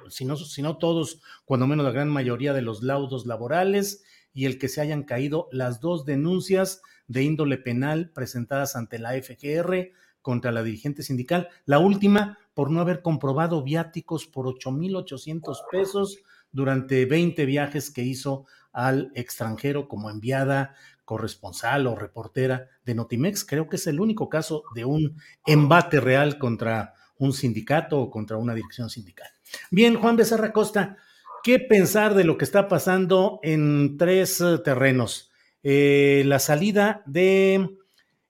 si, 0.08 0.24
no, 0.62 0.78
todos, 0.78 1.20
cuando 1.44 1.66
menos 1.66 1.84
la 1.84 1.92
gran 1.92 2.08
mayoría 2.08 2.52
de 2.52 2.62
los 2.62 2.82
laudos 2.82 3.26
laborales 3.26 4.02
y 4.32 4.46
el 4.46 4.58
que 4.58 4.68
se 4.68 4.80
hayan 4.80 5.02
caído 5.02 5.48
las 5.52 5.80
dos 5.80 6.04
denuncias 6.04 6.82
de 7.06 7.22
índole 7.22 7.58
penal 7.58 8.10
presentadas 8.14 8.76
ante 8.76 8.98
la 8.98 9.12
FGR 9.12 9.90
contra 10.22 10.52
la 10.52 10.62
dirigente 10.62 11.02
sindical. 11.02 11.48
La 11.66 11.78
última 11.78 12.38
por 12.54 12.70
no 12.70 12.80
haber 12.80 13.02
comprobado 13.02 13.62
viáticos 13.62 14.26
por 14.26 14.46
8.800 14.46 15.56
pesos 15.70 16.18
durante 16.52 17.06
20 17.06 17.44
viajes 17.46 17.90
que 17.90 18.02
hizo 18.02 18.46
al 18.72 19.10
extranjero 19.14 19.88
como 19.88 20.10
enviada 20.10 20.74
corresponsal 21.04 21.86
o 21.86 21.94
reportera 21.94 22.68
de 22.84 22.94
Notimex. 22.94 23.44
Creo 23.44 23.68
que 23.68 23.76
es 23.76 23.86
el 23.86 24.00
único 24.00 24.28
caso 24.28 24.62
de 24.74 24.84
un 24.84 25.16
embate 25.46 26.00
real 26.00 26.38
contra 26.38 26.94
un 27.18 27.32
sindicato 27.32 28.00
o 28.00 28.10
contra 28.10 28.36
una 28.36 28.54
dirección 28.54 28.90
sindical. 28.90 29.28
Bien, 29.70 29.96
Juan 29.96 30.16
Becerra 30.16 30.52
Costa, 30.52 30.96
¿qué 31.42 31.58
pensar 31.58 32.14
de 32.14 32.24
lo 32.24 32.38
que 32.38 32.44
está 32.44 32.68
pasando 32.68 33.40
en 33.42 33.96
tres 33.96 34.40
eh, 34.40 34.58
terrenos? 34.64 35.30
Eh, 35.62 36.22
la 36.26 36.38
salida 36.38 37.02
de 37.06 37.76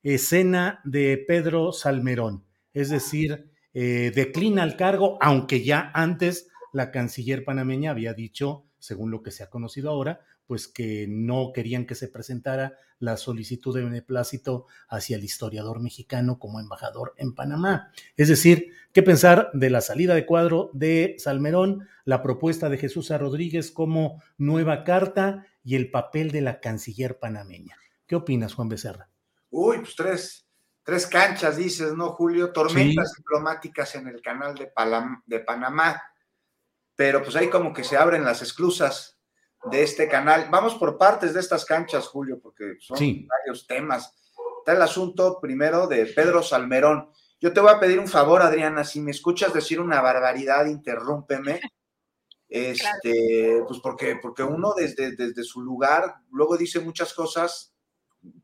escena 0.02 0.80
de 0.84 1.22
Pedro 1.26 1.72
Salmerón, 1.72 2.44
es 2.74 2.90
decir, 2.90 3.50
eh, 3.74 4.12
declina 4.14 4.64
el 4.64 4.76
cargo, 4.76 5.16
aunque 5.20 5.64
ya 5.64 5.90
antes 5.94 6.48
la 6.72 6.90
canciller 6.90 7.44
panameña 7.44 7.90
había 7.90 8.14
dicho, 8.14 8.64
según 8.78 9.10
lo 9.10 9.22
que 9.22 9.30
se 9.30 9.42
ha 9.42 9.50
conocido 9.50 9.90
ahora, 9.90 10.20
pues 10.52 10.68
que 10.68 11.06
no 11.08 11.50
querían 11.54 11.86
que 11.86 11.94
se 11.94 12.08
presentara 12.08 12.76
la 12.98 13.16
solicitud 13.16 13.74
de 13.74 13.84
beneplácito 13.84 14.66
hacia 14.86 15.16
el 15.16 15.24
historiador 15.24 15.80
mexicano 15.80 16.38
como 16.38 16.60
embajador 16.60 17.14
en 17.16 17.34
Panamá. 17.34 17.90
Es 18.18 18.28
decir, 18.28 18.74
¿qué 18.92 19.02
pensar 19.02 19.48
de 19.54 19.70
la 19.70 19.80
salida 19.80 20.14
de 20.14 20.26
cuadro 20.26 20.68
de 20.74 21.16
Salmerón, 21.16 21.88
la 22.04 22.22
propuesta 22.22 22.68
de 22.68 22.76
Jesús 22.76 23.10
A. 23.12 23.16
Rodríguez 23.16 23.70
como 23.70 24.22
nueva 24.36 24.84
carta 24.84 25.46
y 25.64 25.76
el 25.76 25.90
papel 25.90 26.32
de 26.32 26.42
la 26.42 26.60
canciller 26.60 27.18
panameña? 27.18 27.78
¿Qué 28.06 28.14
opinas, 28.14 28.52
Juan 28.52 28.68
Becerra? 28.68 29.08
Uy, 29.48 29.78
pues 29.78 29.96
tres, 29.96 30.46
tres 30.82 31.06
canchas, 31.06 31.56
dices, 31.56 31.94
¿no, 31.94 32.10
Julio? 32.10 32.52
Tormentas 32.52 33.14
diplomáticas 33.16 33.94
en 33.94 34.06
el 34.06 34.20
canal 34.20 34.54
de, 34.54 34.70
de 35.24 35.40
Panamá. 35.40 36.02
Pero 36.94 37.22
pues 37.22 37.36
ahí 37.36 37.48
como 37.48 37.72
que 37.72 37.84
se 37.84 37.96
abren 37.96 38.22
las 38.22 38.42
esclusas 38.42 39.18
de 39.70 39.82
este 39.82 40.08
canal. 40.08 40.48
Vamos 40.50 40.74
por 40.74 40.98
partes 40.98 41.34
de 41.34 41.40
estas 41.40 41.64
canchas, 41.64 42.06
Julio, 42.06 42.40
porque 42.40 42.76
son 42.80 42.98
varios 42.98 43.66
temas. 43.66 44.14
Está 44.58 44.72
el 44.72 44.82
asunto 44.82 45.38
primero 45.40 45.86
de 45.86 46.06
Pedro 46.06 46.42
Salmerón. 46.42 47.10
Yo 47.40 47.52
te 47.52 47.60
voy 47.60 47.70
a 47.70 47.80
pedir 47.80 47.98
un 47.98 48.08
favor, 48.08 48.42
Adriana, 48.42 48.84
si 48.84 49.00
me 49.00 49.10
escuchas 49.10 49.52
decir 49.52 49.80
una 49.80 50.00
barbaridad, 50.00 50.66
interrúmpeme. 50.66 51.60
Este, 52.54 53.62
pues 53.66 53.80
porque, 53.80 54.18
porque 54.20 54.42
uno 54.42 54.74
desde, 54.76 55.16
desde 55.16 55.42
su 55.42 55.62
lugar 55.62 56.16
luego 56.30 56.58
dice 56.58 56.80
muchas 56.80 57.14
cosas, 57.14 57.72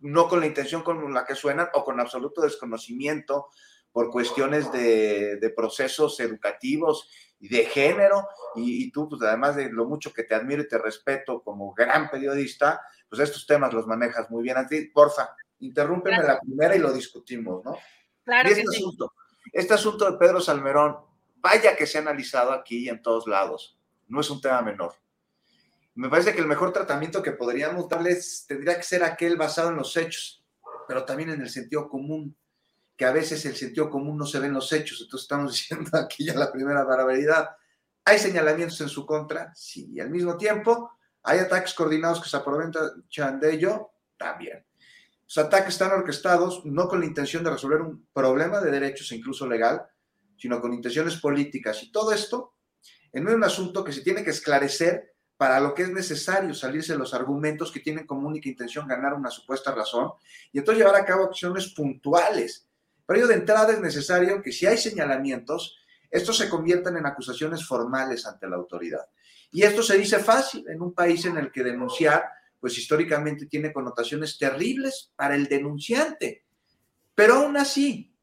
no 0.01 0.29
con 0.29 0.41
la 0.41 0.47
intención 0.47 0.81
con 0.83 1.13
la 1.13 1.27
que 1.27 1.35
suenan 1.35 1.69
o 1.75 1.85
con 1.85 2.01
absoluto 2.01 2.41
desconocimiento 2.41 3.49
por 3.93 4.11
cuestiones 4.11 4.71
de, 4.73 5.53
procesos 5.57 6.21
educativos 6.21 7.09
y 7.41 7.49
de 7.49 7.65
género, 7.67 8.29
y, 8.57 8.91
tú, 8.91 9.09
pues 9.09 9.23
además 9.23 9.57
de 9.57 9.71
lo 9.71 9.87
mucho 9.87 10.13
que 10.13 10.25
te 10.25 10.35
admiro 10.35 10.63
y 10.63 10.69
te 10.69 10.79
respeto 10.79 11.43
como 11.43 11.73
gran 11.73 12.11
periodista, 12.11 12.81
pues 13.09 13.23
estos 13.23 13.47
temas 13.47 13.73
los 13.73 13.87
manejas 13.87 14.29
muy 14.31 14.43
bien. 14.43 14.57
A 14.57 14.67
ti, 14.67 14.87
porfa, 14.87 15.31
interrúmpeme 15.61 16.23
la 16.23 16.41
primera 16.41 16.75
y 16.75 16.81
lo 16.81 16.93
discutimos, 16.93 17.65
¿no? 17.65 17.77
Claro 18.25 18.49
este 18.49 18.63
asunto, 18.63 19.15
este 19.53 19.75
asunto 19.75 20.11
de 20.11 20.19
Pedro 20.19 20.41
Salmerón, 20.41 20.97
vaya 21.37 21.77
que 21.77 21.87
se 21.87 21.99
ha 21.99 22.01
analizado 22.01 22.53
aquí 22.53 22.85
y 22.85 22.89
en 22.89 23.01
todos 23.01 23.27
lados, 23.27 23.79
no 24.09 24.21
es 24.21 24.31
un 24.31 24.41
tema 24.41 24.61
menor. 24.61 24.95
Me 25.95 26.09
parece 26.09 26.33
que 26.33 26.41
el 26.41 26.47
mejor 26.47 26.73
tratamiento 26.73 27.23
que 27.23 27.33
podríamos 27.33 27.89
darles 27.89 28.45
tendría 28.47 28.77
que 28.77 28.83
ser 28.83 29.03
aquel 29.03 29.37
basado 29.37 29.71
en 29.71 29.77
los 29.77 29.97
hechos, 29.97 30.45
pero 30.87 31.05
también 31.05 31.31
en 31.31 31.41
el 31.41 31.51
sentido 31.51 31.89
común 31.89 32.37
que 32.99 33.05
a 33.05 33.13
veces 33.13 33.47
el 33.47 33.55
sentido 33.55 33.89
común 33.89 34.19
no 34.19 34.27
se 34.27 34.41
ve 34.41 34.49
en 34.49 34.55
los 34.55 34.73
hechos. 34.73 35.01
Entonces 35.01 35.25
estamos 35.25 35.53
diciendo 35.53 35.97
aquí 35.97 36.27
ya 36.27 36.35
la 36.35 36.51
primera 36.51 36.83
barbaridad. 36.83 37.49
¿Hay 38.05 38.19
señalamientos 38.19 38.81
en 38.81 38.89
su 38.89 39.07
contra? 39.07 39.55
Sí. 39.55 39.89
Y 39.93 40.01
al 40.01 40.11
mismo 40.11 40.37
tiempo, 40.37 40.91
¿hay 41.23 41.39
ataques 41.39 41.73
coordinados 41.75 42.21
que 42.21 42.29
se 42.29 42.37
aprovechan 42.37 43.39
de 43.39 43.55
ello? 43.55 43.93
También. 44.19 44.67
Los 45.25 45.39
ataques 45.39 45.75
están 45.75 45.93
orquestados 45.93 46.65
no 46.65 46.89
con 46.89 47.01
la 47.01 47.07
intención 47.07 47.45
de 47.45 47.51
resolver 47.51 47.83
un 47.83 48.09
problema 48.13 48.61
de 48.61 48.73
derechos 48.73 49.13
e 49.13 49.17
incluso 49.17 49.47
legal, 49.47 49.87
sino 50.37 50.61
con 50.61 50.73
intenciones 50.73 51.17
políticas. 51.21 51.83
Y 51.85 51.93
todo 51.93 52.13
esto 52.13 52.55
en 53.13 53.29
un 53.29 53.45
asunto 53.45 53.85
que 53.85 53.93
se 53.93 54.01
tiene 54.01 54.25
que 54.25 54.31
esclarecer 54.31 55.15
para 55.37 55.61
lo 55.61 55.73
que 55.73 55.83
es 55.83 55.91
necesario 55.91 56.53
salirse 56.53 56.95
de 56.95 56.99
los 56.99 57.15
argumentos 57.15 57.71
que 57.71 57.79
tienen 57.79 58.07
como 58.07 58.27
única 58.27 58.49
intención 58.49 58.89
ganar 58.89 59.15
una 59.15 59.31
supuesta 59.31 59.73
razón 59.73 60.11
y 60.51 60.59
entonces 60.59 60.85
llevar 60.85 61.01
a 61.01 61.05
cabo 61.05 61.25
acciones 61.25 61.73
puntuales 61.75 62.68
pero 63.09 63.21
ello 63.21 63.29
de 63.29 63.37
entrada 63.37 63.73
es 63.73 63.81
necesario 63.81 64.43
que 64.43 64.53
si 64.53 64.67
hay 64.67 64.77
señalamientos, 64.77 65.79
estos 66.11 66.37
se 66.37 66.51
conviertan 66.51 66.95
en 66.99 67.07
acusaciones 67.07 67.67
formales 67.67 68.27
ante 68.27 68.47
la 68.47 68.57
autoridad. 68.57 69.01
Y 69.51 69.63
esto 69.63 69.83
se 69.83 69.97
dice 69.97 70.19
fácil 70.19 70.67
en 70.69 70.83
un 70.83 70.93
país 70.93 71.25
en 71.25 71.39
el 71.39 71.51
que 71.51 71.65
denunciar, 71.65 72.23
pues 72.61 72.77
históricamente 72.77 73.47
tiene 73.47 73.73
connotaciones 73.73 74.37
terribles 74.37 75.11
para 75.17 75.37
el 75.37 75.47
denunciante. 75.47 76.45
Pero 77.15 77.37
aún 77.37 77.57
así, 77.57 78.15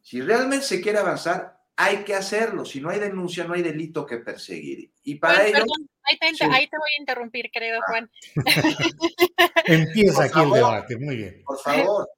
si 0.00 0.22
realmente 0.22 0.64
se 0.64 0.80
quiere 0.80 1.00
avanzar, 1.00 1.60
hay 1.76 1.98
que 1.98 2.14
hacerlo. 2.14 2.64
Si 2.64 2.80
no 2.80 2.88
hay 2.88 2.98
denuncia, 2.98 3.44
no 3.44 3.52
hay 3.52 3.60
delito 3.60 4.06
que 4.06 4.20
perseguir. 4.20 4.90
Y 5.04 5.16
para 5.16 5.46
ello... 5.46 5.64
ahí, 6.04 6.16
te, 6.18 6.78
voy 6.78 6.90
a 6.96 7.00
interrumpir, 7.00 7.50
querido 7.50 7.78
ah. 7.78 7.84
Juan. 7.88 8.10
Empieza 9.66 10.24
aquí 10.24 10.40
el 10.40 10.50
debate, 10.50 10.96
muy 10.96 11.16
bien. 11.16 11.42
Por 11.44 11.58
favor 11.58 12.08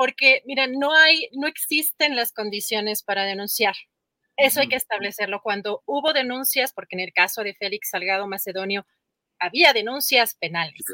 porque, 0.00 0.40
miren, 0.46 0.78
no 0.78 0.94
hay, 0.94 1.28
no 1.32 1.46
existen 1.46 2.16
las 2.16 2.32
condiciones 2.32 3.02
para 3.02 3.26
denunciar. 3.26 3.74
Eso 4.34 4.60
hay 4.60 4.68
que 4.68 4.76
establecerlo. 4.76 5.42
Cuando 5.42 5.82
hubo 5.84 6.14
denuncias, 6.14 6.72
porque 6.72 6.96
en 6.96 7.00
el 7.00 7.12
caso 7.12 7.44
de 7.44 7.52
Félix 7.52 7.90
Salgado 7.90 8.26
Macedonio 8.26 8.86
había 9.38 9.74
denuncias 9.74 10.34
penales 10.36 10.86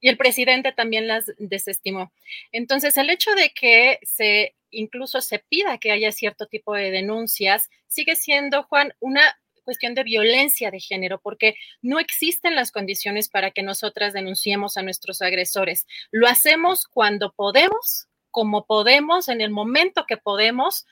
y 0.00 0.08
el 0.08 0.16
presidente 0.16 0.72
también 0.72 1.06
las 1.06 1.26
desestimó. 1.38 2.12
Entonces, 2.50 2.96
el 2.96 3.08
hecho 3.08 3.36
de 3.36 3.50
que 3.50 4.00
se 4.02 4.56
incluso 4.72 5.20
se 5.20 5.38
pida 5.38 5.78
que 5.78 5.92
haya 5.92 6.10
cierto 6.10 6.46
tipo 6.46 6.74
de 6.74 6.90
denuncias 6.90 7.70
sigue 7.86 8.16
siendo, 8.16 8.64
Juan, 8.64 8.94
una 8.98 9.22
cuestión 9.62 9.94
de 9.94 10.02
violencia 10.02 10.70
de 10.72 10.80
género, 10.80 11.20
porque 11.20 11.54
no 11.82 12.00
existen 12.00 12.56
las 12.56 12.72
condiciones 12.72 13.28
para 13.28 13.50
que 13.52 13.62
nosotras 13.62 14.12
denunciemos 14.12 14.76
a 14.76 14.82
nuestros 14.82 15.22
agresores. 15.22 15.86
Lo 16.10 16.26
hacemos 16.26 16.86
cuando 16.86 17.32
podemos, 17.32 18.07
como 18.30 18.66
podemos, 18.66 19.28
en 19.28 19.40
el 19.40 19.50
momento 19.50 20.04
que 20.06 20.16
podemos 20.16 20.86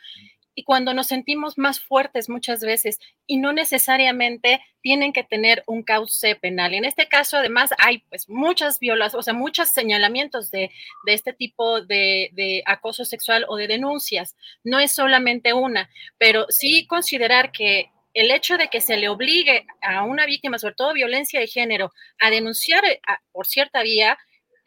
y 0.59 0.65
cuando 0.65 0.95
nos 0.95 1.09
sentimos 1.09 1.59
más 1.59 1.81
fuertes 1.81 2.31
muchas 2.31 2.61
veces 2.61 2.99
y 3.27 3.37
no 3.37 3.53
necesariamente 3.53 4.63
tienen 4.81 5.13
que 5.13 5.23
tener 5.23 5.63
un 5.67 5.83
cauce 5.83 6.35
penal. 6.35 6.73
En 6.73 6.87
este 6.87 7.09
caso, 7.09 7.37
además, 7.37 7.71
hay 7.77 7.99
pues 8.09 8.29
muchas 8.31 8.81
violaciones, 8.81 9.21
o 9.21 9.23
sea, 9.23 9.35
muchos 9.35 9.69
señalamientos 9.69 10.51
de, 10.51 10.71
de 11.05 11.13
este 11.13 11.35
tipo 11.35 11.83
de, 11.83 12.31
de, 12.33 12.63
acoso 12.65 13.05
sexual 13.05 13.45
o 13.49 13.57
de 13.57 13.69
denuncias. 13.69 14.35
No 14.65 14.81
es 14.81 14.93
solamente 14.93 15.53
una, 15.53 15.91
pero 16.17 16.47
sí 16.49 16.87
considerar 16.87 17.53
que 17.53 17.91
el 18.15 18.31
hecho 18.31 18.57
de 18.57 18.69
que 18.69 18.81
se 18.81 18.97
le 18.97 19.11
obligue 19.11 19.67
a 19.83 20.05
una 20.05 20.25
víctima, 20.25 20.59
sobre 20.59 20.75
todo 20.75 20.95
violencia 20.95 21.39
de 21.39 21.49
género, 21.49 21.93
a 22.19 22.31
denunciar 22.31 22.83
eh, 22.87 22.99
por 23.31 23.47
cierta 23.47 23.83
vía, 23.83 24.17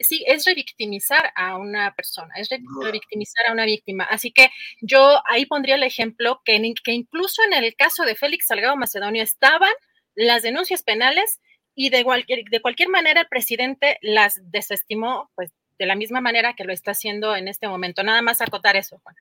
sí, 0.00 0.24
es 0.26 0.44
revictimizar 0.44 1.32
a 1.34 1.56
una 1.56 1.94
persona, 1.94 2.34
es 2.36 2.48
revictimizar 2.82 3.46
a 3.46 3.52
una 3.52 3.64
víctima. 3.64 4.04
Así 4.04 4.32
que 4.32 4.50
yo 4.80 5.20
ahí 5.28 5.46
pondría 5.46 5.76
el 5.76 5.82
ejemplo 5.82 6.42
que, 6.44 6.60
que 6.82 6.92
incluso 6.92 7.42
en 7.44 7.52
el 7.52 7.74
caso 7.76 8.04
de 8.04 8.16
Félix 8.16 8.46
Salgado 8.46 8.76
Macedonio 8.76 9.22
estaban 9.22 9.72
las 10.14 10.42
denuncias 10.42 10.82
penales 10.82 11.40
y 11.74 11.90
de 11.90 12.04
cualquier, 12.04 12.44
de 12.50 12.60
cualquier 12.60 12.88
manera 12.88 13.22
el 13.22 13.28
presidente 13.28 13.98
las 14.02 14.40
desestimó, 14.50 15.30
pues 15.34 15.50
de 15.78 15.86
la 15.86 15.94
misma 15.94 16.20
manera 16.20 16.54
que 16.54 16.64
lo 16.64 16.72
está 16.72 16.90
haciendo 16.90 17.34
en 17.34 17.48
este 17.48 17.68
momento. 17.68 18.02
Nada 18.02 18.20
más 18.22 18.40
acotar 18.40 18.76
eso, 18.76 19.00
Juan. 19.02 19.16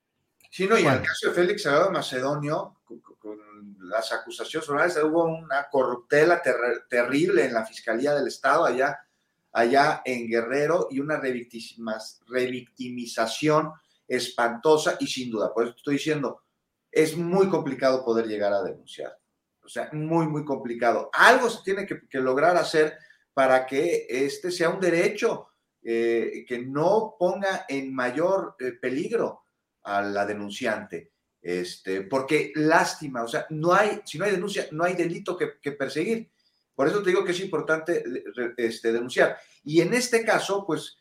Sí, 0.52 0.68
no, 0.68 0.78
y 0.78 0.82
en 0.82 0.94
el 0.94 1.02
caso 1.02 1.30
de 1.30 1.34
Félix 1.34 1.64
Salgado 1.64 1.92
Macedonio, 1.92 2.82
las 3.82 4.12
acusaciones 4.12 4.98
hubo 5.04 5.26
una 5.26 5.68
corruptela 5.70 6.42
terrible 6.90 7.46
en 7.46 7.54
la 7.54 7.66
Fiscalía 7.66 8.16
del 8.16 8.28
Estado 8.28 8.66
allá, 8.66 9.00
allá 9.52 10.02
en 10.06 10.28
Guerrero 10.28 10.88
y 10.92 11.00
una 11.00 11.20
revictimización 11.20 13.72
espantosa 14.08 14.98
y 15.00 15.08
sin 15.08 15.32
duda, 15.32 15.52
por 15.54 15.66
eso 15.66 15.76
estoy 15.76 15.96
diciendo, 15.96 16.44
es 16.92 17.16
muy 17.16 17.48
complicado 17.50 18.04
poder 18.04 18.28
llegar 18.28 18.52
a 18.54 18.64
denunciar. 18.64 19.16
O 19.64 19.70
sea, 19.70 19.90
muy, 19.94 20.28
muy 20.28 20.44
complicado. 20.44 21.12
Algo 21.14 21.50
se 21.50 21.64
tiene 21.64 21.86
que, 21.86 22.02
lograr 22.20 22.58
hacer 22.58 22.98
para 23.34 23.68
que 23.68 24.08
este 24.10 24.52
sea 24.52 24.70
un 24.70 24.80
derecho 24.80 25.50
eh, 25.84 26.44
que 26.48 26.60
no 26.60 27.16
ponga 27.20 27.66
en 27.70 27.94
mayor 27.94 28.56
eh, 28.60 28.72
peligro 28.72 29.44
a 29.84 30.02
la 30.02 30.26
denunciante. 30.26 31.12
Este, 31.42 32.02
porque 32.02 32.52
lástima, 32.56 33.24
o 33.24 33.28
sea, 33.28 33.46
no 33.50 33.74
hay, 33.74 34.02
si 34.06 34.18
no 34.18 34.26
hay 34.26 34.32
denuncia, 34.32 34.68
no 34.72 34.84
hay 34.84 34.96
delito 34.96 35.38
que, 35.38 35.72
perseguir. 35.72 36.30
Por 36.80 36.88
eso 36.88 37.04
te 37.04 37.10
digo 37.10 37.26
que 37.26 37.34
es 37.34 37.42
importante 37.42 38.02
este, 38.56 38.94
denunciar. 38.94 39.38
Y 39.66 39.82
en 39.82 39.94
este 39.94 40.24
caso, 40.24 40.66
pues, 40.66 40.98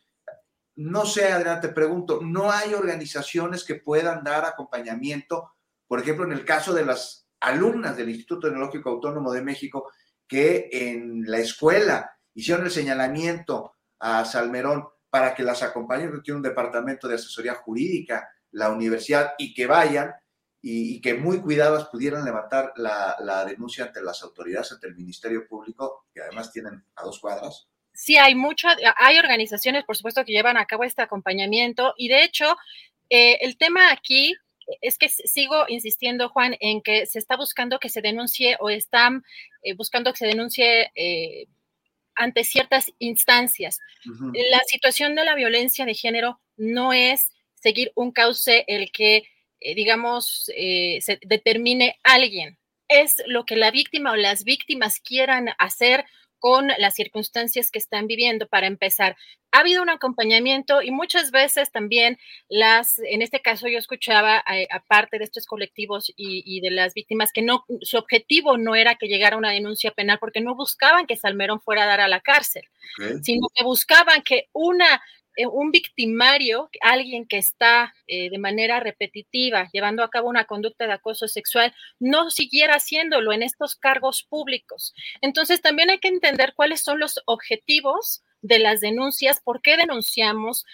no 0.75 1.05
sé, 1.05 1.31
Adriana, 1.31 1.61
te 1.61 1.69
pregunto, 1.69 2.19
¿no 2.21 2.51
hay 2.51 2.73
organizaciones 2.73 3.63
que 3.63 3.75
puedan 3.75 4.21
dar 4.21 4.43
acompañamiento? 4.43 5.53
Por 5.87 6.01
ejemplo, 6.01 6.25
en 6.25 6.33
el 6.33 6.43
caso 6.43 6.73
de 6.73 6.83
las 6.83 7.29
alumnas 7.39 7.95
del 7.95 8.09
Instituto 8.09 8.49
Tecnológico 8.49 8.89
Autónomo 8.89 9.31
de 9.31 9.41
México, 9.41 9.89
que 10.27 10.67
en 10.69 11.23
la 11.25 11.37
escuela 11.37 12.11
hicieron 12.33 12.65
el 12.65 12.71
señalamiento 12.71 13.71
a 13.99 14.25
Salmerón 14.25 14.85
para 15.09 15.33
que 15.33 15.43
las 15.43 15.63
acompañen, 15.63 16.09
porque 16.09 16.23
tiene 16.23 16.39
un 16.39 16.43
departamento 16.43 17.07
de 17.07 17.15
asesoría 17.15 17.55
jurídica, 17.55 18.27
la 18.51 18.69
universidad, 18.69 19.31
y 19.37 19.53
que 19.53 19.65
vayan, 19.65 20.13
y, 20.61 20.99
que 21.01 21.13
muy 21.13 21.39
cuidadas 21.39 21.85
pudieran 21.85 22.25
levantar 22.25 22.73
la, 22.75 23.45
denuncia 23.45 23.85
ante 23.85 24.01
las 24.01 24.21
autoridades, 24.23 24.71
ante 24.71 24.87
el 24.87 24.95
Ministerio 24.95 25.47
Público, 25.47 26.05
que 26.13 26.21
además 26.21 26.51
tienen 26.51 26.83
a 26.95 27.03
dos 27.03 27.19
cuadras. 27.19 27.67
Sí, 27.93 28.17
hay 28.17 28.35
muchas, 28.35 28.75
hay 28.97 29.17
organizaciones, 29.17 29.83
por 29.83 29.97
supuesto, 29.97 30.23
que 30.23 30.31
llevan 30.31 30.57
a 30.57 30.65
cabo 30.65 30.83
este 30.83 31.01
acompañamiento 31.01 31.93
y 31.97 32.07
de 32.07 32.23
hecho, 32.23 32.55
eh, 33.09 33.37
el 33.41 33.57
tema 33.57 33.91
aquí 33.91 34.35
es 34.81 34.97
que 34.97 35.09
sigo 35.09 35.65
insistiendo, 35.67 36.29
Juan, 36.29 36.55
en 36.59 36.81
que 36.81 37.05
se 37.05 37.19
está 37.19 37.35
buscando 37.35 37.79
que 37.79 37.89
se 37.89 38.01
denuncie 38.01 38.55
o 38.59 38.69
están 38.69 39.23
eh, 39.63 39.73
buscando 39.73 40.11
que 40.11 40.19
se 40.19 40.27
denuncie 40.27 40.91
eh, 40.95 41.47
ante 42.15 42.43
ciertas 42.43 42.91
instancias. 42.99 43.79
La 44.05 44.59
situación 44.67 45.15
de 45.15 45.25
la 45.25 45.35
violencia 45.35 45.85
de 45.85 45.95
género 45.95 46.39
no 46.57 46.93
es 46.93 47.31
seguir 47.55 47.91
un 47.95 48.11
cauce 48.11 48.65
el 48.67 48.91
que 48.91 49.23
eh, 49.61 49.75
digamos, 49.75 50.51
eh, 50.55 50.99
se 51.01 51.19
determine 51.23 51.97
alguien. 52.03 52.57
Es 52.87 53.21
lo 53.27 53.45
que 53.45 53.55
la 53.55 53.71
víctima 53.71 54.11
o 54.11 54.15
las 54.15 54.43
víctimas 54.43 54.99
quieran 54.99 55.49
hacer 55.57 56.05
con 56.39 56.69
las 56.77 56.95
circunstancias 56.95 57.69
que 57.69 57.79
están 57.79 58.07
viviendo 58.07 58.47
para 58.47 58.67
empezar. 58.67 59.17
Ha 59.51 59.59
habido 59.59 59.81
un 59.81 59.89
acompañamiento 59.89 60.81
y 60.81 60.89
muchas 60.89 61.31
veces 61.31 61.71
también 61.71 62.17
las, 62.47 62.97
en 62.99 63.21
este 63.21 63.41
caso 63.41 63.67
yo 63.67 63.77
escuchaba, 63.77 64.43
aparte 64.69 65.17
de 65.17 65.25
estos 65.25 65.45
colectivos 65.45 66.13
y, 66.15 66.61
de 66.61 66.71
las 66.71 66.93
víctimas, 66.93 67.33
que 67.33 67.41
no, 67.41 67.65
su 67.81 67.97
objetivo 67.97 68.57
no 68.57 68.75
era 68.75 68.95
que 68.95 69.07
llegara 69.07 69.37
una 69.37 69.51
denuncia 69.51 69.91
penal 69.91 70.17
porque 70.19 70.39
no 70.39 70.55
buscaban 70.55 71.07
que 71.07 71.17
Salmerón 71.17 71.59
fuera 71.59 71.83
a 71.83 71.87
dar 71.87 71.99
a 71.99 72.07
la 72.07 72.21
cárcel, 72.21 72.63
sino 73.21 73.47
que 73.53 73.63
buscaban 73.63 74.21
que 74.21 74.47
una 74.53 75.01
un 75.51 75.71
victimario, 75.71 76.69
alguien 76.81 77.25
que 77.25 77.37
está 77.37 77.93
eh, 78.07 78.29
de 78.29 78.37
manera 78.37 78.79
repetitiva 78.79 79.69
llevando 79.71 80.03
a 80.03 80.09
cabo 80.09 80.29
una 80.29 80.45
conducta 80.45 80.85
de 80.85 80.93
acoso 80.93 81.27
sexual, 81.27 81.73
no 81.99 82.29
siguiera 82.29 82.75
haciéndolo 82.75 83.31
en 83.31 83.43
estos 83.43 83.75
cargos 83.75 84.23
públicos. 84.23 84.93
Entonces, 85.21 85.61
también 85.61 85.89
hay 85.89 85.99
que 85.99 86.09
entender 86.09 86.53
cuáles 86.55 86.81
son 86.81 86.99
los 86.99 87.21
objetivos 87.25 88.23
de 88.41 88.59
las 88.59 88.81
denuncias, 88.81 89.41
por 89.41 89.61
qué 89.61 89.77
denunciamos, 89.77 90.65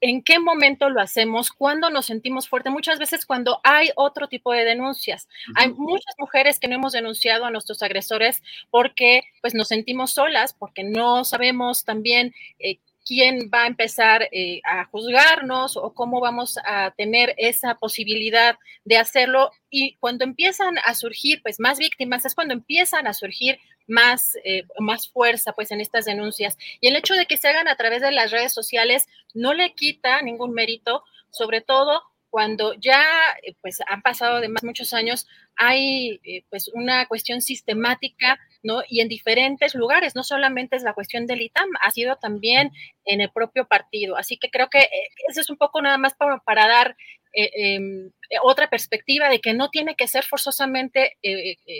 en 0.00 0.22
qué 0.22 0.38
momento 0.38 0.90
lo 0.90 1.00
hacemos, 1.00 1.50
cuándo 1.50 1.90
nos 1.90 2.06
sentimos 2.06 2.48
fuertes, 2.48 2.72
muchas 2.72 2.98
veces 2.98 3.24
cuando 3.24 3.60
hay 3.64 3.90
otro 3.96 4.28
tipo 4.28 4.52
de 4.52 4.64
denuncias. 4.64 5.26
Hay 5.54 5.72
muchas 5.72 6.14
mujeres 6.18 6.60
que 6.60 6.68
no 6.68 6.74
hemos 6.74 6.92
denunciado 6.92 7.44
a 7.44 7.50
nuestros 7.50 7.82
agresores 7.82 8.42
porque 8.70 9.22
pues 9.40 9.54
nos 9.54 9.68
sentimos 9.68 10.12
solas, 10.12 10.54
porque 10.54 10.84
no 10.84 11.24
sabemos 11.24 11.84
también 11.84 12.34
eh, 12.58 12.78
quién 13.06 13.50
va 13.54 13.62
a 13.62 13.66
empezar 13.68 14.28
eh, 14.32 14.60
a 14.64 14.84
juzgarnos 14.86 15.76
o 15.76 15.94
cómo 15.94 16.20
vamos 16.20 16.58
a 16.64 16.90
tener 16.96 17.34
esa 17.38 17.76
posibilidad 17.76 18.58
de 18.84 18.98
hacerlo. 18.98 19.52
Y 19.70 19.96
cuando 19.96 20.24
empiezan 20.24 20.76
a 20.84 20.94
surgir 20.94 21.40
pues 21.42 21.60
más 21.60 21.78
víctimas, 21.78 22.24
es 22.24 22.34
cuando 22.34 22.52
empiezan 22.52 23.06
a 23.06 23.14
surgir 23.14 23.58
más, 23.86 24.36
eh, 24.44 24.64
más 24.80 25.08
fuerza 25.08 25.52
pues 25.52 25.70
en 25.70 25.80
estas 25.80 26.04
denuncias. 26.04 26.58
Y 26.80 26.88
el 26.88 26.96
hecho 26.96 27.14
de 27.14 27.26
que 27.26 27.36
se 27.36 27.48
hagan 27.48 27.68
a 27.68 27.76
través 27.76 28.02
de 28.02 28.10
las 28.10 28.32
redes 28.32 28.52
sociales 28.52 29.06
no 29.32 29.54
le 29.54 29.72
quita 29.74 30.20
ningún 30.22 30.52
mérito, 30.52 31.04
sobre 31.30 31.60
todo 31.60 32.02
cuando 32.30 32.74
ya 32.74 33.04
eh, 33.42 33.54
pues 33.60 33.78
han 33.86 34.02
pasado 34.02 34.36
además 34.36 34.64
muchos 34.64 34.92
años, 34.92 35.26
hay 35.56 36.20
eh, 36.24 36.44
pues 36.50 36.68
una 36.74 37.06
cuestión 37.06 37.40
sistemática, 37.40 38.38
¿no? 38.62 38.82
Y 38.88 39.00
en 39.00 39.08
diferentes 39.08 39.74
lugares, 39.74 40.14
no 40.14 40.22
solamente 40.22 40.76
es 40.76 40.82
la 40.82 40.92
cuestión 40.92 41.26
del 41.26 41.42
ITAM, 41.42 41.68
ha 41.80 41.90
sido 41.90 42.16
también 42.16 42.72
en 43.04 43.20
el 43.20 43.30
propio 43.30 43.66
partido. 43.66 44.16
Así 44.16 44.36
que 44.38 44.50
creo 44.50 44.68
que 44.68 44.80
eh, 44.80 45.08
eso 45.28 45.40
es 45.40 45.50
un 45.50 45.56
poco 45.56 45.80
nada 45.80 45.98
más 45.98 46.14
para, 46.14 46.38
para 46.38 46.66
dar 46.66 46.96
em, 47.32 48.10
otra 48.42 48.68
perspectiva 48.68 49.28
de 49.28 49.40
que 49.40 49.54
no 49.54 49.70
tiene 49.70 49.94
que 49.94 50.08
ser 50.08 50.24
forzosamente, 50.24 51.18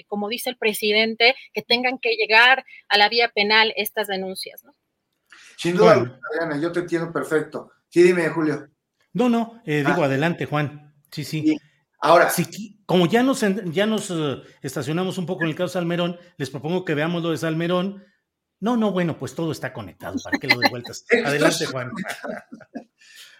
como 0.06 0.28
dice 0.28 0.50
el 0.50 0.58
presidente, 0.58 1.34
que 1.54 1.62
tengan 1.62 1.98
que 1.98 2.14
llegar 2.14 2.64
a 2.88 2.98
la 2.98 3.08
vía 3.08 3.28
penal 3.28 3.72
estas 3.76 4.06
denuncias, 4.06 4.64
¿no? 4.64 4.72
Sin 5.56 5.76
duda, 5.76 6.18
Adriana, 6.30 6.60
yo 6.60 6.72
te 6.72 6.80
entiendo 6.80 7.10
perfecto. 7.10 7.72
Sí, 7.88 8.02
dime, 8.02 8.28
Julio. 8.28 8.68
No, 9.16 9.30
no, 9.30 9.62
eh, 9.64 9.78
digo, 9.78 10.02
ah. 10.02 10.06
adelante, 10.06 10.44
Juan. 10.44 10.94
Sí, 11.10 11.24
sí. 11.24 11.56
Ahora. 12.00 12.28
Sí, 12.28 12.82
como 12.84 13.06
ya 13.06 13.22
nos, 13.22 13.42
ya 13.72 13.86
nos 13.86 14.10
eh, 14.10 14.42
estacionamos 14.60 15.16
un 15.16 15.24
poco 15.24 15.44
en 15.44 15.48
el 15.48 15.54
caso 15.54 15.72
Salmerón, 15.72 16.18
les 16.36 16.50
propongo 16.50 16.84
que 16.84 16.94
veamos 16.94 17.22
lo 17.22 17.30
de 17.30 17.38
Salmerón. 17.38 18.04
No, 18.60 18.76
no, 18.76 18.92
bueno, 18.92 19.18
pues 19.18 19.34
todo 19.34 19.52
está 19.52 19.72
conectado. 19.72 20.16
¿Para 20.22 20.38
qué 20.38 20.48
lo 20.48 20.58
de 20.58 20.68
vueltas? 20.68 21.06
adelante, 21.24 21.64
Juan. 21.64 21.92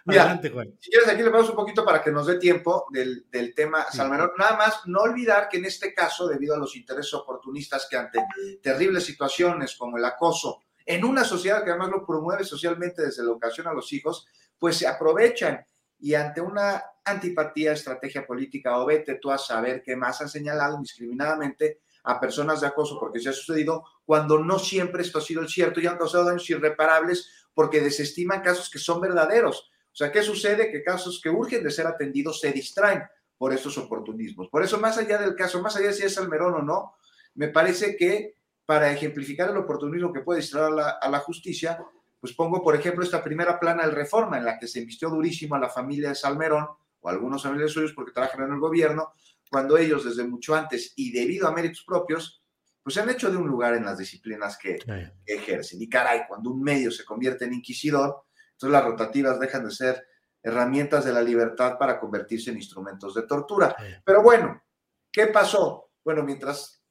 adelante, 0.07 0.49
Juan. 0.49 0.73
Si 0.79 0.89
quieres, 0.89 1.09
aquí 1.09 1.21
le 1.21 1.29
vamos 1.29 1.51
un 1.51 1.55
poquito 1.55 1.85
para 1.85 2.01
que 2.01 2.11
nos 2.11 2.25
dé 2.25 2.39
tiempo 2.39 2.87
del, 2.89 3.53
tema 3.55 3.85
Salmerón. 3.91 4.31
Nada 4.35 4.57
más, 4.57 4.81
no 4.87 5.01
olvidar 5.01 5.47
que 5.47 5.57
en 5.57 5.65
este 5.65 5.93
caso, 5.93 6.27
debido 6.27 6.55
a 6.55 6.57
los 6.57 6.75
intereses 6.75 7.13
oportunistas 7.13 7.85
que 7.87 7.97
ante 7.97 8.25
terribles 8.63 9.05
situaciones 9.05 9.75
como 9.75 9.97
el 9.97 10.05
acoso, 10.05 10.63
en 10.87 11.05
una 11.05 11.23
sociedad 11.23 11.63
que 11.63 11.69
además 11.69 11.89
lo 11.89 12.03
promueve 12.03 12.45
socialmente 12.45 13.03
desde 13.03 13.21
la 13.21 13.29
educación 13.29 13.67
a 13.67 13.73
los 13.73 13.93
hijos, 13.93 14.25
pues 14.59 14.77
se 14.77 14.87
aprovechan 14.87 15.65
y 15.99 16.13
ante 16.13 16.41
una 16.41 16.83
antipatía, 17.03 17.73
estrategia 17.73 18.25
política 18.25 18.77
o 18.79 18.85
vete 18.85 19.15
tú 19.15 19.31
a 19.31 19.37
saber 19.37 19.81
qué 19.83 19.95
más 19.95 20.21
han 20.21 20.29
señalado 20.29 20.75
indiscriminadamente 20.75 21.79
a 22.03 22.19
personas 22.19 22.61
de 22.61 22.67
acoso, 22.67 22.97
porque 22.99 23.19
se 23.19 23.29
ha 23.29 23.33
sucedido 23.33 23.83
cuando 24.05 24.39
no 24.39 24.59
siempre 24.59 25.01
esto 25.01 25.17
ha 25.17 25.21
sido 25.21 25.41
el 25.41 25.49
cierto 25.49 25.79
y 25.79 25.87
han 25.87 25.97
causado 25.97 26.25
daños 26.25 26.49
irreparables 26.49 27.29
porque 27.53 27.81
desestiman 27.81 28.41
casos 28.41 28.69
que 28.69 28.79
son 28.79 29.01
verdaderos. 29.01 29.71
O 29.91 29.95
sea, 29.97 30.11
¿qué 30.11 30.21
sucede? 30.21 30.71
Que 30.71 30.83
casos 30.83 31.19
que 31.21 31.29
urgen 31.29 31.63
de 31.63 31.71
ser 31.71 31.87
atendidos 31.87 32.39
se 32.39 32.51
distraen 32.51 33.03
por 33.37 33.53
estos 33.53 33.77
oportunismos. 33.77 34.47
Por 34.49 34.63
eso, 34.63 34.79
más 34.79 34.97
allá 34.97 35.17
del 35.17 35.35
caso, 35.35 35.61
más 35.61 35.75
allá 35.75 35.91
si 35.91 36.03
es 36.03 36.17
Almerón 36.17 36.53
o 36.53 36.61
no, 36.61 36.95
me 37.35 37.49
parece 37.49 37.97
que 37.97 38.35
para 38.65 38.91
ejemplificar 38.91 39.49
el 39.49 39.57
oportunismo 39.57 40.13
que 40.13 40.21
puede 40.21 40.41
distraer 40.41 40.73
a 41.01 41.09
la 41.09 41.19
justicia, 41.19 41.79
pues 42.19 42.33
pongo, 42.33 42.63
por 42.63 42.75
ejemplo, 42.75 43.03
esta 43.03 43.23
primera 43.23 43.59
plana 43.59 43.83
del 43.83 43.95
Reforma, 43.95 44.37
en 44.37 44.45
la 44.45 44.57
que 44.57 44.67
se 44.67 44.79
invistió 44.79 45.09
durísimo 45.09 45.55
a 45.55 45.59
la 45.59 45.69
familia 45.69 46.09
de 46.09 46.15
Salmerón, 46.15 46.67
o 46.99 47.09
algunos 47.09 47.43
familiares 47.43 47.73
suyos 47.73 47.93
porque 47.93 48.11
trabajan 48.11 48.43
en 48.43 48.53
el 48.53 48.59
gobierno, 48.59 49.13
cuando 49.49 49.77
ellos 49.77 50.03
desde 50.03 50.27
mucho 50.27 50.55
antes 50.55 50.93
y 50.95 51.11
debido 51.11 51.47
a 51.47 51.51
méritos 51.51 51.83
propios, 51.85 52.43
pues 52.83 52.95
se 52.95 53.01
han 53.01 53.09
hecho 53.09 53.29
de 53.29 53.37
un 53.37 53.47
lugar 53.47 53.73
en 53.75 53.85
las 53.85 53.97
disciplinas 53.97 54.57
que, 54.57 54.79
ejercen. 55.25 55.81
Y 55.81 55.89
caray, 55.89 56.21
cuando 56.27 56.51
un 56.51 56.61
medio 56.61 56.91
se 56.91 57.05
convierte 57.05 57.45
en 57.45 57.53
inquisidor, 57.53 58.23
entonces 58.53 58.71
las 58.71 58.83
rotativas 58.83 59.39
dejan 59.39 59.65
de 59.65 59.71
ser 59.71 60.07
herramientas 60.41 61.03
de 61.03 61.11
la 61.11 61.21
libertad 61.21 61.77
para 61.77 61.99
convertirse 61.99 62.49
en 62.49 62.57
instrumentos 62.57 63.13
de 63.13 63.23
tortura. 63.23 63.75
Pero 64.05 64.23
bueno, 64.23 64.63
¿qué 65.11 65.27
pasó? 65.27 65.91
Bueno, 66.03 66.23
mientras 66.23 66.81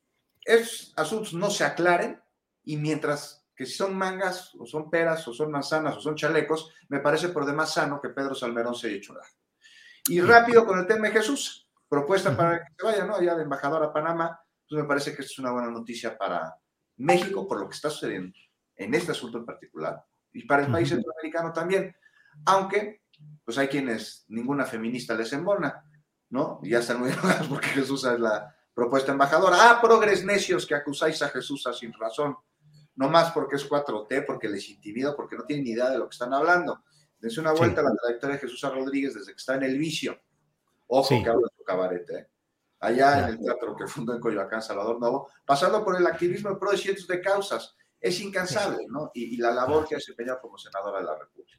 esos 0.44 0.92
asuntos 0.96 1.32
no 1.32 1.50
se 1.50 1.64
aclaren 1.64 2.20
y 2.62 2.76
mientras 2.76 3.45
que 3.56 3.64
si 3.64 3.72
son 3.72 3.96
mangas, 3.96 4.54
o 4.56 4.66
son 4.66 4.90
peras, 4.90 5.26
o 5.26 5.32
son 5.32 5.50
manzanas, 5.50 5.96
o 5.96 6.00
son 6.00 6.14
chalecos, 6.14 6.70
me 6.88 7.00
parece 7.00 7.30
por 7.30 7.46
demás 7.46 7.72
sano 7.72 8.00
que 8.00 8.10
Pedro 8.10 8.34
Salmerón 8.34 8.74
se 8.74 8.88
haya 8.88 8.96
hecho 8.96 9.14
nada. 9.14 9.26
Y 10.08 10.20
rápido 10.20 10.66
con 10.66 10.78
el 10.78 10.86
tema 10.86 11.06
de 11.08 11.14
Jesús, 11.14 11.66
propuesta 11.88 12.36
para 12.36 12.58
que 12.58 12.74
se 12.78 12.84
vaya, 12.84 13.04
¿no? 13.06 13.16
Allá 13.16 13.34
de 13.34 13.44
embajador 13.44 13.82
a 13.82 13.92
Panamá, 13.92 14.38
pues 14.68 14.80
me 14.80 14.86
parece 14.86 15.16
que 15.16 15.22
es 15.22 15.38
una 15.38 15.52
buena 15.52 15.70
noticia 15.70 16.18
para 16.18 16.54
México 16.98 17.48
por 17.48 17.60
lo 17.60 17.68
que 17.68 17.74
está 17.74 17.88
sucediendo 17.88 18.36
en 18.76 18.94
este 18.94 19.12
asunto 19.12 19.38
en 19.38 19.46
particular, 19.46 20.04
y 20.32 20.44
para 20.44 20.66
el 20.66 20.70
país 20.70 20.90
centroamericano 20.90 21.50
también, 21.50 21.96
aunque 22.44 23.00
pues 23.42 23.56
hay 23.56 23.68
quienes 23.68 24.26
ninguna 24.28 24.66
feminista 24.66 25.14
les 25.14 25.32
embona, 25.32 25.82
¿no? 26.28 26.60
Y 26.62 26.70
ya 26.70 26.80
están 26.80 27.00
muy 27.00 27.10
enojados 27.12 27.48
porque 27.48 27.68
Jesús 27.68 28.04
es 28.04 28.20
la 28.20 28.54
propuesta 28.74 29.12
embajadora. 29.12 29.56
Ah, 29.58 29.80
progres 29.80 30.26
necios 30.26 30.66
que 30.66 30.74
acusáis 30.74 31.22
a 31.22 31.30
Jesús 31.30 31.66
a 31.66 31.72
sin 31.72 31.94
razón 31.94 32.36
no 32.96 33.08
más 33.08 33.32
porque 33.32 33.56
es 33.56 33.68
4T, 33.68 34.24
porque 34.26 34.48
les 34.48 34.68
intimida, 34.68 35.14
porque 35.14 35.36
no 35.36 35.44
tienen 35.44 35.64
ni 35.64 35.70
idea 35.72 35.90
de 35.90 35.98
lo 35.98 36.08
que 36.08 36.14
están 36.14 36.32
hablando. 36.34 36.82
Dense 37.18 37.40
una 37.40 37.52
vuelta 37.52 37.80
a 37.80 37.84
la 37.84 37.94
trayectoria 37.94 38.36
de 38.36 38.42
Jesús 38.42 38.60
Rodríguez 38.62 39.14
desde 39.14 39.32
que 39.32 39.38
está 39.38 39.54
en 39.54 39.62
el 39.62 39.78
vicio. 39.78 40.20
Ojo 40.88 41.08
que 41.08 41.28
habla 41.28 41.48
de 41.50 41.56
su 41.56 41.64
cabaret, 41.64 42.10
¿eh? 42.10 42.28
allá 42.80 43.20
en 43.20 43.34
el 43.34 43.40
teatro 43.40 43.74
que 43.76 43.86
fundó 43.86 44.14
en 44.14 44.20
Coyoacán, 44.20 44.62
Salvador 44.62 45.00
Novo, 45.00 45.30
pasando 45.44 45.84
por 45.84 45.96
el 45.96 46.06
activismo 46.06 46.58
pro 46.58 46.70
de 46.70 46.78
cientos 46.78 47.06
de 47.06 47.20
causas. 47.20 47.76
Es 47.98 48.20
incansable, 48.20 48.84
¿no? 48.88 49.10
Y, 49.14 49.34
y 49.34 49.36
la 49.38 49.50
labor 49.50 49.88
que 49.88 49.94
ha 49.94 49.98
desempeñado 49.98 50.40
como 50.40 50.58
senadora 50.58 50.98
de 50.98 51.04
la 51.04 51.18
República. 51.18 51.55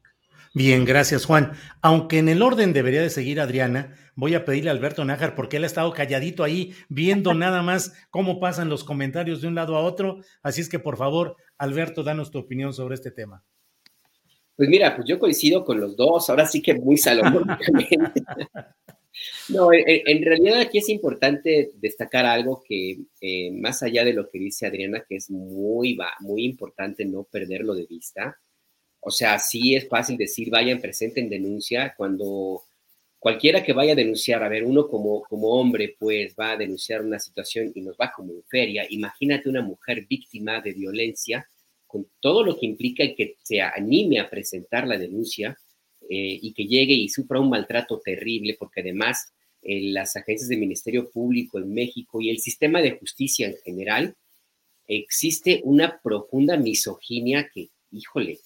Bien, 0.54 0.84
gracias 0.84 1.24
Juan. 1.24 1.52
Aunque 1.82 2.18
en 2.18 2.28
el 2.28 2.42
orden 2.42 2.72
debería 2.72 3.02
de 3.02 3.10
seguir 3.10 3.40
Adriana, 3.40 3.94
voy 4.14 4.34
a 4.34 4.44
pedirle 4.44 4.70
a 4.70 4.72
Alberto 4.72 5.04
Nájar, 5.04 5.34
porque 5.34 5.58
él 5.58 5.64
ha 5.64 5.66
estado 5.66 5.92
calladito 5.92 6.42
ahí, 6.42 6.74
viendo 6.88 7.34
nada 7.34 7.62
más 7.62 7.94
cómo 8.10 8.40
pasan 8.40 8.68
los 8.68 8.84
comentarios 8.84 9.40
de 9.40 9.48
un 9.48 9.54
lado 9.54 9.76
a 9.76 9.82
otro. 9.82 10.20
Así 10.42 10.60
es 10.60 10.68
que, 10.68 10.78
por 10.78 10.96
favor, 10.96 11.36
Alberto, 11.58 12.02
danos 12.02 12.30
tu 12.30 12.38
opinión 12.38 12.72
sobre 12.72 12.94
este 12.94 13.10
tema. 13.10 13.44
Pues 14.56 14.68
mira, 14.68 14.96
pues 14.96 15.06
yo 15.06 15.20
coincido 15.20 15.64
con 15.64 15.78
los 15.78 15.96
dos, 15.96 16.28
ahora 16.30 16.44
sí 16.44 16.60
que 16.60 16.74
muy 16.74 16.96
salomónicamente. 16.96 18.22
no, 19.50 19.68
en, 19.72 20.24
realidad 20.24 20.60
aquí 20.60 20.78
es 20.78 20.88
importante 20.88 21.70
destacar 21.76 22.26
algo 22.26 22.64
que, 22.66 22.98
eh, 23.20 23.52
más 23.52 23.84
allá 23.84 24.04
de 24.04 24.14
lo 24.14 24.28
que 24.28 24.40
dice 24.40 24.66
Adriana, 24.66 25.04
que 25.08 25.14
es 25.14 25.30
muy, 25.30 25.96
muy 26.18 26.44
importante 26.44 27.04
no 27.04 27.22
perderlo 27.22 27.74
de 27.74 27.86
vista, 27.86 28.36
o 29.00 29.10
sea, 29.10 29.38
sí 29.38 29.74
es 29.74 29.88
fácil 29.88 30.16
decir, 30.16 30.50
vayan, 30.50 30.80
presenten 30.80 31.28
denuncia, 31.28 31.94
cuando 31.96 32.62
cualquiera 33.18 33.62
que 33.62 33.72
vaya 33.72 33.92
a 33.92 33.96
denunciar, 33.96 34.42
a 34.42 34.48
ver, 34.48 34.64
uno 34.64 34.88
como, 34.88 35.22
como 35.22 35.48
hombre, 35.48 35.96
pues 35.98 36.34
va 36.38 36.52
a 36.52 36.56
denunciar 36.56 37.02
una 37.02 37.18
situación 37.18 37.72
y 37.74 37.80
nos 37.80 37.96
va 37.96 38.12
como 38.14 38.32
en 38.32 38.42
feria, 38.44 38.86
imagínate 38.90 39.48
una 39.48 39.62
mujer 39.62 40.06
víctima 40.08 40.60
de 40.60 40.72
violencia, 40.72 41.48
con 41.86 42.06
todo 42.20 42.44
lo 42.44 42.58
que 42.58 42.66
implica 42.66 43.04
que 43.16 43.36
se 43.42 43.62
anime 43.62 44.20
a 44.20 44.28
presentar 44.28 44.86
la 44.86 44.98
denuncia 44.98 45.56
eh, 46.08 46.38
y 46.42 46.52
que 46.52 46.66
llegue 46.66 46.92
y 46.92 47.08
sufra 47.08 47.40
un 47.40 47.50
maltrato 47.50 48.00
terrible, 48.04 48.56
porque 48.58 48.82
además 48.82 49.32
eh, 49.62 49.90
las 49.90 50.14
agencias 50.16 50.48
del 50.48 50.58
Ministerio 50.58 51.10
Público 51.10 51.58
en 51.58 51.72
México 51.72 52.20
y 52.20 52.30
el 52.30 52.38
sistema 52.38 52.80
de 52.80 52.92
justicia 52.92 53.46
en 53.46 53.56
general, 53.64 54.14
existe 54.86 55.60
una 55.64 56.00
profunda 56.02 56.56
misoginia 56.56 57.50
que, 57.52 57.68
híjole, 57.90 58.38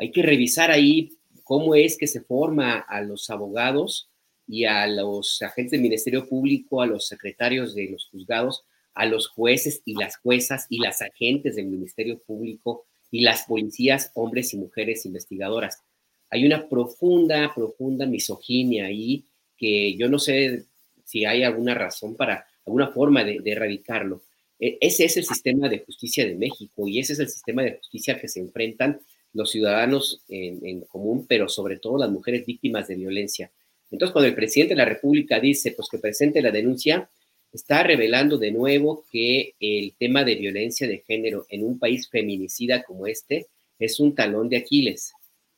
hay 0.00 0.10
que 0.10 0.22
revisar 0.22 0.70
ahí 0.70 1.12
cómo 1.44 1.74
es 1.74 1.98
que 1.98 2.06
se 2.06 2.22
forma 2.22 2.78
a 2.78 3.02
los 3.02 3.28
abogados 3.28 4.08
y 4.48 4.64
a 4.64 4.86
los 4.86 5.42
agentes 5.42 5.72
del 5.72 5.82
Ministerio 5.82 6.26
Público, 6.26 6.80
a 6.80 6.86
los 6.86 7.06
secretarios 7.06 7.74
de 7.74 7.90
los 7.90 8.08
juzgados, 8.10 8.64
a 8.94 9.04
los 9.04 9.28
jueces 9.28 9.82
y 9.84 9.94
las 9.94 10.16
juezas 10.16 10.66
y 10.70 10.78
las 10.78 11.02
agentes 11.02 11.56
del 11.56 11.66
Ministerio 11.66 12.18
Público 12.18 12.86
y 13.10 13.20
las 13.20 13.44
policías, 13.44 14.10
hombres 14.14 14.54
y 14.54 14.56
mujeres 14.56 15.04
investigadoras. 15.04 15.82
Hay 16.30 16.46
una 16.46 16.66
profunda, 16.66 17.52
profunda 17.54 18.06
misoginia 18.06 18.86
ahí 18.86 19.26
que 19.58 19.96
yo 19.96 20.08
no 20.08 20.18
sé 20.18 20.64
si 21.04 21.26
hay 21.26 21.42
alguna 21.42 21.74
razón 21.74 22.16
para, 22.16 22.46
alguna 22.64 22.88
forma 22.88 23.22
de, 23.22 23.40
de 23.40 23.50
erradicarlo. 23.50 24.22
E, 24.58 24.78
ese 24.80 25.04
es 25.04 25.18
el 25.18 25.24
sistema 25.24 25.68
de 25.68 25.80
justicia 25.80 26.24
de 26.24 26.36
México 26.36 26.88
y 26.88 27.00
ese 27.00 27.12
es 27.12 27.18
el 27.18 27.28
sistema 27.28 27.62
de 27.62 27.76
justicia 27.76 28.18
que 28.18 28.28
se 28.28 28.40
enfrentan 28.40 28.98
los 29.32 29.50
ciudadanos 29.50 30.22
en, 30.28 30.80
común, 30.82 31.26
pero 31.28 31.48
sobre 31.48 31.78
todo 31.78 31.98
las 31.98 32.10
mujeres 32.10 32.44
víctimas 32.44 32.88
de 32.88 32.96
violencia. 32.96 33.50
Entonces, 33.90 34.12
cuando 34.12 34.28
el 34.28 34.34
presidente 34.34 34.74
de 34.74 34.78
la 34.78 34.84
República 34.84 35.40
dice 35.40 35.72
pues 35.72 35.88
que 35.88 35.98
presente 35.98 36.42
la 36.42 36.50
denuncia, 36.50 37.08
está 37.52 37.82
revelando 37.82 38.38
de 38.38 38.52
nuevo 38.52 39.04
que 39.10 39.54
el 39.58 39.94
tema 39.98 40.24
de 40.24 40.36
violencia 40.36 40.86
de 40.86 40.98
género 41.06 41.46
en 41.48 41.64
un 41.64 41.78
país 41.78 42.08
feminicida 42.08 42.82
como 42.82 43.06
este 43.06 43.46
es 43.78 43.98
un 43.98 44.14
talón 44.14 44.48
de 44.48 44.58
Aquiles 44.58 45.12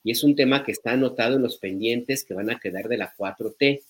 y 0.05 0.11
es 0.11 0.25
un 0.25 0.35
tema 0.35 0.65
que 0.65 0.73
está 0.73 0.93
anotado 0.93 1.37
en 1.37 1.43
los 1.43 1.59
pendientes 1.59 2.25
que 2.25 2.35
van 2.35 2.51
a 2.51 2.59
quedar 2.59 2.89
de 2.89 2.97
la 2.97 3.15
4T, 3.17 3.83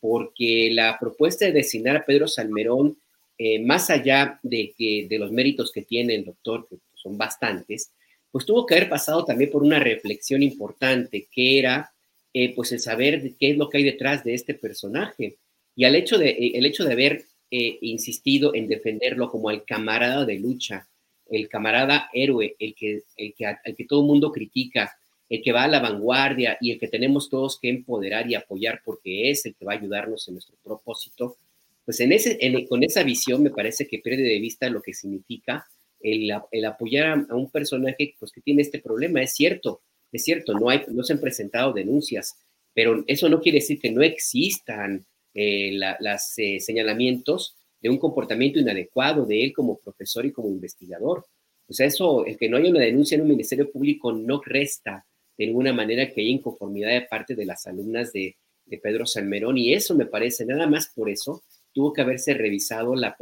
porque 0.00 0.70
la 0.72 0.98
propuesta 0.98 1.44
de 1.44 1.52
designar 1.52 1.96
a 1.96 2.04
Pedro 2.06 2.28
Salmerón, 2.28 2.96
eh, 3.36 3.58
más 3.58 3.90
allá 3.90 4.38
de, 4.42 4.72
que, 4.76 5.06
de 5.08 5.18
los 5.18 5.32
méritos 5.32 5.70
que 5.72 5.82
tiene 5.82 6.14
el 6.14 6.24
doctor, 6.24 6.66
que 6.68 6.76
son 6.94 7.18
bastantes, 7.18 7.90
pues 8.30 8.46
tuvo 8.46 8.66
que 8.66 8.74
haber 8.74 8.88
pasado 8.88 9.24
también 9.24 9.50
por 9.50 9.62
una 9.62 9.78
reflexión 9.78 10.42
importante, 10.42 11.28
que 11.30 11.58
era 11.58 11.92
eh, 12.32 12.54
pues 12.54 12.72
el 12.72 12.80
saber 12.80 13.34
qué 13.38 13.50
es 13.50 13.56
lo 13.56 13.68
que 13.68 13.78
hay 13.78 13.84
detrás 13.84 14.24
de 14.24 14.34
este 14.34 14.54
personaje. 14.54 15.38
Y 15.74 15.84
al 15.84 15.94
hecho 15.94 16.18
de, 16.18 16.30
eh, 16.30 16.52
el 16.54 16.66
hecho 16.66 16.84
de 16.84 16.92
haber 16.92 17.24
insistido 17.52 18.54
en 18.54 18.68
defenderlo 18.68 19.28
como 19.28 19.50
el 19.50 19.64
camarada 19.64 20.24
de 20.24 20.38
lucha, 20.38 20.86
el 21.28 21.48
camarada 21.48 22.08
héroe, 22.12 22.54
el 22.60 22.76
que, 22.76 23.02
el 23.16 23.34
que, 23.34 23.56
el 23.64 23.74
que 23.74 23.84
todo 23.86 24.02
el 24.02 24.06
mundo 24.06 24.30
critica, 24.30 24.96
el 25.28 25.42
que 25.42 25.52
va 25.52 25.64
a 25.64 25.68
la 25.68 25.80
vanguardia 25.80 26.58
y 26.60 26.72
el 26.72 26.78
que 26.78 26.88
tenemos 26.88 27.30
todos 27.30 27.58
que 27.58 27.68
empoderar 27.68 28.28
y 28.28 28.34
apoyar 28.34 28.82
porque 28.84 29.30
es 29.30 29.46
el 29.46 29.54
que 29.54 29.64
va 29.64 29.72
a 29.72 29.76
ayudarnos 29.76 30.26
en 30.28 30.34
nuestro 30.34 30.56
propósito, 30.62 31.36
pues 31.84 32.00
en 32.00 32.12
ese, 32.12 32.38
con 32.68 32.82
esa 32.82 33.04
visión 33.04 33.42
me 33.42 33.50
parece 33.50 33.86
que 33.86 34.00
pierde 34.00 34.24
de 34.24 34.40
vista 34.40 34.68
lo 34.68 34.82
que 34.82 34.92
significa 34.92 35.66
el, 36.00 36.64
apoyar 36.64 37.26
a, 37.28 37.34
un 37.34 37.50
personaje 37.50 38.14
pues, 38.18 38.32
que 38.32 38.40
tiene 38.40 38.62
este 38.62 38.80
problema. 38.80 39.22
Es 39.22 39.34
cierto, 39.34 39.82
es 40.12 40.24
cierto, 40.24 40.54
no, 40.54 40.70
hay, 40.70 40.82
no 40.88 41.02
se 41.04 41.12
han 41.12 41.20
presentado 41.20 41.72
denuncias, 41.72 42.36
pero 42.74 43.04
eso 43.06 43.28
no 43.28 43.40
quiere 43.40 43.58
decir 43.58 43.78
que 43.78 43.90
no 43.90 44.02
existan 44.02 45.04
eh, 45.34 45.72
los 45.72 46.38
eh, 46.38 46.60
señalamientos 46.60 47.56
de 47.80 47.88
un 47.88 47.98
comportamiento 47.98 48.58
inadecuado 48.58 49.24
de 49.24 49.44
él 49.44 49.52
como 49.52 49.78
profesor 49.78 50.26
y 50.26 50.32
como 50.32 50.48
investigador. 50.48 51.26
O 51.68 51.72
sea, 51.72 51.86
eso, 51.86 52.26
el 52.26 52.36
que 52.36 52.48
no 52.48 52.56
haya 52.56 52.70
una 52.70 52.80
denuncia 52.80 53.14
en 53.14 53.22
un 53.22 53.28
ministerio 53.28 53.70
público 53.70 54.12
no 54.12 54.40
resta 54.44 55.06
de 55.38 55.46
ninguna 55.46 55.72
manera 55.72 56.10
que 56.10 56.20
haya 56.20 56.30
inconformidad 56.30 56.90
de 56.90 57.02
parte 57.02 57.34
de 57.34 57.46
las 57.46 57.66
alumnas 57.66 58.12
de, 58.12 58.36
Pedro 58.84 59.04
Salmerón 59.04 59.58
y 59.58 59.74
eso 59.74 59.96
me 59.96 60.06
parece, 60.06 60.46
nada 60.46 60.68
más 60.68 60.92
por 60.94 61.10
eso, 61.10 61.42
tuvo 61.72 61.92
que 61.92 62.02
haberse 62.02 62.34
revisado 62.34 62.94
la, 62.94 63.16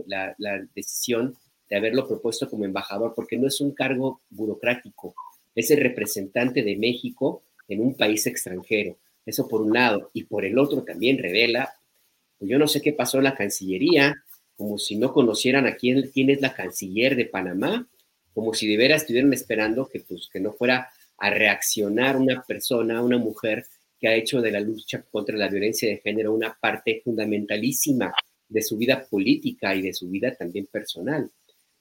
decisión 0.74 1.34
de 1.68 1.76
haberlo 1.76 2.06
propuesto 2.06 2.48
como 2.48 2.64
embajador, 2.64 3.12
porque 3.14 3.36
no 3.36 3.46
es 3.46 3.60
un 3.60 3.72
cargo 3.72 4.20
burocrático, 4.30 5.14
es 5.54 5.70
el 5.70 5.80
representante 5.80 6.62
de 6.62 6.76
México 6.76 7.42
en 7.68 7.80
un 7.80 7.94
país 7.94 8.26
extranjero. 8.26 8.96
Eso 9.26 9.46
por 9.46 9.60
un 9.60 9.74
lado. 9.74 10.10
Y 10.14 10.24
por 10.24 10.44
el 10.44 10.58
otro 10.58 10.82
también 10.82 11.18
revela, 11.18 11.74
pues 12.38 12.50
yo 12.50 12.58
no 12.58 12.66
sé 12.66 12.80
qué 12.80 12.92
pasó 12.92 13.18
en 13.18 13.24
la 13.24 13.34
Cancillería, 13.34 14.14
como 14.56 14.78
si 14.78 14.96
no 14.96 15.12
conocieran 15.12 15.66
a 15.66 15.76
quién, 15.76 16.10
quién 16.12 16.30
es 16.30 16.40
la 16.40 16.52
canciller 16.52 17.14
de 17.14 17.26
Panamá, 17.26 17.88
como 18.34 18.54
si 18.54 18.66
de 18.68 18.76
veras 18.76 19.02
estuvieran 19.02 19.32
esperando 19.32 19.88
que, 19.88 20.00
pues, 20.00 20.28
que 20.32 20.40
no 20.40 20.52
fuera 20.52 20.88
a 21.18 21.30
reaccionar 21.30 22.16
una 22.16 22.42
persona, 22.42 23.02
una 23.02 23.18
mujer 23.18 23.66
que 24.00 24.08
ha 24.08 24.14
hecho 24.14 24.40
de 24.40 24.50
la 24.50 24.60
lucha 24.60 25.02
contra 25.10 25.36
la 25.36 25.48
violencia 25.48 25.88
de 25.88 25.98
género 25.98 26.32
una 26.32 26.56
parte 26.60 27.00
fundamentalísima 27.04 28.12
de 28.48 28.62
su 28.62 28.76
vida 28.76 29.04
política 29.08 29.74
y 29.74 29.82
de 29.82 29.92
su 29.92 30.08
vida 30.08 30.34
también 30.34 30.66
personal. 30.66 31.30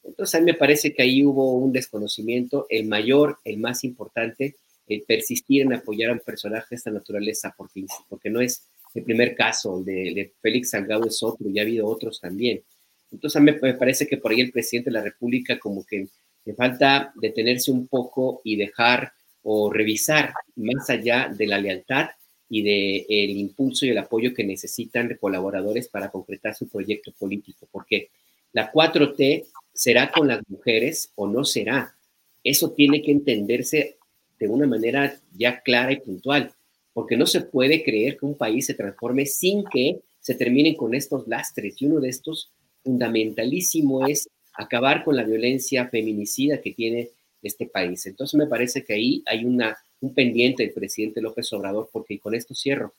Entonces 0.07 0.35
a 0.35 0.39
mí 0.39 0.45
me 0.45 0.53
parece 0.53 0.93
que 0.93 1.03
ahí 1.03 1.23
hubo 1.23 1.53
un 1.53 1.73
desconocimiento, 1.73 2.65
el 2.69 2.87
mayor, 2.87 3.39
el 3.43 3.57
más 3.57 3.83
importante, 3.83 4.55
el 4.87 5.01
persistir 5.01 5.63
en 5.63 5.73
apoyar 5.73 6.11
a 6.11 6.13
un 6.13 6.21
personaje 6.21 6.67
de 6.71 6.75
esta 6.77 6.91
naturaleza, 6.91 7.53
porque, 7.57 7.85
porque 8.07 8.29
no 8.29 8.39
es 8.39 8.63
el 8.95 9.03
primer 9.03 9.35
caso, 9.35 9.83
de, 9.83 10.13
de 10.15 10.33
Félix 10.41 10.71
Salgado 10.71 11.05
es 11.05 11.21
otro, 11.21 11.49
y 11.49 11.59
ha 11.59 11.63
habido 11.63 11.85
otros 11.85 12.21
también. 12.21 12.63
Entonces 13.11 13.35
a 13.35 13.41
mí 13.41 13.51
me 13.61 13.73
parece 13.73 14.07
que 14.07 14.17
por 14.17 14.31
ahí 14.31 14.41
el 14.41 14.51
presidente 14.51 14.89
de 14.89 14.95
la 14.95 15.03
República 15.03 15.59
como 15.59 15.85
que 15.85 16.07
le 16.45 16.53
falta 16.53 17.11
detenerse 17.15 17.71
un 17.71 17.87
poco 17.87 18.41
y 18.43 18.55
dejar 18.55 19.11
o 19.43 19.71
revisar 19.71 20.33
más 20.55 20.89
allá 20.89 21.29
de 21.29 21.47
la 21.47 21.59
lealtad 21.59 22.07
y 22.49 22.61
del 22.61 23.05
el 23.09 23.31
impulso 23.31 23.85
y 23.85 23.89
el 23.89 23.97
apoyo 23.97 24.33
que 24.33 24.45
necesitan 24.45 25.17
colaboradores 25.19 25.89
para 25.89 26.09
concretar 26.09 26.55
su 26.55 26.69
proyecto 26.69 27.11
político, 27.11 27.67
porque 27.71 28.09
la 28.53 28.71
4T 28.71 29.45
será 29.77 30.11
con 30.11 30.27
las 30.27 30.41
mujeres 30.49 31.11
o 31.15 31.27
no 31.27 31.45
será. 31.45 31.95
Eso 32.43 32.71
tiene 32.71 33.03
que 33.03 33.11
entenderse 33.11 33.97
de 34.39 34.47
una 34.47 34.65
manera 34.65 35.19
ya 35.37 35.61
clara 35.61 35.93
y 35.93 35.99
puntual, 35.99 36.51
porque 36.93 37.15
no 37.15 37.27
se 37.27 37.41
puede 37.41 37.83
creer 37.83 38.17
que 38.17 38.25
un 38.25 38.35
país 38.35 38.65
se 38.65 38.73
transforme 38.73 39.27
sin 39.27 39.63
que 39.65 39.99
se 40.19 40.33
terminen 40.33 40.75
con 40.75 40.95
estos 40.95 41.27
lastres. 41.27 41.79
Y 41.79 41.85
uno 41.85 41.99
de 41.99 42.09
estos 42.09 42.49
fundamentalísimo 42.83 44.07
es 44.07 44.27
acabar 44.53 45.03
con 45.03 45.15
la 45.15 45.23
violencia 45.23 45.87
feminicida 45.89 46.59
que 46.59 46.71
tiene 46.71 47.11
este 47.43 47.67
país. 47.67 48.03
Entonces 48.07 48.35
me 48.35 48.47
parece 48.47 48.83
que 48.83 48.93
ahí 48.93 49.21
hay 49.27 49.45
una, 49.45 49.77
un 50.01 50.15
pendiente 50.15 50.63
del 50.63 50.73
presidente 50.73 51.21
López 51.21 51.53
Obrador, 51.53 51.87
porque 51.91 52.17
con 52.17 52.33
esto 52.33 52.55
cierro. 52.55 52.95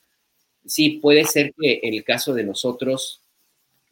Sí, 0.65 0.91
puede 1.01 1.25
ser 1.25 1.53
que 1.59 1.81
en 1.83 1.93
el 1.93 2.05
caso 2.05 2.33
de 2.33 2.45
nosotros 2.45 3.19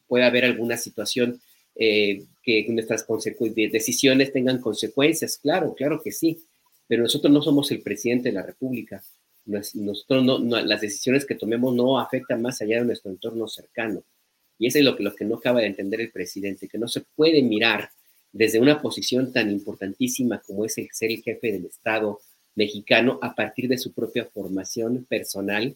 pueda 0.07 0.27
haber 0.27 0.45
alguna 0.45 0.77
situación 0.77 1.41
eh, 1.75 2.23
que 2.47 2.65
nuestras 2.69 3.05
decisiones 3.73 4.31
tengan 4.31 4.61
consecuencias. 4.61 5.37
Claro, 5.37 5.75
claro 5.75 6.01
que 6.01 6.13
sí, 6.13 6.45
pero 6.87 7.03
nosotros 7.03 7.33
no 7.33 7.41
somos 7.41 7.69
el 7.71 7.81
presidente 7.81 8.29
de 8.29 8.35
la 8.35 8.41
República. 8.41 9.03
Nosotros 9.43 10.23
no, 10.23 10.39
las 10.39 10.79
decisiones 10.79 11.25
que 11.25 11.35
tomemos 11.35 11.75
no 11.75 11.99
afectan 11.99 12.41
más 12.41 12.61
allá 12.61 12.79
de 12.79 12.85
nuestro 12.85 13.11
entorno 13.11 13.49
cercano. 13.49 14.01
Y 14.57 14.67
eso 14.67 14.79
es 14.79 14.85
lo 14.85 14.95
que, 14.95 15.03
lo 15.03 15.13
que 15.13 15.25
no 15.25 15.35
acaba 15.35 15.59
de 15.59 15.67
entender 15.67 15.99
el 15.99 16.09
presidente, 16.09 16.69
que 16.69 16.77
no 16.77 16.87
se 16.87 17.01
puede 17.01 17.41
mirar 17.41 17.89
desde 18.31 18.61
una 18.61 18.81
posición 18.81 19.33
tan 19.33 19.51
importantísima 19.51 20.39
como 20.39 20.63
es 20.63 20.77
el 20.77 20.87
ser 20.93 21.11
el 21.11 21.21
jefe 21.21 21.51
del 21.51 21.65
Estado 21.65 22.21
mexicano 22.55 23.19
a 23.21 23.35
partir 23.35 23.67
de 23.67 23.77
su 23.77 23.91
propia 23.91 24.23
formación 24.23 25.05
personal, 25.09 25.75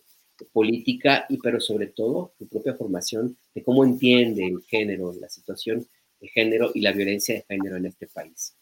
política 0.53 1.26
y 1.27 1.38
pero 1.38 1.60
sobre 1.60 1.88
todo 1.88 2.31
su 2.38 2.48
propia 2.48 2.76
formación 2.76 3.35
de 3.53 3.61
cómo 3.61 3.84
entiende 3.84 4.48
el 4.48 4.61
género, 4.64 5.14
la 5.19 5.27
situación 5.27 5.85
de 6.22 6.27
género 6.30 6.72
y 6.73 6.81
la 6.81 6.91
violencia 6.91 7.35
de 7.35 7.45
género 7.48 7.77
en 7.77 7.88
este 7.88 8.07
país. 8.07 8.56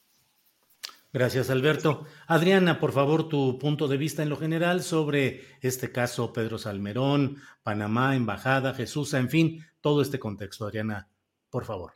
Gracias, 1.11 1.49
Alberto. 1.49 2.05
Adriana, 2.27 2.79
por 2.79 2.91
favor, 2.91 3.29
tu 3.29 3.57
punto 3.57 3.87
de 3.87 3.97
vista 3.97 4.21
en 4.21 4.29
lo 4.29 4.37
general 4.37 4.83
sobre 4.83 5.41
este 5.61 5.91
caso, 5.91 6.31
Pedro 6.31 6.59
Salmerón, 6.59 7.37
Panamá, 7.63 8.15
Embajada, 8.15 8.75
Jesús, 8.75 9.13
en 9.15 9.29
fin, 9.29 9.65
todo 9.81 10.03
este 10.03 10.19
contexto. 10.19 10.65
Adriana, 10.65 11.09
por 11.49 11.65
favor. 11.65 11.93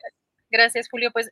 Gracias, 0.50 0.88
Julio. 0.90 1.10
Pues 1.12 1.30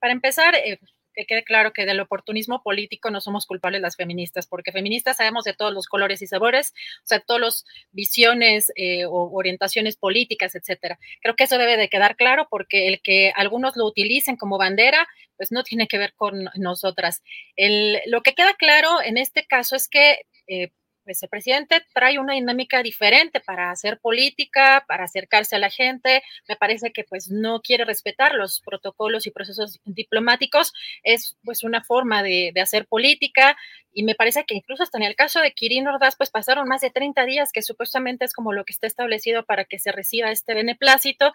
para 0.00 0.12
empezar, 0.12 0.54
eh, 0.54 0.78
que 1.16 1.26
quede 1.26 1.42
claro 1.42 1.72
que 1.72 1.86
del 1.86 2.00
oportunismo 2.00 2.62
político 2.62 3.10
no 3.10 3.20
somos 3.20 3.46
culpables 3.46 3.80
las 3.80 3.96
feministas, 3.96 4.46
porque 4.46 4.70
feministas 4.70 5.16
sabemos 5.16 5.44
de 5.44 5.54
todos 5.54 5.72
los 5.72 5.86
colores 5.86 6.22
y 6.22 6.26
sabores, 6.26 6.74
o 7.02 7.06
sea, 7.06 7.20
todas 7.20 7.42
las 7.42 7.64
visiones 7.90 8.70
eh, 8.76 9.06
o 9.06 9.30
orientaciones 9.32 9.96
políticas, 9.96 10.54
etcétera. 10.54 10.98
Creo 11.22 11.34
que 11.34 11.44
eso 11.44 11.58
debe 11.58 11.76
de 11.76 11.88
quedar 11.88 12.16
claro 12.16 12.46
porque 12.50 12.88
el 12.88 13.00
que 13.00 13.32
algunos 13.34 13.76
lo 13.76 13.86
utilicen 13.86 14.36
como 14.36 14.58
bandera, 14.58 15.08
pues 15.36 15.50
no 15.50 15.62
tiene 15.62 15.88
que 15.88 15.98
ver 15.98 16.12
con 16.14 16.50
nosotras. 16.54 17.22
lo 17.56 18.22
que 18.22 18.34
queda 18.34 18.54
claro 18.54 19.02
en 19.02 19.16
este 19.16 19.46
caso 19.46 19.74
es 19.76 19.88
que 19.88 20.20
eh, 20.46 20.70
pues 21.06 21.22
el 21.22 21.28
presidente 21.28 21.86
trae 21.94 22.18
una 22.18 22.34
dinámica 22.34 22.82
diferente 22.82 23.38
para 23.38 23.70
hacer 23.70 23.98
política, 24.00 24.84
para 24.88 25.04
acercarse 25.04 25.54
a 25.54 25.60
la 25.60 25.70
gente. 25.70 26.22
Me 26.48 26.56
parece 26.56 26.92
que 26.92 27.04
pues 27.04 27.30
no 27.30 27.62
quiere 27.62 27.84
respetar 27.84 28.34
los 28.34 28.60
protocolos 28.60 29.26
y 29.26 29.30
procesos 29.30 29.78
diplomáticos. 29.84 30.72
Es 31.04 31.36
pues 31.44 31.62
una 31.62 31.82
forma 31.84 32.24
de, 32.24 32.52
hacer 32.60 32.86
política 32.86 33.56
y 33.92 34.02
me 34.02 34.16
parece 34.16 34.44
que 34.44 34.56
incluso 34.56 34.82
hasta 34.82 34.98
en 34.98 35.04
el 35.04 35.14
caso 35.14 35.40
de 35.40 35.52
Kirin 35.52 35.86
Ordaz 35.86 36.16
pues 36.16 36.30
pasaron 36.30 36.66
más 36.66 36.80
de 36.80 36.90
30 36.90 37.24
días 37.24 37.52
que 37.52 37.62
supuestamente 37.62 38.24
es 38.24 38.32
como 38.32 38.52
lo 38.52 38.64
que 38.64 38.72
está 38.72 38.88
establecido 38.88 39.44
para 39.44 39.64
que 39.64 39.78
se 39.78 39.92
reciba 39.92 40.32
este 40.32 40.54
beneplácito 40.54 41.32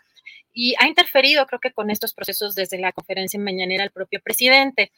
y 0.52 0.76
ha 0.80 0.88
interferido 0.88 1.46
creo 1.46 1.62
que 1.62 1.72
con 1.72 1.90
estos 1.90 2.14
procesos 2.14 2.54
desde 2.56 2.78
la 2.80 2.92
conferencia 2.92 3.40
mañanera 3.40 3.86
el 3.86 3.92
propio 3.92 4.20
presidente. 4.22 4.92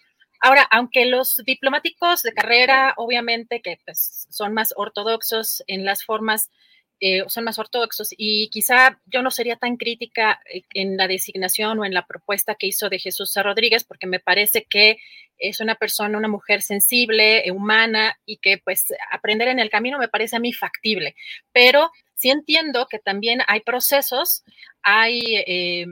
Ahora, 0.45 0.68
aunque 0.72 1.06
los 1.06 1.38
diplomáticos 1.45 2.22
de 2.22 2.34
carrera, 2.34 2.94
obviamente, 2.98 3.61
que 3.61 3.80
pues, 3.86 4.28
son 4.30 4.53
más 4.53 4.74
ortodoxos 4.76 5.64
en 5.68 5.86
las 5.86 6.03
formas, 6.03 6.49
eh, 6.99 7.24
son 7.28 7.45
más 7.45 7.57
ortodoxos 7.60 8.10
y 8.18 8.49
quizá 8.49 8.99
yo 9.06 9.22
no 9.22 9.32
sería 9.32 9.56
tan 9.56 9.78
crítica 9.78 10.41
eh, 10.53 10.64
en 10.74 10.98
la 10.98 11.07
designación 11.07 11.80
o 11.80 11.86
en 11.86 11.94
la 11.94 12.06
propuesta 12.06 12.56
que 12.56 12.68
hizo 12.68 12.90
de 12.90 12.99
Jesús 12.99 13.32
Rodríguez, 13.41 13.86
porque 13.86 14.06
me 14.06 14.20
parece 14.20 14.65
que 14.65 14.98
es 15.38 15.61
una 15.61 15.76
persona, 15.76 16.18
una 16.18 16.28
mujer 16.28 16.61
sensible, 16.61 17.49
humana 17.49 18.20
y 18.26 18.36
que 18.38 18.57
pues 18.57 18.94
aprender 19.11 19.48
en 19.48 19.60
el 19.60 19.70
camino 19.70 19.98
me 19.98 20.10
parece 20.10 20.36
a 20.36 20.40
mí 20.40 20.52
factible. 20.52 21.15
Pero 21.53 21.90
sí 22.15 22.32
entiendo 22.32 22.88
que 22.90 22.99
también 22.99 23.40
hay 23.48 23.61
procesos, 23.61 24.44
hay... 24.82 25.22
Eh, 25.38 25.44
eh, 25.48 25.86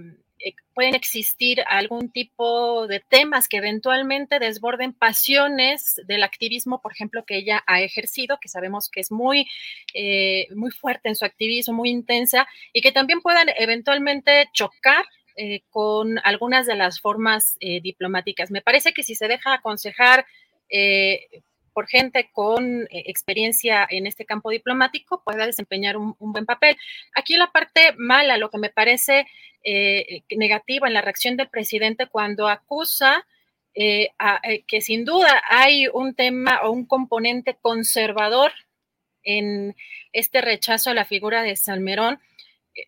pueden 0.74 0.96
existir 0.96 1.64
algún 1.68 2.12
tipo 2.12 2.88
de 2.88 3.00
temas 3.00 3.48
que 3.48 3.58
eventualmente 3.58 4.40
desborden 4.40 4.94
pasiones 4.94 6.02
del 6.08 6.24
activismo, 6.24 6.82
por 6.82 6.92
ejemplo, 6.92 7.26
que 7.26 7.38
ella 7.38 7.64
ha 7.68 7.82
ejercido, 7.82 8.40
que 8.42 8.50
sabemos 8.50 8.90
que 8.90 9.02
es 9.02 9.12
muy, 9.12 9.48
eh, 9.94 10.48
muy 10.56 10.72
fuerte 10.72 11.10
en 11.10 11.16
su 11.16 11.26
activismo, 11.26 11.74
muy 11.74 11.90
intensa, 11.90 12.48
y 12.74 12.82
que 12.82 12.92
también 12.92 13.22
puedan 13.22 13.50
eventualmente 13.58 14.50
chocar 14.54 15.06
eh, 15.36 15.62
con 15.70 16.20
algunas 16.24 16.66
de 16.68 16.76
las 16.76 17.00
formas 17.00 17.58
diplomáticas. 17.60 18.52
Me 18.52 18.62
parece 18.62 18.94
que 18.94 19.04
si 19.04 19.16
se 19.16 19.28
deja 19.28 19.54
aconsejar 19.54 20.26
por 21.74 21.88
gente 21.88 22.30
con 22.32 22.88
experiencia 22.92 23.88
en 23.90 24.08
este 24.08 24.26
campo 24.26 24.50
diplomático, 24.50 25.22
pueda 25.24 25.46
desempeñar 25.46 25.98
un, 25.98 26.16
buen 26.20 26.46
papel. 26.46 26.78
Aquí 27.16 27.36
la 27.36 27.52
parte 27.52 27.94
mala, 27.98 28.38
lo 28.38 28.50
que 28.50 28.58
me 28.58 28.70
parece 28.70 29.28
eh, 29.64 30.24
negativa 30.36 30.88
en 30.88 30.94
la 30.94 31.02
reacción 31.02 31.38
del 31.38 31.50
presidente 31.50 32.08
cuando 32.08 32.48
acusa 32.48 33.26
eh, 33.74 34.10
eh, 34.44 34.64
que 34.68 34.82
sin 34.82 35.06
duda 35.06 35.42
hay 35.48 35.88
un 35.88 36.14
tema 36.14 36.62
o 36.64 36.72
un 36.72 36.86
componente 36.86 37.56
conservador 37.62 38.52
en 39.24 39.76
este 40.14 40.42
rechazo 40.42 40.90
a 40.90 40.94
la 40.96 41.06
figura 41.06 41.44
de 41.44 41.56
Salmerón, 41.56 42.20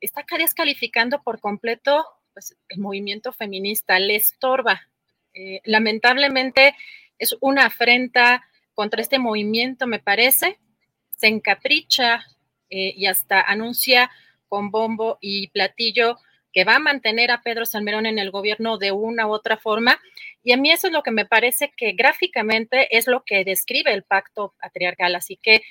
está 0.02 0.26
descalificando 0.38 1.22
por 1.22 1.40
completo 1.40 2.06
pues, 2.34 2.58
el 2.70 2.80
movimiento 2.80 3.32
feminista, 3.32 4.00
le 4.00 4.16
estorba. 4.16 4.82
lamentablemente 5.64 6.76
es 7.18 7.36
una 7.40 7.66
afrenta 7.66 8.44
contra 8.74 9.02
este 9.02 9.20
movimiento, 9.20 9.88
me 9.88 10.00
parece, 10.00 10.60
se 11.16 11.28
encapricha 11.28 12.26
y 12.70 13.06
hasta 13.06 13.40
anuncia 13.40 14.10
con 14.48 14.72
bombo 14.72 15.20
y 15.22 15.50
platillo 15.50 16.18
que 16.54 16.64
va 16.64 16.76
a 16.76 16.80
mantener 16.80 17.32
a 17.32 17.42
Pedro 17.42 17.66
Salmerón 17.66 18.06
en 18.06 18.20
el 18.20 18.30
gobierno 18.30 18.78
de 18.78 18.92
una 18.92 19.26
u 19.28 19.32
otra 19.32 19.58
forma. 19.58 20.00
Y 20.44 20.54
a 20.54 20.58
mí 20.58 20.72
eso 20.72 20.88
es 20.88 20.94
lo 20.94 21.02
que 21.02 21.12
me 21.12 21.26
parece 21.26 21.74
que 21.76 21.94
gráficamente 21.94 22.96
es 22.96 23.08
lo 23.08 23.24
que 23.24 23.44
describe 23.44 23.92
el 23.92 24.04
pacto 24.04 24.54
patriarcal. 24.62 25.16
Así 25.16 25.36
que 25.36 25.64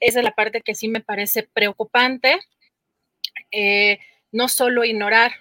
esa 0.00 0.20
es 0.20 0.24
la 0.24 0.34
parte 0.34 0.62
que 0.62 0.74
sí 0.74 0.88
me 0.88 1.02
parece 1.02 1.42
preocupante. 1.42 2.40
Eh, 3.50 3.98
no 4.32 4.48
solo 4.48 4.84
ignorar 4.84 5.32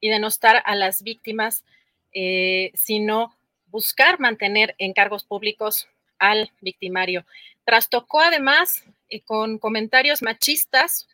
y 0.00 0.08
denostar 0.08 0.62
a 0.66 0.74
las 0.74 1.02
víctimas, 1.02 1.64
eh, 2.12 2.72
sino 2.74 3.36
buscar 3.66 4.18
mantener 4.18 4.74
en 4.78 4.92
cargos 4.92 5.24
públicos 5.24 5.88
al 6.18 6.50
victimario. 6.60 7.24
Trastocó 7.64 8.20
además 8.20 8.84
eh, 9.08 9.20
con 9.20 9.58
comentarios 9.58 10.22
machistas 10.22 11.08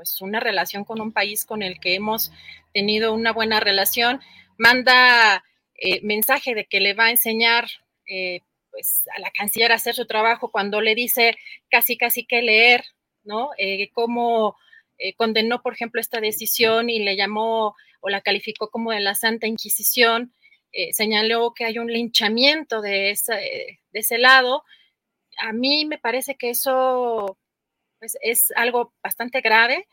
pues 0.00 0.22
una 0.22 0.40
relación 0.40 0.86
con 0.86 0.98
un 1.02 1.12
país 1.12 1.44
con 1.44 1.62
el 1.62 1.78
que 1.78 1.94
hemos 1.94 2.32
tenido 2.72 3.12
una 3.12 3.34
buena 3.34 3.60
relación, 3.60 4.18
manda 4.56 5.44
eh, 5.74 6.00
mensaje 6.02 6.54
de 6.54 6.64
que 6.64 6.80
le 6.80 6.94
va 6.94 7.04
a 7.04 7.10
enseñar 7.10 7.66
eh, 8.06 8.40
pues 8.70 9.02
a 9.14 9.20
la 9.20 9.30
canciller 9.30 9.72
a 9.72 9.74
hacer 9.74 9.94
su 9.94 10.06
trabajo 10.06 10.50
cuando 10.50 10.80
le 10.80 10.94
dice 10.94 11.36
casi 11.70 11.98
casi 11.98 12.24
que 12.24 12.40
leer, 12.40 12.82
¿no? 13.24 13.50
Eh, 13.58 13.90
cómo 13.92 14.56
condenó, 15.16 15.60
por 15.60 15.74
ejemplo, 15.74 16.00
esta 16.00 16.20
decisión 16.20 16.88
y 16.88 17.00
le 17.00 17.16
llamó 17.16 17.74
o 18.00 18.08
la 18.08 18.22
calificó 18.22 18.70
como 18.70 18.92
de 18.92 19.00
la 19.00 19.14
Santa 19.14 19.46
Inquisición, 19.46 20.32
señaló 20.92 21.52
que 21.54 21.64
hay 21.64 21.78
un 21.78 21.92
linchamiento 21.92 22.80
de, 22.80 23.18
de 23.26 23.98
ese 23.98 24.18
lado. 24.18 24.64
A 25.38 25.52
mí 25.52 25.84
me 25.84 25.98
parece 25.98 26.36
que 26.36 26.50
eso 26.50 27.38
pues 27.98 28.16
es 28.22 28.52
algo 28.56 28.94
bastante 29.02 29.40
grave 29.40 29.86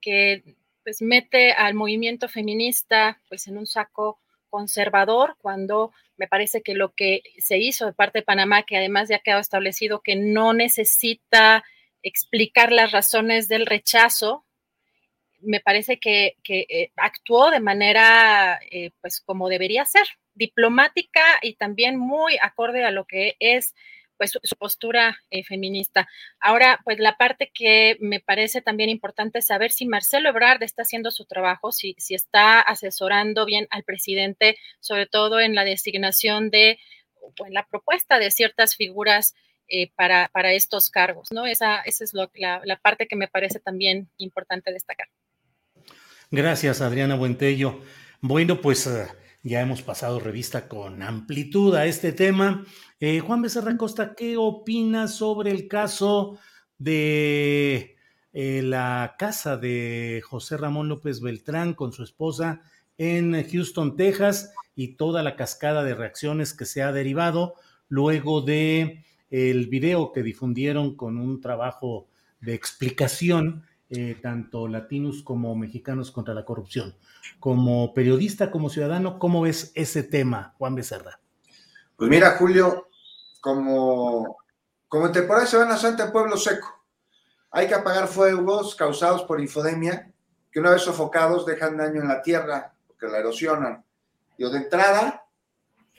que 0.00 0.42
pues 0.82 1.02
mete 1.02 1.52
al 1.52 1.74
movimiento 1.74 2.28
feminista 2.28 3.20
pues 3.28 3.46
en 3.48 3.58
un 3.58 3.66
saco 3.66 4.18
conservador 4.48 5.36
cuando 5.40 5.92
me 6.16 6.28
parece 6.28 6.60
que 6.62 6.74
lo 6.74 6.92
que 6.92 7.22
se 7.38 7.58
hizo 7.58 7.86
de 7.86 7.92
parte 7.92 8.18
de 8.18 8.24
Panamá, 8.24 8.64
que 8.64 8.76
además 8.76 9.08
ya 9.08 9.16
ha 9.16 9.20
quedado 9.20 9.40
establecido 9.40 10.02
que 10.02 10.16
no 10.16 10.52
necesita 10.52 11.64
explicar 12.02 12.72
las 12.72 12.92
razones 12.92 13.48
del 13.48 13.66
rechazo, 13.66 14.44
me 15.42 15.60
parece 15.60 15.98
que, 15.98 16.36
eh, 16.48 16.92
actuó 16.96 17.50
de 17.50 17.60
manera 17.60 18.60
eh, 18.70 18.90
pues 19.00 19.20
como 19.20 19.48
debería 19.48 19.84
ser, 19.84 20.06
diplomática 20.34 21.20
y 21.42 21.54
también 21.54 21.98
muy 21.98 22.38
acorde 22.40 22.84
a 22.84 22.90
lo 22.90 23.04
que 23.06 23.36
es 23.40 23.74
pues 24.16 24.32
su, 24.42 24.56
postura 24.56 25.18
eh, 25.30 25.44
feminista. 25.44 26.06
Ahora, 26.40 26.80
pues 26.84 26.98
la 26.98 27.16
parte 27.16 27.50
que 27.54 27.96
me 28.00 28.20
parece 28.20 28.60
también 28.60 28.90
importante 28.90 29.38
es 29.38 29.46
saber 29.46 29.72
si 29.72 29.86
Marcelo 29.86 30.28
Ebrard 30.28 30.62
está 30.62 30.82
haciendo 30.82 31.10
su 31.10 31.24
trabajo, 31.24 31.72
si, 31.72 31.94
si 31.96 32.14
está 32.14 32.60
asesorando 32.60 33.46
bien 33.46 33.66
al 33.70 33.82
presidente, 33.82 34.58
sobre 34.80 35.06
todo 35.06 35.40
en 35.40 35.54
la 35.54 35.64
designación 35.64 36.50
de, 36.50 36.78
o 37.22 37.46
en 37.46 37.54
la 37.54 37.66
propuesta 37.66 38.18
de 38.18 38.30
ciertas 38.30 38.76
figuras 38.76 39.34
para, 39.94 40.28
para, 40.32 40.52
estos 40.52 40.90
cargos, 40.90 41.28
¿no? 41.30 41.46
Esa, 41.46 41.80
esa 41.82 42.02
es 42.02 42.12
lo, 42.12 42.28
la 42.34 42.76
parte 42.82 43.06
que 43.06 43.14
me 43.14 43.28
parece 43.28 43.60
también 43.60 44.10
importante 44.18 44.72
destacar. 44.72 45.06
Gracias, 46.32 46.80
Adriana 46.80 47.16
Buentello. 47.16 47.80
Bueno, 48.20 48.60
pues 48.60 48.86
eh, 48.86 49.08
ya 49.42 49.62
hemos 49.62 49.82
pasado 49.82 50.20
revista 50.20 50.68
con 50.68 51.02
amplitud 51.02 51.74
a 51.74 51.86
este 51.86 52.12
tema. 52.12 52.64
Eh, 53.00 53.18
Juan 53.18 53.42
Becerra 53.42 53.76
Costa, 53.76 54.14
¿qué 54.14 54.36
opinas 54.36 55.16
sobre 55.16 55.50
el 55.50 55.66
caso 55.66 56.38
de 56.78 57.96
eh, 58.32 58.62
la 58.62 59.16
casa 59.18 59.56
de 59.56 60.22
José 60.24 60.56
Ramón 60.56 60.88
López 60.88 61.20
Beltrán 61.20 61.74
con 61.74 61.92
su 61.92 62.04
esposa 62.04 62.62
en 62.96 63.32
Houston, 63.50 63.96
Texas, 63.96 64.52
y 64.76 64.94
toda 64.94 65.24
la 65.24 65.34
cascada 65.34 65.82
de 65.82 65.96
reacciones 65.96 66.54
que 66.54 66.64
se 66.64 66.82
ha 66.82 66.92
derivado 66.92 67.54
luego 67.88 68.40
de 68.40 69.04
el 69.30 69.66
video 69.66 70.12
que 70.12 70.22
difundieron 70.22 70.94
con 70.94 71.18
un 71.18 71.40
trabajo 71.40 72.08
de 72.40 72.54
explicación 72.54 73.64
eh, 73.90 74.16
tanto 74.22 74.68
latinos 74.68 75.22
como 75.24 75.56
mexicanos 75.56 76.12
contra 76.12 76.32
la 76.32 76.44
corrupción. 76.44 76.94
Como 77.40 77.92
periodista, 77.92 78.50
como 78.50 78.70
ciudadano, 78.70 79.18
¿cómo 79.18 79.42
ves 79.42 79.72
ese 79.74 80.04
tema, 80.04 80.54
Juan 80.58 80.76
Becerra? 80.76 81.18
Pues 81.96 82.08
mira, 82.08 82.36
Julio, 82.38 82.88
como, 83.40 84.38
como 84.88 85.06
en 85.06 85.12
temporada 85.12 85.44
de 85.44 85.50
Semana 85.50 85.76
Santa 85.76 86.04
en 86.04 86.12
Pueblo 86.12 86.36
Seco, 86.36 86.68
hay 87.50 87.66
que 87.66 87.74
apagar 87.74 88.06
fuegos 88.06 88.76
causados 88.76 89.24
por 89.24 89.40
infodemia, 89.40 90.12
que 90.52 90.60
una 90.60 90.70
vez 90.70 90.82
sofocados 90.82 91.44
dejan 91.44 91.76
daño 91.76 92.00
en 92.00 92.08
la 92.08 92.22
tierra, 92.22 92.72
porque 92.86 93.08
la 93.08 93.18
erosionan. 93.18 93.84
Y 94.38 94.48
de 94.48 94.56
entrada, 94.56 95.26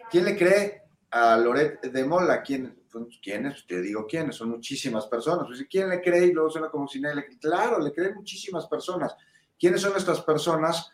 ¿quién 0.10 0.26
le 0.26 0.38
cree 0.38 0.84
a 1.12 1.36
Loret 1.38 1.82
de 1.82 2.06
Mola? 2.06 2.42
¿Quién, 2.42 2.81
pues, 2.92 3.20
¿quiénes? 3.22 3.66
Te 3.66 3.82
digo 3.82 4.06
quiénes, 4.06 4.36
son 4.36 4.50
muchísimas 4.50 5.06
personas. 5.08 5.46
Pues, 5.48 5.66
¿Quién 5.70 5.90
le 5.90 6.02
cree? 6.02 6.26
Y 6.26 6.34
luego 6.34 6.50
suena 6.50 6.70
como 6.70 6.88
si 6.88 7.00
nadie 7.00 7.16
le. 7.16 7.38
Claro, 7.40 7.80
le 7.80 7.92
creen 7.92 8.16
muchísimas 8.16 8.68
personas. 8.68 9.16
¿Quiénes 9.60 9.82
son 9.82 9.94
estas 9.96 10.22
personas? 10.22 10.92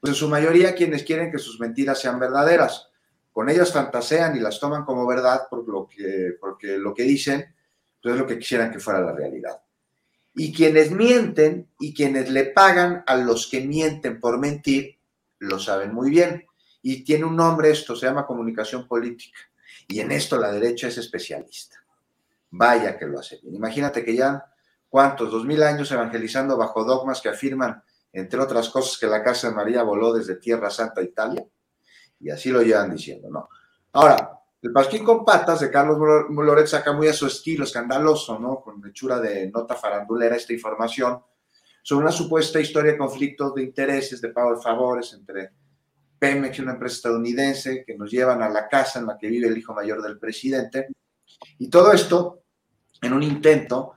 Pues 0.00 0.12
en 0.12 0.14
su 0.14 0.28
mayoría 0.28 0.74
quienes 0.74 1.02
quieren 1.02 1.30
que 1.30 1.38
sus 1.38 1.58
mentiras 1.58 2.00
sean 2.00 2.18
verdaderas. 2.18 2.88
Con 3.32 3.48
ellas 3.48 3.72
fantasean 3.72 4.36
y 4.36 4.40
las 4.40 4.60
toman 4.60 4.84
como 4.84 5.06
verdad 5.06 5.42
por 5.48 5.68
lo 5.68 5.88
que, 5.88 6.36
porque 6.40 6.78
lo 6.78 6.94
que 6.94 7.04
dicen 7.04 7.54
pues 8.02 8.14
es 8.14 8.20
lo 8.20 8.26
que 8.26 8.38
quisieran 8.38 8.70
que 8.70 8.78
fuera 8.78 9.00
la 9.00 9.12
realidad. 9.12 9.60
Y 10.34 10.52
quienes 10.52 10.90
mienten 10.92 11.68
y 11.80 11.92
quienes 11.92 12.30
le 12.30 12.44
pagan 12.46 13.02
a 13.06 13.16
los 13.16 13.48
que 13.48 13.60
mienten 13.60 14.20
por 14.20 14.38
mentir, 14.38 14.98
lo 15.38 15.58
saben 15.58 15.92
muy 15.92 16.10
bien. 16.10 16.46
Y 16.80 17.02
tiene 17.02 17.24
un 17.24 17.34
nombre 17.34 17.70
esto, 17.70 17.96
se 17.96 18.06
llama 18.06 18.26
comunicación 18.26 18.86
política. 18.86 19.38
Y 19.88 20.00
en 20.00 20.12
esto 20.12 20.38
la 20.38 20.52
derecha 20.52 20.88
es 20.88 20.98
especialista. 20.98 21.82
Vaya 22.50 22.98
que 22.98 23.06
lo 23.06 23.18
hace 23.18 23.38
bien. 23.42 23.54
Imagínate 23.54 24.04
que 24.04 24.14
ya, 24.14 24.44
¿cuántos? 24.88 25.30
Dos 25.30 25.44
mil 25.46 25.62
años 25.62 25.90
evangelizando 25.90 26.56
bajo 26.56 26.84
dogmas 26.84 27.22
que 27.22 27.30
afirman, 27.30 27.82
entre 28.12 28.38
otras 28.38 28.68
cosas, 28.68 28.98
que 28.98 29.06
la 29.06 29.22
Casa 29.22 29.48
de 29.48 29.54
María 29.54 29.82
voló 29.82 30.12
desde 30.12 30.36
Tierra 30.36 30.70
Santa, 30.70 31.02
Italia. 31.02 31.44
Y 32.20 32.30
así 32.30 32.50
lo 32.50 32.62
llevan 32.62 32.94
diciendo, 32.94 33.30
¿no? 33.30 33.48
Ahora, 33.92 34.38
el 34.60 34.72
Pasquín 34.72 35.04
con 35.04 35.24
patas 35.24 35.60
de 35.60 35.70
Carlos 35.70 35.98
Loret 35.98 36.66
saca 36.66 36.92
muy 36.92 37.08
a 37.08 37.12
su 37.12 37.26
estilo 37.26 37.64
escandaloso, 37.64 38.38
¿no? 38.38 38.60
Con 38.60 38.86
hechura 38.86 39.18
de 39.20 39.50
nota 39.50 39.74
farandulera 39.74 40.36
esta 40.36 40.52
información 40.52 41.22
sobre 41.82 42.02
una 42.02 42.12
supuesta 42.12 42.60
historia 42.60 42.92
de 42.92 42.98
conflictos 42.98 43.54
de 43.54 43.62
intereses, 43.62 44.20
de 44.20 44.28
pago 44.28 44.56
de 44.56 44.62
favores 44.62 45.12
entre 45.14 45.52
Pemex, 46.18 46.58
una 46.58 46.72
empresa 46.72 46.96
estadounidense, 46.96 47.84
que 47.86 47.96
nos 47.96 48.10
llevan 48.10 48.42
a 48.42 48.48
la 48.48 48.68
casa 48.68 48.98
en 48.98 49.06
la 49.06 49.16
que 49.18 49.28
vive 49.28 49.48
el 49.48 49.58
hijo 49.58 49.74
mayor 49.74 50.02
del 50.02 50.18
presidente. 50.18 50.88
Y 51.58 51.68
todo 51.68 51.92
esto 51.92 52.42
en 53.00 53.12
un 53.12 53.22
intento 53.22 53.94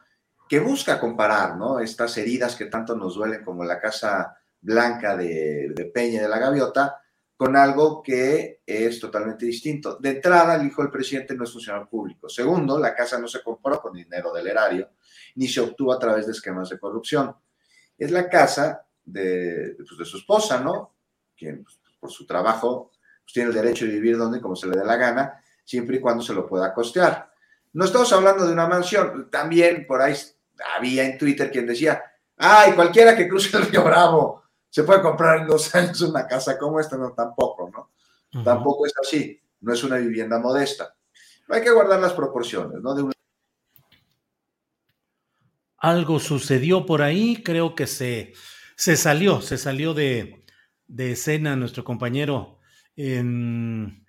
que 0.48 0.60
busca 0.60 1.00
comparar 1.00 1.56
¿no? 1.58 1.80
estas 1.80 2.18
heridas 2.18 2.56
que 2.56 2.66
tanto 2.66 2.96
nos 2.96 3.16
duelen 3.16 3.44
como 3.44 3.64
la 3.64 3.80
Casa 3.80 4.36
Blanca 4.60 5.16
de, 5.16 5.92
Peña 5.94 6.20
y 6.20 6.22
de 6.24 6.28
la 6.28 6.40
Gaviota, 6.40 7.02
con 7.36 7.56
algo 7.56 8.04
que 8.04 8.62
es 8.66 9.00
totalmente 9.00 9.46
distinto. 9.46 9.96
De 9.96 10.12
entrada, 10.12 10.56
el 10.56 10.68
hijo 10.68 10.84
del 10.84 10.92
presidente 10.92 11.36
no 11.36 11.46
es 11.46 11.52
funcionario 11.52 11.90
público. 11.90 12.30
Segundo, 12.30 12.78
la 12.78 12.94
casa 12.94 13.18
no 13.18 13.28
se 13.28 13.42
compró 13.42 13.82
con 13.82 13.94
dinero 13.94 14.32
del 14.32 14.48
erario, 14.48 14.92
ni 15.36 15.48
se 15.48 15.62
obtuvo 15.62 15.94
a 15.94 15.98
través 15.98 16.28
de 16.28 16.34
esquemas 16.34 16.70
de 16.70 16.78
corrupción. 16.78 17.36
Es 17.98 18.12
la 18.12 18.30
casa 18.30 18.86
de, 19.04 19.76
pues, 19.78 19.98
de 19.98 20.06
su 20.06 20.18
esposa, 20.18 20.60
¿no? 20.60 20.96
pues, 21.40 21.81
por 22.02 22.12
su 22.12 22.26
trabajo 22.26 22.92
pues, 23.24 23.34
tiene 23.34 23.50
el 23.50 23.56
derecho 23.56 23.86
de 23.86 23.92
vivir 23.92 24.18
donde, 24.18 24.42
como 24.42 24.58
se 24.58 24.68
le 24.68 24.78
dé 24.78 24.84
la 24.84 24.98
gana, 24.98 25.42
siempre 25.64 25.98
y 25.98 26.00
cuando 26.02 26.22
se 26.22 26.34
lo 26.34 26.46
pueda 26.46 26.74
costear. 26.74 27.32
No 27.74 27.86
estamos 27.86 28.12
hablando 28.12 28.46
de 28.46 28.52
una 28.52 28.68
mansión, 28.68 29.30
también 29.30 29.86
por 29.88 30.02
ahí 30.02 30.16
había 30.76 31.06
en 31.06 31.18
Twitter 31.18 31.50
quien 31.50 31.66
decía, 31.66 32.04
ay, 32.36 32.74
cualquiera 32.74 33.16
que 33.16 33.30
cruce 33.30 33.56
el 33.56 33.68
río 33.68 33.84
Bravo 33.84 34.42
se 34.70 34.84
puede 34.84 35.02
comprar 35.02 35.40
en 35.40 35.48
dos 35.48 35.74
años 35.76 36.02
una 36.02 36.28
casa 36.28 36.58
como 36.58 36.80
esta, 36.80 36.98
no, 36.98 37.14
tampoco, 37.14 37.70
¿no? 37.72 37.92
Tampoco 38.44 38.86
es 38.86 38.94
así, 39.02 39.40
no 39.60 39.74
es 39.74 39.84
una 39.84 39.98
vivienda 39.98 40.40
modesta. 40.40 40.96
Hay 41.50 41.62
que 41.62 41.72
guardar 41.72 42.00
las 42.00 42.14
proporciones, 42.14 42.82
¿no? 42.82 42.96
De 42.96 43.12
Algo 45.78 46.20
sucedió 46.20 46.86
por 46.86 47.02
ahí, 47.02 47.44
creo 47.44 47.76
que 47.76 47.88
se, 47.88 48.32
se 48.78 48.96
salió, 48.96 49.42
se 49.42 49.58
salió 49.58 49.94
de, 49.94 50.41
de 50.92 51.14
escena 51.14 51.56
nuestro 51.56 51.86
compañero 51.86 52.60
en 52.98 54.06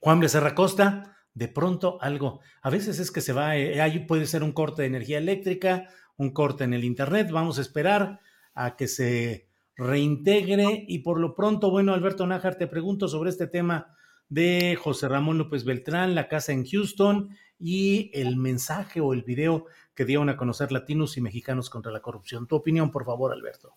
Juan 0.00 0.20
Becerra 0.20 0.54
Costa. 0.54 1.16
De 1.34 1.48
pronto 1.48 1.98
algo, 2.00 2.40
a 2.62 2.70
veces 2.70 2.98
es 2.98 3.10
que 3.10 3.20
se 3.20 3.32
va, 3.32 3.56
eh, 3.56 3.80
ahí 3.80 4.00
puede 4.00 4.26
ser 4.26 4.42
un 4.42 4.52
corte 4.52 4.82
de 4.82 4.88
energía 4.88 5.18
eléctrica, 5.18 5.88
un 6.16 6.30
corte 6.30 6.64
en 6.64 6.72
el 6.72 6.82
Internet, 6.82 7.30
vamos 7.30 7.58
a 7.58 7.60
esperar 7.60 8.20
a 8.54 8.74
que 8.74 8.88
se 8.88 9.48
reintegre 9.76 10.84
y 10.88 11.00
por 11.00 11.20
lo 11.20 11.34
pronto, 11.34 11.70
bueno, 11.70 11.92
Alberto 11.92 12.26
Nájar, 12.26 12.56
te 12.56 12.66
pregunto 12.66 13.06
sobre 13.06 13.28
este 13.28 13.46
tema 13.46 13.94
de 14.30 14.76
José 14.80 15.08
Ramón 15.08 15.36
López 15.36 15.64
Beltrán, 15.64 16.14
la 16.14 16.28
casa 16.28 16.52
en 16.52 16.64
Houston 16.64 17.36
y 17.58 18.10
el 18.14 18.36
mensaje 18.36 19.00
o 19.00 19.12
el 19.12 19.22
video 19.22 19.66
que 19.94 20.06
dieron 20.06 20.30
a 20.30 20.36
conocer 20.38 20.72
latinos 20.72 21.18
y 21.18 21.20
mexicanos 21.20 21.68
contra 21.68 21.92
la 21.92 22.00
corrupción. 22.00 22.46
Tu 22.46 22.56
opinión, 22.56 22.90
por 22.90 23.04
favor, 23.04 23.32
Alberto. 23.32 23.74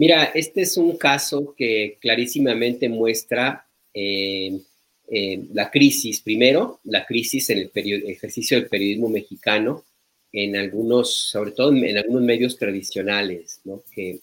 Mira, 0.00 0.24
este 0.34 0.62
es 0.62 0.78
un 0.78 0.96
caso 0.96 1.54
que 1.54 1.98
clarísimamente 2.00 2.88
muestra 2.88 3.66
eh, 3.92 4.58
eh, 5.06 5.44
la 5.52 5.70
crisis, 5.70 6.22
primero, 6.22 6.80
la 6.84 7.04
crisis 7.04 7.50
en 7.50 7.58
el 7.58 7.70
ejercicio 8.08 8.58
del 8.58 8.70
periodismo 8.70 9.10
mexicano, 9.10 9.84
en 10.32 10.56
algunos, 10.56 11.14
sobre 11.14 11.50
todo 11.50 11.74
en, 11.74 11.98
algunos 11.98 12.22
medios 12.22 12.56
tradicionales, 12.56 13.60
¿no? 13.64 13.82
Que 13.94 14.20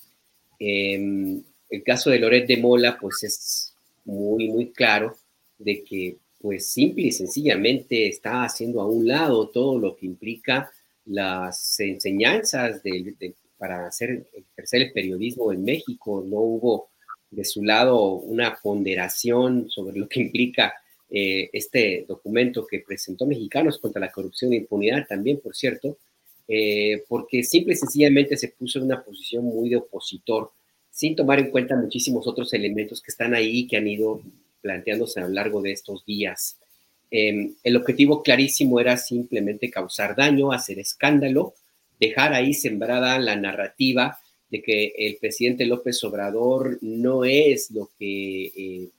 em, 0.58 1.44
el 1.70 1.84
caso 1.84 2.10
de 2.10 2.18
Loret 2.18 2.48
de 2.48 2.58
Mola, 2.58 2.98
pues 3.00 3.24
es 3.24 3.76
muy, 4.04 4.50
muy 4.50 4.72
claro 4.72 5.16
de 5.60 5.84
que, 5.84 6.18
pues 6.42 6.66
simple 6.72 7.04
y 7.04 7.12
sencillamente 7.12 8.08
está 8.08 8.46
haciendo 8.46 8.82
a 8.82 8.88
un 8.88 9.08
lado 9.08 9.50
todo 9.50 9.78
lo 9.78 9.96
que 9.96 10.08
implica 10.08 10.72
las 11.06 11.80
enseñanzas 11.80 12.82
para 13.58 13.88
hacer, 13.88 14.28
ejercer 14.34 14.84
el 14.84 14.92
periodismo 14.92 15.52
en 15.52 15.64
México. 15.64 16.24
No 16.26 16.40
hubo 16.40 16.90
de 17.30 17.44
su 17.44 17.64
lado 17.64 18.14
una 18.14 18.58
ponderación 18.62 19.70
sobre 19.70 19.98
lo 19.98 20.08
que 20.08 20.22
implica 20.22 20.74
eh, 21.10 21.50
este 21.54 22.06
documento 22.08 22.66
que 22.66 22.80
presentó 22.80 23.26
Mexicanos 23.26 23.80
contra 23.80 24.02
la 24.02 24.12
corrupción 24.12 24.54
e 24.54 24.58
impunidad 24.58 25.08
también, 25.08 25.40
por 25.40 25.56
cierto, 25.56 25.98
eh, 26.48 27.04
porque 27.08 27.44
simple 27.44 27.74
y 27.74 27.78
sencillamente 27.78 28.38
se 28.38 28.50
puso 28.50 28.80
en 28.80 28.86
una 28.86 29.04
posición 29.04 29.46
muy 29.46 29.70
de 29.70 29.78
opositor, 29.78 30.52
sin 30.90 31.16
tomar 31.16 31.40
en 31.40 31.52
cuenta 31.52 31.76
muchísimos 31.76 32.28
otros 32.28 32.54
elementos 32.54 33.02
que 33.02 33.12
están 33.12 33.34
ahí, 33.34 33.68
que 33.68 33.78
han 33.78 33.88
ido 33.88 34.22
planteándose 34.62 35.20
a 35.20 35.24
lo 35.24 35.30
largo 35.30 35.62
de 35.62 35.72
estos 35.72 36.06
días. 36.06 36.58
Em, 37.10 37.56
el 37.64 37.78
objetivo 37.78 38.22
clarísimo 38.22 38.80
era 38.80 38.98
simplemente 38.98 39.70
causar 39.70 40.16
daño, 40.16 40.52
hacer 40.52 40.80
escándalo, 40.80 41.54
dejar 42.00 42.34
ahí 42.34 42.54
sembrada 42.54 43.20
la 43.20 43.36
narrativa 43.36 44.20
de 44.50 44.62
que 44.62 44.94
el 44.98 45.18
presidente 45.18 45.66
López 45.66 46.04
Obrador 46.04 46.78
no 46.82 47.26
es 47.26 47.72
lo 47.72 47.90
que, 47.98 48.46
eh, 48.46 48.90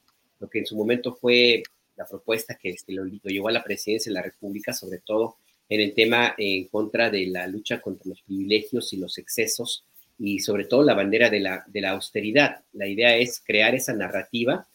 lo 0.40 0.48
que 0.48 0.60
en 0.60 0.66
su 0.66 0.76
momento 0.76 1.14
fue 1.14 1.62
la 1.96 2.06
propuesta 2.06 2.56
que, 2.56 2.70
este, 2.70 2.92
lo, 2.92 3.04
llevó 3.04 3.48
a 3.48 3.52
la 3.52 3.64
presidencia 3.64 4.10
de 4.10 4.14
la 4.14 4.22
República, 4.22 4.72
sobre 4.72 4.98
todo 4.98 5.36
en 5.68 5.80
el 5.80 5.94
tema 5.94 6.34
en 6.38 6.66
contra 6.68 7.10
de 7.10 7.26
la 7.26 7.46
lucha 7.46 7.80
contra 7.80 8.08
los 8.08 8.22
privilegios 8.22 8.92
y 8.92 8.96
los 8.96 9.18
excesos 9.18 9.84
y 10.18 10.40
sobre 10.40 10.64
todo 10.64 10.82
la 10.82 10.94
bandera 10.94 11.30
de 11.30 11.40
la, 11.40 11.64
de 11.66 11.80
la 11.80 11.90
austeridad. 11.90 12.62
La 12.72 12.86
idea 12.86 13.16
es 13.16 13.40
crear 13.44 13.74
esa 13.74 13.92
narrativa 13.92 14.66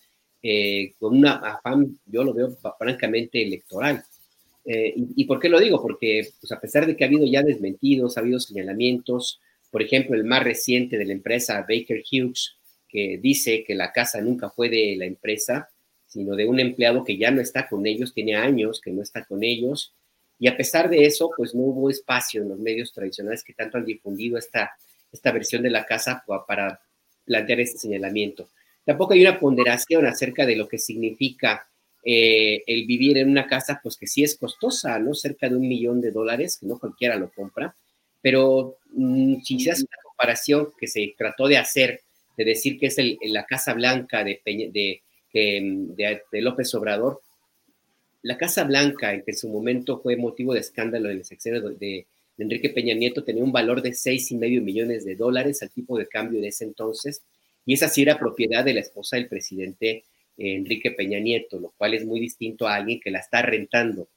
eh, 0.45 0.94
con 1.00 1.18
una 1.18 1.36
afán, 1.36 1.98
yo 2.06 2.24
lo 2.24 2.34
veo 2.34 2.58
francamente 2.78 3.41
electoral. 3.41 4.04
Eh, 4.65 4.94
y, 4.95 5.26
por 5.26 5.40
qué 5.40 5.49
lo 5.49 5.60
digo? 5.60 5.81
Porque 5.81 6.30
pues, 6.40 6.52
a 6.52 6.60
pesar 6.60 6.85
de 6.85 6.95
que 6.95 7.03
ha 7.03 7.07
habido 7.07 7.26
ya 7.26 7.44
desmentidos, 7.44 8.18
ha 8.18 8.22
habido 8.22 8.40
señalamientos, 8.40 9.40
por 9.72 9.81
ejemplo, 9.81 10.15
el 10.15 10.23
más 10.23 10.44
reciente 10.44 10.98
de 10.98 11.06
la 11.06 11.14
empresa 11.14 11.65
Baker 11.68 12.03
Hughes, 12.10 12.56
que 12.88 13.18
dice 13.22 13.64
que 13.64 13.76
la 13.76 13.91
casa 13.91 14.22
nunca 14.22 14.49
fue 14.49 14.69
de 14.69 14.95
la 14.98 15.06
empresa, 15.06 15.69
sino 16.06 16.35
de 16.35 16.45
un 16.45 16.60
empleado 16.60 17.03
que 17.03 17.18
ya 17.18 17.31
no 17.31 17.41
está 17.41 17.68
con 17.68 17.85
ellos, 17.88 18.14
tiene 18.14 18.35
años 18.35 18.80
que 18.80 18.91
no 18.91 19.02
está 19.02 19.26
con 19.26 19.44
ellos, 19.44 19.94
y 20.40 20.48
a 20.48 20.56
pesar 20.56 20.90
de 20.90 21.06
eso, 21.06 21.31
pues 21.35 21.56
no 21.56 21.61
hubo 21.64 21.90
espacio 21.90 22.41
en 22.41 22.49
los 22.49 22.60
medios 22.60 22.94
tradicionales 22.94 23.44
que 23.44 23.53
tanto 23.53 23.77
han 23.77 23.85
difundido 23.85 24.38
esta, 24.38 24.72
esta 25.11 25.31
versión 25.31 25.64
de 25.64 25.69
la 25.69 25.85
casa 25.85 26.23
para 26.48 26.81
plantear 27.26 27.61
este 27.61 27.77
señalamiento. 27.77 28.49
Tampoco 28.85 29.14
hay 29.14 29.22
una 29.22 29.40
ponderación 29.40 30.06
acerca 30.06 30.45
de 30.45 30.56
lo 30.56 30.68
que 30.68 30.77
significa 30.77 31.68
eh, 32.06 32.64
el 32.68 32.86
vivir 32.86 33.18
en 33.18 33.30
una 33.30 33.48
casa, 33.48 33.80
pues 33.82 33.98
que 33.98 34.08
sí 34.08 34.24
es 34.24 34.38
costosa, 34.38 35.00
¿no? 35.00 35.14
Cerca 35.14 35.50
de 35.50 35.56
un 35.56 35.68
millón 35.68 36.02
de 36.02 36.12
dólares, 36.12 36.58
que 36.58 36.66
no 36.66 36.80
cualquiera 36.80 37.16
lo 37.16 37.32
compra, 37.32 37.76
pero 38.22 38.78
mm, 38.92 39.42
si 39.44 39.60
se 39.60 39.72
hace 39.72 39.84
una 39.84 40.04
comparación 40.04 40.70
que 40.78 40.88
se 40.88 41.14
trató 41.18 41.48
de 41.48 41.58
hacer, 41.58 42.02
de 42.38 42.46
decir 42.46 42.80
que 42.80 42.88
es 42.88 42.98
la 43.28 43.46
Casa 43.46 43.74
Blanca 43.74 44.24
de, 44.24 44.42
de 44.46 45.02
de, 45.34 46.42
López 46.42 46.74
Obrador, 46.76 47.22
la 48.22 48.38
Casa 48.38 48.64
Blanca, 48.64 49.14
en 49.14 49.24
que 49.24 49.32
en 49.32 49.38
su 49.38 49.50
momento 49.50 50.00
fue 50.00 50.16
motivo 50.16 50.54
de 50.54 50.60
escándalo 50.60 51.10
en 51.10 51.18
el 51.18 51.26
sexenio 51.26 51.62
de, 51.62 52.06
Enrique 52.36 52.70
Peña 52.70 52.96
Nieto, 52.96 53.24
tenía 53.24 53.44
un 53.44 53.52
valor 53.52 53.84
de 53.84 53.94
seis 53.94 54.32
y 54.32 54.36
medio 54.36 54.60
millones 54.62 55.06
de 55.06 55.16
dólares 55.16 55.62
al 55.62 55.70
tipo 55.70 56.00
de 56.00 56.08
cambio 56.08 56.42
de 56.42 56.48
ese 56.48 56.64
entonces, 56.64 57.22
y 57.64 57.74
esa 57.76 57.90
sí 57.90 58.02
era 58.02 58.18
propiedad 58.18 58.66
de 58.66 58.74
la 58.74 58.80
esposa 58.80 59.18
del 59.18 59.28
presidente 59.28 60.04
Enrique 60.38 60.92
Peña 60.92 61.20
Nieto, 61.20 61.60
lo 61.60 61.74
cual 61.78 61.94
es 61.94 62.06
muy 62.06 62.20
distinto 62.20 62.68
a 62.68 62.76
alguien 62.76 63.00
que 63.00 63.12
la 63.12 63.20
está 63.20 63.42
rentando. 63.42 64.08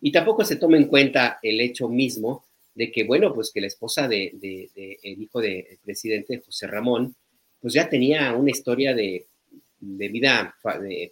Y 0.00 0.12
tampoco 0.12 0.44
se 0.44 0.56
toma 0.56 0.76
en 0.76 0.88
cuenta 0.88 1.38
el 1.42 1.60
hecho 1.60 1.88
mismo 1.88 2.44
de 2.74 2.90
que, 2.90 3.04
bueno, 3.04 3.32
pues 3.32 3.50
que 3.52 3.60
la 3.60 3.68
esposa 3.68 4.08
de, 4.08 4.68
el 5.02 5.22
hijo 5.22 5.40
del 5.40 5.78
presidente, 5.82 6.42
José 6.44 6.66
Ramón, 6.66 7.14
pues 7.60 7.72
ya 7.72 7.88
tenía 7.88 8.34
una 8.34 8.50
historia 8.50 8.94
de, 8.94 9.26
de 9.80 10.08
vida 10.08 10.54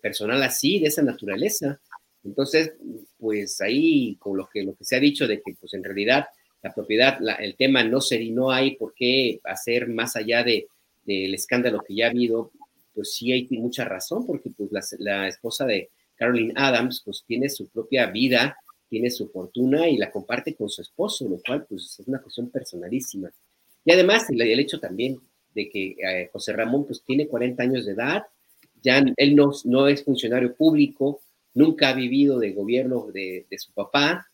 personal 0.00 0.42
así, 0.42 0.80
de 0.80 0.88
esa 0.88 1.02
naturaleza. 1.02 1.80
Entonces, 2.24 2.74
pues 3.18 3.60
ahí 3.60 4.16
con 4.16 4.36
lo 4.36 4.48
que, 4.48 4.62
lo 4.62 4.74
que 4.74 4.84
se 4.84 4.96
ha 4.96 5.00
dicho 5.00 5.26
de 5.26 5.40
que 5.40 5.54
pues 5.58 5.74
en 5.74 5.84
realidad 5.84 6.26
la 6.62 6.72
propiedad, 6.72 7.18
el 7.40 7.56
tema 7.56 7.82
no 7.82 8.00
sería, 8.00 8.32
no 8.32 8.50
hay 8.50 8.76
por 8.76 8.94
qué 8.94 9.40
hacer 9.44 9.88
más 9.88 10.14
allá 10.14 10.44
de, 10.44 10.68
del 11.04 11.34
escándalo 11.34 11.82
que 11.86 11.94
ya 11.94 12.06
ha 12.06 12.10
habido, 12.10 12.52
pues 12.94 13.14
sí 13.14 13.32
hay 13.32 13.46
mucha 13.50 13.84
razón, 13.84 14.26
porque 14.26 14.50
pues 14.50 14.70
la, 14.98 15.28
esposa 15.28 15.66
de 15.66 15.90
Caroline 16.14 16.52
Adams 16.56 17.02
pues 17.04 17.24
tiene 17.26 17.48
su 17.48 17.68
propia 17.68 18.06
vida, 18.10 18.56
tiene 18.88 19.10
su 19.10 19.28
fortuna 19.28 19.88
y 19.88 19.96
la 19.96 20.10
comparte 20.10 20.54
con 20.54 20.68
su 20.68 20.82
esposo, 20.82 21.28
lo 21.28 21.38
cual 21.44 21.66
pues 21.68 21.96
es 21.98 22.06
una 22.06 22.20
cuestión 22.20 22.50
personalísima. 22.50 23.30
Y 23.84 23.92
además 23.92 24.28
el, 24.30 24.40
hecho 24.60 24.78
también 24.78 25.18
de 25.54 25.68
que 25.68 25.96
eh, 25.98 26.28
José 26.32 26.52
Ramón 26.52 26.86
pues 26.86 27.02
tiene 27.02 27.26
40 27.26 27.62
años 27.62 27.86
de 27.86 27.92
edad, 27.92 28.22
ya 28.82 29.02
él 29.16 29.36
no, 29.36 29.52
no 29.64 29.88
es 29.88 30.04
funcionario 30.04 30.54
público, 30.54 31.20
nunca 31.54 31.90
ha 31.90 31.94
vivido 31.94 32.38
de 32.38 32.52
gobierno 32.52 33.08
de, 33.12 33.46
su 33.58 33.72
papá 33.72 34.26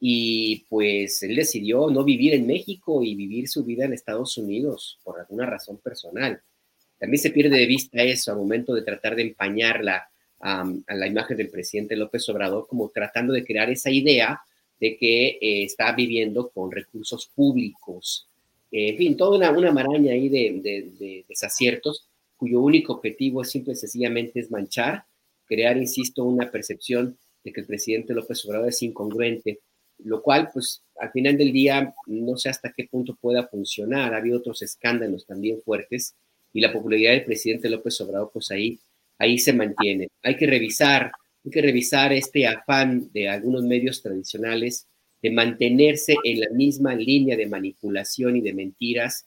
y 0.00 0.64
pues 0.68 1.22
él 1.22 1.36
decidió 1.36 1.88
no 1.90 2.04
vivir 2.04 2.34
en 2.34 2.46
México 2.46 3.02
y 3.02 3.14
vivir 3.14 3.48
su 3.48 3.64
vida 3.64 3.84
en 3.84 3.92
Estados 3.92 4.36
Unidos 4.36 4.98
por 5.02 5.20
alguna 5.20 5.46
razón 5.46 5.78
personal. 5.78 6.42
También 7.04 7.20
se 7.20 7.32
pierde 7.32 7.58
de 7.58 7.66
vista 7.66 8.02
eso 8.02 8.32
al 8.32 8.38
momento 8.38 8.72
de 8.72 8.80
tratar 8.80 9.14
de 9.14 9.20
empañar 9.20 9.84
la, 9.84 10.08
a 10.40 10.64
la 10.94 11.06
imagen 11.06 11.36
del 11.36 11.50
presidente 11.50 11.96
López 11.96 12.26
Obrador 12.30 12.66
como 12.66 12.88
tratando 12.88 13.34
de 13.34 13.44
crear 13.44 13.68
esa 13.68 13.90
idea 13.90 14.40
de 14.80 14.96
que 14.96 15.36
eh, 15.38 15.64
está 15.64 15.92
viviendo 15.92 16.48
con 16.48 16.72
recursos 16.72 17.30
públicos. 17.34 18.26
en 18.70 18.96
fin, 18.96 19.18
toda 19.18 19.50
una, 19.50 19.70
maraña 19.70 20.12
ahí 20.12 20.30
de, 20.30 20.62
de 20.98 21.24
desaciertos 21.28 22.08
cuyo 22.38 22.62
único 22.62 22.94
objetivo 22.94 23.44
simple 23.44 23.74
y 23.74 23.76
sencillamente 23.76 24.40
es 24.40 24.50
manchar, 24.50 25.04
crear, 25.44 25.76
insisto, 25.76 26.24
una 26.24 26.50
percepción 26.50 27.18
de 27.44 27.52
que 27.52 27.60
el 27.60 27.66
presidente 27.66 28.14
López 28.14 28.42
Obrador 28.46 28.70
es 28.70 28.80
incongruente, 28.80 29.60
lo 29.98 30.22
cual, 30.22 30.48
pues, 30.54 30.82
al 30.98 31.12
final 31.12 31.36
del 31.36 31.52
día, 31.52 31.92
no 32.06 32.38
sé 32.38 32.48
hasta 32.48 32.72
qué 32.72 32.88
punto 32.90 33.14
pueda 33.20 33.46
funcionar. 33.46 34.14
Ha 34.14 34.16
habido 34.16 34.38
otros 34.38 34.62
escándalos 34.62 35.26
también 35.26 35.60
fuertes 35.60 36.14
y 36.54 36.60
la 36.60 36.72
popularidad 36.72 37.12
del 37.12 37.24
presidente 37.24 37.68
López 37.68 38.00
Obrador, 38.00 38.30
pues 38.32 38.50
ahí, 38.50 38.78
ahí 39.18 39.38
se 39.38 39.52
mantiene. 39.52 40.08
Hay 40.22 40.36
que 40.36 40.46
revisar, 40.46 41.12
hay 41.44 41.50
que 41.50 41.60
revisar 41.60 42.12
este 42.14 42.46
afán 42.46 43.10
de 43.12 43.28
algunos 43.28 43.64
medios 43.64 44.00
tradicionales 44.00 44.86
de 45.20 45.30
mantenerse 45.30 46.16
en 46.24 46.40
la 46.40 46.48
misma 46.50 46.94
línea 46.94 47.36
de 47.36 47.46
manipulación 47.46 48.36
y 48.36 48.40
de 48.40 48.54
mentiras 48.54 49.26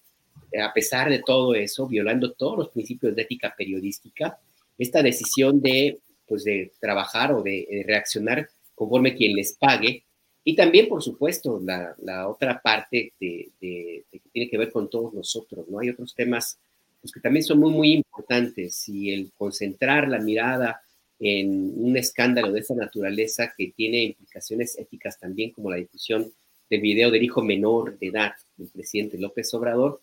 a 0.61 0.73
pesar 0.73 1.09
de 1.09 1.21
todo 1.25 1.53
eso, 1.55 1.87
violando 1.87 2.33
todos 2.33 2.57
los 2.57 2.69
principios 2.69 3.15
de 3.15 3.23
ética 3.23 3.53
periodística, 3.57 4.39
esta 4.77 5.01
decisión 5.01 5.61
de, 5.61 5.99
pues, 6.27 6.43
de 6.43 6.71
trabajar 6.79 7.33
o 7.33 7.41
de, 7.41 7.83
reaccionar 7.85 8.49
conforme 8.75 9.15
quien 9.15 9.35
les 9.35 9.53
pague. 9.53 10.03
Y 10.43 10.55
también, 10.55 10.87
por 10.87 11.03
supuesto, 11.03 11.59
la, 11.63 11.93
la 11.99 12.29
otra 12.29 12.61
parte 12.61 13.13
de, 13.19 13.49
de, 13.59 14.05
que 14.09 14.21
tiene 14.31 14.49
que 14.49 14.57
ver 14.57 14.71
con 14.71 14.89
todos 14.89 15.13
nosotros, 15.13 15.67
¿no? 15.67 15.79
Hay 15.79 15.89
otros 15.89 16.15
temas 16.15 16.57
pues, 17.01 17.11
que 17.11 17.19
también 17.19 17.43
son 17.43 17.59
muy, 17.59 17.71
muy 17.71 17.93
importantes 17.93 18.87
y 18.89 19.11
el 19.11 19.31
concentrar 19.37 20.07
la 20.07 20.19
mirada 20.19 20.81
en 21.19 21.73
un 21.75 21.97
escándalo 21.97 22.51
de 22.51 22.59
esa 22.59 22.75
naturaleza 22.75 23.53
que 23.57 23.73
tiene 23.75 24.03
implicaciones 24.03 24.77
éticas 24.77 25.19
también, 25.19 25.51
como 25.51 25.71
la 25.71 25.77
difusión 25.77 26.31
del 26.69 26.81
video 26.81 27.09
del 27.09 27.23
hijo 27.23 27.41
menor 27.41 27.97
de 27.97 28.07
edad 28.07 28.33
del 28.55 28.67
presidente 28.69 29.17
López 29.17 29.53
Obrador, 29.53 30.01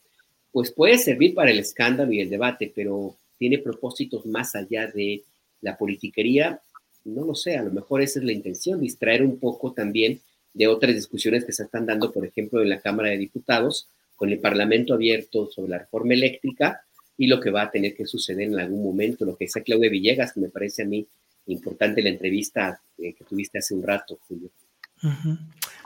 pues 0.50 0.70
puede 0.70 0.98
servir 0.98 1.34
para 1.34 1.50
el 1.50 1.58
escándalo 1.58 2.12
y 2.12 2.20
el 2.20 2.30
debate, 2.30 2.72
pero 2.74 3.16
tiene 3.38 3.58
propósitos 3.58 4.24
más 4.26 4.54
allá 4.54 4.86
de 4.86 5.22
la 5.60 5.76
politiquería. 5.76 6.60
No 7.04 7.24
lo 7.24 7.34
sé, 7.34 7.56
a 7.56 7.62
lo 7.62 7.70
mejor 7.70 8.02
esa 8.02 8.18
es 8.18 8.24
la 8.24 8.32
intención, 8.32 8.80
distraer 8.80 9.22
un 9.22 9.38
poco 9.38 9.72
también 9.72 10.20
de 10.52 10.68
otras 10.68 10.94
discusiones 10.94 11.44
que 11.44 11.52
se 11.52 11.64
están 11.64 11.86
dando, 11.86 12.12
por 12.12 12.24
ejemplo, 12.24 12.62
en 12.62 12.70
la 12.70 12.80
Cámara 12.80 13.10
de 13.10 13.18
Diputados, 13.18 13.88
con 14.24 14.32
el 14.32 14.40
Parlamento 14.40 14.94
abierto 14.94 15.50
sobre 15.50 15.68
la 15.68 15.78
reforma 15.80 16.14
eléctrica 16.14 16.82
y 17.14 17.26
lo 17.26 17.38
que 17.38 17.50
va 17.50 17.64
a 17.64 17.70
tener 17.70 17.94
que 17.94 18.06
suceder 18.06 18.48
en 18.48 18.58
algún 18.58 18.82
momento, 18.82 19.26
lo 19.26 19.36
que 19.36 19.44
decía 19.44 19.62
Claudia 19.62 19.90
Villegas, 19.90 20.32
que 20.32 20.40
me 20.40 20.48
parece 20.48 20.82
a 20.82 20.86
mí 20.86 21.06
importante 21.48 22.00
la 22.00 22.08
entrevista 22.08 22.80
eh, 22.96 23.12
que 23.12 23.22
tuviste 23.24 23.58
hace 23.58 23.74
un 23.74 23.82
rato, 23.82 24.18
Julio. 24.26 24.48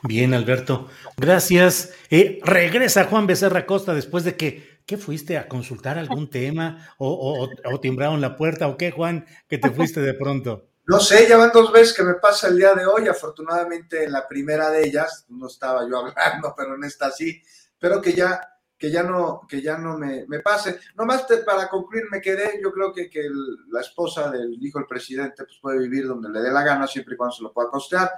Bien, 0.05 0.35
Alberto. 0.35 0.89
Gracias. 1.17 1.93
Eh, 2.11 2.39
regresa 2.45 3.07
Juan 3.07 3.27
Becerra 3.27 3.67
Costa 3.67 3.93
después 3.93 4.23
de 4.23 4.37
que, 4.37 4.83
¿qué 4.87 4.97
fuiste 4.97 5.37
a 5.37 5.49
consultar 5.49 5.99
algún 5.99 6.31
tema? 6.31 6.95
¿O, 6.99 7.49
o, 7.65 7.81
timbraron 7.81 8.21
la 8.21 8.37
puerta? 8.37 8.69
¿O 8.69 8.77
qué, 8.77 8.93
Juan, 8.93 9.27
que 9.49 9.59
te 9.59 9.71
fuiste 9.71 10.01
de 10.01 10.15
pronto? 10.15 10.69
No 10.87 11.01
sé, 11.01 11.27
ya 11.29 11.39
van 11.39 11.51
dos 11.53 11.73
veces 11.73 11.93
que 11.93 12.05
me 12.05 12.15
pasa 12.15 12.47
el 12.47 12.57
día 12.57 12.73
de 12.75 12.87
hoy. 12.87 13.09
Afortunadamente, 13.09 14.05
en 14.05 14.13
la 14.13 14.29
primera 14.29 14.71
de 14.71 14.87
ellas, 14.87 15.25
no 15.29 15.49
estaba 15.49 15.81
yo 15.91 15.99
hablando, 15.99 16.55
pero 16.57 16.77
en 16.77 16.85
esta 16.85 17.11
sí. 17.11 17.43
Pero 17.79 18.01
que 18.01 18.13
ya 18.13 18.41
que 18.79 18.93
ya 18.93 19.03
no, 19.03 19.45
que 19.49 19.61
ya 19.61 19.77
no 19.77 19.99
me, 19.99 20.25
me 20.29 20.39
pase. 20.39 20.79
Nomás 20.95 21.27
para 21.45 21.69
concluir, 21.69 22.05
me 22.11 22.21
quedé, 22.21 22.61
yo 22.63 22.73
creo 22.73 22.93
que, 22.93 23.11
que 23.11 23.29
la 23.71 23.81
esposa 23.81 24.31
del 24.31 24.57
hijo 24.65 24.79
del 24.79 24.87
presidente 24.87 25.45
pues 25.45 25.59
puede 25.61 25.81
vivir 25.81 26.07
donde 26.07 26.31
le 26.31 26.41
dé 26.41 26.53
la 26.53 26.63
gana, 26.63 26.87
siempre 26.87 27.15
y 27.15 27.17
cuando 27.17 27.35
se 27.35 27.43
lo 27.43 27.53
pueda 27.53 27.71
costear, 27.71 28.13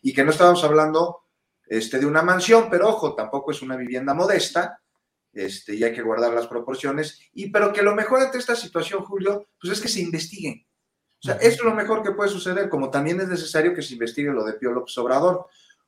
y 0.00 0.14
que 0.14 0.24
no 0.24 0.30
estábamos 0.30 0.64
hablando 0.64 1.24
este, 1.66 1.98
de 1.98 2.06
una 2.06 2.22
mansión, 2.22 2.68
pero 2.70 2.88
ojo, 2.88 3.14
tampoco 3.14 3.50
es 3.50 3.60
una 3.60 3.76
vivienda 3.76 4.14
modesta, 4.14 4.80
este, 5.32 5.74
y 5.74 5.84
hay 5.84 5.92
que 5.92 6.02
guardar 6.02 6.32
las 6.32 6.46
proporciones, 6.46 7.20
y 7.34 7.50
pero 7.50 7.70
que 7.70 7.82
lo 7.82 7.94
mejor 7.94 8.22
ante 8.22 8.38
esta 8.38 8.56
situación, 8.56 9.04
Julio, 9.04 9.48
pues 9.60 9.74
es 9.74 9.80
que 9.82 9.88
se 9.88 10.00
investiguen. 10.00 10.66
O 11.22 11.26
sea, 11.26 11.34
eso 11.36 11.56
es 11.56 11.62
lo 11.62 11.74
mejor 11.74 12.02
que 12.02 12.12
puede 12.12 12.30
suceder, 12.30 12.70
como 12.70 12.90
también 12.90 13.20
es 13.20 13.28
necesario 13.28 13.74
que 13.74 13.82
se 13.82 13.94
investigue 13.94 14.30
lo 14.30 14.44
de 14.44 14.54
Pío 14.54 14.70
López 14.70 14.96
Obrador. 14.98 15.46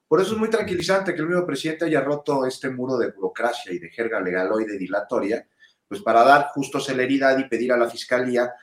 Por 0.09 0.23
eso 0.23 0.33
es 0.33 0.39
muy 0.39 0.49
tranquilizante 0.49 1.15
que 1.15 1.21
el 1.21 1.29
mismo 1.29 1.45
presidente 1.45 1.85
haya 1.85 2.01
roto 2.01 2.47
este 2.47 2.71
muro 2.71 2.97
de 2.97 3.11
burocracia 3.11 3.73
y 3.73 3.79
de 3.79 3.91
jerga 3.91 4.21
legaloide 4.21 4.79
dilatoria, 4.79 5.47
pues 5.87 6.01
para 6.01 6.25
dar 6.25 6.49
justo 6.55 6.81
celeridad 6.81 7.39
y 7.39 7.45
pedir 7.45 7.73
a 7.75 7.77
la 7.77 7.91
fiscalía 7.91 8.55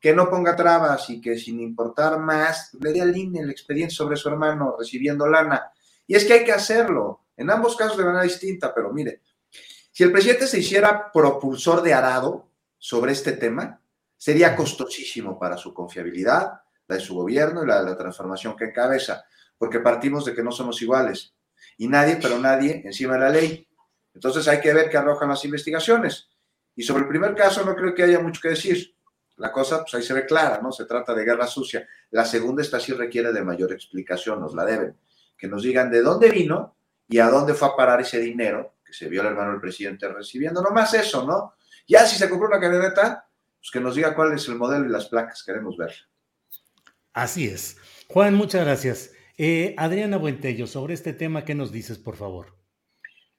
que 0.00 0.14
no 0.14 0.30
ponga 0.30 0.56
trabas 0.56 1.08
y 1.10 1.20
que 1.20 1.38
sin 1.38 1.60
importar 1.60 2.18
más 2.18 2.74
le 2.80 2.92
dé 2.92 3.02
al 3.02 3.16
INE 3.16 3.40
el 3.40 3.50
expediente 3.50 3.94
sobre 3.94 4.16
su 4.16 4.28
hermano 4.30 4.76
recibiendo 4.78 5.26
lana. 5.26 5.72
Y 6.06 6.14
es 6.14 6.24
que 6.24 6.34
hay 6.34 6.44
que 6.44 6.52
hacerlo, 6.52 7.26
en 7.36 7.50
ambos 7.50 7.76
casos 7.76 7.98
de 7.98 8.04
manera 8.04 8.22
distinta, 8.22 8.74
pero 8.74 8.90
mire, 8.90 9.20
si 9.92 10.02
el 10.02 10.12
presidente 10.12 10.46
se 10.46 10.58
hiciera 10.58 11.12
propulsor 11.12 11.82
de 11.82 11.94
arado 11.94 12.48
sobre 12.78 13.12
este 13.12 13.32
tema, 13.32 13.80
sería 14.16 14.56
costosísimo 14.56 15.38
para 15.38 15.56
su 15.56 15.72
confiabilidad, 15.72 16.62
la 16.86 16.96
de 16.96 17.00
su 17.00 17.14
gobierno 17.14 17.62
y 17.62 17.66
la 17.66 17.82
de 17.82 17.90
la 17.90 17.96
transformación 17.96 18.56
que 18.56 18.64
encabeza 18.66 19.24
porque 19.58 19.80
partimos 19.80 20.24
de 20.24 20.34
que 20.34 20.42
no 20.42 20.52
somos 20.52 20.80
iguales. 20.82 21.34
Y 21.76 21.88
nadie, 21.88 22.18
pero 22.20 22.38
nadie, 22.38 22.82
encima 22.84 23.14
de 23.14 23.20
la 23.20 23.28
ley. 23.30 23.68
Entonces 24.14 24.46
hay 24.48 24.60
que 24.60 24.72
ver 24.72 24.88
qué 24.88 24.96
arrojan 24.96 25.28
las 25.28 25.44
investigaciones. 25.44 26.28
Y 26.76 26.82
sobre 26.82 27.02
el 27.02 27.08
primer 27.08 27.34
caso 27.34 27.64
no 27.64 27.74
creo 27.74 27.94
que 27.94 28.02
haya 28.02 28.20
mucho 28.20 28.40
que 28.40 28.50
decir. 28.50 28.94
La 29.36 29.50
cosa, 29.50 29.82
pues 29.82 29.94
ahí 29.94 30.02
se 30.02 30.14
ve 30.14 30.26
clara, 30.26 30.60
¿no? 30.62 30.70
Se 30.70 30.84
trata 30.84 31.14
de 31.14 31.24
guerra 31.24 31.46
sucia. 31.46 31.86
La 32.10 32.24
segunda, 32.24 32.62
esta 32.62 32.78
sí 32.78 32.92
requiere 32.92 33.32
de 33.32 33.42
mayor 33.42 33.72
explicación, 33.72 34.40
nos 34.40 34.54
la 34.54 34.64
deben. 34.64 34.96
Que 35.36 35.48
nos 35.48 35.62
digan 35.62 35.90
de 35.90 36.02
dónde 36.02 36.30
vino 36.30 36.76
y 37.08 37.18
a 37.18 37.28
dónde 37.28 37.54
fue 37.54 37.68
a 37.68 37.76
parar 37.76 38.00
ese 38.00 38.20
dinero 38.20 38.76
que 38.84 38.92
se 38.92 39.08
vio 39.08 39.22
el 39.22 39.28
hermano 39.28 39.50
del 39.50 39.60
presidente 39.60 40.08
recibiendo. 40.08 40.62
No 40.62 40.70
más 40.70 40.94
eso, 40.94 41.26
¿no? 41.26 41.54
Ya 41.86 42.06
si 42.06 42.16
se 42.16 42.28
compró 42.28 42.48
una 42.48 42.60
camioneta, 42.60 43.28
pues 43.58 43.70
que 43.72 43.80
nos 43.80 43.96
diga 43.96 44.14
cuál 44.14 44.32
es 44.32 44.48
el 44.48 44.56
modelo 44.56 44.86
y 44.86 44.90
las 44.90 45.06
placas, 45.06 45.42
queremos 45.42 45.76
ver. 45.76 45.92
Así 47.12 47.48
es. 47.48 47.76
Juan, 48.08 48.34
muchas 48.34 48.64
gracias. 48.64 49.13
Eh, 49.36 49.74
Adriana 49.76 50.16
Buentello, 50.16 50.66
sobre 50.68 50.94
este 50.94 51.12
tema, 51.12 51.44
¿qué 51.44 51.54
nos 51.54 51.72
dices, 51.72 51.98
por 51.98 52.16
favor? 52.16 52.56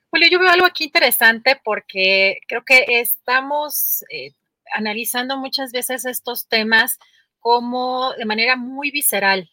Julio, 0.09 0.27
yo 0.30 0.39
veo 0.39 0.49
algo 0.49 0.65
aquí 0.65 0.85
interesante 0.85 1.59
porque 1.63 2.39
creo 2.47 2.63
que 2.65 2.85
estamos 2.99 4.03
eh, 4.09 4.34
analizando 4.73 5.38
muchas 5.38 5.72
veces 5.72 6.05
estos 6.05 6.47
temas 6.47 6.99
como 7.39 8.13
de 8.13 8.26
manera 8.26 8.57
muy 8.57 8.91
visceral. 8.91 9.49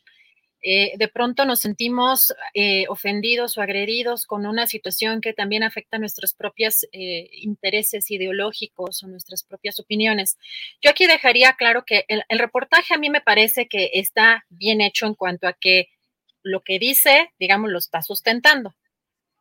Eh, 0.64 0.92
de 0.96 1.08
pronto 1.08 1.44
nos 1.44 1.58
sentimos 1.58 2.32
ofendidos 2.88 3.58
o 3.58 3.62
agredidos 3.62 4.26
con 4.26 4.46
una 4.46 4.68
situación 4.68 5.20
que 5.20 5.32
también 5.32 5.64
afecta 5.64 5.98
nuestros 5.98 6.34
propios 6.34 6.86
intereses 6.92 8.08
ideológicos 8.12 9.02
o 9.02 9.08
nuestras 9.08 9.42
propias 9.42 9.80
opiniones. 9.80 10.38
Yo 10.80 10.90
aquí 10.90 11.08
dejaría 11.08 11.54
claro 11.54 11.84
que 11.84 12.04
el 12.06 12.38
reportaje 12.38 12.94
a 12.94 12.98
mí 12.98 13.10
me 13.10 13.20
parece 13.20 13.66
que 13.66 13.90
está 13.94 14.44
bien 14.50 14.80
hecho 14.80 15.06
en 15.06 15.14
cuanto 15.14 15.48
a 15.48 15.52
que 15.52 15.88
lo 16.42 16.62
que 16.62 16.78
dice, 16.78 17.32
digamos, 17.38 17.70
lo 17.70 17.78
está 17.78 18.02
sustentando. 18.02 18.74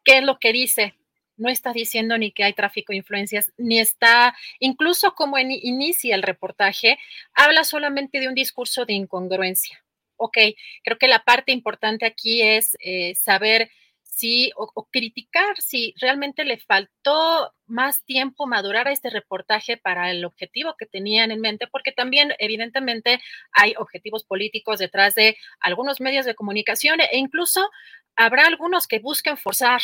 ¿Qué 0.03 0.17
es 0.17 0.23
lo 0.23 0.39
que 0.39 0.53
dice? 0.53 0.95
No 1.37 1.49
está 1.49 1.73
diciendo 1.73 2.17
ni 2.17 2.31
que 2.31 2.43
hay 2.43 2.53
tráfico 2.53 2.93
de 2.93 2.97
influencias, 2.97 3.51
ni 3.57 3.79
está, 3.79 4.35
incluso 4.59 5.13
como 5.13 5.37
inicia 5.39 6.15
el 6.15 6.23
reportaje, 6.23 6.99
habla 7.33 7.63
solamente 7.63 8.19
de 8.19 8.27
un 8.27 8.35
discurso 8.35 8.85
de 8.85 8.93
incongruencia. 8.93 9.83
Ok, 10.17 10.37
creo 10.83 10.97
que 10.99 11.07
la 11.07 11.23
parte 11.23 11.51
importante 11.51 12.05
aquí 12.05 12.43
es 12.43 12.77
eh, 12.79 13.15
saber 13.15 13.71
si, 14.11 14.51
o, 14.57 14.87
criticar 14.91 15.55
si 15.61 15.95
realmente 15.99 16.43
le 16.43 16.57
faltó 16.59 17.53
más 17.65 18.03
tiempo 18.03 18.45
madurar 18.45 18.87
a 18.89 18.91
este 18.91 19.09
reportaje 19.09 19.77
para 19.77 20.11
el 20.11 20.25
objetivo 20.25 20.75
que 20.77 20.85
tenían 20.85 21.31
en 21.31 21.39
mente, 21.39 21.67
porque 21.67 21.93
también 21.93 22.33
evidentemente 22.37 23.21
hay 23.53 23.73
objetivos 23.77 24.25
políticos 24.25 24.79
detrás 24.79 25.15
de 25.15 25.37
algunos 25.61 26.01
medios 26.01 26.25
de 26.25 26.35
comunicación 26.35 26.99
e 26.99 27.17
incluso 27.17 27.69
habrá 28.17 28.45
algunos 28.47 28.85
que 28.85 28.99
busquen 28.99 29.37
forzar 29.37 29.81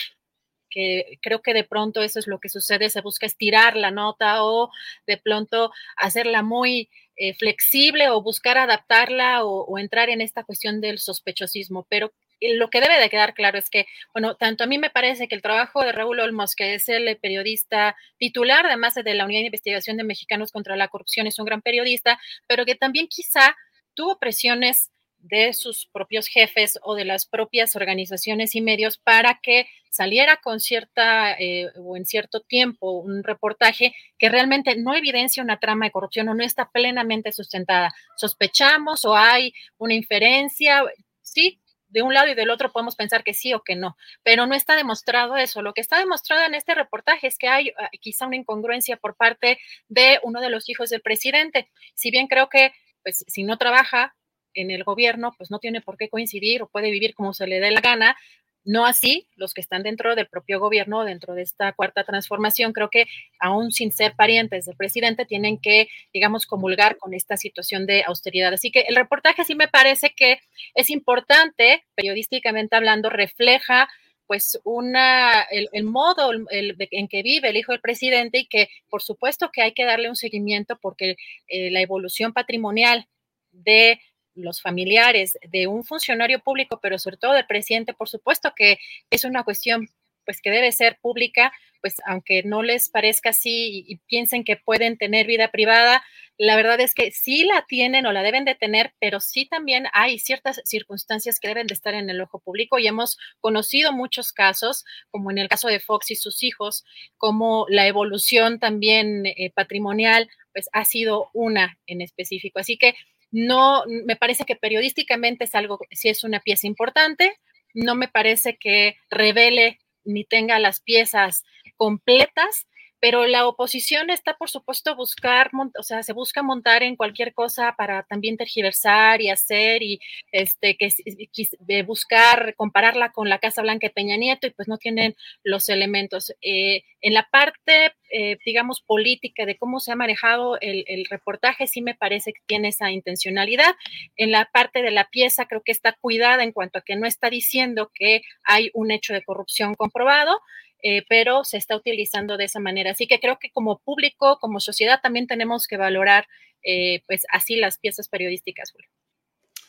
que 0.70 1.18
creo 1.22 1.41
que 1.41 1.54
de 1.54 1.64
pronto 1.64 2.04
eso 2.04 2.20
es 2.20 2.28
lo 2.28 2.40
que 2.40 2.49
sucede, 2.49 2.90
se 2.90 2.99
busca 2.99 3.26
estirar 3.26 3.78
la 3.78 3.91
nota 3.91 4.44
o 4.44 4.70
de 5.08 5.18
pronto 5.18 5.72
hacerla 5.95 6.44
muy 6.44 6.90
eh, 7.16 7.34
flexible 7.36 8.10
o 8.10 8.22
buscar 8.22 8.58
adaptarla 8.58 9.45
o, 9.45 9.64
o, 9.64 9.80
entrar 9.80 10.10
en 10.10 10.20
esta 10.20 10.44
cuestión 10.44 10.82
del 10.82 10.99
sospechosismo, 10.99 11.88
pero 11.90 12.12
lo 12.42 12.70
que 12.70 12.82
debe 12.82 13.00
de 13.00 13.10
quedar 13.10 13.34
claro 13.34 13.58
es 13.58 13.70
que, 13.70 13.86
bueno, 14.14 14.36
tanto 14.36 14.64
a 14.64 14.68
mí 14.68 14.78
me 14.78 14.90
parece 14.90 15.28
que 15.28 15.36
el 15.36 15.42
trabajo 15.42 15.82
de 15.82 15.92
Raúl 15.92 16.20
Olmos, 16.20 16.56
que 16.56 16.76
es 16.76 16.88
el 16.90 17.18
periodista 17.18 17.96
titular, 18.18 18.66
además 18.66 18.96
de 18.96 19.14
la 19.14 19.26
Unidad 19.26 19.42
de 19.42 19.48
Investigación 19.48 19.98
de 19.98 20.04
Mexicanos 20.04 20.52
contra 20.52 20.76
la 20.76 20.88
Corrupción, 20.88 21.28
es 21.28 21.40
un 21.40 21.46
gran 21.46 21.62
periodista, 21.62 22.20
pero 22.48 22.66
que 22.66 22.76
también 22.76 23.08
quizá 23.08 23.56
tuvo 23.94 24.20
presiones 24.20 24.92
de 25.20 25.54
sus 25.54 25.88
propios 25.92 26.28
jefes 26.28 26.80
o 26.84 26.96
de 26.96 27.06
las 27.06 27.26
propias 27.26 27.76
organizaciones 27.76 28.56
y 28.56 28.62
medios 28.62 28.98
para 28.98 29.40
que 29.42 29.68
saliera 29.90 30.38
con 30.38 30.60
cierta 30.60 31.34
eh, 31.34 31.72
o 31.76 31.98
en 31.98 32.06
cierto 32.06 32.42
tiempo 32.42 32.92
un 32.92 33.24
reportaje 33.24 33.94
que 34.20 34.30
realmente 34.30 34.76
no 34.78 34.96
evidencia 34.96 35.44
una 35.44 35.60
trama 35.60 35.86
de 35.86 35.92
corrupción 35.92 36.30
o 36.30 36.36
no 36.36 36.44
está 36.44 36.70
plenamente 36.70 37.32
sustentada. 37.32 37.94
Sospechamos 38.16 39.06
o 39.06 39.16
hay 39.16 39.54
una 39.78 39.96
inferencia, 39.96 40.84
sí, 41.22 41.60
de 41.90 42.02
un 42.02 42.14
lado 42.14 42.28
y 42.28 42.36
del 42.36 42.50
otro 42.50 42.72
podemos 42.72 42.96
pensar 42.96 43.24
que 43.24 43.34
sí 43.34 43.54
o 43.54 43.64
que 43.64 43.76
no, 43.76 43.98
pero 44.24 44.46
no 44.46 44.56
está 44.56 44.76
demostrado 44.76 45.38
eso. 45.38 45.62
Lo 45.62 45.74
que 45.74 45.82
está 45.82 46.00
demostrado 46.00 46.46
en 46.46 46.56
este 46.56 46.76
reportaje 46.76 47.28
es 47.28 47.38
que 47.38 47.48
hay 47.48 47.72
ah, 47.78 47.90
quizá 48.00 48.28
una 48.28 48.36
incongruencia 48.36 48.98
por 48.98 49.16
parte 49.16 49.60
de 49.88 50.20
uno 50.24 50.42
de 50.42 50.50
los 50.50 50.70
hijos 50.70 50.90
del 50.90 51.02
presidente. 51.02 51.70
Si 51.96 52.12
bien 52.12 52.28
creo 52.28 52.50
que, 52.50 52.72
pues, 53.04 53.24
si 53.28 53.44
no 53.44 53.58
trabaja 53.58 54.16
en 54.54 54.72
el 54.72 54.84
gobierno, 54.84 55.34
pues 55.38 55.52
no 55.52 55.60
tiene 55.60 55.82
por 55.82 55.98
qué 55.98 56.10
coincidir 56.10 56.64
o 56.64 56.70
puede 56.70 56.92
vivir 56.92 57.14
como 57.14 57.34
se 57.34 57.48
le 57.48 57.60
dé 57.60 57.72
la 57.72 57.82
gana, 57.82 58.18
no 58.68 58.85
así 58.85 59.27
los 59.38 59.53
que 59.53 59.61
están 59.61 59.81
dentro 59.81 60.14
del 60.14 60.27
propio 60.27 60.60
gobierno, 60.60 61.06
dentro 61.06 61.34
de 61.34 61.41
esta 61.41 61.72
cuarta 61.72 62.03
transformación, 62.03 62.73
creo 62.73 62.89
que 62.89 63.06
aún 63.39 63.72
sin 63.72 63.94
ser 63.94 64.14
parientes 64.15 64.65
del 64.65 64.76
presidente, 64.76 65.26
tienen 65.26 65.57
que, 65.57 65.88
digamos, 66.14 66.45
comulgar 66.45 66.98
con 66.98 67.14
esta 67.14 67.38
situación 67.38 67.85
de 67.85 68.03
austeridad. 68.03 68.53
Así 68.53 68.69
que 68.69 68.81
el 68.81 68.98
reportaje 68.98 69.45
sí 69.45 69.56
me 69.56 69.69
parece 69.69 70.14
que 70.15 70.39
es 70.76 70.89
importante, 70.89 71.85
periodísticamente 71.95 72.76
hablando, 72.76 73.10
refleja 73.10 73.88
pues 74.27 74.60
una, 74.65 75.44
el, 75.44 75.85
modo 75.85 76.31
en 76.52 77.07
que 77.07 77.23
vive 77.23 77.48
el 77.48 77.56
hijo 77.56 77.72
del 77.72 77.80
presidente 77.80 78.39
y 78.39 78.48
que 78.48 78.68
por 78.89 79.02
supuesto 79.02 79.49
que 79.53 79.61
hay 79.61 79.72
que 79.72 79.85
darle 79.85 80.10
un 80.10 80.18
seguimiento 80.18 80.77
porque 80.81 81.15
eh, 81.48 81.72
la 81.72 81.80
evolución 81.80 82.34
patrimonial 82.34 83.07
de 83.52 84.02
los 84.38 84.62
familiares 84.62 85.38
de 85.50 85.68
un 85.68 85.84
funcionario 85.84 86.40
público, 86.40 86.80
pero 86.82 86.98
sobre 87.00 87.18
todo 87.18 87.34
del 87.34 87.46
presidente, 87.46 87.94
por 87.94 88.10
supuesto 88.10 88.54
que 88.56 88.80
es 89.10 89.24
una 89.24 89.44
cuestión 89.44 89.90
pues 90.28 90.42
que 90.42 90.52
debe 90.52 90.74
ser 90.74 91.00
pública, 91.02 91.54
pues 91.80 91.96
aunque 92.06 92.44
no 92.44 92.62
les 92.62 92.90
parezca 92.90 93.30
así 93.30 93.86
y, 93.88 93.96
piensen 94.08 94.44
que 94.44 94.58
pueden 94.58 94.98
tener 94.98 95.26
vida 95.26 95.52
privada, 95.52 96.04
la 96.38 96.58
verdad 96.58 96.80
es 96.82 96.94
que 96.94 97.12
sí 97.12 97.46
la 97.46 97.66
tienen 97.66 98.06
o 98.06 98.12
la 98.12 98.24
deben 98.24 98.44
de 98.44 98.54
tener, 98.54 98.94
pero 99.00 99.22
sí 99.22 99.46
también 99.46 99.88
hay 99.94 100.20
ciertas 100.20 100.62
circunstancias 100.66 101.40
que 101.40 101.48
deben 101.48 101.66
de 101.66 101.74
estar 101.74 101.94
en 101.94 102.10
el 102.10 102.20
ojo 102.20 102.40
público 102.40 102.78
y 102.78 102.88
hemos 102.88 103.18
conocido 103.40 103.94
muchos 103.94 104.34
casos, 104.34 104.84
como 105.10 105.32
en 105.32 105.38
el 105.38 105.48
caso 105.48 105.70
de 105.70 105.80
Fox 105.80 106.12
y 106.12 106.16
sus 106.16 106.44
hijos, 106.44 106.84
como 107.18 107.66
la 107.70 107.88
evolución 107.88 108.60
también 108.60 109.26
eh, 109.26 109.52
patrimonial, 109.56 110.30
pues 110.52 110.70
ha 110.74 110.84
sido 110.84 111.30
una 111.34 111.80
en 111.88 112.02
específico. 112.02 112.60
Así 112.60 112.78
que 112.78 112.96
no, 113.32 113.84
me 113.88 114.16
parece 114.16 114.45
que 114.45 114.56
periodísticamente 114.56 115.45
es 115.45 115.56
algo, 115.56 115.80
si 115.91 116.10
es 116.10 116.24
una 116.24 116.40
pieza 116.40 116.68
importante, 116.68 117.38
no 117.74 117.95
me 117.95 118.08
parece 118.08 118.58
que 118.58 118.95
revele 119.10 119.80
ni 120.04 120.24
tenga 120.24 120.60
las 120.60 120.80
piezas 120.80 121.44
completas, 121.76 122.68
pero 122.99 123.28
la 123.28 123.48
oposición 123.48 124.10
está, 124.10 124.36
por 124.36 124.49
supuesto, 124.49 124.95
buscar, 124.95 125.52
o 125.78 125.84
sea, 125.84 126.03
se 126.03 126.14
busca 126.14 126.41
montar 126.41 126.84
en 126.84 126.95
cualquier 126.95 127.34
cosa 127.34 127.76
para 127.78 128.03
también 128.03 128.38
tergiversar 128.38 129.22
y 129.22 129.30
hacer 129.30 129.84
y 129.84 129.99
este, 130.32 130.78
que 130.78 131.84
buscar 131.84 132.56
compararla 132.56 133.11
con 133.11 133.30
la 133.30 133.40
Casa 133.40 133.61
Blanca 133.61 133.88
de 133.88 133.94
Peña 133.94 134.18
Nieto 134.18 134.48
y 134.48 134.52
pues 134.52 134.68
no 134.68 134.78
tienen 134.78 135.15
los 135.44 135.69
elementos. 135.69 136.34
Eh, 136.41 136.84
en 137.02 137.14
la 137.14 137.28
parte, 137.30 137.94
eh, 138.11 138.38
digamos, 138.45 138.82
política 138.82 139.45
de 139.45 139.57
cómo 139.57 139.80
se 139.80 139.91
ha 139.91 139.95
manejado 139.95 140.60
el, 140.60 140.84
el, 140.88 141.06
reportaje, 141.06 141.68
sí 141.68 141.82
me 141.82 141.95
parece 141.95 142.34
que 142.34 142.41
tiene 142.45 142.69
esa 142.69 142.91
intencionalidad. 142.91 143.76
En 144.15 144.32
la 144.32 144.45
parte 144.52 144.82
de 144.82 144.91
la 144.91 145.06
pieza, 145.06 145.45
creo 145.45 145.61
que 145.64 145.72
está 145.72 145.94
cuidada 145.94 146.44
en 146.44 146.52
cuanto 146.52 146.80
a 146.80 146.82
que 146.82 146.95
no 146.95 147.06
está 147.06 147.30
diciendo 147.30 147.91
que 147.94 148.22
hay 148.44 148.72
un 148.74 148.91
hecho 148.91 149.14
de 149.14 149.24
corrupción 149.24 149.76
comprobado. 149.76 150.40
Eh, 150.84 151.04
pero 151.10 151.44
se 151.44 151.58
está 151.58 151.76
utilizando 151.76 152.38
de 152.38 152.45
esa 152.45 152.60
manera. 152.60 152.91
Así 152.91 153.08
que 153.08 153.20
creo 153.20 153.40
que 153.40 153.49
como 153.52 153.80
público, 153.80 154.38
como 154.40 154.60
sociedad, 154.60 154.99
también 155.02 155.28
tenemos 155.28 155.68
que 155.68 155.78
valorar 155.78 156.28
eh, 156.64 157.04
pues 157.08 157.24
así 157.32 157.56
las 157.56 157.78
piezas 157.78 158.10
periodísticas. 158.10 158.74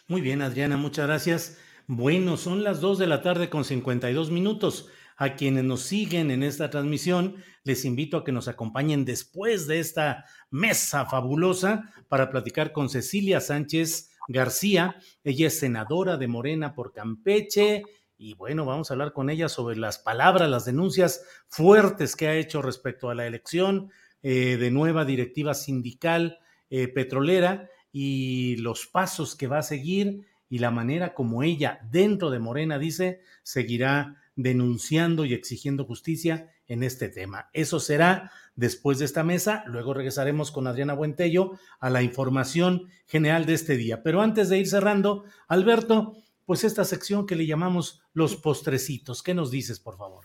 Muy 0.07 0.21
bien, 0.21 0.43
Adriana, 0.43 0.77
muchas 0.77 1.07
gracias. 1.07 1.59
Bueno, 1.87 2.37
son 2.37 2.63
las 2.63 2.81
2 2.81 2.99
de 2.99 3.07
la 3.07 3.23
tarde 3.23 3.49
con 3.49 3.65
52 3.65 4.31
minutos. 4.31 4.89
A 5.21 5.35
quienes 5.35 5.65
nos 5.65 5.83
siguen 5.83 6.31
en 6.31 6.45
esta 6.45 6.71
transmisión, 6.71 7.43
les 7.65 7.85
invito 7.85 8.19
a 8.19 8.25
que 8.25 8.31
nos 8.31 8.47
acompañen 8.47 9.05
después 9.05 9.67
de 9.67 9.81
esta 9.81 10.25
mesa 10.49 11.07
fabulosa 11.07 11.93
para 12.09 12.31
platicar 12.31 12.71
con 12.71 12.89
Cecilia 12.89 13.41
Sánchez 13.41 14.11
García. 14.29 14.97
Ella 15.25 15.49
es 15.49 15.59
senadora 15.59 16.17
de 16.19 16.29
Morena 16.29 16.73
por 16.73 16.93
Campeche, 16.93 17.83
y 18.19 18.35
bueno, 18.35 18.65
vamos 18.65 18.91
a 18.91 18.95
hablar 18.95 19.13
con 19.13 19.31
ella 19.31 19.49
sobre 19.49 19.77
las 19.77 19.99
palabras, 19.99 20.51
las 20.51 20.65
denuncias 20.65 21.25
fuertes 21.47 22.17
que 22.17 22.27
ha 22.27 22.35
hecho 22.35 22.61
respecto 22.61 23.11
a 23.11 23.15
la 23.15 23.27
elección 23.27 23.93
eh, 24.23 24.57
de 24.57 24.71
nueva 24.73 25.05
directiva 25.05 25.55
sindical 25.55 26.41
eh, 26.69 26.89
petrolera 26.89 27.71
y 27.93 28.57
los 28.57 28.89
pasos 28.89 29.37
que 29.37 29.47
va 29.47 29.59
a 29.59 29.63
seguir 29.63 30.27
y 30.51 30.59
la 30.59 30.73
manera 30.73 31.15
como 31.15 31.45
ella 31.45 31.79
dentro 31.91 32.31
de 32.31 32.41
Morena 32.41 32.79
dice 32.79 33.21
seguirá 33.45 34.17
denunciando 34.35 35.25
y 35.25 35.35
exigiendo 35.35 35.85
justicia 35.85 36.51
en 36.67 36.83
este 36.83 37.09
tema. 37.09 37.49
Eso 37.53 37.79
será 37.79 38.33
después 38.57 38.99
de 38.99 39.05
esta 39.05 39.25
mesa. 39.25 39.65
Luego 39.67 39.95
regresaremos 39.95 40.51
con 40.51 40.67
Adriana 40.67 40.95
Buentello 40.95 41.53
a 41.81 41.89
la 41.89 42.03
información 42.03 42.89
general 43.07 43.47
de 43.47 43.55
este 43.55 43.77
día. 43.77 44.03
Pero 44.03 44.23
antes 44.23 44.49
de 44.49 44.59
ir 44.59 44.69
cerrando, 44.69 45.25
Alberto, 45.49 46.17
pues 46.49 46.65
esta 46.65 46.87
sección 46.87 47.27
que 47.27 47.37
le 47.37 47.45
llamamos 47.45 48.01
los 48.15 48.35
postrecitos. 48.37 49.23
¿Qué 49.23 49.35
nos 49.35 49.51
dices, 49.51 49.79
por 49.81 49.99
favor? 49.99 50.25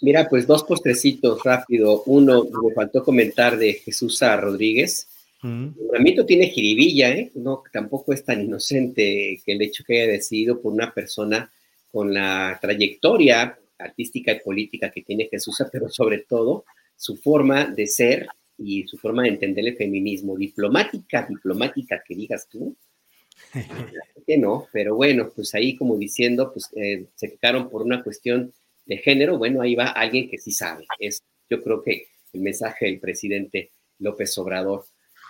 Mira, 0.00 0.28
pues 0.28 0.46
dos 0.46 0.62
postrecitos 0.62 1.42
rápido. 1.42 2.04
Uno, 2.06 2.44
me 2.44 2.72
faltó 2.72 3.02
comentar 3.02 3.58
de 3.58 3.72
Jesús 3.72 4.22
A. 4.22 4.36
Rodríguez. 4.36 5.08
Mm. 5.42 5.70
El 5.92 6.24
tiene 6.24 6.46
jiribilla, 6.50 7.10
¿eh? 7.10 7.32
No, 7.34 7.64
tampoco 7.72 8.12
es 8.12 8.24
tan 8.24 8.42
inocente 8.42 9.42
que 9.44 9.52
el 9.54 9.62
hecho 9.62 9.82
que 9.84 10.02
haya 10.02 10.12
decidido 10.12 10.60
por 10.62 10.72
una 10.72 10.94
persona 10.94 11.50
con 11.90 12.14
la 12.14 12.56
trayectoria 12.62 13.58
artística 13.76 14.30
y 14.30 14.38
política 14.38 14.92
que 14.92 15.02
tiene 15.02 15.26
Jesús, 15.28 15.60
pero 15.72 15.88
sobre 15.88 16.18
todo 16.18 16.64
su 16.94 17.16
forma 17.16 17.66
de 17.66 17.88
ser 17.88 18.28
y 18.56 18.86
su 18.86 18.96
forma 18.96 19.24
de 19.24 19.30
entender 19.30 19.66
el 19.66 19.76
feminismo. 19.76 20.36
Diplomática, 20.36 21.26
diplomática, 21.28 22.04
que 22.06 22.14
digas 22.14 22.46
tú, 22.48 22.76
que 24.26 24.38
no, 24.38 24.66
pero 24.72 24.94
bueno, 24.94 25.30
pues 25.34 25.54
ahí 25.54 25.76
como 25.76 25.96
diciendo, 25.96 26.52
pues 26.52 26.70
eh, 26.76 27.06
se 27.14 27.36
quedaron 27.36 27.70
por 27.70 27.82
una 27.82 28.02
cuestión 28.02 28.52
de 28.86 28.98
género, 28.98 29.38
bueno, 29.38 29.60
ahí 29.60 29.74
va 29.74 29.88
alguien 29.88 30.28
que 30.28 30.38
sí 30.38 30.50
sabe. 30.52 30.86
Es, 30.98 31.22
yo 31.48 31.62
creo 31.62 31.82
que 31.82 32.08
el 32.32 32.40
mensaje 32.40 32.86
del 32.86 33.00
presidente 33.00 33.70
López 33.98 34.36
Obrador. 34.38 34.84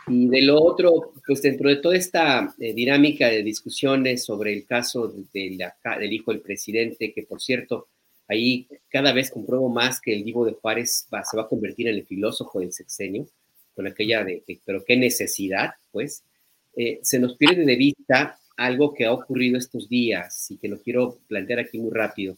Y 0.07 0.29
de 0.29 0.43
lo 0.43 0.63
otro, 0.63 1.13
pues 1.27 1.43
dentro 1.43 1.69
de 1.69 1.77
toda 1.77 1.97
esta 1.97 2.55
eh, 2.59 2.73
dinámica 2.73 3.29
de 3.29 3.43
discusiones 3.43 4.25
sobre 4.25 4.53
el 4.55 4.65
caso 4.65 5.09
de 5.09 5.25
del 5.33 6.13
hijo 6.13 6.33
del 6.33 6.41
presidente, 6.41 7.13
que 7.13 7.25
por 7.25 7.41
cierto, 7.43 7.89
ahí 8.27 8.67
cada 8.89 9.13
vez 9.13 9.31
compruebo 9.31 9.69
más 9.69 10.01
que 10.01 10.15
el 10.15 10.25
Divo 10.25 10.47
de 10.47 10.53
Juárez 10.53 11.07
se 11.11 11.37
va 11.37 11.43
a 11.43 11.49
convertir 11.49 11.89
en 11.89 11.97
el 11.97 12.07
filósofo 12.07 12.61
del 12.61 12.73
sexenio, 12.73 13.27
con 13.75 13.87
aquella 13.87 14.25
de, 14.25 14.43
pero 14.65 14.85
qué 14.85 14.97
necesidad, 14.97 15.73
pues, 15.93 16.23
eh, 16.81 17.01
se 17.03 17.19
nos 17.19 17.37
pierde 17.37 17.65
de 17.65 17.75
vista 17.75 18.39
algo 18.57 18.95
que 18.95 19.05
ha 19.05 19.13
ocurrido 19.13 19.59
estos 19.59 19.89
días 19.89 20.49
y 20.53 20.59
que 20.59 20.69
lo 20.69 20.81
quiero 20.81 21.19
plantear 21.27 21.59
aquí 21.59 21.77
muy 21.77 21.91
rápido. 21.91 22.37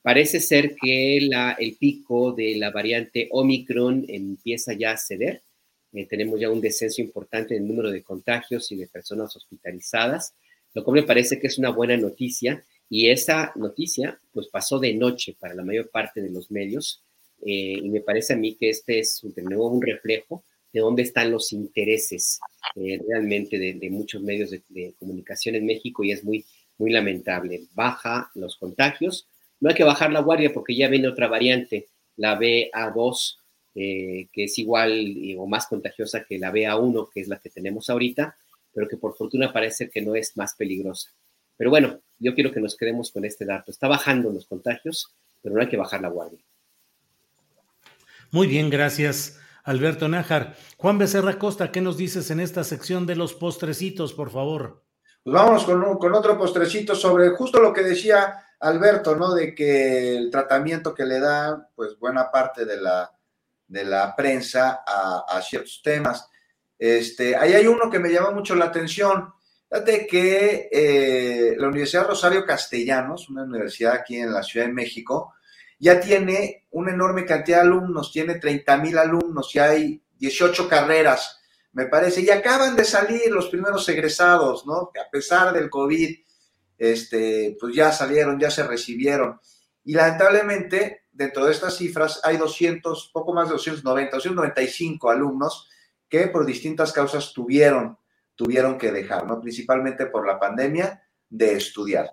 Parece 0.00 0.40
ser 0.40 0.74
que 0.74 1.18
el 1.18 1.76
pico 1.78 2.32
de 2.32 2.56
la 2.56 2.70
variante 2.70 3.28
Omicron 3.30 4.06
empieza 4.08 4.72
ya 4.72 4.92
a 4.92 4.96
ceder. 4.96 5.42
Eh, 5.92 6.06
tenemos 6.06 6.40
ya 6.40 6.48
un 6.48 6.62
descenso 6.62 7.02
importante 7.02 7.56
en 7.56 7.62
el 7.62 7.68
número 7.68 7.90
de 7.90 8.02
contagios 8.02 8.72
y 8.72 8.76
de 8.76 8.86
personas 8.86 9.36
hospitalizadas, 9.36 10.32
lo 10.72 10.82
cual 10.82 11.02
me 11.02 11.06
parece 11.06 11.38
que 11.38 11.48
es 11.48 11.58
una 11.58 11.68
buena 11.68 11.98
noticia. 11.98 12.64
Y 12.88 13.10
esa 13.10 13.52
noticia, 13.54 14.18
pues 14.32 14.48
pasó 14.48 14.78
de 14.78 14.94
noche 14.94 15.36
para 15.38 15.54
la 15.54 15.62
mayor 15.62 15.90
parte 15.90 16.22
de 16.22 16.30
los 16.30 16.50
medios. 16.50 17.02
Eh, 17.44 17.78
y 17.82 17.90
me 17.90 18.00
parece 18.00 18.32
a 18.32 18.36
mí 18.36 18.54
que 18.54 18.70
este 18.70 19.00
es 19.00 19.20
de 19.22 19.42
nuevo 19.42 19.68
un 19.68 19.82
reflejo 19.82 20.42
de 20.74 20.80
dónde 20.80 21.02
están 21.02 21.30
los 21.30 21.52
intereses 21.52 22.40
eh, 22.74 23.00
realmente 23.08 23.58
de, 23.58 23.90
muchos 23.90 24.20
medios 24.20 24.50
de, 24.50 24.94
comunicación 24.98 25.54
en 25.54 25.66
México 25.66 26.02
y 26.02 26.10
es 26.10 26.24
muy, 26.24 26.44
muy 26.78 26.90
lamentable. 26.90 27.62
Baja 27.74 28.32
los 28.34 28.56
contagios. 28.56 29.28
No 29.60 29.68
hay 29.68 29.76
que 29.76 29.84
bajar 29.84 30.12
la 30.12 30.20
guardia 30.20 30.52
porque 30.52 30.74
ya 30.74 30.88
viene 30.88 31.06
otra 31.06 31.28
variante, 31.28 31.86
la 32.16 32.36
BA2, 32.36 33.36
eh, 33.76 34.26
que 34.32 34.44
es 34.44 34.58
igual 34.58 35.16
o 35.38 35.46
más 35.46 35.68
contagiosa 35.68 36.24
que 36.24 36.40
la 36.40 36.52
BA1, 36.52 37.08
que 37.14 37.20
es 37.20 37.28
la 37.28 37.38
que 37.38 37.50
tenemos 37.50 37.88
ahorita, 37.88 38.36
pero 38.72 38.88
que 38.88 38.96
por 38.96 39.16
fortuna 39.16 39.52
parece 39.52 39.88
que 39.88 40.02
no 40.02 40.16
es 40.16 40.36
más 40.36 40.56
peligrosa. 40.56 41.10
Pero 41.56 41.70
bueno, 41.70 42.00
yo 42.18 42.34
quiero 42.34 42.50
que 42.50 42.60
nos 42.60 42.76
quedemos 42.76 43.12
con 43.12 43.24
este 43.24 43.44
dato. 43.44 43.70
Está 43.70 43.86
bajando 43.86 44.32
los 44.32 44.46
contagios, 44.46 45.14
pero 45.40 45.54
no 45.54 45.60
hay 45.60 45.68
que 45.68 45.76
bajar 45.76 46.00
la 46.00 46.08
guardia. 46.08 46.40
Muy 48.32 48.48
bien, 48.48 48.70
gracias. 48.70 49.38
Alberto 49.64 50.08
Nájar. 50.08 50.56
Juan 50.76 50.98
Becerra 50.98 51.38
Costa, 51.38 51.72
¿qué 51.72 51.80
nos 51.80 51.96
dices 51.96 52.30
en 52.30 52.40
esta 52.40 52.64
sección 52.64 53.06
de 53.06 53.16
los 53.16 53.34
postrecitos, 53.34 54.12
por 54.12 54.30
favor? 54.30 54.84
Pues 55.22 55.34
vamos 55.34 55.64
con, 55.64 55.98
con 55.98 56.14
otro 56.14 56.38
postrecito 56.38 56.94
sobre 56.94 57.30
justo 57.30 57.60
lo 57.60 57.72
que 57.72 57.82
decía 57.82 58.44
Alberto, 58.60 59.16
¿no? 59.16 59.34
De 59.34 59.54
que 59.54 60.16
el 60.16 60.30
tratamiento 60.30 60.94
que 60.94 61.04
le 61.04 61.18
da, 61.18 61.68
pues 61.74 61.98
buena 61.98 62.30
parte 62.30 62.66
de 62.66 62.80
la, 62.80 63.10
de 63.66 63.84
la 63.84 64.14
prensa 64.14 64.82
a, 64.86 65.40
ciertos 65.42 65.80
temas. 65.82 66.28
Este, 66.78 67.34
ahí 67.36 67.54
hay 67.54 67.66
uno 67.66 67.90
que 67.90 67.98
me 67.98 68.10
llama 68.10 68.30
mucho 68.32 68.54
la 68.54 68.66
atención. 68.66 69.32
Fíjate 69.68 70.06
que 70.06 70.68
eh, 70.70 71.54
la 71.56 71.68
Universidad 71.68 72.06
Rosario 72.06 72.44
Castellanos, 72.44 73.28
una 73.30 73.44
universidad 73.44 73.94
aquí 73.94 74.16
en 74.16 74.32
la 74.32 74.42
Ciudad 74.42 74.66
de 74.66 74.72
México, 74.72 75.34
ya 75.78 76.00
tiene 76.00 76.66
una 76.70 76.92
enorme 76.92 77.24
cantidad 77.24 77.58
de 77.58 77.68
alumnos, 77.68 78.12
tiene 78.12 78.36
30 78.36 78.76
mil 78.78 78.98
alumnos 78.98 79.54
y 79.54 79.58
hay 79.58 80.02
18 80.18 80.68
carreras, 80.68 81.40
me 81.72 81.86
parece, 81.86 82.22
y 82.22 82.30
acaban 82.30 82.76
de 82.76 82.84
salir 82.84 83.30
los 83.30 83.48
primeros 83.48 83.88
egresados, 83.88 84.66
¿no? 84.66 84.92
A 84.94 85.10
pesar 85.10 85.52
del 85.52 85.68
COVID, 85.68 86.16
este, 86.78 87.56
pues 87.60 87.74
ya 87.74 87.92
salieron, 87.92 88.38
ya 88.38 88.50
se 88.50 88.62
recibieron. 88.62 89.40
Y 89.84 89.94
lamentablemente, 89.94 91.04
dentro 91.12 91.46
de 91.46 91.52
estas 91.52 91.76
cifras, 91.76 92.20
hay 92.22 92.36
200, 92.36 93.10
poco 93.12 93.32
más 93.34 93.48
de 93.48 93.54
290, 93.54 94.16
295 94.16 95.10
alumnos 95.10 95.68
que 96.08 96.28
por 96.28 96.46
distintas 96.46 96.92
causas 96.92 97.32
tuvieron, 97.32 97.98
tuvieron 98.34 98.78
que 98.78 98.92
dejar, 98.92 99.26
¿no? 99.26 99.40
Principalmente 99.40 100.06
por 100.06 100.26
la 100.26 100.38
pandemia, 100.38 101.02
de 101.28 101.54
estudiar. 101.54 102.10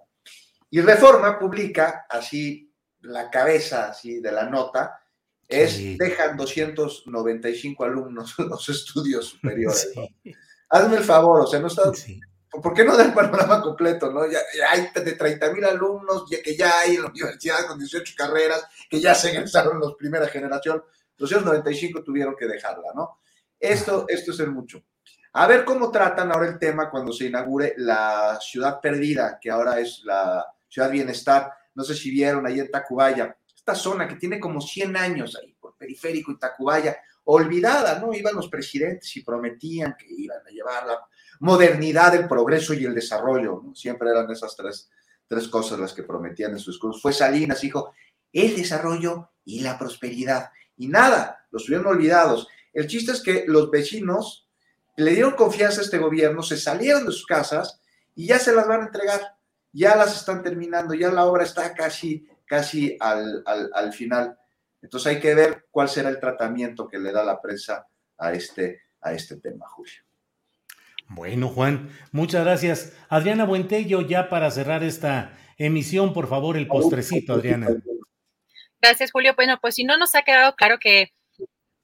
Y 0.70 0.82
Reforma 0.82 1.38
publica, 1.38 2.06
así 2.10 2.71
la 3.02 3.30
cabeza 3.30 3.90
así 3.90 4.20
de 4.20 4.32
la 4.32 4.50
nota 4.50 5.00
es 5.48 5.98
dejan 5.98 6.38
295 6.38 7.84
alumnos 7.84 8.36
los 8.38 8.70
estudios 8.70 9.26
superiores. 9.28 9.92
Hazme 10.70 10.98
el 10.98 11.04
favor, 11.04 11.42
o 11.42 11.48
sea, 11.48 11.60
no 11.60 11.68
está... 11.68 11.92
¿Por 12.50 12.74
qué 12.74 12.84
no 12.84 12.98
da 12.98 13.06
el 13.06 13.14
panorama 13.14 13.62
completo? 13.62 14.12
¿no? 14.12 14.30
Ya, 14.30 14.40
hay 14.70 14.90
de 14.94 15.14
30 15.14 15.54
mil 15.54 15.64
alumnos 15.64 16.26
ya, 16.30 16.42
que 16.42 16.56
ya 16.56 16.80
hay 16.80 16.96
en 16.96 17.04
la 17.04 17.10
universidad 17.10 17.66
con 17.66 17.80
18 17.80 18.14
carreras, 18.18 18.66
que 18.90 19.00
ya 19.00 19.16
se 19.16 19.32
egresaron 19.32 19.80
los 19.80 19.96
primera 19.96 20.28
generación. 20.28 20.84
295 21.18 22.04
tuvieron 22.04 22.36
que 22.38 22.48
dejarla, 22.48 22.90
¿no? 22.94 23.20
Esto, 23.58 24.06
esto 24.10 24.32
es 24.32 24.40
el 24.42 24.52
mucho. 24.52 24.84
A 25.34 25.48
ver 25.48 25.64
cómo 25.64 25.92
tratan 25.92 26.32
ahora 26.32 26.48
el 26.48 26.60
tema 26.60 26.90
cuando 26.90 27.14
se 27.14 27.26
inaugure 27.26 27.74
la 27.78 28.38
ciudad 28.42 28.82
perdida, 28.82 29.38
que 29.40 29.50
ahora 29.50 29.80
es 29.80 30.02
la 30.04 30.46
ciudad 30.68 30.92
bienestar. 30.92 31.54
No 31.76 31.84
sé 31.84 31.96
si 31.96 32.12
vieron 32.12 32.46
ahí 32.46 32.60
en 32.60 32.70
Tacubaya, 32.70 33.36
esta 33.56 33.76
zona 33.76 34.08
que 34.08 34.16
tiene 34.16 34.40
como 34.40 34.60
100 34.60 34.98
años 34.98 35.38
ahí, 35.42 35.56
por 35.60 35.76
periférico 35.78 36.32
y 36.32 36.40
Tacubaya, 36.40 36.98
olvidada, 37.26 38.00
¿no? 38.00 38.14
Iban 38.14 38.36
los 38.36 38.50
presidentes 38.50 39.16
y 39.16 39.24
prometían 39.24 39.96
que 39.98 40.08
iban 40.10 40.40
a 40.46 40.50
llevar 40.50 40.86
la 40.88 41.00
modernidad, 41.40 42.16
el 42.16 42.28
progreso 42.28 42.74
y 42.74 42.86
el 42.86 42.96
desarrollo, 42.96 43.62
¿no? 43.64 43.76
Siempre 43.76 44.10
eran 44.10 44.30
esas 44.32 44.56
tres, 44.56 44.90
tres 45.28 45.48
cosas 45.48 45.80
las 45.80 45.94
que 45.94 46.04
prometían 46.04 46.52
en 46.52 46.60
sus 46.60 46.76
discursos. 46.76 47.02
Fue 47.02 47.14
Salinas, 47.14 47.62
dijo, 47.62 47.94
el 48.34 48.56
desarrollo 48.56 49.30
y 49.46 49.62
la 49.62 49.78
prosperidad. 49.78 50.52
Y 50.78 50.88
nada, 50.88 51.46
los 51.52 51.66
tuvieron 51.66 51.88
olvidados. 51.88 52.48
El 52.74 52.88
chiste 52.88 53.12
es 53.12 53.22
que 53.22 53.46
los 53.48 53.70
vecinos 53.70 54.48
le 54.98 55.12
dieron 55.12 55.36
confianza 55.36 55.82
a 55.82 55.84
este 55.84 55.98
gobierno, 55.98 56.44
se 56.44 56.58
salieron 56.58 57.06
de 57.06 57.12
sus 57.12 57.26
casas 57.26 57.82
y 58.16 58.28
ya 58.28 58.40
se 58.40 58.54
las 58.54 58.68
van 58.68 58.82
a 58.82 58.86
entregar, 58.86 59.36
ya 59.72 59.96
las 59.96 60.16
están 60.16 60.44
terminando, 60.44 60.94
ya 60.94 61.12
la 61.12 61.26
obra 61.26 61.44
está 61.44 61.74
casi, 61.74 62.28
casi 62.46 62.98
al, 63.00 63.44
al, 63.46 63.94
final. 63.94 64.38
Entonces 64.82 65.16
hay 65.16 65.20
que 65.20 65.34
ver 65.34 65.66
cuál 65.72 65.90
será 65.90 66.10
el 66.10 66.20
tratamiento 66.20 66.88
que 66.88 67.00
le 67.00 67.12
da 67.12 67.24
la 67.24 67.42
prensa 67.42 67.88
a 68.18 68.34
este, 68.34 68.82
a 69.02 69.14
este 69.14 69.38
tema, 69.38 69.68
Julio. 69.68 70.02
Bueno, 71.08 71.50
Juan, 71.50 71.90
muchas 72.12 72.46
gracias. 72.46 72.94
Adriana 73.10 73.46
Buentello, 73.46 74.02
ya 74.02 74.30
para 74.30 74.50
cerrar 74.50 74.84
esta 74.84 75.38
emisión, 75.58 76.14
por 76.14 76.28
favor, 76.28 76.58
el 76.58 76.68
postrecito, 76.68 77.34
Adriana. 77.34 77.68
Gracias, 78.82 79.12
Julio. 79.12 79.34
Bueno, 79.36 79.60
pues 79.62 79.76
si 79.76 79.84
no 79.84 79.98
nos 79.98 80.16
ha 80.16 80.24
quedado 80.24 80.56
claro 80.56 80.80
que 80.80 81.14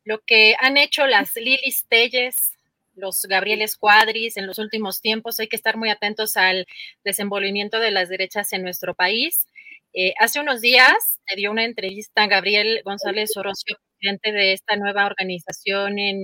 lo 0.03 0.19
que 0.25 0.55
han 0.59 0.77
hecho 0.77 1.05
las 1.05 1.35
Lilis 1.35 1.85
Telles, 1.87 2.56
los 2.97 3.21
Gabrieles 3.23 3.77
Cuadris 3.77 4.37
en 4.37 4.47
los 4.47 4.59
últimos 4.59 5.01
tiempos. 5.01 5.39
Hay 5.39 5.47
que 5.47 5.55
estar 5.55 5.77
muy 5.77 5.89
atentos 5.89 6.35
al 6.35 6.65
desenvolvimiento 7.03 7.79
de 7.79 7.91
las 7.91 8.09
derechas 8.09 8.51
en 8.53 8.63
nuestro 8.63 8.95
país. 8.95 9.45
Eh, 9.93 10.13
hace 10.19 10.39
unos 10.39 10.61
días 10.61 11.19
le 11.29 11.37
dio 11.37 11.51
una 11.51 11.63
entrevista 11.63 12.23
a 12.23 12.27
Gabriel 12.27 12.81
González 12.83 13.35
Orocio, 13.37 13.77
presidente 13.97 14.31
de 14.31 14.53
esta 14.53 14.75
nueva 14.75 15.05
organización 15.05 15.97
en 15.97 16.21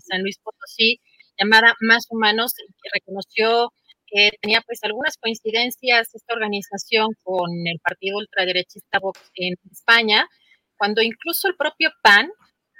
San 0.00 0.22
Luis 0.22 0.38
Potosí, 0.38 1.00
llamada 1.38 1.74
Más 1.80 2.06
Humanos, 2.10 2.54
que 2.56 2.90
reconoció 2.92 3.70
que 4.06 4.30
tenía 4.40 4.60
pues 4.62 4.78
algunas 4.82 5.16
coincidencias 5.16 6.14
esta 6.14 6.34
organización 6.34 7.08
con 7.22 7.50
el 7.66 7.78
partido 7.80 8.18
ultraderechista 8.18 8.98
Vox 9.00 9.20
en 9.34 9.54
España, 9.70 10.28
cuando 10.76 11.02
incluso 11.02 11.48
el 11.48 11.56
propio 11.56 11.90
PAN 12.02 12.30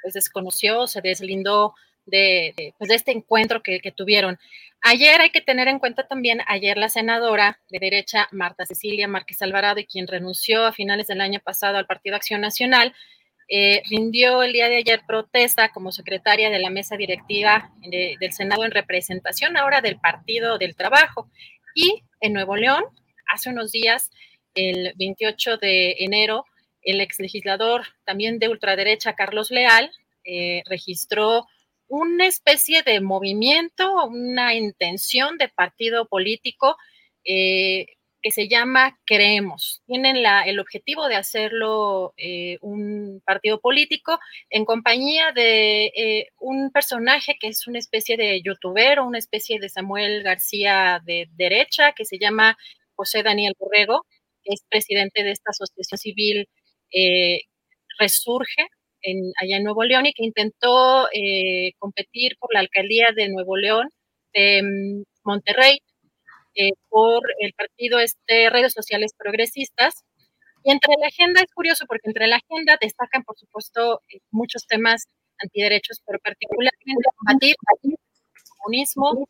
pues 0.02 0.15
desconoció, 0.15 0.86
se 0.86 1.01
deslindó 1.01 1.74
de, 2.07 2.75
pues, 2.79 2.89
de 2.89 2.95
este 2.95 3.13
encuentro 3.13 3.63
que, 3.63 3.81
tuvieron. 3.95 4.39
Ayer 4.83 5.21
hay 5.21 5.31
que 5.31 5.41
tener 5.41 5.69
en 5.69 5.79
cuenta 5.79 6.07
también, 6.07 6.41
ayer 6.47 6.77
la 6.77 6.89
senadora 6.89 7.59
de 7.71 7.79
derecha, 7.79 8.29
Marta 8.33 8.67
Cecilia 8.67 9.09
Márquez 9.09 9.41
Alvarado, 9.43 9.81
y 9.81 9.87
quien 9.87 10.07
renunció 10.07 10.67
a 10.67 10.73
finales 10.73 11.07
del 11.07 11.21
año 11.21 11.41
pasado 11.41 11.79
al 11.79 11.87
Partido 11.87 12.17
Acción 12.17 12.41
Nacional, 12.41 12.95
eh, 13.49 13.83
rindió 13.91 14.43
el 14.43 14.53
día 14.53 14.69
de 14.69 14.77
ayer 14.77 15.03
protesta 15.07 15.71
como 15.71 15.93
secretaria 15.93 16.49
de 16.49 16.59
la 16.59 16.71
mesa 16.71 16.97
directiva 16.97 17.71
del 17.83 18.33
Senado 18.33 18.65
en 18.65 18.71
representación 18.71 19.57
ahora 19.57 19.81
del 19.81 19.99
Partido 19.99 20.57
del 20.59 20.75
Trabajo. 20.75 21.31
Y 21.75 22.03
en 22.21 22.33
Nuevo 22.33 22.57
León, 22.57 22.85
hace 23.27 23.51
unos 23.51 23.73
días, 23.73 24.11
el 24.55 24.93
28 24.97 25.59
de 25.59 25.97
enero, 25.99 26.47
el 26.83 27.01
ex 27.01 27.19
legislador 27.19 27.83
también 28.05 28.39
de 28.39 28.49
ultraderecha, 28.49 29.15
Carlos 29.15 29.51
Leal, 29.51 29.91
eh, 30.25 30.63
registró 30.67 31.47
una 31.89 32.27
especie 32.27 32.82
de 32.82 33.01
movimiento, 33.01 34.06
una 34.06 34.55
intención 34.55 35.39
de 35.39 35.48
partido 35.48 36.06
político 36.09 36.77
eh, 37.24 37.86
que 38.23 38.31
se 38.31 38.48
llama 38.48 38.98
Creemos. 39.05 39.82
Tienen 39.86 40.23
la, 40.23 40.43
el 40.43 40.59
objetivo 40.59 41.09
de 41.09 41.16
hacerlo 41.16 42.15
eh, 42.16 42.59
un 42.62 43.23
partido 43.27 43.61
político 43.61 44.19
en 44.48 44.65
compañía 44.65 45.32
de 45.32 45.86
eh, 45.94 46.28
un 46.39 46.70
personaje 46.73 47.36
que 47.39 47.48
es 47.48 47.66
una 47.66 47.78
especie 47.78 48.16
de 48.16 48.40
youtuber 48.43 48.98
o 49.01 49.06
una 49.06 49.19
especie 49.19 49.59
de 49.61 49.69
Samuel 49.69 50.23
García 50.23 51.02
de 51.05 51.28
derecha 51.32 51.93
que 51.93 52.06
se 52.06 52.19
llama 52.19 52.56
José 52.94 53.23
Daniel 53.23 53.55
Borrego, 53.59 54.06
que 54.43 54.55
es 54.55 54.65
presidente 54.70 55.23
de 55.23 55.32
esta 55.32 55.51
asociación 55.51 55.98
civil 55.98 56.48
Resurge, 57.98 58.69
allá 59.41 59.57
en 59.57 59.65
Nuevo 59.65 59.85
León 59.85 60.07
y 60.07 60.13
que 60.13 60.25
intentó 60.25 61.09
eh, 61.13 61.73
competir 61.79 62.37
por 62.39 62.53
la 62.53 62.61
alcaldía 62.61 63.09
de 63.15 63.29
Nuevo 63.29 63.57
León 63.57 63.89
de 64.33 64.63
mm, 64.63 65.03
Monterrey 65.25 65.79
eh, 66.55 66.71
por 66.89 67.23
el 67.41 67.53
partido 67.55 67.99
este 67.99 68.51
redes 68.51 68.73
sociales 68.73 69.13
progresistas. 69.17 70.05
Y 70.65 70.73
entre 70.73 70.95
la 70.99 71.09
agenda 71.09 71.41
es 71.43 71.53
curioso 71.53 71.85
porque 71.87 72.09
entre 72.09 72.27
la 72.27 72.37
agenda 72.37 72.79
destacan, 72.81 73.23
por 73.25 73.37
supuesto, 73.37 74.01
eh, 74.13 74.21
muchos 74.31 74.67
temas 74.67 75.09
antiderechos, 75.39 76.01
pero 76.07 76.19
particularmente 76.21 77.09
combatir 77.17 77.57
el 77.83 77.97
comunismo, 78.59 79.29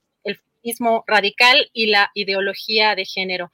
feminismo 0.65 1.05
radical 1.07 1.69
y 1.73 1.87
la 1.87 2.11
ideología 2.15 2.95
de 2.95 3.05
género. 3.05 3.51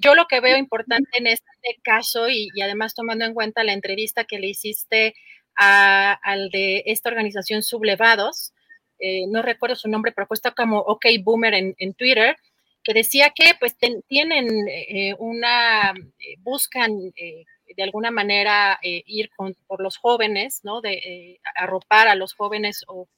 yo 0.00 0.14
lo 0.14 0.26
que 0.26 0.40
veo 0.40 0.56
importante 0.56 1.10
en 1.18 1.26
este 1.26 1.78
caso 1.82 2.28
y, 2.28 2.48
además 2.62 2.94
tomando 2.94 3.24
en 3.24 3.34
cuenta 3.34 3.64
la 3.64 3.72
entrevista 3.72 4.24
que 4.24 4.38
le 4.38 4.48
hiciste 4.48 5.14
al 5.56 6.50
de 6.50 6.82
esta 6.86 7.10
organización 7.10 7.62
Sublevados, 7.62 8.52
eh, 8.98 9.26
no 9.28 9.42
recuerdo 9.42 9.76
su 9.76 9.88
nombre, 9.88 10.12
pero 10.12 10.26
puesta 10.26 10.52
como 10.52 10.78
OK 10.78 11.06
Boomer 11.22 11.54
en, 11.54 11.94
Twitter, 11.94 12.36
que 12.82 12.94
decía 12.94 13.30
que 13.34 13.52
pues 13.58 13.76
tienen 14.08 14.68
eh, 14.68 15.14
una, 15.18 15.90
eh, 15.90 16.36
buscan 16.38 17.12
de 17.16 17.82
alguna 17.82 18.10
manera 18.10 18.78
ir 18.82 19.30
por 19.66 19.82
los 19.82 19.96
jóvenes, 19.96 20.60
¿no? 20.64 20.80
De 20.80 21.40
arropar 21.56 22.08
a 22.08 22.14
los 22.14 22.34
jóvenes 22.34 22.84
o 22.86 23.08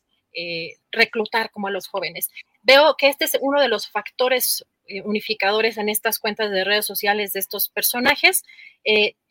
reclutar 0.92 1.50
como 1.50 1.68
a 1.68 1.70
los 1.70 1.88
jóvenes. 1.88 2.30
Veo 2.62 2.96
que 2.98 3.08
este 3.08 3.24
es 3.24 3.38
uno 3.40 3.60
de 3.60 3.68
los 3.68 3.88
factores 3.88 4.64
unificadores 5.04 5.78
en 5.78 5.88
estas 5.88 6.18
cuentas 6.18 6.50
de 6.50 6.64
redes 6.64 6.86
sociales 6.86 7.32
de 7.32 7.40
estos 7.40 7.68
personajes. 7.68 8.44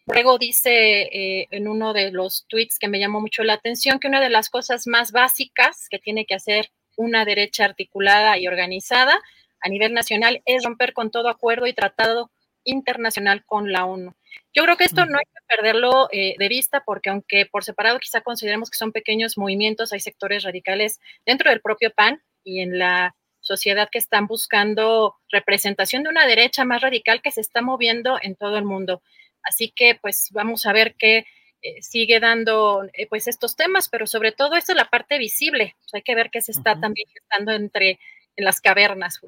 Luego 0.07 0.37
dice 0.37 1.01
eh, 1.01 1.47
en 1.49 1.67
uno 1.67 1.93
de 1.93 2.11
los 2.11 2.45
tweets 2.47 2.77
que 2.77 2.87
me 2.87 2.99
llamó 2.99 3.21
mucho 3.21 3.43
la 3.43 3.53
atención 3.53 3.99
que 3.99 4.07
una 4.07 4.21
de 4.21 4.29
las 4.29 4.49
cosas 4.49 4.85
más 4.85 5.11
básicas 5.11 5.87
que 5.89 5.97
tiene 5.97 6.25
que 6.25 6.35
hacer 6.35 6.69
una 6.95 7.25
derecha 7.25 7.65
articulada 7.65 8.37
y 8.37 8.47
organizada 8.47 9.19
a 9.61 9.69
nivel 9.69 9.93
nacional 9.93 10.43
es 10.45 10.63
romper 10.63 10.93
con 10.93 11.09
todo 11.09 11.27
acuerdo 11.27 11.65
y 11.65 11.73
tratado 11.73 12.29
internacional 12.63 13.43
con 13.45 13.71
la 13.71 13.85
ONU. 13.85 14.13
Yo 14.53 14.63
creo 14.63 14.77
que 14.77 14.85
esto 14.85 15.05
no 15.05 15.17
hay 15.17 15.25
que 15.25 15.55
perderlo 15.55 16.07
eh, 16.11 16.35
de 16.37 16.47
vista 16.47 16.83
porque 16.85 17.09
aunque 17.09 17.45
por 17.45 17.63
separado 17.63 17.99
quizá 17.99 18.21
consideremos 18.21 18.69
que 18.69 18.77
son 18.77 18.91
pequeños 18.91 19.37
movimientos, 19.37 19.91
hay 19.91 19.99
sectores 19.99 20.43
radicales 20.43 20.99
dentro 21.25 21.49
del 21.49 21.61
propio 21.61 21.91
PAN 21.91 22.21
y 22.43 22.61
en 22.61 22.79
la 22.79 23.15
sociedad 23.41 23.89
que 23.91 23.99
están 23.99 24.27
buscando 24.27 25.15
representación 25.29 26.03
de 26.03 26.09
una 26.09 26.25
derecha 26.25 26.65
más 26.65 26.81
radical 26.81 27.21
que 27.21 27.31
se 27.31 27.41
está 27.41 27.61
moviendo 27.61 28.17
en 28.21 28.35
todo 28.35 28.57
el 28.57 28.65
mundo. 28.65 29.01
Así 29.43 29.71
que 29.75 29.95
pues 30.01 30.29
vamos 30.31 30.65
a 30.65 30.73
ver 30.73 30.95
qué 30.97 31.25
eh, 31.61 31.81
sigue 31.81 32.19
dando 32.19 32.83
eh, 32.93 33.07
pues 33.07 33.27
estos 33.27 33.55
temas, 33.55 33.89
pero 33.89 34.07
sobre 34.07 34.31
todo 34.31 34.55
esta 34.55 34.71
es 34.71 34.77
la 34.77 34.89
parte 34.89 35.17
visible. 35.17 35.75
hay 35.93 36.01
que 36.01 36.15
ver 36.15 36.29
qué 36.31 36.41
se 36.41 36.51
está 36.51 36.79
también 36.79 37.07
gestando 37.13 37.51
entre 37.51 37.99
en 38.35 38.45
las 38.45 38.61
cavernas, 38.61 39.19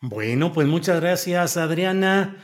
Bueno, 0.00 0.52
pues 0.52 0.66
muchas 0.66 1.00
gracias, 1.00 1.56
Adriana. 1.56 2.36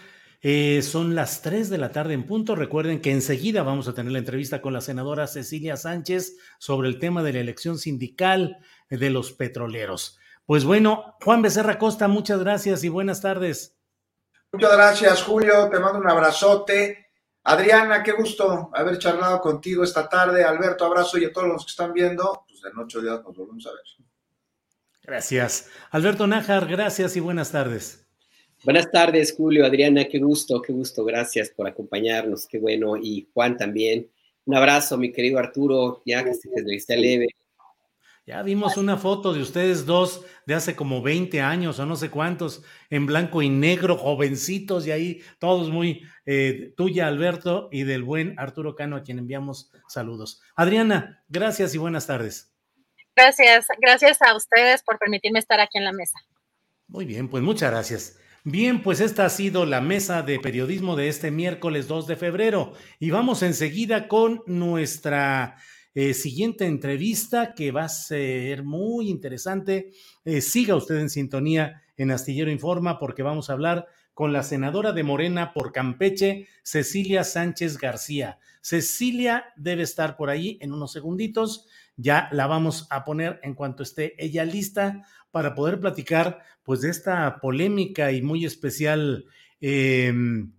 Eh, 0.44 0.82
son 0.82 1.14
las 1.14 1.40
3 1.40 1.70
de 1.70 1.78
la 1.78 1.92
tarde 1.92 2.14
en 2.14 2.26
punto. 2.26 2.56
Recuerden 2.56 3.00
que 3.00 3.12
enseguida 3.12 3.62
vamos 3.62 3.86
a 3.86 3.94
tener 3.94 4.10
la 4.10 4.18
entrevista 4.18 4.60
con 4.60 4.72
la 4.72 4.80
senadora 4.80 5.28
Cecilia 5.28 5.76
Sánchez 5.76 6.36
sobre 6.58 6.88
el 6.88 6.98
tema 6.98 7.22
de 7.22 7.32
la 7.32 7.38
elección 7.38 7.78
sindical 7.78 8.58
de 8.90 9.10
los 9.10 9.32
petroleros. 9.32 10.18
Pues 10.44 10.64
bueno, 10.64 11.16
Juan 11.22 11.42
Becerra 11.42 11.78
Costa, 11.78 12.08
muchas 12.08 12.40
gracias 12.40 12.82
y 12.82 12.88
buenas 12.88 13.20
tardes. 13.20 13.78
Muchas 14.50 14.72
gracias, 14.72 15.22
Julio. 15.22 15.68
Te 15.70 15.78
mando 15.78 16.00
un 16.00 16.10
abrazote. 16.10 17.06
Adriana, 17.44 18.02
qué 18.02 18.12
gusto 18.12 18.70
haber 18.74 18.98
charlado 18.98 19.40
contigo 19.40 19.84
esta 19.84 20.08
tarde. 20.08 20.44
Alberto, 20.44 20.84
abrazo 20.84 21.18
y 21.18 21.24
a 21.24 21.32
todos 21.32 21.48
los 21.48 21.64
que 21.64 21.70
están 21.70 21.92
viendo. 21.92 22.44
Pues 22.48 22.60
en 22.64 22.78
ocho 22.78 23.00
días 23.00 23.22
nos 23.22 23.36
volvemos 23.36 23.64
a 23.66 23.70
ver. 23.70 23.82
Gracias. 25.02 25.70
Alberto 25.90 26.26
Nájar, 26.26 26.66
gracias 26.66 27.16
y 27.16 27.20
buenas 27.20 27.52
tardes. 27.52 28.01
Buenas 28.64 28.90
tardes, 28.92 29.34
Julio, 29.36 29.66
Adriana, 29.66 30.04
qué 30.04 30.20
gusto, 30.20 30.62
qué 30.62 30.72
gusto, 30.72 31.04
gracias 31.04 31.50
por 31.50 31.66
acompañarnos, 31.66 32.46
qué 32.46 32.58
bueno, 32.58 32.96
y 32.96 33.28
Juan 33.34 33.56
también. 33.56 34.08
Un 34.44 34.54
abrazo, 34.54 34.96
mi 34.96 35.10
querido 35.10 35.40
Arturo, 35.40 36.00
ya 36.06 36.22
que 36.22 36.32
se 36.34 36.96
leve. 36.96 37.28
Ya 38.24 38.40
vimos 38.42 38.76
una 38.76 38.96
foto 38.96 39.32
de 39.32 39.42
ustedes 39.42 39.84
dos 39.84 40.24
de 40.46 40.54
hace 40.54 40.76
como 40.76 41.02
20 41.02 41.40
años 41.40 41.80
o 41.80 41.86
no 41.86 41.96
sé 41.96 42.08
cuántos, 42.08 42.62
en 42.88 43.04
blanco 43.04 43.42
y 43.42 43.48
negro, 43.48 43.96
jovencitos, 43.96 44.86
y 44.86 44.92
ahí 44.92 45.22
todos 45.40 45.70
muy 45.70 46.02
eh, 46.24 46.72
tuya, 46.76 47.08
Alberto, 47.08 47.68
y 47.72 47.82
del 47.82 48.04
buen 48.04 48.38
Arturo 48.38 48.76
Cano, 48.76 48.94
a 48.94 49.02
quien 49.02 49.18
enviamos 49.18 49.72
saludos. 49.88 50.40
Adriana, 50.54 51.24
gracias 51.28 51.74
y 51.74 51.78
buenas 51.78 52.06
tardes. 52.06 52.54
Gracias, 53.16 53.66
gracias 53.80 54.22
a 54.22 54.36
ustedes 54.36 54.84
por 54.84 55.00
permitirme 55.00 55.40
estar 55.40 55.58
aquí 55.58 55.78
en 55.78 55.84
la 55.84 55.92
mesa. 55.92 56.20
Muy 56.86 57.06
bien, 57.06 57.28
pues 57.28 57.42
muchas 57.42 57.72
gracias. 57.72 58.18
Bien, 58.44 58.82
pues 58.82 59.00
esta 59.00 59.24
ha 59.24 59.30
sido 59.30 59.66
la 59.66 59.80
mesa 59.80 60.22
de 60.22 60.40
periodismo 60.40 60.96
de 60.96 61.06
este 61.06 61.30
miércoles 61.30 61.86
2 61.86 62.08
de 62.08 62.16
febrero 62.16 62.72
y 62.98 63.12
vamos 63.12 63.44
enseguida 63.44 64.08
con 64.08 64.42
nuestra 64.46 65.58
eh, 65.94 66.12
siguiente 66.12 66.66
entrevista 66.66 67.54
que 67.54 67.70
va 67.70 67.84
a 67.84 67.88
ser 67.88 68.64
muy 68.64 69.10
interesante. 69.10 69.92
Eh, 70.24 70.40
siga 70.40 70.74
usted 70.74 70.96
en 70.96 71.08
sintonía 71.08 71.82
en 71.96 72.10
Astillero 72.10 72.50
Informa 72.50 72.98
porque 72.98 73.22
vamos 73.22 73.48
a 73.48 73.52
hablar 73.52 73.86
con 74.12 74.32
la 74.32 74.42
senadora 74.42 74.90
de 74.90 75.04
Morena 75.04 75.52
por 75.52 75.70
Campeche, 75.70 76.48
Cecilia 76.64 77.22
Sánchez 77.22 77.78
García. 77.78 78.40
Cecilia 78.60 79.44
debe 79.54 79.84
estar 79.84 80.16
por 80.16 80.30
ahí 80.30 80.58
en 80.60 80.72
unos 80.72 80.90
segunditos. 80.90 81.68
Ya 81.96 82.28
la 82.32 82.48
vamos 82.48 82.88
a 82.90 83.04
poner 83.04 83.38
en 83.44 83.54
cuanto 83.54 83.84
esté 83.84 84.14
ella 84.18 84.44
lista 84.44 85.06
para 85.32 85.56
poder 85.56 85.80
platicar 85.80 86.40
pues 86.62 86.82
de 86.82 86.90
esta 86.90 87.40
polémica 87.40 88.12
y 88.12 88.22
muy 88.22 88.44
especial 88.44 89.24
em, 89.60 90.52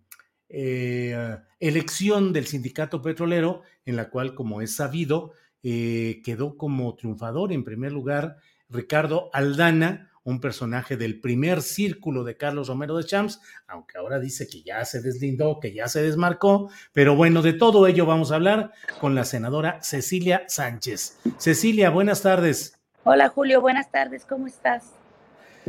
eh, 0.50 1.38
elección 1.60 2.34
del 2.34 2.48
sindicato 2.48 3.02
petrolero, 3.02 3.62
en 3.86 3.96
la 3.96 4.10
cual, 4.10 4.36
como 4.36 4.62
es 4.62 4.76
sabido, 4.76 5.32
eh, 5.62 6.22
quedó 6.26 6.58
como 6.58 6.94
triunfador 6.96 7.54
en 7.54 7.64
primer 7.64 7.94
lugar 7.94 8.38
Ricardo 8.68 9.30
Aldana, 9.32 10.10
un 10.26 10.40
personaje 10.40 10.98
del 10.98 11.20
primer 11.20 11.62
círculo 11.62 12.24
de 12.24 12.38
Carlos 12.38 12.68
Romero 12.68 12.98
de 12.98 13.06
Champs, 13.06 13.40
aunque 13.68 13.98
ahora 13.98 14.20
dice 14.20 14.48
que 14.48 14.64
ya 14.64 14.84
se 14.86 15.02
deslindó, 15.02 15.60
que 15.60 15.74
ya 15.74 15.88
se 15.88 16.02
desmarcó, 16.02 16.70
pero 16.94 17.16
bueno, 17.16 17.42
de 17.42 17.54
todo 17.54 17.88
ello 17.88 18.06
vamos 18.06 18.32
a 18.32 18.36
hablar 18.36 18.72
con 19.00 19.16
la 19.16 19.26
senadora 19.26 19.82
Cecilia 19.82 20.44
Sánchez. 20.48 21.20
Cecilia, 21.38 21.90
buenas 21.90 22.22
tardes. 22.22 22.83
Hola 23.06 23.28
Julio, 23.28 23.60
buenas 23.60 23.92
tardes, 23.92 24.24
¿cómo 24.24 24.48
estás? 24.48 24.94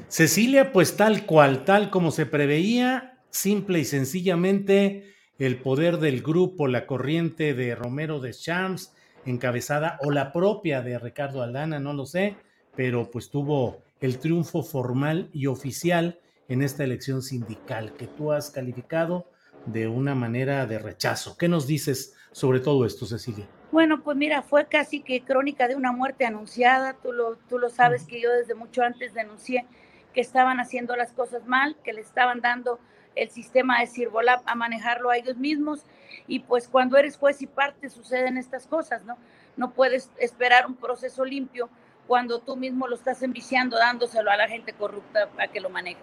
Cecilia, 0.06 0.73
pues 0.73 0.97
tal 0.97 1.27
cual, 1.27 1.65
tal 1.65 1.90
como 1.90 2.12
se 2.12 2.27
preveía, 2.27 3.19
simple 3.31 3.81
y 3.81 3.85
sencillamente 3.85 5.12
el 5.40 5.59
poder 5.59 5.98
del 5.98 6.23
grupo, 6.23 6.69
la 6.69 6.86
corriente 6.86 7.52
de 7.55 7.74
Romero 7.74 8.20
de 8.20 8.32
Champs, 8.32 8.94
encabezada, 9.27 9.98
o 10.02 10.12
la 10.12 10.32
propia 10.32 10.81
de 10.81 10.97
Ricardo 10.97 11.43
Aldana, 11.43 11.81
no 11.81 11.93
lo 11.93 12.06
sé, 12.06 12.36
pero 12.77 13.11
pues 13.11 13.31
tuvo 13.31 13.82
el 14.01 14.20
triunfo 14.20 14.62
formal 14.62 15.28
y 15.32 15.47
oficial 15.47 16.20
en 16.48 16.62
esta 16.62 16.85
elección 16.85 17.20
sindical 17.20 17.94
que 17.94 18.06
tú 18.06 18.31
has 18.31 18.51
calificado 18.51 19.28
de 19.66 19.89
una 19.89 20.15
manera 20.15 20.66
de 20.66 20.78
rechazo. 20.78 21.36
¿Qué 21.36 21.48
nos 21.48 21.66
dices 21.66 22.15
sobre 22.31 22.61
todo 22.61 22.86
esto, 22.86 23.06
Cecilia? 23.06 23.48
Bueno, 23.75 24.03
pues 24.05 24.17
mira, 24.17 24.43
fue 24.43 24.67
casi 24.67 25.01
que 25.01 25.25
crónica 25.25 25.67
de 25.67 25.75
una 25.75 25.91
muerte 25.91 26.25
anunciada. 26.25 26.93
Tú 26.93 27.13
lo, 27.13 27.35
tú 27.49 27.59
lo 27.59 27.71
sabes 27.71 28.05
que 28.05 28.21
yo 28.21 28.31
desde 28.31 28.55
mucho 28.55 28.85
antes 28.85 29.15
denuncié 29.15 29.67
que 30.13 30.21
estaban 30.21 30.61
haciendo 30.61 30.95
las 30.95 31.13
cosas 31.13 31.45
mal, 31.49 31.77
que 31.83 31.93
le 31.93 32.01
estaban 32.01 32.41
dando 32.41 32.79
el 33.17 33.31
sistema 33.31 33.81
de 33.81 33.89
Sirvolab 33.89 34.43
a 34.47 34.55
manejarlo 34.55 35.11
a 35.11 35.17
ellos 35.17 35.39
mismos. 35.39 35.83
Y 36.29 36.39
pues 36.39 36.69
cuando 36.69 36.97
eres 36.97 37.17
juez 37.17 37.43
y 37.43 37.49
parte 37.49 37.91
suceden 37.91 38.39
estas 38.39 38.69
cosas, 38.69 39.05
¿no? 39.05 39.19
No 39.57 39.73
puedes 39.73 40.09
esperar 40.19 40.69
un 40.69 40.77
proceso 40.77 41.25
limpio 41.25 41.69
cuando 42.07 42.39
tú 42.39 42.55
mismo 42.55 42.87
lo 42.87 42.95
estás 42.95 43.25
enviciando, 43.25 43.77
dándoselo 43.77 44.31
a 44.31 44.37
la 44.37 44.47
gente 44.47 44.73
corrupta 44.73 45.29
para 45.31 45.49
que 45.51 45.59
lo 45.59 45.69
maneje. 45.69 45.99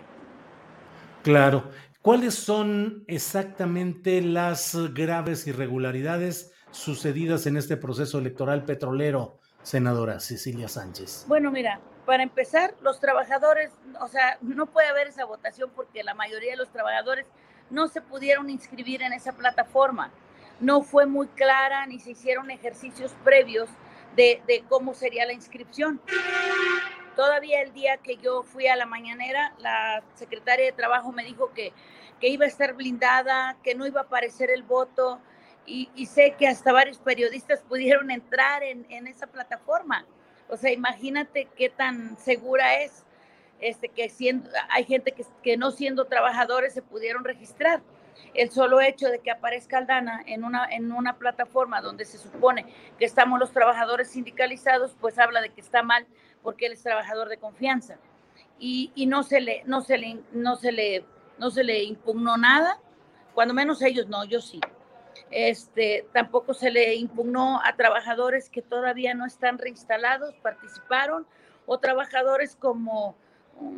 Claro. 1.23 1.71
¿Cuáles 2.01 2.33
son 2.33 3.05
exactamente 3.07 4.21
las 4.21 4.75
graves 4.93 5.47
irregularidades 5.47 6.50
sucedidas 6.71 7.45
en 7.45 7.57
este 7.57 7.77
proceso 7.77 8.17
electoral 8.19 8.65
petrolero, 8.65 9.37
senadora 9.61 10.19
Cecilia 10.19 10.67
Sánchez? 10.67 11.25
Bueno, 11.27 11.51
mira, 11.51 11.79
para 12.05 12.23
empezar, 12.23 12.73
los 12.81 12.99
trabajadores, 12.99 13.71
o 13.99 14.07
sea, 14.07 14.37
no 14.41 14.65
puede 14.65 14.87
haber 14.87 15.07
esa 15.07 15.25
votación 15.25 15.71
porque 15.75 16.03
la 16.03 16.13
mayoría 16.13 16.51
de 16.51 16.57
los 16.57 16.71
trabajadores 16.71 17.25
no 17.69 17.87
se 17.87 18.01
pudieron 18.01 18.49
inscribir 18.49 19.01
en 19.01 19.13
esa 19.13 19.33
plataforma. 19.33 20.11
No 20.59 20.81
fue 20.81 21.05
muy 21.05 21.27
clara 21.27 21.85
ni 21.85 21.99
se 21.99 22.11
hicieron 22.11 22.51
ejercicios 22.51 23.15
previos 23.23 23.69
de, 24.15 24.63
cómo 24.69 24.93
sería 24.93 25.25
la 25.25 25.33
inscripción. 25.33 26.01
Todavía 27.15 27.61
el 27.61 27.73
día 27.73 27.97
que 27.97 28.17
yo 28.17 28.43
fui 28.43 28.67
a 28.67 28.75
la 28.75 28.85
mañanera, 28.85 29.53
la 29.59 30.03
secretaria 30.15 30.65
de 30.65 30.71
Trabajo 30.71 31.11
me 31.11 31.23
dijo 31.23 31.51
que, 31.53 31.73
que 32.19 32.29
iba 32.29 32.45
a 32.45 32.47
estar 32.47 32.73
blindada, 32.73 33.57
que 33.63 33.75
no 33.75 33.85
iba 33.85 34.01
a 34.01 34.03
aparecer 34.03 34.49
el 34.49 34.63
voto, 34.63 35.19
y, 35.65 36.05
sé 36.07 36.35
que 36.37 36.47
hasta 36.47 36.73
varios 36.73 36.97
periodistas 36.97 37.61
pudieron 37.61 38.11
entrar 38.11 38.63
en, 38.63 38.85
en, 38.89 39.07
esa 39.07 39.27
plataforma. 39.27 40.05
O 40.49 40.57
sea, 40.57 40.71
imagínate 40.71 41.47
qué 41.55 41.69
tan 41.69 42.17
segura 42.17 42.81
es, 42.81 43.05
este, 43.61 43.87
que 43.89 44.09
siendo, 44.09 44.49
hay 44.69 44.83
gente 44.83 45.11
que, 45.13 45.23
que 45.43 45.55
no 45.55 45.71
siendo 45.71 46.05
trabajadores 46.05 46.73
se 46.73 46.81
pudieron 46.81 47.23
registrar 47.23 47.81
el 48.33 48.51
solo 48.51 48.81
hecho 48.81 49.07
de 49.07 49.19
que 49.19 49.31
aparezca 49.31 49.77
Aldana 49.77 50.23
en 50.25 50.43
una, 50.43 50.65
en 50.65 50.91
una 50.91 51.17
plataforma 51.17 51.81
donde 51.81 52.05
se 52.05 52.17
supone 52.17 52.65
que 52.97 53.05
estamos 53.05 53.39
los 53.39 53.51
trabajadores 53.51 54.09
sindicalizados, 54.09 54.95
pues 54.99 55.19
habla 55.19 55.41
de 55.41 55.49
que 55.49 55.61
está 55.61 55.83
mal 55.83 56.05
porque 56.41 56.65
él 56.65 56.73
es 56.73 56.83
trabajador 56.83 57.29
de 57.29 57.37
confianza. 57.37 57.97
Y, 58.59 58.91
y 58.95 59.05
no, 59.05 59.23
se 59.23 59.41
le, 59.41 59.63
no, 59.65 59.81
se 59.81 59.97
le, 59.97 60.19
no, 60.33 60.55
se 60.55 60.71
le, 60.71 61.05
no 61.37 61.49
se 61.49 61.63
le 61.63 61.83
impugnó 61.83 62.37
nada, 62.37 62.79
cuando 63.33 63.53
menos 63.53 63.81
ellos 63.81 64.07
no, 64.07 64.23
yo 64.25 64.41
sí. 64.41 64.59
Este, 65.31 66.05
tampoco 66.13 66.53
se 66.53 66.69
le 66.71 66.95
impugnó 66.95 67.61
a 67.63 67.75
trabajadores 67.75 68.49
que 68.49 68.61
todavía 68.61 69.13
no 69.13 69.25
están 69.25 69.57
reinstalados, 69.57 70.35
participaron, 70.41 71.25
o 71.65 71.79
trabajadores 71.79 72.55
como 72.55 73.15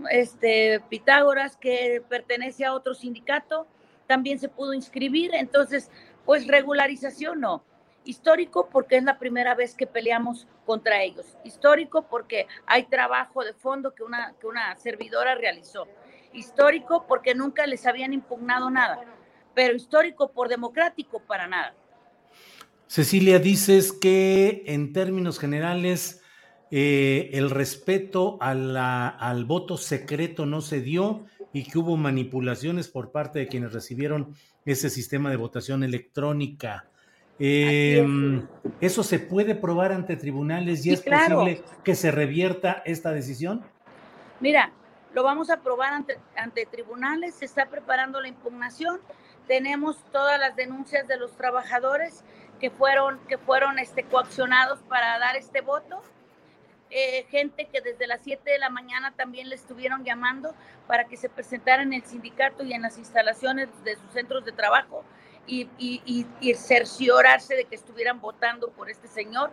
este, 0.09 0.81
Pitágoras, 0.89 1.57
que 1.57 2.03
pertenece 2.09 2.65
a 2.65 2.73
otro 2.73 2.93
sindicato, 2.95 3.67
también 4.07 4.39
se 4.39 4.49
pudo 4.49 4.73
inscribir. 4.73 5.35
Entonces, 5.35 5.91
pues 6.25 6.47
regularización 6.47 7.41
no. 7.41 7.63
Histórico 8.05 8.67
porque 8.69 8.97
es 8.97 9.03
la 9.03 9.17
primera 9.17 9.55
vez 9.55 9.75
que 9.75 9.87
peleamos 9.87 10.47
contra 10.65 11.01
ellos. 11.01 11.37
Histórico 11.43 12.03
porque 12.03 12.47
hay 12.65 12.83
trabajo 12.83 13.43
de 13.43 13.53
fondo 13.53 13.93
que 13.93 14.03
una, 14.03 14.33
que 14.39 14.47
una 14.47 14.75
servidora 14.75 15.35
realizó. 15.35 15.87
Histórico 16.33 17.05
porque 17.07 17.35
nunca 17.35 17.65
les 17.65 17.85
habían 17.85 18.13
impugnado 18.13 18.69
nada. 18.69 18.99
Pero 19.53 19.75
histórico 19.75 20.31
por 20.31 20.49
democrático 20.49 21.19
para 21.19 21.47
nada. 21.47 21.73
Cecilia, 22.87 23.39
dices 23.39 23.91
que 23.91 24.63
en 24.67 24.93
términos 24.93 25.39
generales 25.39 26.21
eh, 26.71 27.29
el 27.33 27.49
respeto 27.49 28.37
a 28.41 28.53
la, 28.53 29.07
al 29.07 29.45
voto 29.45 29.77
secreto 29.77 30.45
no 30.45 30.61
se 30.61 30.81
dio 30.81 31.25
y 31.53 31.63
que 31.63 31.77
hubo 31.77 31.97
manipulaciones 31.97 32.87
por 32.87 33.11
parte 33.11 33.39
de 33.39 33.47
quienes 33.47 33.73
recibieron 33.73 34.35
ese 34.65 34.89
sistema 34.89 35.29
de 35.29 35.37
votación 35.37 35.83
electrónica. 35.83 36.87
Eh, 37.39 38.05
¿Eso 38.79 39.03
se 39.03 39.19
puede 39.19 39.55
probar 39.55 39.91
ante 39.91 40.15
tribunales 40.15 40.85
y 40.85 40.93
es 40.93 41.01
posible 41.01 41.63
que 41.83 41.95
se 41.95 42.11
revierta 42.11 42.81
esta 42.85 43.11
decisión? 43.11 43.63
Mira, 44.39 44.71
lo 45.13 45.23
vamos 45.23 45.49
a 45.49 45.61
probar 45.61 45.93
ante, 45.93 46.17
ante 46.35 46.65
tribunales, 46.65 47.35
se 47.35 47.45
está 47.45 47.67
preparando 47.67 48.19
la 48.21 48.27
impugnación, 48.27 48.99
tenemos 49.47 49.97
todas 50.11 50.39
las 50.39 50.55
denuncias 50.55 51.07
de 51.07 51.17
los 51.17 51.35
trabajadores 51.35 52.23
que 52.59 52.69
fueron, 52.69 53.19
que 53.27 53.37
fueron 53.37 53.79
este, 53.79 54.03
coaccionados 54.03 54.79
para 54.83 55.19
dar 55.19 55.35
este 55.35 55.61
voto 55.61 56.01
eh, 56.95 57.25
gente 57.31 57.65
que 57.73 57.81
desde 57.81 58.05
las 58.05 58.21
7 58.21 58.51
de 58.51 58.59
la 58.59 58.69
mañana 58.69 59.15
también 59.15 59.49
le 59.49 59.55
estuvieron 59.55 60.03
llamando 60.03 60.53
para 60.85 61.05
que 61.05 61.17
se 61.17 61.27
presentaran 61.27 61.87
en 61.87 62.03
el 62.03 62.05
sindicato 62.07 62.63
y 62.63 62.71
en 62.71 62.83
las 62.83 62.99
instalaciones 62.99 63.67
de 63.83 63.95
sus 63.95 64.11
centros 64.11 64.45
de 64.45 64.51
trabajo 64.51 65.03
y, 65.47 65.67
y, 65.79 66.27
y, 66.39 66.53
cerciorarse 66.53 67.55
de 67.55 67.65
que 67.65 67.73
estuvieran 67.73 68.21
votando 68.21 68.69
por 68.69 68.91
este 68.91 69.07
señor. 69.07 69.49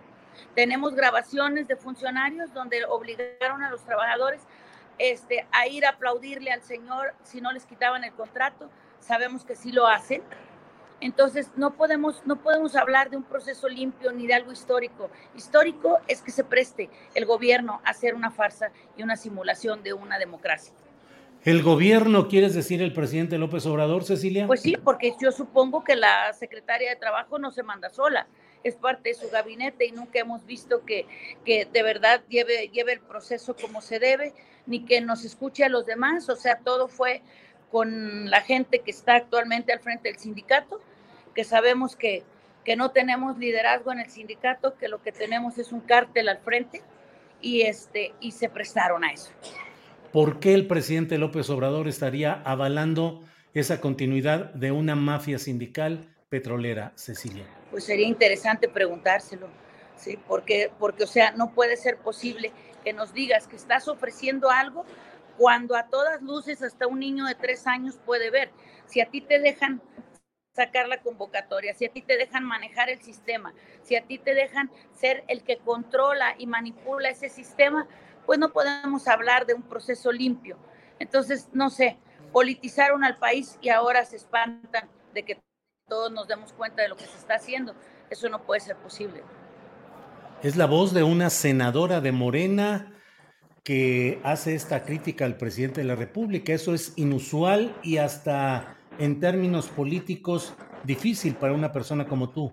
Tenemos 0.55 0.95
grabaciones 0.95 1.67
de 1.67 1.77
funcionarios 1.77 2.53
donde 2.53 2.85
obligaron 2.85 3.63
a 3.63 3.71
los 3.71 3.83
trabajadores 3.87 4.43
este, 4.99 5.47
a 5.51 5.67
ir 5.67 5.87
a 5.87 5.93
aplaudirle 5.93 6.53
al 6.53 6.61
señor 6.61 7.15
si 7.23 7.41
no 7.41 7.53
les 7.53 7.65
quitaban 7.65 8.05
el 8.05 8.13
contrato. 8.13 8.71
Sabemos 9.01 9.45
que 9.45 9.57
sí 9.57 9.73
lo 9.73 9.87
hacen. 9.87 10.23
Entonces, 11.01 11.51
no 11.57 11.75
podemos, 11.75 12.23
no 12.27 12.37
podemos 12.37 12.77
hablar 12.77 13.11
de 13.11 13.17
un 13.17 13.23
proceso 13.23 13.69
limpio 13.69 14.13
ni 14.13 14.27
de 14.27 14.35
algo 14.35 14.53
histórico. 14.53 15.11
Histórico 15.35 15.99
es 16.09 16.21
que 16.21 16.31
se 16.31 16.45
preste 16.45 16.91
el 17.15 17.25
gobierno 17.25 17.81
a 17.85 17.91
hacer 17.91 18.15
una 18.15 18.31
farsa 18.31 18.71
y 18.97 19.03
una 19.03 19.17
simulación 19.17 19.83
de 19.83 19.95
una 19.95 20.19
democracia. 20.19 20.75
¿El 21.43 21.63
gobierno, 21.63 22.29
quieres 22.29 22.55
decir 22.55 22.83
el 22.83 22.93
presidente 22.93 23.39
López 23.39 23.65
Obrador, 23.65 24.05
Cecilia? 24.05 24.47
Pues 24.47 24.61
sí, 24.61 24.77
porque 24.77 25.15
yo 25.19 25.33
supongo 25.33 25.83
que 25.83 25.97
la 25.97 26.35
secretaria 26.35 26.91
de 26.91 26.97
Trabajo 26.97 27.39
no 27.39 27.51
se 27.51 27.63
manda 27.63 27.89
sola, 27.89 28.27
es 28.63 28.77
parte 28.77 29.09
de 29.09 29.15
su 29.15 29.31
gabinete 29.31 29.87
y 29.87 29.93
nunca 29.93 30.19
hemos 30.19 30.45
visto 30.45 30.85
que, 30.85 31.07
que 31.47 31.65
de 31.65 31.83
verdad 31.83 32.23
lleve, 32.29 32.69
lleve 32.69 32.93
el 32.93 33.01
proceso 33.01 33.57
como 33.57 33.81
se 33.81 33.99
debe, 33.99 34.35
ni 34.67 34.85
que 34.85 35.01
nos 35.01 35.25
escuche 35.25 35.65
a 35.65 35.71
los 35.71 35.87
demás, 35.87 36.29
o 36.29 36.37
sea, 36.37 36.59
todo 36.59 36.89
fue 36.89 37.23
con 37.71 38.31
la 38.31 38.41
gente 38.41 38.81
que 38.81 38.91
está 38.91 39.15
actualmente 39.15 39.73
al 39.73 39.81
frente 39.81 40.09
del 40.09 40.19
sindicato, 40.19 40.81
que 41.35 41.45
sabemos 41.45 41.97
que, 41.97 42.25
que 42.65 42.77
no 42.77 42.91
tenemos 42.91 43.39
liderazgo 43.39 43.93
en 43.93 44.01
el 44.01 44.11
sindicato, 44.11 44.77
que 44.77 44.89
lo 44.89 45.03
que 45.03 45.13
tenemos 45.13 45.59
es 45.59 45.73
un 45.73 45.81
cártel 45.81 46.29
al 46.29 46.39
frente 46.39 46.83
y, 47.41 47.63
este, 47.63 48.13
y 48.21 48.33
se 48.33 48.49
prestaron 48.49 49.05
a 49.05 49.13
eso. 49.13 49.31
¿por 50.13 50.41
qué 50.41 50.55
el 50.55 50.67
presidente 50.67 51.19
López 51.19 51.51
Obrador 51.51 51.89
estaría 51.89 52.43
avalando 52.45 53.23
esa 53.55 53.81
continuidad 53.81 54.53
de 54.55 54.73
una 54.73 54.95
mafia 54.95 55.39
sindical 55.39 56.09
petrolera, 56.29 56.93
Cecilia? 56.97 57.45
Pues 57.71 57.85
sería 57.85 58.07
interesante 58.07 58.69
preguntárselo, 58.69 59.49
¿sí? 59.97 60.19
Porque, 60.27 60.71
porque, 60.79 61.05
o 61.05 61.07
sea, 61.07 61.33
no 61.33 61.53
puede 61.53 61.77
ser 61.77 61.99
posible 61.99 62.53
que 62.85 62.93
nos 62.93 63.13
digas 63.13 63.47
que 63.47 63.57
estás 63.57 63.89
ofreciendo 63.89 64.51
algo 64.51 64.85
cuando 65.41 65.75
a 65.75 65.89
todas 65.89 66.21
luces 66.21 66.63
hasta 66.63 66.87
un 66.87 67.01
niño 67.01 67.25
de 67.25 67.35
tres 67.35 67.67
años 67.67 67.99
puede 68.05 68.29
ver. 68.29 68.51
Si 68.85 69.01
a 69.01 69.09
ti 69.09 69.23
te 69.23 69.39
dejan 69.39 69.81
sacar 70.55 70.87
la 70.87 71.01
convocatoria, 71.01 71.73
si 71.73 71.87
a 71.87 71.89
ti 71.91 72.03
te 72.03 72.19
dejan 72.19 72.45
manejar 72.45 72.91
el 72.91 73.01
sistema, 73.01 73.55
si 73.81 73.97
a 73.97 74.05
ti 74.05 74.19
te 74.19 74.35
dejan 74.35 74.71
ser 74.93 75.25
el 75.29 75.43
que 75.43 75.57
controla 75.57 76.35
y 76.37 76.47
manipula 76.47 77.09
ese 77.09 77.31
sistema, 77.31 77.89
pues 78.27 78.39
no 78.39 78.53
podemos 78.53 79.09
hablar 79.09 79.47
de 79.47 79.55
un 79.55 79.63
proceso 79.63 80.13
limpio. 80.13 80.59
Entonces, 80.99 81.49
no 81.55 81.71
sé, 81.71 81.97
politizaron 82.33 83.03
al 83.03 83.17
país 83.17 83.57
y 83.63 83.71
ahora 83.71 84.05
se 84.05 84.17
espantan 84.17 84.91
de 85.15 85.23
que 85.23 85.41
todos 85.89 86.13
nos 86.13 86.29
demos 86.29 86.53
cuenta 86.53 86.83
de 86.83 86.91
lo 86.91 86.97
que 86.99 87.07
se 87.07 87.17
está 87.17 87.37
haciendo. 87.37 87.75
Eso 88.11 88.29
no 88.29 88.43
puede 88.43 88.61
ser 88.61 88.77
posible. 88.77 89.23
Es 90.43 90.57
la 90.57 90.67
voz 90.67 90.93
de 90.93 91.03
una 91.03 91.31
senadora 91.31 92.03
de 92.03 92.13
Morena 92.13 93.00
que 93.65 94.21
hace 94.23 94.55
esta 94.55 94.85
crítica 94.85 95.25
al 95.25 95.37
presidente 95.37 95.81
de 95.81 95.87
la 95.87 95.95
República. 95.95 96.53
Eso 96.53 96.75
es 96.75 96.95
inusual 96.97 97.77
y 97.83 97.99
hasta 97.99 98.77
en 98.99 99.21
términos 99.21 99.69
políticos 99.69 100.55
difícil 100.85 101.35
para 101.35 101.53
una 101.53 101.73
persona 101.73 102.07
como 102.07 102.31
tú. 102.31 102.53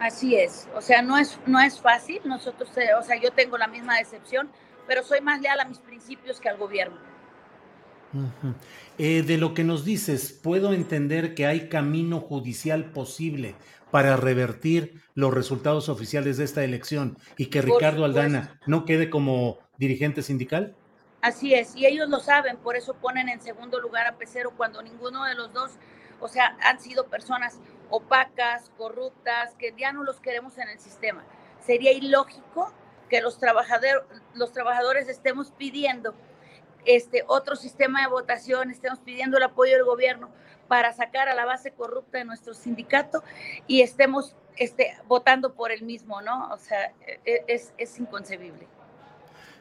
Así 0.00 0.34
es, 0.34 0.68
o 0.74 0.80
sea, 0.80 1.02
no 1.02 1.16
es, 1.16 1.38
no 1.46 1.60
es 1.60 1.80
fácil. 1.80 2.20
Nosotros, 2.24 2.70
eh, 2.76 2.88
o 2.98 3.02
sea, 3.02 3.20
yo 3.20 3.30
tengo 3.30 3.56
la 3.56 3.68
misma 3.68 3.96
decepción, 3.96 4.50
pero 4.86 5.02
soy 5.02 5.20
más 5.20 5.40
leal 5.40 5.60
a 5.60 5.64
mis 5.64 5.78
principios 5.78 6.40
que 6.40 6.48
al 6.48 6.58
gobierno. 6.58 6.98
eh, 8.98 9.22
de 9.22 9.38
lo 9.38 9.54
que 9.54 9.64
nos 9.64 9.84
dices, 9.84 10.32
puedo 10.32 10.72
entender 10.72 11.34
que 11.34 11.46
hay 11.46 11.68
camino 11.68 12.20
judicial 12.20 12.92
posible 12.92 13.54
para 13.90 14.16
revertir 14.16 15.02
los 15.14 15.32
resultados 15.32 15.88
oficiales 15.88 16.36
de 16.36 16.44
esta 16.44 16.64
elección 16.64 17.16
y 17.36 17.46
que 17.46 17.62
Ricardo 17.62 18.04
Aldana 18.04 18.60
no 18.66 18.84
quede 18.84 19.08
como 19.08 19.58
dirigente 19.76 20.22
sindical. 20.22 20.74
Así 21.22 21.54
es, 21.54 21.74
y 21.74 21.86
ellos 21.86 22.08
lo 22.08 22.20
saben, 22.20 22.58
por 22.58 22.76
eso 22.76 22.94
ponen 22.94 23.28
en 23.30 23.40
segundo 23.40 23.80
lugar 23.80 24.06
a 24.06 24.16
Pecero 24.16 24.52
cuando 24.56 24.82
ninguno 24.82 25.24
de 25.24 25.34
los 25.34 25.52
dos, 25.54 25.72
o 26.20 26.28
sea, 26.28 26.56
han 26.60 26.78
sido 26.80 27.06
personas 27.06 27.58
opacas, 27.88 28.70
corruptas, 28.76 29.54
que 29.58 29.72
ya 29.76 29.92
no 29.92 30.02
los 30.02 30.20
queremos 30.20 30.58
en 30.58 30.68
el 30.68 30.78
sistema. 30.78 31.24
Sería 31.60 31.92
ilógico 31.92 32.72
que 33.08 33.22
los, 33.22 33.38
trabajadores, 33.38 34.02
los 34.34 34.52
trabajadores 34.52 35.08
estemos 35.08 35.50
pidiendo 35.52 36.14
este 36.84 37.24
otro 37.26 37.56
sistema 37.56 38.02
de 38.02 38.08
votación, 38.08 38.70
estemos 38.70 38.98
pidiendo 38.98 39.38
el 39.38 39.44
apoyo 39.44 39.72
del 39.72 39.84
gobierno 39.84 40.30
para 40.68 40.92
sacar 40.92 41.28
a 41.28 41.34
la 41.34 41.44
base 41.44 41.70
corrupta 41.70 42.18
de 42.18 42.24
nuestro 42.24 42.54
sindicato 42.54 43.22
y 43.66 43.80
estemos 43.80 44.36
este, 44.56 44.96
votando 45.06 45.54
por 45.54 45.72
el 45.72 45.82
mismo, 45.82 46.20
¿no? 46.20 46.50
O 46.52 46.58
sea, 46.58 46.92
e, 47.24 47.44
es, 47.46 47.72
es 47.78 47.98
inconcebible. 47.98 48.68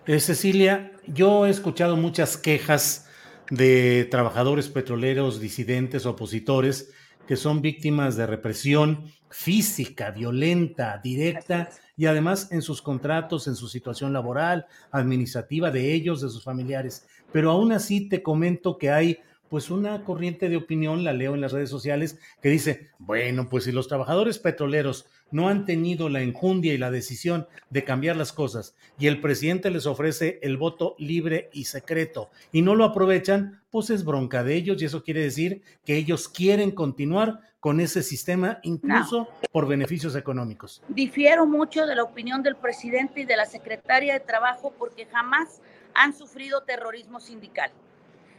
Eh, 0.06 0.20
Cecilia, 0.20 0.92
yo 1.08 1.46
he 1.46 1.50
escuchado 1.50 1.96
muchas 1.96 2.36
quejas 2.36 3.08
de 3.50 4.06
trabajadores 4.12 4.68
petroleros, 4.68 5.40
disidentes, 5.40 6.06
opositores, 6.06 6.92
que 7.26 7.38
son 7.38 7.62
víctimas 7.62 8.18
de 8.18 8.28
represión 8.28 9.06
física, 9.30 10.12
violenta, 10.12 11.00
directa, 11.02 11.70
y 11.96 12.08
además 12.08 12.52
en 12.52 12.62
sus 12.62 12.82
contratos, 12.82 13.48
en 13.48 13.56
su 13.56 13.70
situación 13.70 14.12
laboral, 14.12 14.66
administrativa 14.92 15.72
de 15.72 15.94
ellos, 15.94 16.20
de 16.20 16.30
sus 16.30 16.44
familiares. 16.44 17.08
Pero 17.32 17.52
aún 17.52 17.72
así 17.72 18.10
te 18.10 18.22
comento 18.22 18.78
que 18.78 18.92
hay 18.92 19.20
pues 19.48 19.70
una 19.72 20.04
corriente 20.04 20.50
de 20.50 20.58
opinión, 20.58 21.06
la 21.06 21.14
leo 21.14 21.34
en 21.34 21.40
las 21.42 21.54
redes 21.54 21.70
sociales, 21.70 22.20
que 22.42 22.50
dice, 22.50 22.90
bueno, 23.00 23.48
pues 23.48 23.64
si 23.64 23.72
los 23.72 23.88
trabajadores 23.88 24.38
petroleros 24.38 25.06
no 25.34 25.50
han 25.50 25.66
tenido 25.66 26.08
la 26.08 26.22
enjundia 26.22 26.74
y 26.74 26.78
la 26.78 26.92
decisión 26.92 27.48
de 27.70 27.84
cambiar 27.84 28.16
las 28.16 28.32
cosas 28.32 28.76
y 28.98 29.08
el 29.08 29.20
presidente 29.20 29.72
les 29.72 29.86
ofrece 29.86 30.40
el 30.44 30.58
voto 30.58 30.96
libre 31.00 31.50
y 31.52 31.66
secreto 31.66 32.30
y 32.52 32.62
no 32.62 32.76
lo 32.76 32.86
aprovechan, 32.86 33.62
pues 33.70 33.90
es 33.90 34.06
bronca 34.06 34.44
de 34.44 34.56
ellos 34.56 34.82
y 34.82 34.86
eso 34.86 35.04
quiere 35.04 35.22
decir 35.22 35.64
que 35.84 35.98
ellos 35.98 36.30
quieren 36.30 36.72
continuar 36.72 37.42
con 37.60 37.80
ese 37.80 38.04
sistema 38.04 38.60
incluso 38.64 39.28
por 39.52 39.68
beneficios 39.68 40.16
económicos. 40.16 40.82
Difiero 40.90 41.46
mucho 41.46 41.86
de 41.86 41.96
la 41.96 42.04
opinión 42.04 42.44
del 42.44 42.56
presidente 42.56 43.22
y 43.22 43.26
de 43.26 43.38
la 43.38 43.46
secretaria 43.46 44.14
de 44.14 44.20
Trabajo 44.20 44.74
porque 44.78 45.06
jamás 45.06 45.62
han 45.94 46.14
sufrido 46.14 46.64
terrorismo 46.64 47.20
sindical. 47.20 47.72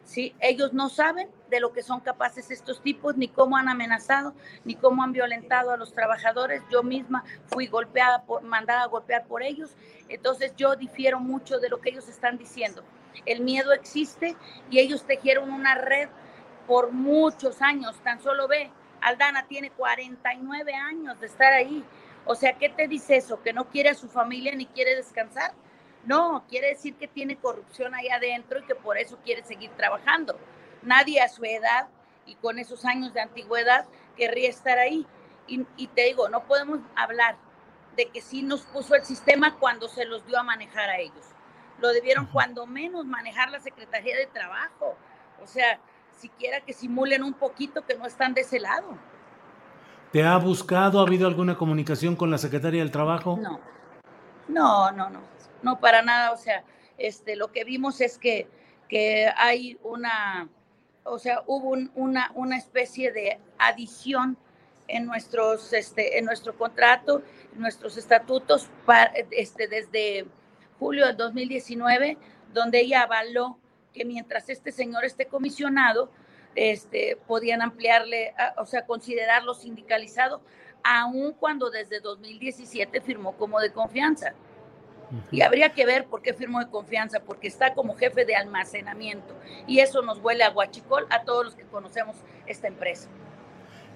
¿Sí? 0.04 0.34
Ellos 0.40 0.72
no 0.72 0.88
saben 0.88 1.28
de 1.50 1.60
lo 1.60 1.72
que 1.72 1.82
son 1.82 2.00
capaces 2.00 2.50
estos 2.50 2.82
tipos, 2.82 3.16
ni 3.16 3.28
cómo 3.28 3.56
han 3.56 3.68
amenazado, 3.68 4.34
ni 4.64 4.74
cómo 4.74 5.02
han 5.02 5.12
violentado 5.12 5.70
a 5.70 5.76
los 5.76 5.92
trabajadores. 5.92 6.62
Yo 6.70 6.82
misma 6.82 7.24
fui 7.46 7.66
golpeada, 7.66 8.22
por, 8.24 8.42
mandada 8.42 8.82
a 8.82 8.88
golpear 8.88 9.26
por 9.26 9.42
ellos. 9.42 9.74
Entonces 10.08 10.54
yo 10.56 10.76
difiero 10.76 11.20
mucho 11.20 11.58
de 11.58 11.68
lo 11.68 11.80
que 11.80 11.90
ellos 11.90 12.08
están 12.08 12.38
diciendo. 12.38 12.82
El 13.26 13.40
miedo 13.40 13.72
existe 13.72 14.36
y 14.70 14.78
ellos 14.78 15.04
tejieron 15.04 15.50
una 15.50 15.74
red 15.74 16.08
por 16.66 16.92
muchos 16.92 17.62
años. 17.62 17.96
Tan 18.02 18.20
solo 18.20 18.48
ve, 18.48 18.70
Aldana 19.00 19.46
tiene 19.46 19.70
49 19.70 20.74
años 20.74 21.20
de 21.20 21.26
estar 21.26 21.52
ahí. 21.52 21.84
O 22.26 22.34
sea, 22.34 22.54
¿qué 22.54 22.70
te 22.70 22.88
dice 22.88 23.16
eso? 23.16 23.42
¿Que 23.42 23.52
no 23.52 23.68
quiere 23.68 23.90
a 23.90 23.94
su 23.94 24.08
familia 24.08 24.54
ni 24.54 24.66
quiere 24.66 24.96
descansar? 24.96 25.52
No, 26.06 26.44
quiere 26.48 26.68
decir 26.68 26.94
que 26.96 27.08
tiene 27.08 27.36
corrupción 27.36 27.94
ahí 27.94 28.08
adentro 28.08 28.58
y 28.58 28.64
que 28.64 28.74
por 28.74 28.98
eso 28.98 29.18
quiere 29.24 29.42
seguir 29.42 29.70
trabajando. 29.70 30.38
Nadie 30.82 31.20
a 31.22 31.28
su 31.28 31.44
edad 31.44 31.88
y 32.26 32.34
con 32.36 32.58
esos 32.58 32.84
años 32.84 33.14
de 33.14 33.20
antigüedad 33.20 33.86
querría 34.16 34.50
estar 34.50 34.78
ahí. 34.78 35.06
Y, 35.46 35.86
te 35.88 36.04
digo, 36.04 36.28
no 36.28 36.44
podemos 36.44 36.80
hablar 36.96 37.36
de 37.96 38.06
que 38.06 38.22
sí 38.22 38.42
nos 38.42 38.62
puso 38.62 38.94
el 38.94 39.04
sistema 39.04 39.56
cuando 39.56 39.88
se 39.88 40.04
los 40.04 40.26
dio 40.26 40.38
a 40.38 40.42
manejar 40.42 40.88
a 40.88 40.98
ellos. 40.98 41.26
Lo 41.80 41.88
debieron 41.92 42.26
cuando 42.26 42.66
menos 42.66 43.04
manejar 43.04 43.50
la 43.50 43.60
Secretaría 43.60 44.16
de 44.16 44.26
Trabajo. 44.26 44.96
O 45.42 45.46
sea, 45.46 45.78
siquiera 46.16 46.60
que 46.60 46.72
simulen 46.72 47.22
un 47.22 47.34
poquito 47.34 47.84
que 47.84 47.94
no 47.94 48.06
están 48.06 48.32
de 48.32 48.40
ese 48.40 48.58
lado. 48.58 48.96
¿Te 50.12 50.24
ha 50.24 50.36
buscado? 50.38 51.00
¿Ha 51.00 51.06
habido 51.06 51.26
alguna 51.26 51.56
comunicación 51.56 52.16
con 52.16 52.30
la 52.30 52.38
Secretaría 52.38 52.80
del 52.80 52.90
Trabajo? 52.90 53.38
No, 53.40 53.60
no, 54.48 54.92
no, 54.92 55.10
no 55.10 55.33
no 55.64 55.80
para 55.80 56.02
nada, 56.02 56.32
o 56.32 56.36
sea, 56.36 56.62
este, 56.98 57.36
lo 57.36 57.50
que 57.50 57.64
vimos 57.64 58.00
es 58.00 58.18
que, 58.18 58.46
que 58.88 59.28
hay 59.36 59.78
una, 59.82 60.48
o 61.04 61.18
sea, 61.18 61.42
hubo 61.46 61.76
una, 61.94 62.30
una 62.34 62.56
especie 62.56 63.10
de 63.10 63.38
adición 63.58 64.36
en, 64.88 65.06
nuestros, 65.06 65.72
este, 65.72 66.18
en 66.18 66.24
nuestro 66.24 66.56
contrato, 66.56 67.22
en 67.54 67.60
nuestros 67.60 67.96
estatutos, 67.96 68.68
este, 69.30 69.66
desde 69.68 70.26
julio 70.78 71.06
de 71.06 71.14
2019, 71.14 72.18
donde 72.52 72.80
ella 72.80 73.02
avaló 73.02 73.58
que 73.92 74.04
mientras 74.04 74.48
este 74.48 74.72
señor 74.72 75.04
esté 75.04 75.26
comisionado, 75.26 76.10
este, 76.54 77.16
podían 77.26 77.62
ampliarle, 77.62 78.34
o 78.58 78.66
sea, 78.66 78.84
considerarlo 78.86 79.54
sindicalizado, 79.54 80.40
aun 80.82 81.32
cuando 81.32 81.70
desde 81.70 82.00
2017 82.00 83.00
firmó 83.00 83.36
como 83.36 83.58
de 83.60 83.72
confianza. 83.72 84.34
Y 85.30 85.42
habría 85.42 85.70
que 85.70 85.86
ver 85.86 86.06
por 86.06 86.22
qué 86.22 86.34
firmó 86.34 86.60
de 86.60 86.68
confianza, 86.68 87.20
porque 87.20 87.48
está 87.48 87.74
como 87.74 87.94
jefe 87.94 88.24
de 88.24 88.36
almacenamiento. 88.36 89.34
Y 89.66 89.80
eso 89.80 90.02
nos 90.02 90.18
huele 90.18 90.44
a 90.44 90.50
guachicol 90.50 91.06
a 91.10 91.22
todos 91.24 91.44
los 91.44 91.54
que 91.54 91.64
conocemos 91.64 92.16
esta 92.46 92.68
empresa. 92.68 93.08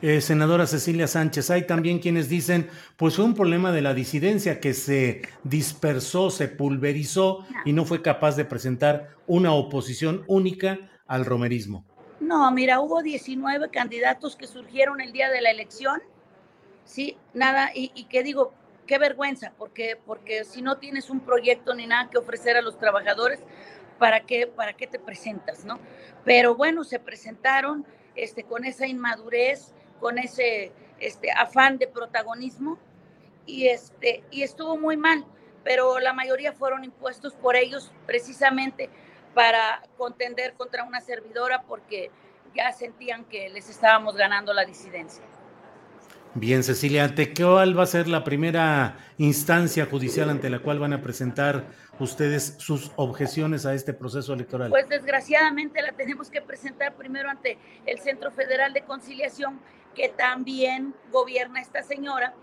Eh, 0.01 0.21
senadora 0.21 0.69
Cecilia 0.69 1.09
Sánchez, 1.09 1.51
hay 1.51 1.67
también 1.67 1.99
quienes 1.99 2.29
dicen, 2.29 2.71
pues 2.97 3.17
fue 3.17 3.25
un 3.25 3.35
problema 3.35 3.73
de 3.73 3.83
la 3.83 3.95
disidencia 3.95 4.61
que 4.61 4.73
se 4.73 5.23
dispersó, 5.43 6.31
se 6.31 6.47
pulverizó 6.47 7.45
y 7.65 7.73
no 7.73 7.85
fue 7.85 8.01
capaz 8.01 8.37
de 8.37 8.45
presentar 8.45 9.09
una 9.27 9.53
oposición 9.53 10.23
única 10.29 10.79
al 11.09 11.25
romerismo. 11.25 11.85
No, 12.21 12.49
mira, 12.53 12.81
hubo 12.81 13.03
19 13.03 13.71
candidatos 13.71 14.37
que 14.37 14.47
surgieron 14.47 15.01
el 15.01 15.13
día 15.13 15.31
de 15.31 15.41
la 15.41 15.51
elección, 15.51 16.01
sí, 16.85 17.17
nada, 17.35 17.71
y, 17.75 17.91
y 17.97 18.05
que 18.05 18.23
digo, 18.23 18.53
qué 18.89 18.99
vergüenza, 18.99 19.53
porque, 19.57 19.97
porque 20.05 20.45
si 20.45 20.63
no 20.63 20.79
tienes 20.79 21.11
un 21.11 21.21
proyecto 21.21 21.75
ni 21.75 21.87
nada 21.87 22.11
que 22.11 22.19
ofrecer 22.19 22.57
a 22.57 22.63
los 22.63 22.79
trabajadores, 22.79 23.41
¿para 23.99 24.21
qué, 24.21 24.49
para 24.49 24.73
qué 24.73 24.89
te 24.89 24.99
presentas, 24.99 25.65
no? 25.65 25.79
Pero 26.25 26.57
bueno, 26.57 26.83
se 26.83 26.99
presentaron 26.99 27.87
este, 28.17 28.43
con 28.43 28.65
esa 28.65 28.87
inmadurez, 28.87 29.75
con 30.01 30.19
ese 30.19 30.73
este, 30.99 31.31
afán 31.31 31.79
de 31.79 31.87
protagonismo 31.87 32.79
y, 33.47 33.69
este, 33.69 34.25
y 34.31 34.43
estuvo 34.43 34.77
muy 34.77 34.97
mal, 34.97 35.25
pero 35.63 36.01
la 36.01 36.13
mayoría 36.13 36.53
fueron 36.53 36.83
impuestos 36.83 37.35
por 37.35 37.57
ellos 37.57 37.93
precisamente 38.07 38.89
para 39.35 39.83
contender 39.99 40.55
contra 40.55 40.85
una 40.85 41.01
servidora 41.01 41.63
porque 41.63 42.11
ya 42.55 42.73
sentían 42.73 43.27
que 43.27 43.51
les 43.51 43.69
estábamos 43.69 44.17
ganando 44.17 44.55
la 44.55 44.65
disidencia. 44.65 45.23
Bien, 46.35 46.63
Cecilia, 46.63 47.05
¿ante 47.05 47.33
cuál 47.33 47.77
va 47.79 47.85
a 47.85 47.87
ser 47.87 48.07
la 48.07 48.23
primera 48.23 48.99
instancia 49.17 49.87
judicial 49.87 50.31
ante 50.31 50.51
la 50.51 50.61
cual 50.61 50.79
van 50.79 50.93
a 50.93 51.01
presentar 51.01 51.65
ustedes 51.99 52.55
sus 52.59 52.93
objeciones 52.97 53.67
a 53.67 53.75
este 53.75 53.95
proceso 53.95 54.35
electoral? 54.35 54.71
Pues 54.71 54.89
desgraciadamente 54.89 55.81
la 55.83 55.93
tenemos 55.93 56.31
que 56.31 56.43
presentar 56.43 56.95
primero 56.95 57.31
ante 57.31 57.59
el 57.87 57.99
Centro 57.99 58.31
Federal 58.31 58.73
de 58.73 58.83
Conciliación, 58.83 59.59
que 59.95 60.11
también 60.11 60.95
gobierna 61.11 61.61
esta 61.61 61.83
señora, 61.83 62.35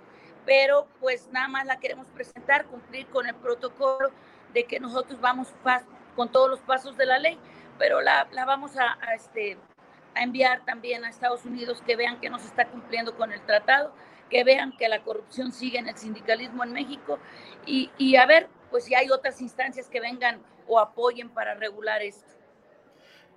pero 0.45 0.87
pues 0.99 1.29
nada 1.31 1.47
más 1.47 1.65
la 1.65 1.79
queremos 1.79 2.07
presentar, 2.07 2.65
cumplir 2.65 3.05
con 3.07 3.27
el 3.27 3.35
protocolo 3.35 4.09
de 4.53 4.65
que 4.65 4.79
nosotros 4.79 5.21
vamos 5.21 5.47
con 6.15 6.31
todos 6.31 6.49
los 6.49 6.59
pasos 6.61 6.97
de 6.97 7.05
la 7.05 7.19
ley, 7.19 7.37
pero 7.77 8.01
la, 8.01 8.27
la 8.31 8.45
vamos 8.45 8.77
a, 8.77 8.97
a 9.01 9.13
este, 9.13 9.57
a 10.15 10.23
enviar 10.23 10.65
también 10.65 11.03
a 11.05 11.09
Estados 11.09 11.45
Unidos 11.45 11.83
que 11.85 11.95
vean 11.95 12.19
que 12.19 12.29
no 12.29 12.39
se 12.39 12.47
está 12.47 12.67
cumpliendo 12.67 13.15
con 13.15 13.31
el 13.31 13.41
tratado, 13.45 13.93
que 14.29 14.43
vean 14.43 14.75
que 14.77 14.89
la 14.89 15.03
corrupción 15.03 15.51
sigue 15.51 15.77
en 15.77 15.87
el 15.87 15.97
sindicalismo 15.97 16.63
en 16.63 16.73
México 16.73 17.19
y, 17.65 17.91
y 17.97 18.15
a 18.15 18.25
ver, 18.25 18.47
pues 18.71 18.85
si 18.85 18.95
hay 18.95 19.09
otras 19.09 19.41
instancias 19.41 19.87
que 19.87 19.99
vengan 19.99 20.41
o 20.67 20.79
apoyen 20.79 21.29
para 21.29 21.55
regular 21.55 22.01
esto. 22.01 22.25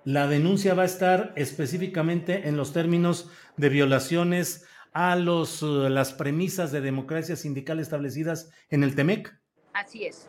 La 0.05 0.27
denuncia 0.27 0.73
va 0.73 0.83
a 0.83 0.85
estar 0.85 1.33
específicamente 1.35 2.47
en 2.47 2.57
los 2.57 2.73
términos 2.73 3.29
de 3.57 3.69
violaciones 3.69 4.65
a 4.93 5.15
los, 5.15 5.61
uh, 5.61 5.89
las 5.89 6.13
premisas 6.13 6.71
de 6.71 6.81
democracia 6.81 7.35
sindical 7.35 7.79
establecidas 7.79 8.49
en 8.69 8.83
el 8.83 8.95
TEMEC. 8.95 9.37
Así 9.73 10.05
es. 10.05 10.27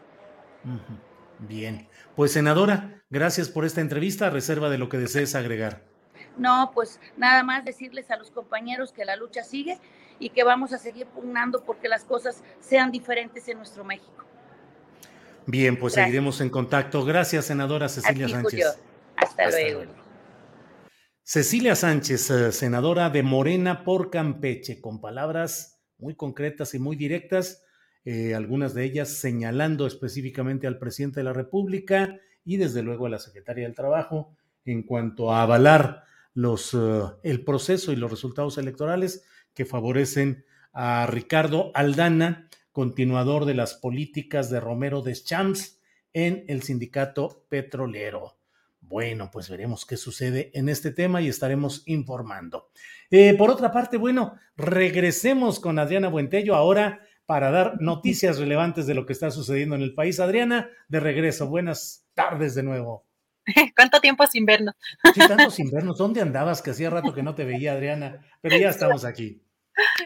Bien, 1.39 1.89
pues 2.17 2.33
senadora, 2.33 3.03
gracias 3.09 3.49
por 3.49 3.65
esta 3.65 3.81
entrevista, 3.81 4.27
a 4.27 4.31
reserva 4.31 4.69
de 4.69 4.79
lo 4.79 4.89
que 4.89 4.99
desees 4.99 5.35
agregar. 5.35 5.90
No, 6.37 6.71
pues 6.75 7.01
nada 7.17 7.43
más 7.43 7.65
decirles 7.65 8.11
a 8.11 8.17
los 8.17 8.31
compañeros 8.31 8.93
que 8.93 9.05
la 9.05 9.17
lucha 9.17 9.43
sigue 9.43 9.79
y 10.19 10.31
que 10.31 10.45
vamos 10.45 10.73
a 10.73 10.79
seguir 10.79 11.07
pugnando 11.07 11.65
porque 11.65 11.89
las 11.89 12.05
cosas 12.05 12.43
sean 12.61 12.91
diferentes 12.91 13.47
en 13.49 13.59
nuestro 13.59 13.85
México. 13.85 14.25
Bien, 15.47 15.77
pues 15.79 15.95
Gracias. 15.95 16.07
seguiremos 16.07 16.41
en 16.41 16.51
contacto. 16.51 17.05
Gracias, 17.05 17.47
senadora 17.47 17.89
Cecilia 17.89 18.27
Aquí, 18.27 18.35
Sánchez. 18.35 18.51
Julio. 18.51 18.69
Hasta, 19.17 19.45
Hasta 19.45 19.51
luego. 19.51 19.85
luego. 19.85 20.01
Cecilia 21.23 21.77
Sánchez, 21.77 22.31
eh, 22.31 22.53
senadora 22.53 23.09
de 23.11 23.23
Morena 23.23 23.85
por 23.85 24.11
Campeche, 24.11 24.81
con 24.81 25.01
palabras 25.01 25.81
muy 25.99 26.15
concretas 26.17 26.75
y 26.75 26.79
muy 26.79 26.97
directas, 26.97 27.63
eh, 28.05 28.35
algunas 28.35 28.75
de 28.75 28.85
ellas 28.85 29.09
señalando 29.11 29.87
específicamente 29.87 30.67
al 30.67 30.79
presidente 30.79 31.21
de 31.21 31.25
la 31.25 31.33
República 31.33 32.19
y 32.45 32.57
desde 32.57 32.83
luego 32.83 33.07
a 33.07 33.11
la 33.11 33.19
secretaria 33.19 33.65
del 33.65 33.75
Trabajo 33.75 34.35
en 34.65 34.83
cuanto 34.83 35.33
a 35.33 35.43
avalar 35.43 36.05
los, 36.41 36.73
uh, 36.75 37.19
el 37.23 37.45
proceso 37.45 37.93
y 37.93 37.97
los 37.97 38.11
resultados 38.11 38.57
electorales 38.59 39.25
que 39.55 39.67
favorecen 39.67 40.45
a 40.73 41.07
Ricardo 41.07 41.71
Aldana, 41.75 42.49
continuador 42.73 43.45
de 43.45 43.55
las 43.55 43.75
políticas 43.75 44.49
de 44.51 44.61
Romero 44.61 45.03
Deschamps 45.03 45.81
en 46.13 46.45
el 46.49 46.63
sindicato 46.63 47.45
petrolero. 47.49 48.39
Bueno, 48.81 49.31
pues 49.31 49.51
veremos 49.51 49.85
qué 49.85 49.97
sucede 49.97 50.51
en 50.55 50.69
este 50.69 50.91
tema 50.91 51.21
y 51.21 51.29
estaremos 51.29 51.83
informando. 51.87 52.71
Eh, 53.11 53.35
por 53.37 53.51
otra 53.51 53.71
parte, 53.71 53.99
bueno, 53.99 54.35
regresemos 54.57 55.61
con 55.61 55.79
Adriana 55.79 56.09
Buentello 56.09 56.55
ahora 56.57 57.01
para 57.27 57.51
dar 57.51 57.81
noticias 57.81 58.39
relevantes 58.39 58.87
de 58.87 58.95
lo 58.95 59.07
que 59.07 59.13
está 59.13 59.31
sucediendo 59.31 59.77
en 59.77 59.83
el 59.83 59.95
país. 59.95 60.19
Adriana, 60.19 60.71
de 60.89 61.01
regreso. 61.01 61.47
Buenas 61.47 62.09
tardes 62.15 62.55
de 62.55 62.63
nuevo. 62.63 63.10
¿Cuánto 63.77 64.01
tiempo 64.01 64.27
sin 64.27 64.47
vernos? 64.47 64.75
Sí, 65.15 65.21
tanto 65.21 65.51
sin 65.51 65.71
vernos. 65.71 65.99
¿Dónde 65.99 66.21
andabas? 66.21 66.63
Que 66.63 66.71
hacía 66.71 66.91
rato 66.91 67.15
que 67.15 67.23
no 67.23 67.35
te 67.35 67.45
veía, 67.45 67.73
Adriana, 67.73 68.25
pero 68.41 68.57
ya 68.57 68.71
estamos 68.71 69.05
aquí. 69.05 69.43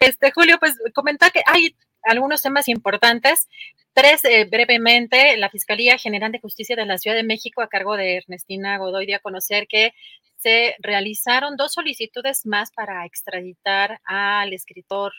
Este, 0.01 0.31
Julio, 0.33 0.59
pues 0.59 0.77
comentar 0.95 1.33
que 1.33 1.43
hay 1.47 1.77
algunos 2.03 2.43
temas 2.43 2.69
importantes. 2.69 3.49
Tres, 3.93 4.25
eh, 4.25 4.45
brevemente, 4.45 5.37
la 5.37 5.51
Fiscalía 5.51 5.99
General 5.99 6.33
de 6.33 6.41
Justicia 6.41 6.77
de 6.77 6.87
la 6.87 6.99
Ciudad 6.99 7.17
de 7.17 7.23
México, 7.23 7.63
a 7.63 7.69
cargo 7.69 7.97
de 7.97 8.17
Ernestina 8.17 8.77
Godoy, 8.79 9.07
dio 9.07 9.17
a 9.17 9.21
conocer 9.21 9.67
que 9.69 9.93
se 10.37 10.77
realizaron 10.81 11.57
dos 11.57 11.73
solicitudes 11.73 12.45
más 12.45 12.71
para 12.73 13.07
extraditar 13.07 14.01
al 14.05 14.53
escritor 14.53 15.13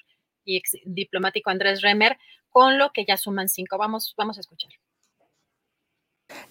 y 0.44 0.58
ex 0.58 0.74
diplomático 0.86 1.50
Andrés 1.50 1.82
Remer, 1.82 2.18
con 2.50 2.78
lo 2.78 2.92
que 2.92 3.06
ya 3.06 3.18
suman 3.18 3.50
cinco. 3.50 3.78
Vamos, 3.78 4.14
vamos 4.18 4.38
a 4.38 4.42
escuchar. 4.42 4.72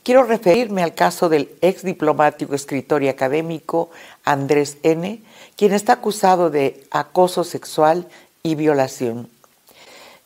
Quiero 0.05 0.25
referirme 0.25 0.83
al 0.83 0.95
caso 0.95 1.31
del 1.31 1.51
ex 1.63 1.83
diplomático, 1.83 2.55
escritor 2.55 3.03
y 3.03 3.09
académico 3.09 3.89
Andrés 4.23 4.77
N., 4.83 5.23
quien 5.57 5.73
está 5.73 5.95
acusado 5.95 6.51
de 6.51 6.85
acoso 6.91 7.43
sexual 7.43 8.07
y 8.43 8.55
violación. 8.55 9.31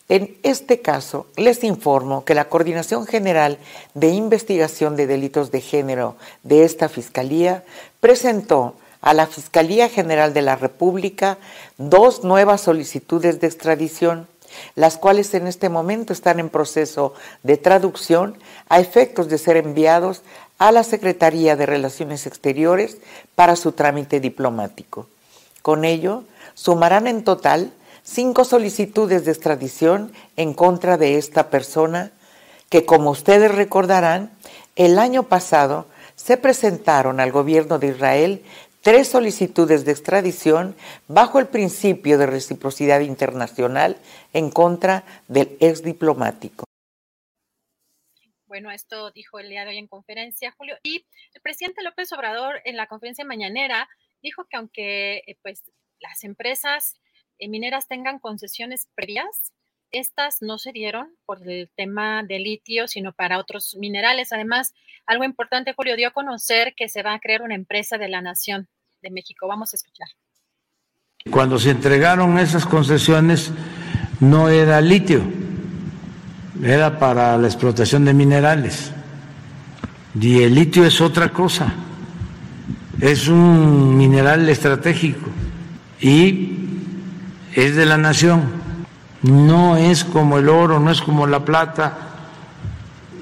En 0.08 0.36
este 0.42 0.80
caso, 0.80 1.28
les 1.36 1.62
informo 1.62 2.24
que 2.24 2.34
la 2.34 2.48
Coordinación 2.48 3.06
General 3.06 3.58
de 3.94 4.08
Investigación 4.08 4.96
de 4.96 5.06
Delitos 5.06 5.52
de 5.52 5.60
Género 5.60 6.16
de 6.42 6.64
esta 6.64 6.88
Fiscalía 6.88 7.62
presentó 8.00 8.74
a 9.00 9.14
la 9.14 9.28
Fiscalía 9.28 9.88
General 9.88 10.34
de 10.34 10.42
la 10.42 10.56
República 10.56 11.38
dos 11.76 12.24
nuevas 12.24 12.62
solicitudes 12.62 13.40
de 13.40 13.46
extradición 13.46 14.26
las 14.74 14.96
cuales 14.96 15.32
en 15.34 15.46
este 15.46 15.68
momento 15.68 16.12
están 16.12 16.40
en 16.40 16.48
proceso 16.48 17.14
de 17.42 17.56
traducción 17.56 18.38
a 18.68 18.80
efectos 18.80 19.28
de 19.28 19.38
ser 19.38 19.56
enviados 19.56 20.22
a 20.58 20.72
la 20.72 20.82
Secretaría 20.82 21.56
de 21.56 21.66
Relaciones 21.66 22.26
Exteriores 22.26 22.98
para 23.34 23.56
su 23.56 23.72
trámite 23.72 24.20
diplomático. 24.20 25.06
Con 25.62 25.84
ello, 25.84 26.24
sumarán 26.54 27.06
en 27.06 27.24
total 27.24 27.72
cinco 28.02 28.44
solicitudes 28.44 29.24
de 29.24 29.32
extradición 29.32 30.12
en 30.36 30.54
contra 30.54 30.96
de 30.96 31.18
esta 31.18 31.50
persona 31.50 32.10
que, 32.68 32.84
como 32.84 33.10
ustedes 33.10 33.54
recordarán, 33.54 34.32
el 34.76 34.98
año 34.98 35.24
pasado 35.24 35.86
se 36.16 36.36
presentaron 36.36 37.20
al 37.20 37.32
gobierno 37.32 37.78
de 37.78 37.88
Israel 37.88 38.42
tres 38.88 39.08
solicitudes 39.08 39.84
de 39.84 39.92
extradición 39.92 40.74
bajo 41.08 41.38
el 41.38 41.46
principio 41.46 42.16
de 42.16 42.24
reciprocidad 42.24 43.00
internacional 43.00 43.98
en 44.32 44.50
contra 44.50 45.04
del 45.28 45.58
ex 45.60 45.82
diplomático. 45.82 46.64
Bueno, 48.46 48.70
esto 48.70 49.10
dijo 49.10 49.40
el 49.40 49.50
día 49.50 49.64
de 49.66 49.72
hoy 49.72 49.76
en 49.76 49.88
conferencia, 49.88 50.54
Julio. 50.56 50.78
Y 50.82 51.04
el 51.34 51.42
presidente 51.42 51.82
López 51.82 52.10
Obrador 52.14 52.62
en 52.64 52.78
la 52.78 52.86
conferencia 52.86 53.26
mañanera 53.26 53.90
dijo 54.22 54.46
que 54.48 54.56
aunque 54.56 55.16
eh, 55.26 55.36
pues, 55.42 55.64
las 56.00 56.24
empresas 56.24 56.98
eh, 57.38 57.46
mineras 57.50 57.88
tengan 57.88 58.18
concesiones 58.18 58.88
previas, 58.94 59.52
estas 59.90 60.40
no 60.40 60.56
se 60.56 60.72
dieron 60.72 61.14
por 61.26 61.46
el 61.46 61.68
tema 61.76 62.22
de 62.22 62.38
litio, 62.38 62.88
sino 62.88 63.12
para 63.12 63.38
otros 63.38 63.76
minerales. 63.78 64.32
Además, 64.32 64.72
algo 65.04 65.24
importante, 65.24 65.74
Julio, 65.74 65.94
dio 65.94 66.08
a 66.08 66.12
conocer 66.12 66.72
que 66.74 66.88
se 66.88 67.02
va 67.02 67.12
a 67.12 67.20
crear 67.20 67.42
una 67.42 67.54
empresa 67.54 67.98
de 67.98 68.08
la 68.08 68.22
nación 68.22 68.66
de 69.02 69.10
México. 69.10 69.46
Vamos 69.46 69.72
a 69.72 69.76
escuchar. 69.76 70.08
Cuando 71.30 71.58
se 71.58 71.70
entregaron 71.70 72.38
esas 72.38 72.66
concesiones 72.66 73.50
no 74.20 74.48
era 74.48 74.80
litio, 74.80 75.22
era 76.62 76.98
para 76.98 77.36
la 77.36 77.46
explotación 77.46 78.04
de 78.04 78.14
minerales. 78.14 78.92
Y 80.18 80.42
el 80.42 80.54
litio 80.54 80.84
es 80.84 81.00
otra 81.00 81.30
cosa, 81.30 81.72
es 83.00 83.28
un 83.28 83.96
mineral 83.96 84.48
estratégico 84.48 85.28
y 86.00 86.56
es 87.54 87.76
de 87.76 87.86
la 87.86 87.98
nación, 87.98 88.42
no 89.22 89.76
es 89.76 90.04
como 90.04 90.38
el 90.38 90.48
oro, 90.48 90.80
no 90.80 90.90
es 90.90 91.02
como 91.02 91.26
la 91.26 91.44
plata, 91.44 91.98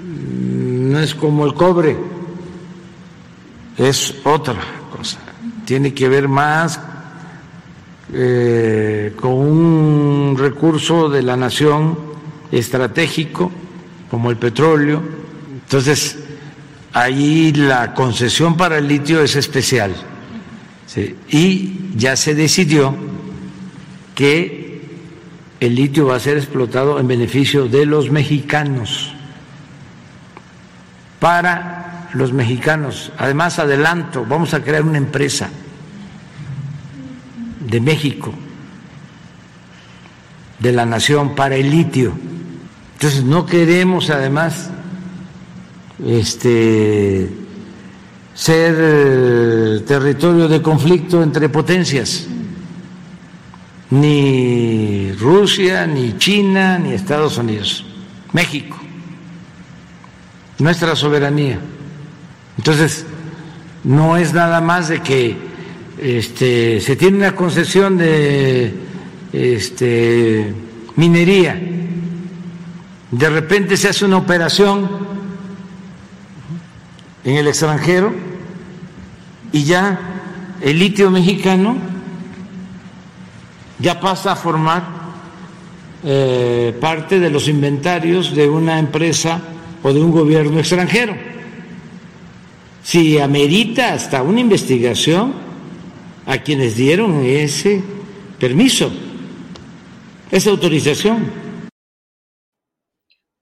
no 0.01 0.99
es 1.01 1.15
como 1.15 1.45
el 1.45 1.55
cobre, 1.55 1.99
es 3.77 4.15
otra 4.25 4.57
tiene 5.67 5.93
que 5.93 6.09
ver 6.09 6.29
más 6.29 6.81
eh, 8.15 9.13
con 9.21 9.33
un 9.33 10.37
recurso 10.39 11.11
de 11.11 11.23
la 11.23 11.37
nación 11.37 11.99
estratégico 12.51 13.51
como 14.09 14.31
el 14.31 14.37
petróleo. 14.37 15.03
Entonces, 15.53 16.19
ahí 16.93 17.53
la 17.53 17.93
concesión 17.93 18.57
para 18.57 18.79
el 18.79 18.89
litio 18.89 19.21
es 19.21 19.37
especial. 19.37 19.95
Y 21.29 21.91
ya 21.97 22.17
se 22.17 22.35
decidió 22.35 22.95
que 24.15 24.81
el 25.61 25.75
litio 25.75 26.07
va 26.07 26.17
a 26.17 26.21
ser 26.21 26.39
explotado 26.39 26.99
en 26.99 27.09
beneficio 27.09 27.67
de 27.67 27.85
los 27.85 28.11
mexicanos 28.11 29.13
para 31.19 31.76
los 32.17 32.33
mexicanos. 32.33 33.13
Además, 33.19 33.59
adelanto, 33.59 34.25
vamos 34.29 34.55
a 34.55 34.63
crear 34.63 34.83
una 34.83 34.99
empresa 34.99 35.51
de 37.61 37.81
México, 37.81 38.33
de 40.59 40.73
la 40.73 40.87
nación, 40.87 41.35
para 41.35 41.57
el 41.57 41.71
litio. 41.71 42.13
Entonces, 42.95 43.25
no 43.25 43.45
queremos, 43.47 44.11
además, 44.11 44.71
este, 46.05 47.31
ser 48.35 48.75
eh, 48.79 49.81
territorio 49.87 50.49
de 50.49 50.63
conflicto 50.63 51.23
entre 51.23 51.49
potencias. 51.49 52.27
Ni 53.91 55.13
Rusia, 55.13 55.87
ni 55.87 56.19
China, 56.19 56.79
ni 56.79 56.93
Estados 56.93 57.39
Unidos. 57.39 57.85
México. 58.33 58.77
Nuestra 60.59 60.97
soberanía. 60.97 61.61
Entonces, 62.59 63.07
no 63.85 64.17
es 64.17 64.33
nada 64.33 64.61
más 64.61 64.89
de 64.89 65.01
que 65.01 65.37
este, 65.99 66.81
se 66.81 66.97
tiene 66.97 67.19
una 67.19 67.35
concesión 67.35 67.97
de 67.97 68.75
este, 69.33 70.53
minería, 70.97 71.61
de 73.11 73.31
repente 73.31 73.77
se 73.77 73.89
hace 73.89 74.05
una 74.05 74.17
operación 74.17 74.89
en 77.25 77.37
el 77.37 77.47
extranjero 77.47 78.13
y 79.53 79.65
ya 79.65 79.99
el 80.61 80.79
litio 80.79 81.11
mexicano 81.11 81.77
ya 83.79 84.01
pasa 84.01 84.33
a 84.33 84.37
formar 84.37 84.83
eh, 86.05 86.77
parte 86.81 87.21
de 87.21 87.31
los 87.31 87.49
inventarios 87.49 88.35
de 88.35 88.49
una 88.49 88.79
empresa 88.79 89.41
o 89.83 89.93
de 89.93 90.01
un 90.01 90.11
gobierno 90.11 90.59
extranjero. 90.59 91.15
Si 92.87 93.19
amerita 93.19 93.95
hasta 93.95 94.23
una 94.23 94.39
investigación 94.39 95.35
a 96.25 96.41
quienes 96.41 96.77
dieron 96.77 97.27
ese 97.27 97.83
permiso, 98.39 98.93
esa 100.31 100.51
autorización. 100.51 101.69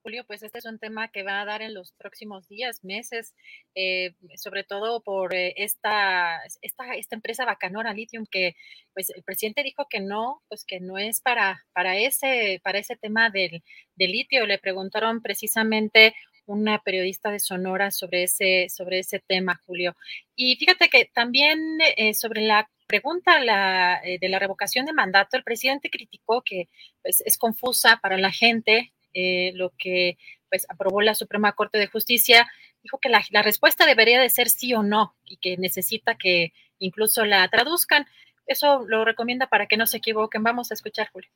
Julio, 0.02 0.24
pues 0.26 0.42
este 0.42 0.56
es 0.56 0.64
un 0.64 0.78
tema 0.78 1.08
que 1.08 1.24
va 1.24 1.42
a 1.42 1.44
dar 1.44 1.60
en 1.60 1.74
los 1.74 1.92
próximos 1.92 2.48
días, 2.48 2.84
meses, 2.84 3.34
eh, 3.74 4.14
sobre 4.36 4.64
todo 4.64 5.02
por 5.02 5.34
eh, 5.34 5.52
esta, 5.58 6.40
esta, 6.62 6.94
esta, 6.94 7.14
empresa 7.14 7.44
Bacanora 7.44 7.92
Lithium, 7.92 8.24
que 8.31 8.56
pues 8.94 9.10
el 9.10 9.23
presidente 9.24 9.62
dijo 9.62 9.89
que 9.90 10.00
no, 10.00 10.40
pues 10.48 10.64
que 10.66 10.81
no 10.81 10.97
es 10.97 11.20
para, 11.20 11.66
para, 11.74 11.98
ese, 11.98 12.62
para 12.64 12.78
ese 12.78 12.97
tema 12.97 13.28
del, 13.28 13.62
del 13.94 14.10
litio. 14.10 14.47
Le 14.47 14.58
preguntaron 14.58 15.20
precisamente 15.20 16.14
una 16.47 16.78
periodista 16.78 17.31
de 17.31 17.40
Sonora 17.40 17.90
sobre 17.90 18.24
ese, 18.24 18.68
sobre 18.68 19.00
ese 19.00 19.20
tema, 19.20 19.60
Julio. 19.66 19.97
Y 20.36 20.56
fíjate 20.56 20.89
que 20.89 21.10
también 21.12 21.58
eh, 21.97 22.14
sobre 22.14 22.42
la 22.42 22.68
pregunta 22.86 23.40
la, 23.40 24.00
de 24.05 24.28
la 24.28 24.39
revocación 24.39 24.86
de 24.86 24.92
mandato, 24.92 25.36
el 25.36 25.42
presidente 25.42 25.90
criticó 25.90 26.42
que 26.42 26.68
pues, 27.02 27.23
es 27.24 27.39
confusa 27.39 27.98
para 28.02 28.18
la 28.18 28.31
gente 28.31 28.92
eh, 29.14 29.52
lo 29.55 29.73
que 29.78 30.18
pues 30.48 30.66
aprobó 30.68 31.00
la 31.00 31.14
Suprema 31.14 31.52
Corte 31.52 31.78
de 31.78 31.86
Justicia, 31.86 32.50
dijo 32.82 32.98
que 32.98 33.08
la, 33.08 33.24
la, 33.31 33.42
respuesta 33.42 33.86
debería 33.86 34.20
de 34.20 34.28
ser 34.28 34.48
sí 34.48 34.74
o 34.74 34.82
no 34.82 35.14
y 35.24 35.36
que 35.36 35.56
necesita 35.56 36.16
que 36.16 36.52
incluso 36.78 37.24
la 37.24 37.48
traduzcan. 37.48 38.06
Eso 38.47 38.84
lo 38.86 39.05
recomienda 39.05 39.47
para 39.48 39.66
que 39.66 39.76
no 39.76 39.86
se 39.86 39.98
equivoquen. 39.98 40.42
Vamos 40.42 40.70
a 40.70 40.74
escuchar, 40.74 41.08
Julio. 41.12 41.31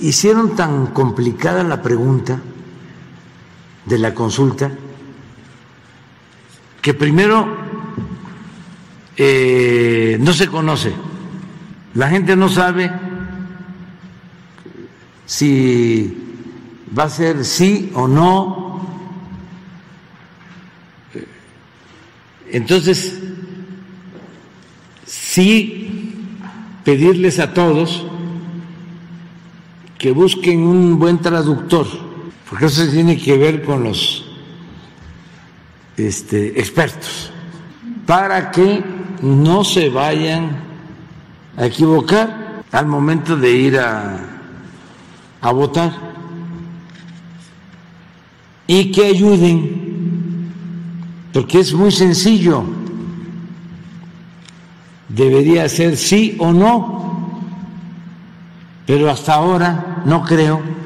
Hicieron 0.00 0.56
tan 0.56 0.88
complicada 0.88 1.62
la 1.62 1.82
pregunta 1.82 2.40
de 3.86 3.98
la 3.98 4.14
consulta 4.14 4.70
que 6.80 6.94
primero 6.94 7.56
eh, 9.16 10.16
no 10.20 10.32
se 10.32 10.48
conoce, 10.48 10.92
la 11.94 12.08
gente 12.08 12.34
no 12.34 12.48
sabe 12.48 12.90
si 15.26 16.16
va 16.96 17.04
a 17.04 17.10
ser 17.10 17.44
sí 17.44 17.90
o 17.94 18.08
no. 18.08 18.60
Entonces, 22.50 23.18
sí 25.06 26.14
pedirles 26.84 27.38
a 27.38 27.54
todos 27.54 28.04
que 29.98 30.10
busquen 30.10 30.64
un 30.64 30.98
buen 30.98 31.18
traductor, 31.20 31.86
porque 32.52 32.66
eso 32.66 32.86
tiene 32.86 33.16
que 33.16 33.38
ver 33.38 33.64
con 33.64 33.82
los 33.82 34.26
este, 35.96 36.60
expertos, 36.60 37.32
para 38.04 38.50
que 38.50 38.84
no 39.22 39.64
se 39.64 39.88
vayan 39.88 40.50
a 41.56 41.64
equivocar 41.64 42.62
al 42.70 42.84
momento 42.84 43.38
de 43.38 43.52
ir 43.52 43.78
a 43.78 44.32
a 45.40 45.50
votar. 45.50 45.92
Y 48.66 48.92
que 48.92 49.06
ayuden, 49.06 50.52
porque 51.32 51.60
es 51.60 51.72
muy 51.72 51.90
sencillo, 51.90 52.64
debería 55.08 55.66
ser 55.70 55.96
sí 55.96 56.36
o 56.38 56.52
no, 56.52 57.40
pero 58.86 59.10
hasta 59.10 59.36
ahora 59.36 60.02
no 60.04 60.22
creo 60.22 60.81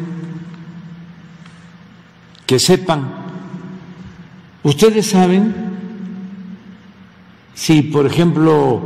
que 2.47 2.59
sepan. 2.59 3.09
Ustedes 4.63 5.07
saben 5.07 5.55
si, 7.55 7.83
por 7.83 8.07
ejemplo, 8.07 8.83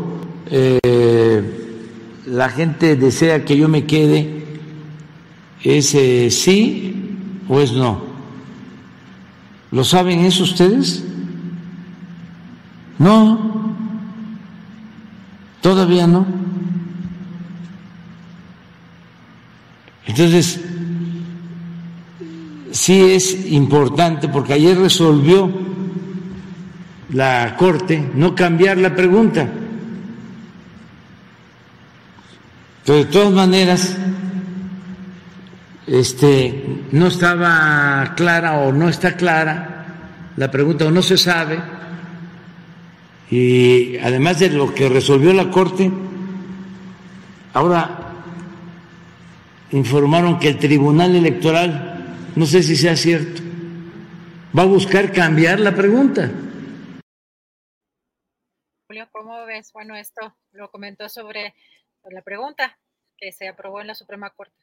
eh, 0.50 1.42
la 2.26 2.48
gente 2.48 2.96
desea 2.96 3.44
que 3.44 3.56
yo 3.56 3.68
me 3.68 3.84
quede 3.86 4.40
¿Es 5.62 5.94
eh, 5.94 6.30
sí 6.30 7.18
o 7.48 7.60
es 7.60 7.72
no? 7.72 8.02
¿Lo 9.70 9.84
saben 9.84 10.20
eso 10.20 10.42
ustedes? 10.42 11.04
No, 12.98 13.74
todavía 15.60 16.06
no. 16.06 16.26
Entonces, 20.06 20.60
sí 22.70 23.00
es 23.12 23.46
importante 23.52 24.28
porque 24.28 24.54
ayer 24.54 24.78
resolvió 24.78 25.50
la 27.12 27.56
Corte 27.56 28.10
no 28.14 28.34
cambiar 28.34 28.78
la 28.78 28.94
pregunta. 28.94 29.48
Pero 32.84 32.98
de 32.98 33.04
todas 33.06 33.32
maneras, 33.32 33.96
este, 35.86 36.82
no 36.92 37.08
estaba 37.08 38.14
clara 38.16 38.58
o 38.58 38.72
no 38.72 38.88
está 38.88 39.16
clara 39.16 39.70
la 40.36 40.50
pregunta 40.50 40.86
o 40.86 40.90
no 40.90 41.02
se 41.02 41.18
sabe. 41.18 41.60
Y 43.30 43.96
además 43.98 44.38
de 44.40 44.50
lo 44.50 44.74
que 44.74 44.88
resolvió 44.88 45.32
la 45.32 45.50
Corte, 45.50 45.90
ahora 47.52 47.98
informaron 49.72 50.38
que 50.38 50.48
el 50.48 50.58
Tribunal 50.58 51.14
Electoral, 51.14 51.89
no 52.36 52.46
sé 52.46 52.62
si 52.62 52.76
sea 52.76 52.96
cierto, 52.96 53.42
va 54.56 54.62
a 54.62 54.66
buscar 54.66 55.12
cambiar 55.12 55.60
la 55.60 55.74
pregunta. 55.74 56.30
Julio, 58.86 59.08
¿cómo 59.12 59.44
ves? 59.46 59.70
Bueno, 59.72 59.96
esto 59.96 60.36
lo 60.52 60.70
comentó 60.70 61.08
sobre 61.08 61.54
la 62.04 62.22
pregunta 62.22 62.78
que 63.16 63.32
se 63.32 63.48
aprobó 63.48 63.80
en 63.80 63.88
la 63.88 63.94
Suprema 63.94 64.30
Corte. 64.30 64.54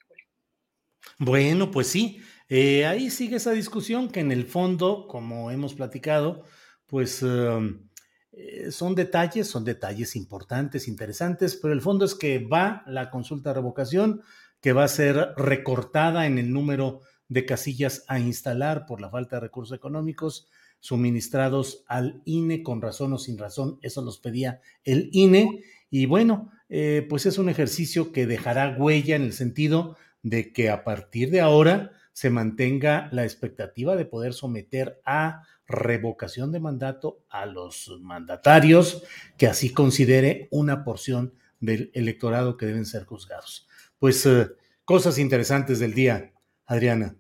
Bueno, 1.19 1.71
pues 1.71 1.87
sí, 1.87 2.21
eh, 2.49 2.85
ahí 2.85 3.09
sigue 3.09 3.37
esa 3.37 3.51
discusión 3.51 4.09
que 4.09 4.19
en 4.19 4.31
el 4.31 4.45
fondo, 4.45 5.07
como 5.07 5.51
hemos 5.51 5.73
platicado, 5.73 6.43
pues 6.85 7.21
em, 7.23 7.89
eh, 8.31 8.71
son 8.71 8.95
detalles, 8.95 9.47
son 9.47 9.63
detalles 9.63 10.15
importantes, 10.15 10.87
interesantes, 10.87 11.55
pero 11.55 11.73
el 11.73 11.81
fondo 11.81 12.05
es 12.05 12.13
que 12.15 12.39
va 12.39 12.83
la 12.87 13.09
consulta 13.09 13.49
de 13.49 13.55
revocación, 13.55 14.21
que 14.61 14.73
va 14.73 14.83
a 14.83 14.89
ser 14.89 15.33
recortada 15.37 16.25
en 16.25 16.37
el 16.37 16.51
número 16.51 17.01
de 17.29 17.45
casillas 17.45 18.03
a 18.07 18.19
instalar 18.19 18.85
por 18.85 19.01
la 19.01 19.09
falta 19.09 19.37
de 19.37 19.41
recursos 19.41 19.75
económicos 19.75 20.47
suministrados 20.79 21.83
al 21.87 22.21
INE 22.25 22.63
con 22.63 22.81
razón 22.81 23.13
o 23.13 23.17
sin 23.17 23.37
razón, 23.37 23.79
eso 23.81 24.01
los 24.01 24.19
pedía 24.19 24.61
el 24.83 25.09
INE, 25.11 25.63
y 25.89 26.05
bueno, 26.05 26.51
eh, 26.69 27.05
pues 27.09 27.25
es 27.25 27.37
un 27.37 27.49
ejercicio 27.49 28.11
que 28.11 28.27
dejará 28.27 28.75
huella 28.77 29.15
en 29.15 29.23
el 29.23 29.33
sentido 29.33 29.97
de 30.21 30.51
que 30.51 30.69
a 30.69 30.83
partir 30.83 31.31
de 31.31 31.41
ahora 31.41 31.91
se 32.13 32.29
mantenga 32.29 33.09
la 33.11 33.23
expectativa 33.23 33.95
de 33.95 34.05
poder 34.05 34.33
someter 34.33 34.99
a 35.05 35.43
revocación 35.67 36.51
de 36.51 36.59
mandato 36.59 37.23
a 37.29 37.45
los 37.45 37.97
mandatarios 38.01 39.03
que 39.37 39.47
así 39.47 39.71
considere 39.71 40.47
una 40.49 40.83
porción 40.83 41.33
del 41.59 41.91
electorado 41.93 42.57
que 42.57 42.65
deben 42.65 42.85
ser 42.85 43.05
juzgados. 43.05 43.67
Pues 43.99 44.25
eh, 44.25 44.47
cosas 44.85 45.17
interesantes 45.17 45.79
del 45.79 45.93
día, 45.93 46.33
Adriana. 46.67 47.15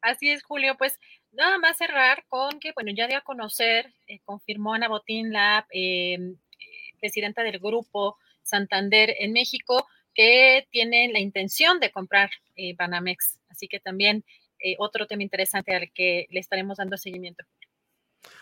Así 0.00 0.30
es, 0.30 0.42
Julio. 0.42 0.76
Pues 0.76 0.98
nada 1.32 1.58
más 1.58 1.76
cerrar 1.76 2.24
con 2.28 2.58
que, 2.58 2.72
bueno, 2.72 2.90
ya 2.96 3.06
de 3.06 3.14
a 3.14 3.20
conocer, 3.20 3.92
eh, 4.06 4.20
confirmó 4.24 4.74
Ana 4.74 4.88
Botín, 4.88 5.32
la 5.32 5.66
em, 5.70 6.36
presidenta 7.00 7.42
del 7.42 7.58
grupo 7.58 8.16
Santander 8.42 9.14
en 9.18 9.32
México, 9.32 9.86
que 10.14 10.66
tiene 10.70 11.08
la 11.12 11.20
intención 11.20 11.78
de 11.78 11.92
comprar 11.92 12.30
Banamex. 12.76 13.38
Así 13.48 13.68
que 13.68 13.80
también 13.80 14.24
otro 14.78 15.06
tema 15.06 15.22
interesante 15.22 15.74
al 15.74 15.90
que 15.92 16.26
le 16.30 16.40
estaremos 16.40 16.76
dando 16.78 16.98
seguimiento. 16.98 17.44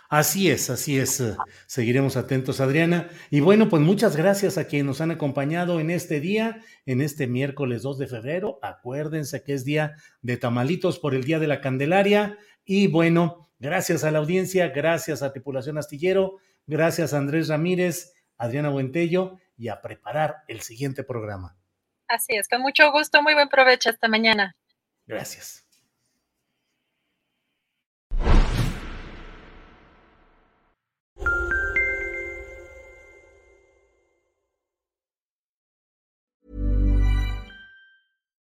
Así 0.08 0.50
es, 0.50 0.70
así 0.70 0.98
es. 0.98 1.20
Eh, 1.20 1.36
seguiremos 1.66 2.16
atentos, 2.16 2.60
Adriana. 2.60 3.10
Y 3.30 3.40
bueno, 3.40 3.68
pues 3.68 3.82
muchas 3.82 4.16
gracias 4.16 4.56
a 4.56 4.66
quienes 4.66 4.86
nos 4.86 5.00
han 5.02 5.10
acompañado 5.10 5.80
en 5.80 5.90
este 5.90 6.20
día, 6.20 6.62
en 6.86 7.02
este 7.02 7.26
miércoles 7.26 7.82
2 7.82 7.98
de 7.98 8.06
febrero. 8.06 8.58
Acuérdense 8.62 9.42
que 9.44 9.52
es 9.52 9.66
día 9.66 9.96
de 10.22 10.38
tamalitos 10.38 10.98
por 10.98 11.14
el 11.14 11.24
Día 11.24 11.38
de 11.38 11.46
la 11.46 11.60
Candelaria. 11.60 12.38
Y 12.64 12.86
bueno, 12.86 13.50
gracias 13.58 14.02
a 14.02 14.10
la 14.10 14.20
audiencia, 14.20 14.68
gracias 14.68 15.22
a 15.22 15.30
Tripulación 15.30 15.76
Astillero, 15.76 16.38
gracias 16.66 17.12
a 17.12 17.18
Andrés 17.18 17.48
Ramírez, 17.48 18.14
Adriana 18.38 18.70
Buentello 18.70 19.36
y 19.58 19.68
a 19.68 19.82
preparar 19.82 20.36
el 20.48 20.62
siguiente 20.62 21.04
programa. 21.04 21.58
Así 22.08 22.34
es, 22.34 22.48
con 22.48 22.62
mucho 22.62 22.90
gusto, 22.92 23.22
muy 23.22 23.34
buen 23.34 23.50
provecho. 23.50 23.90
Hasta 23.90 24.08
mañana. 24.08 24.56
Gracias. 25.06 25.67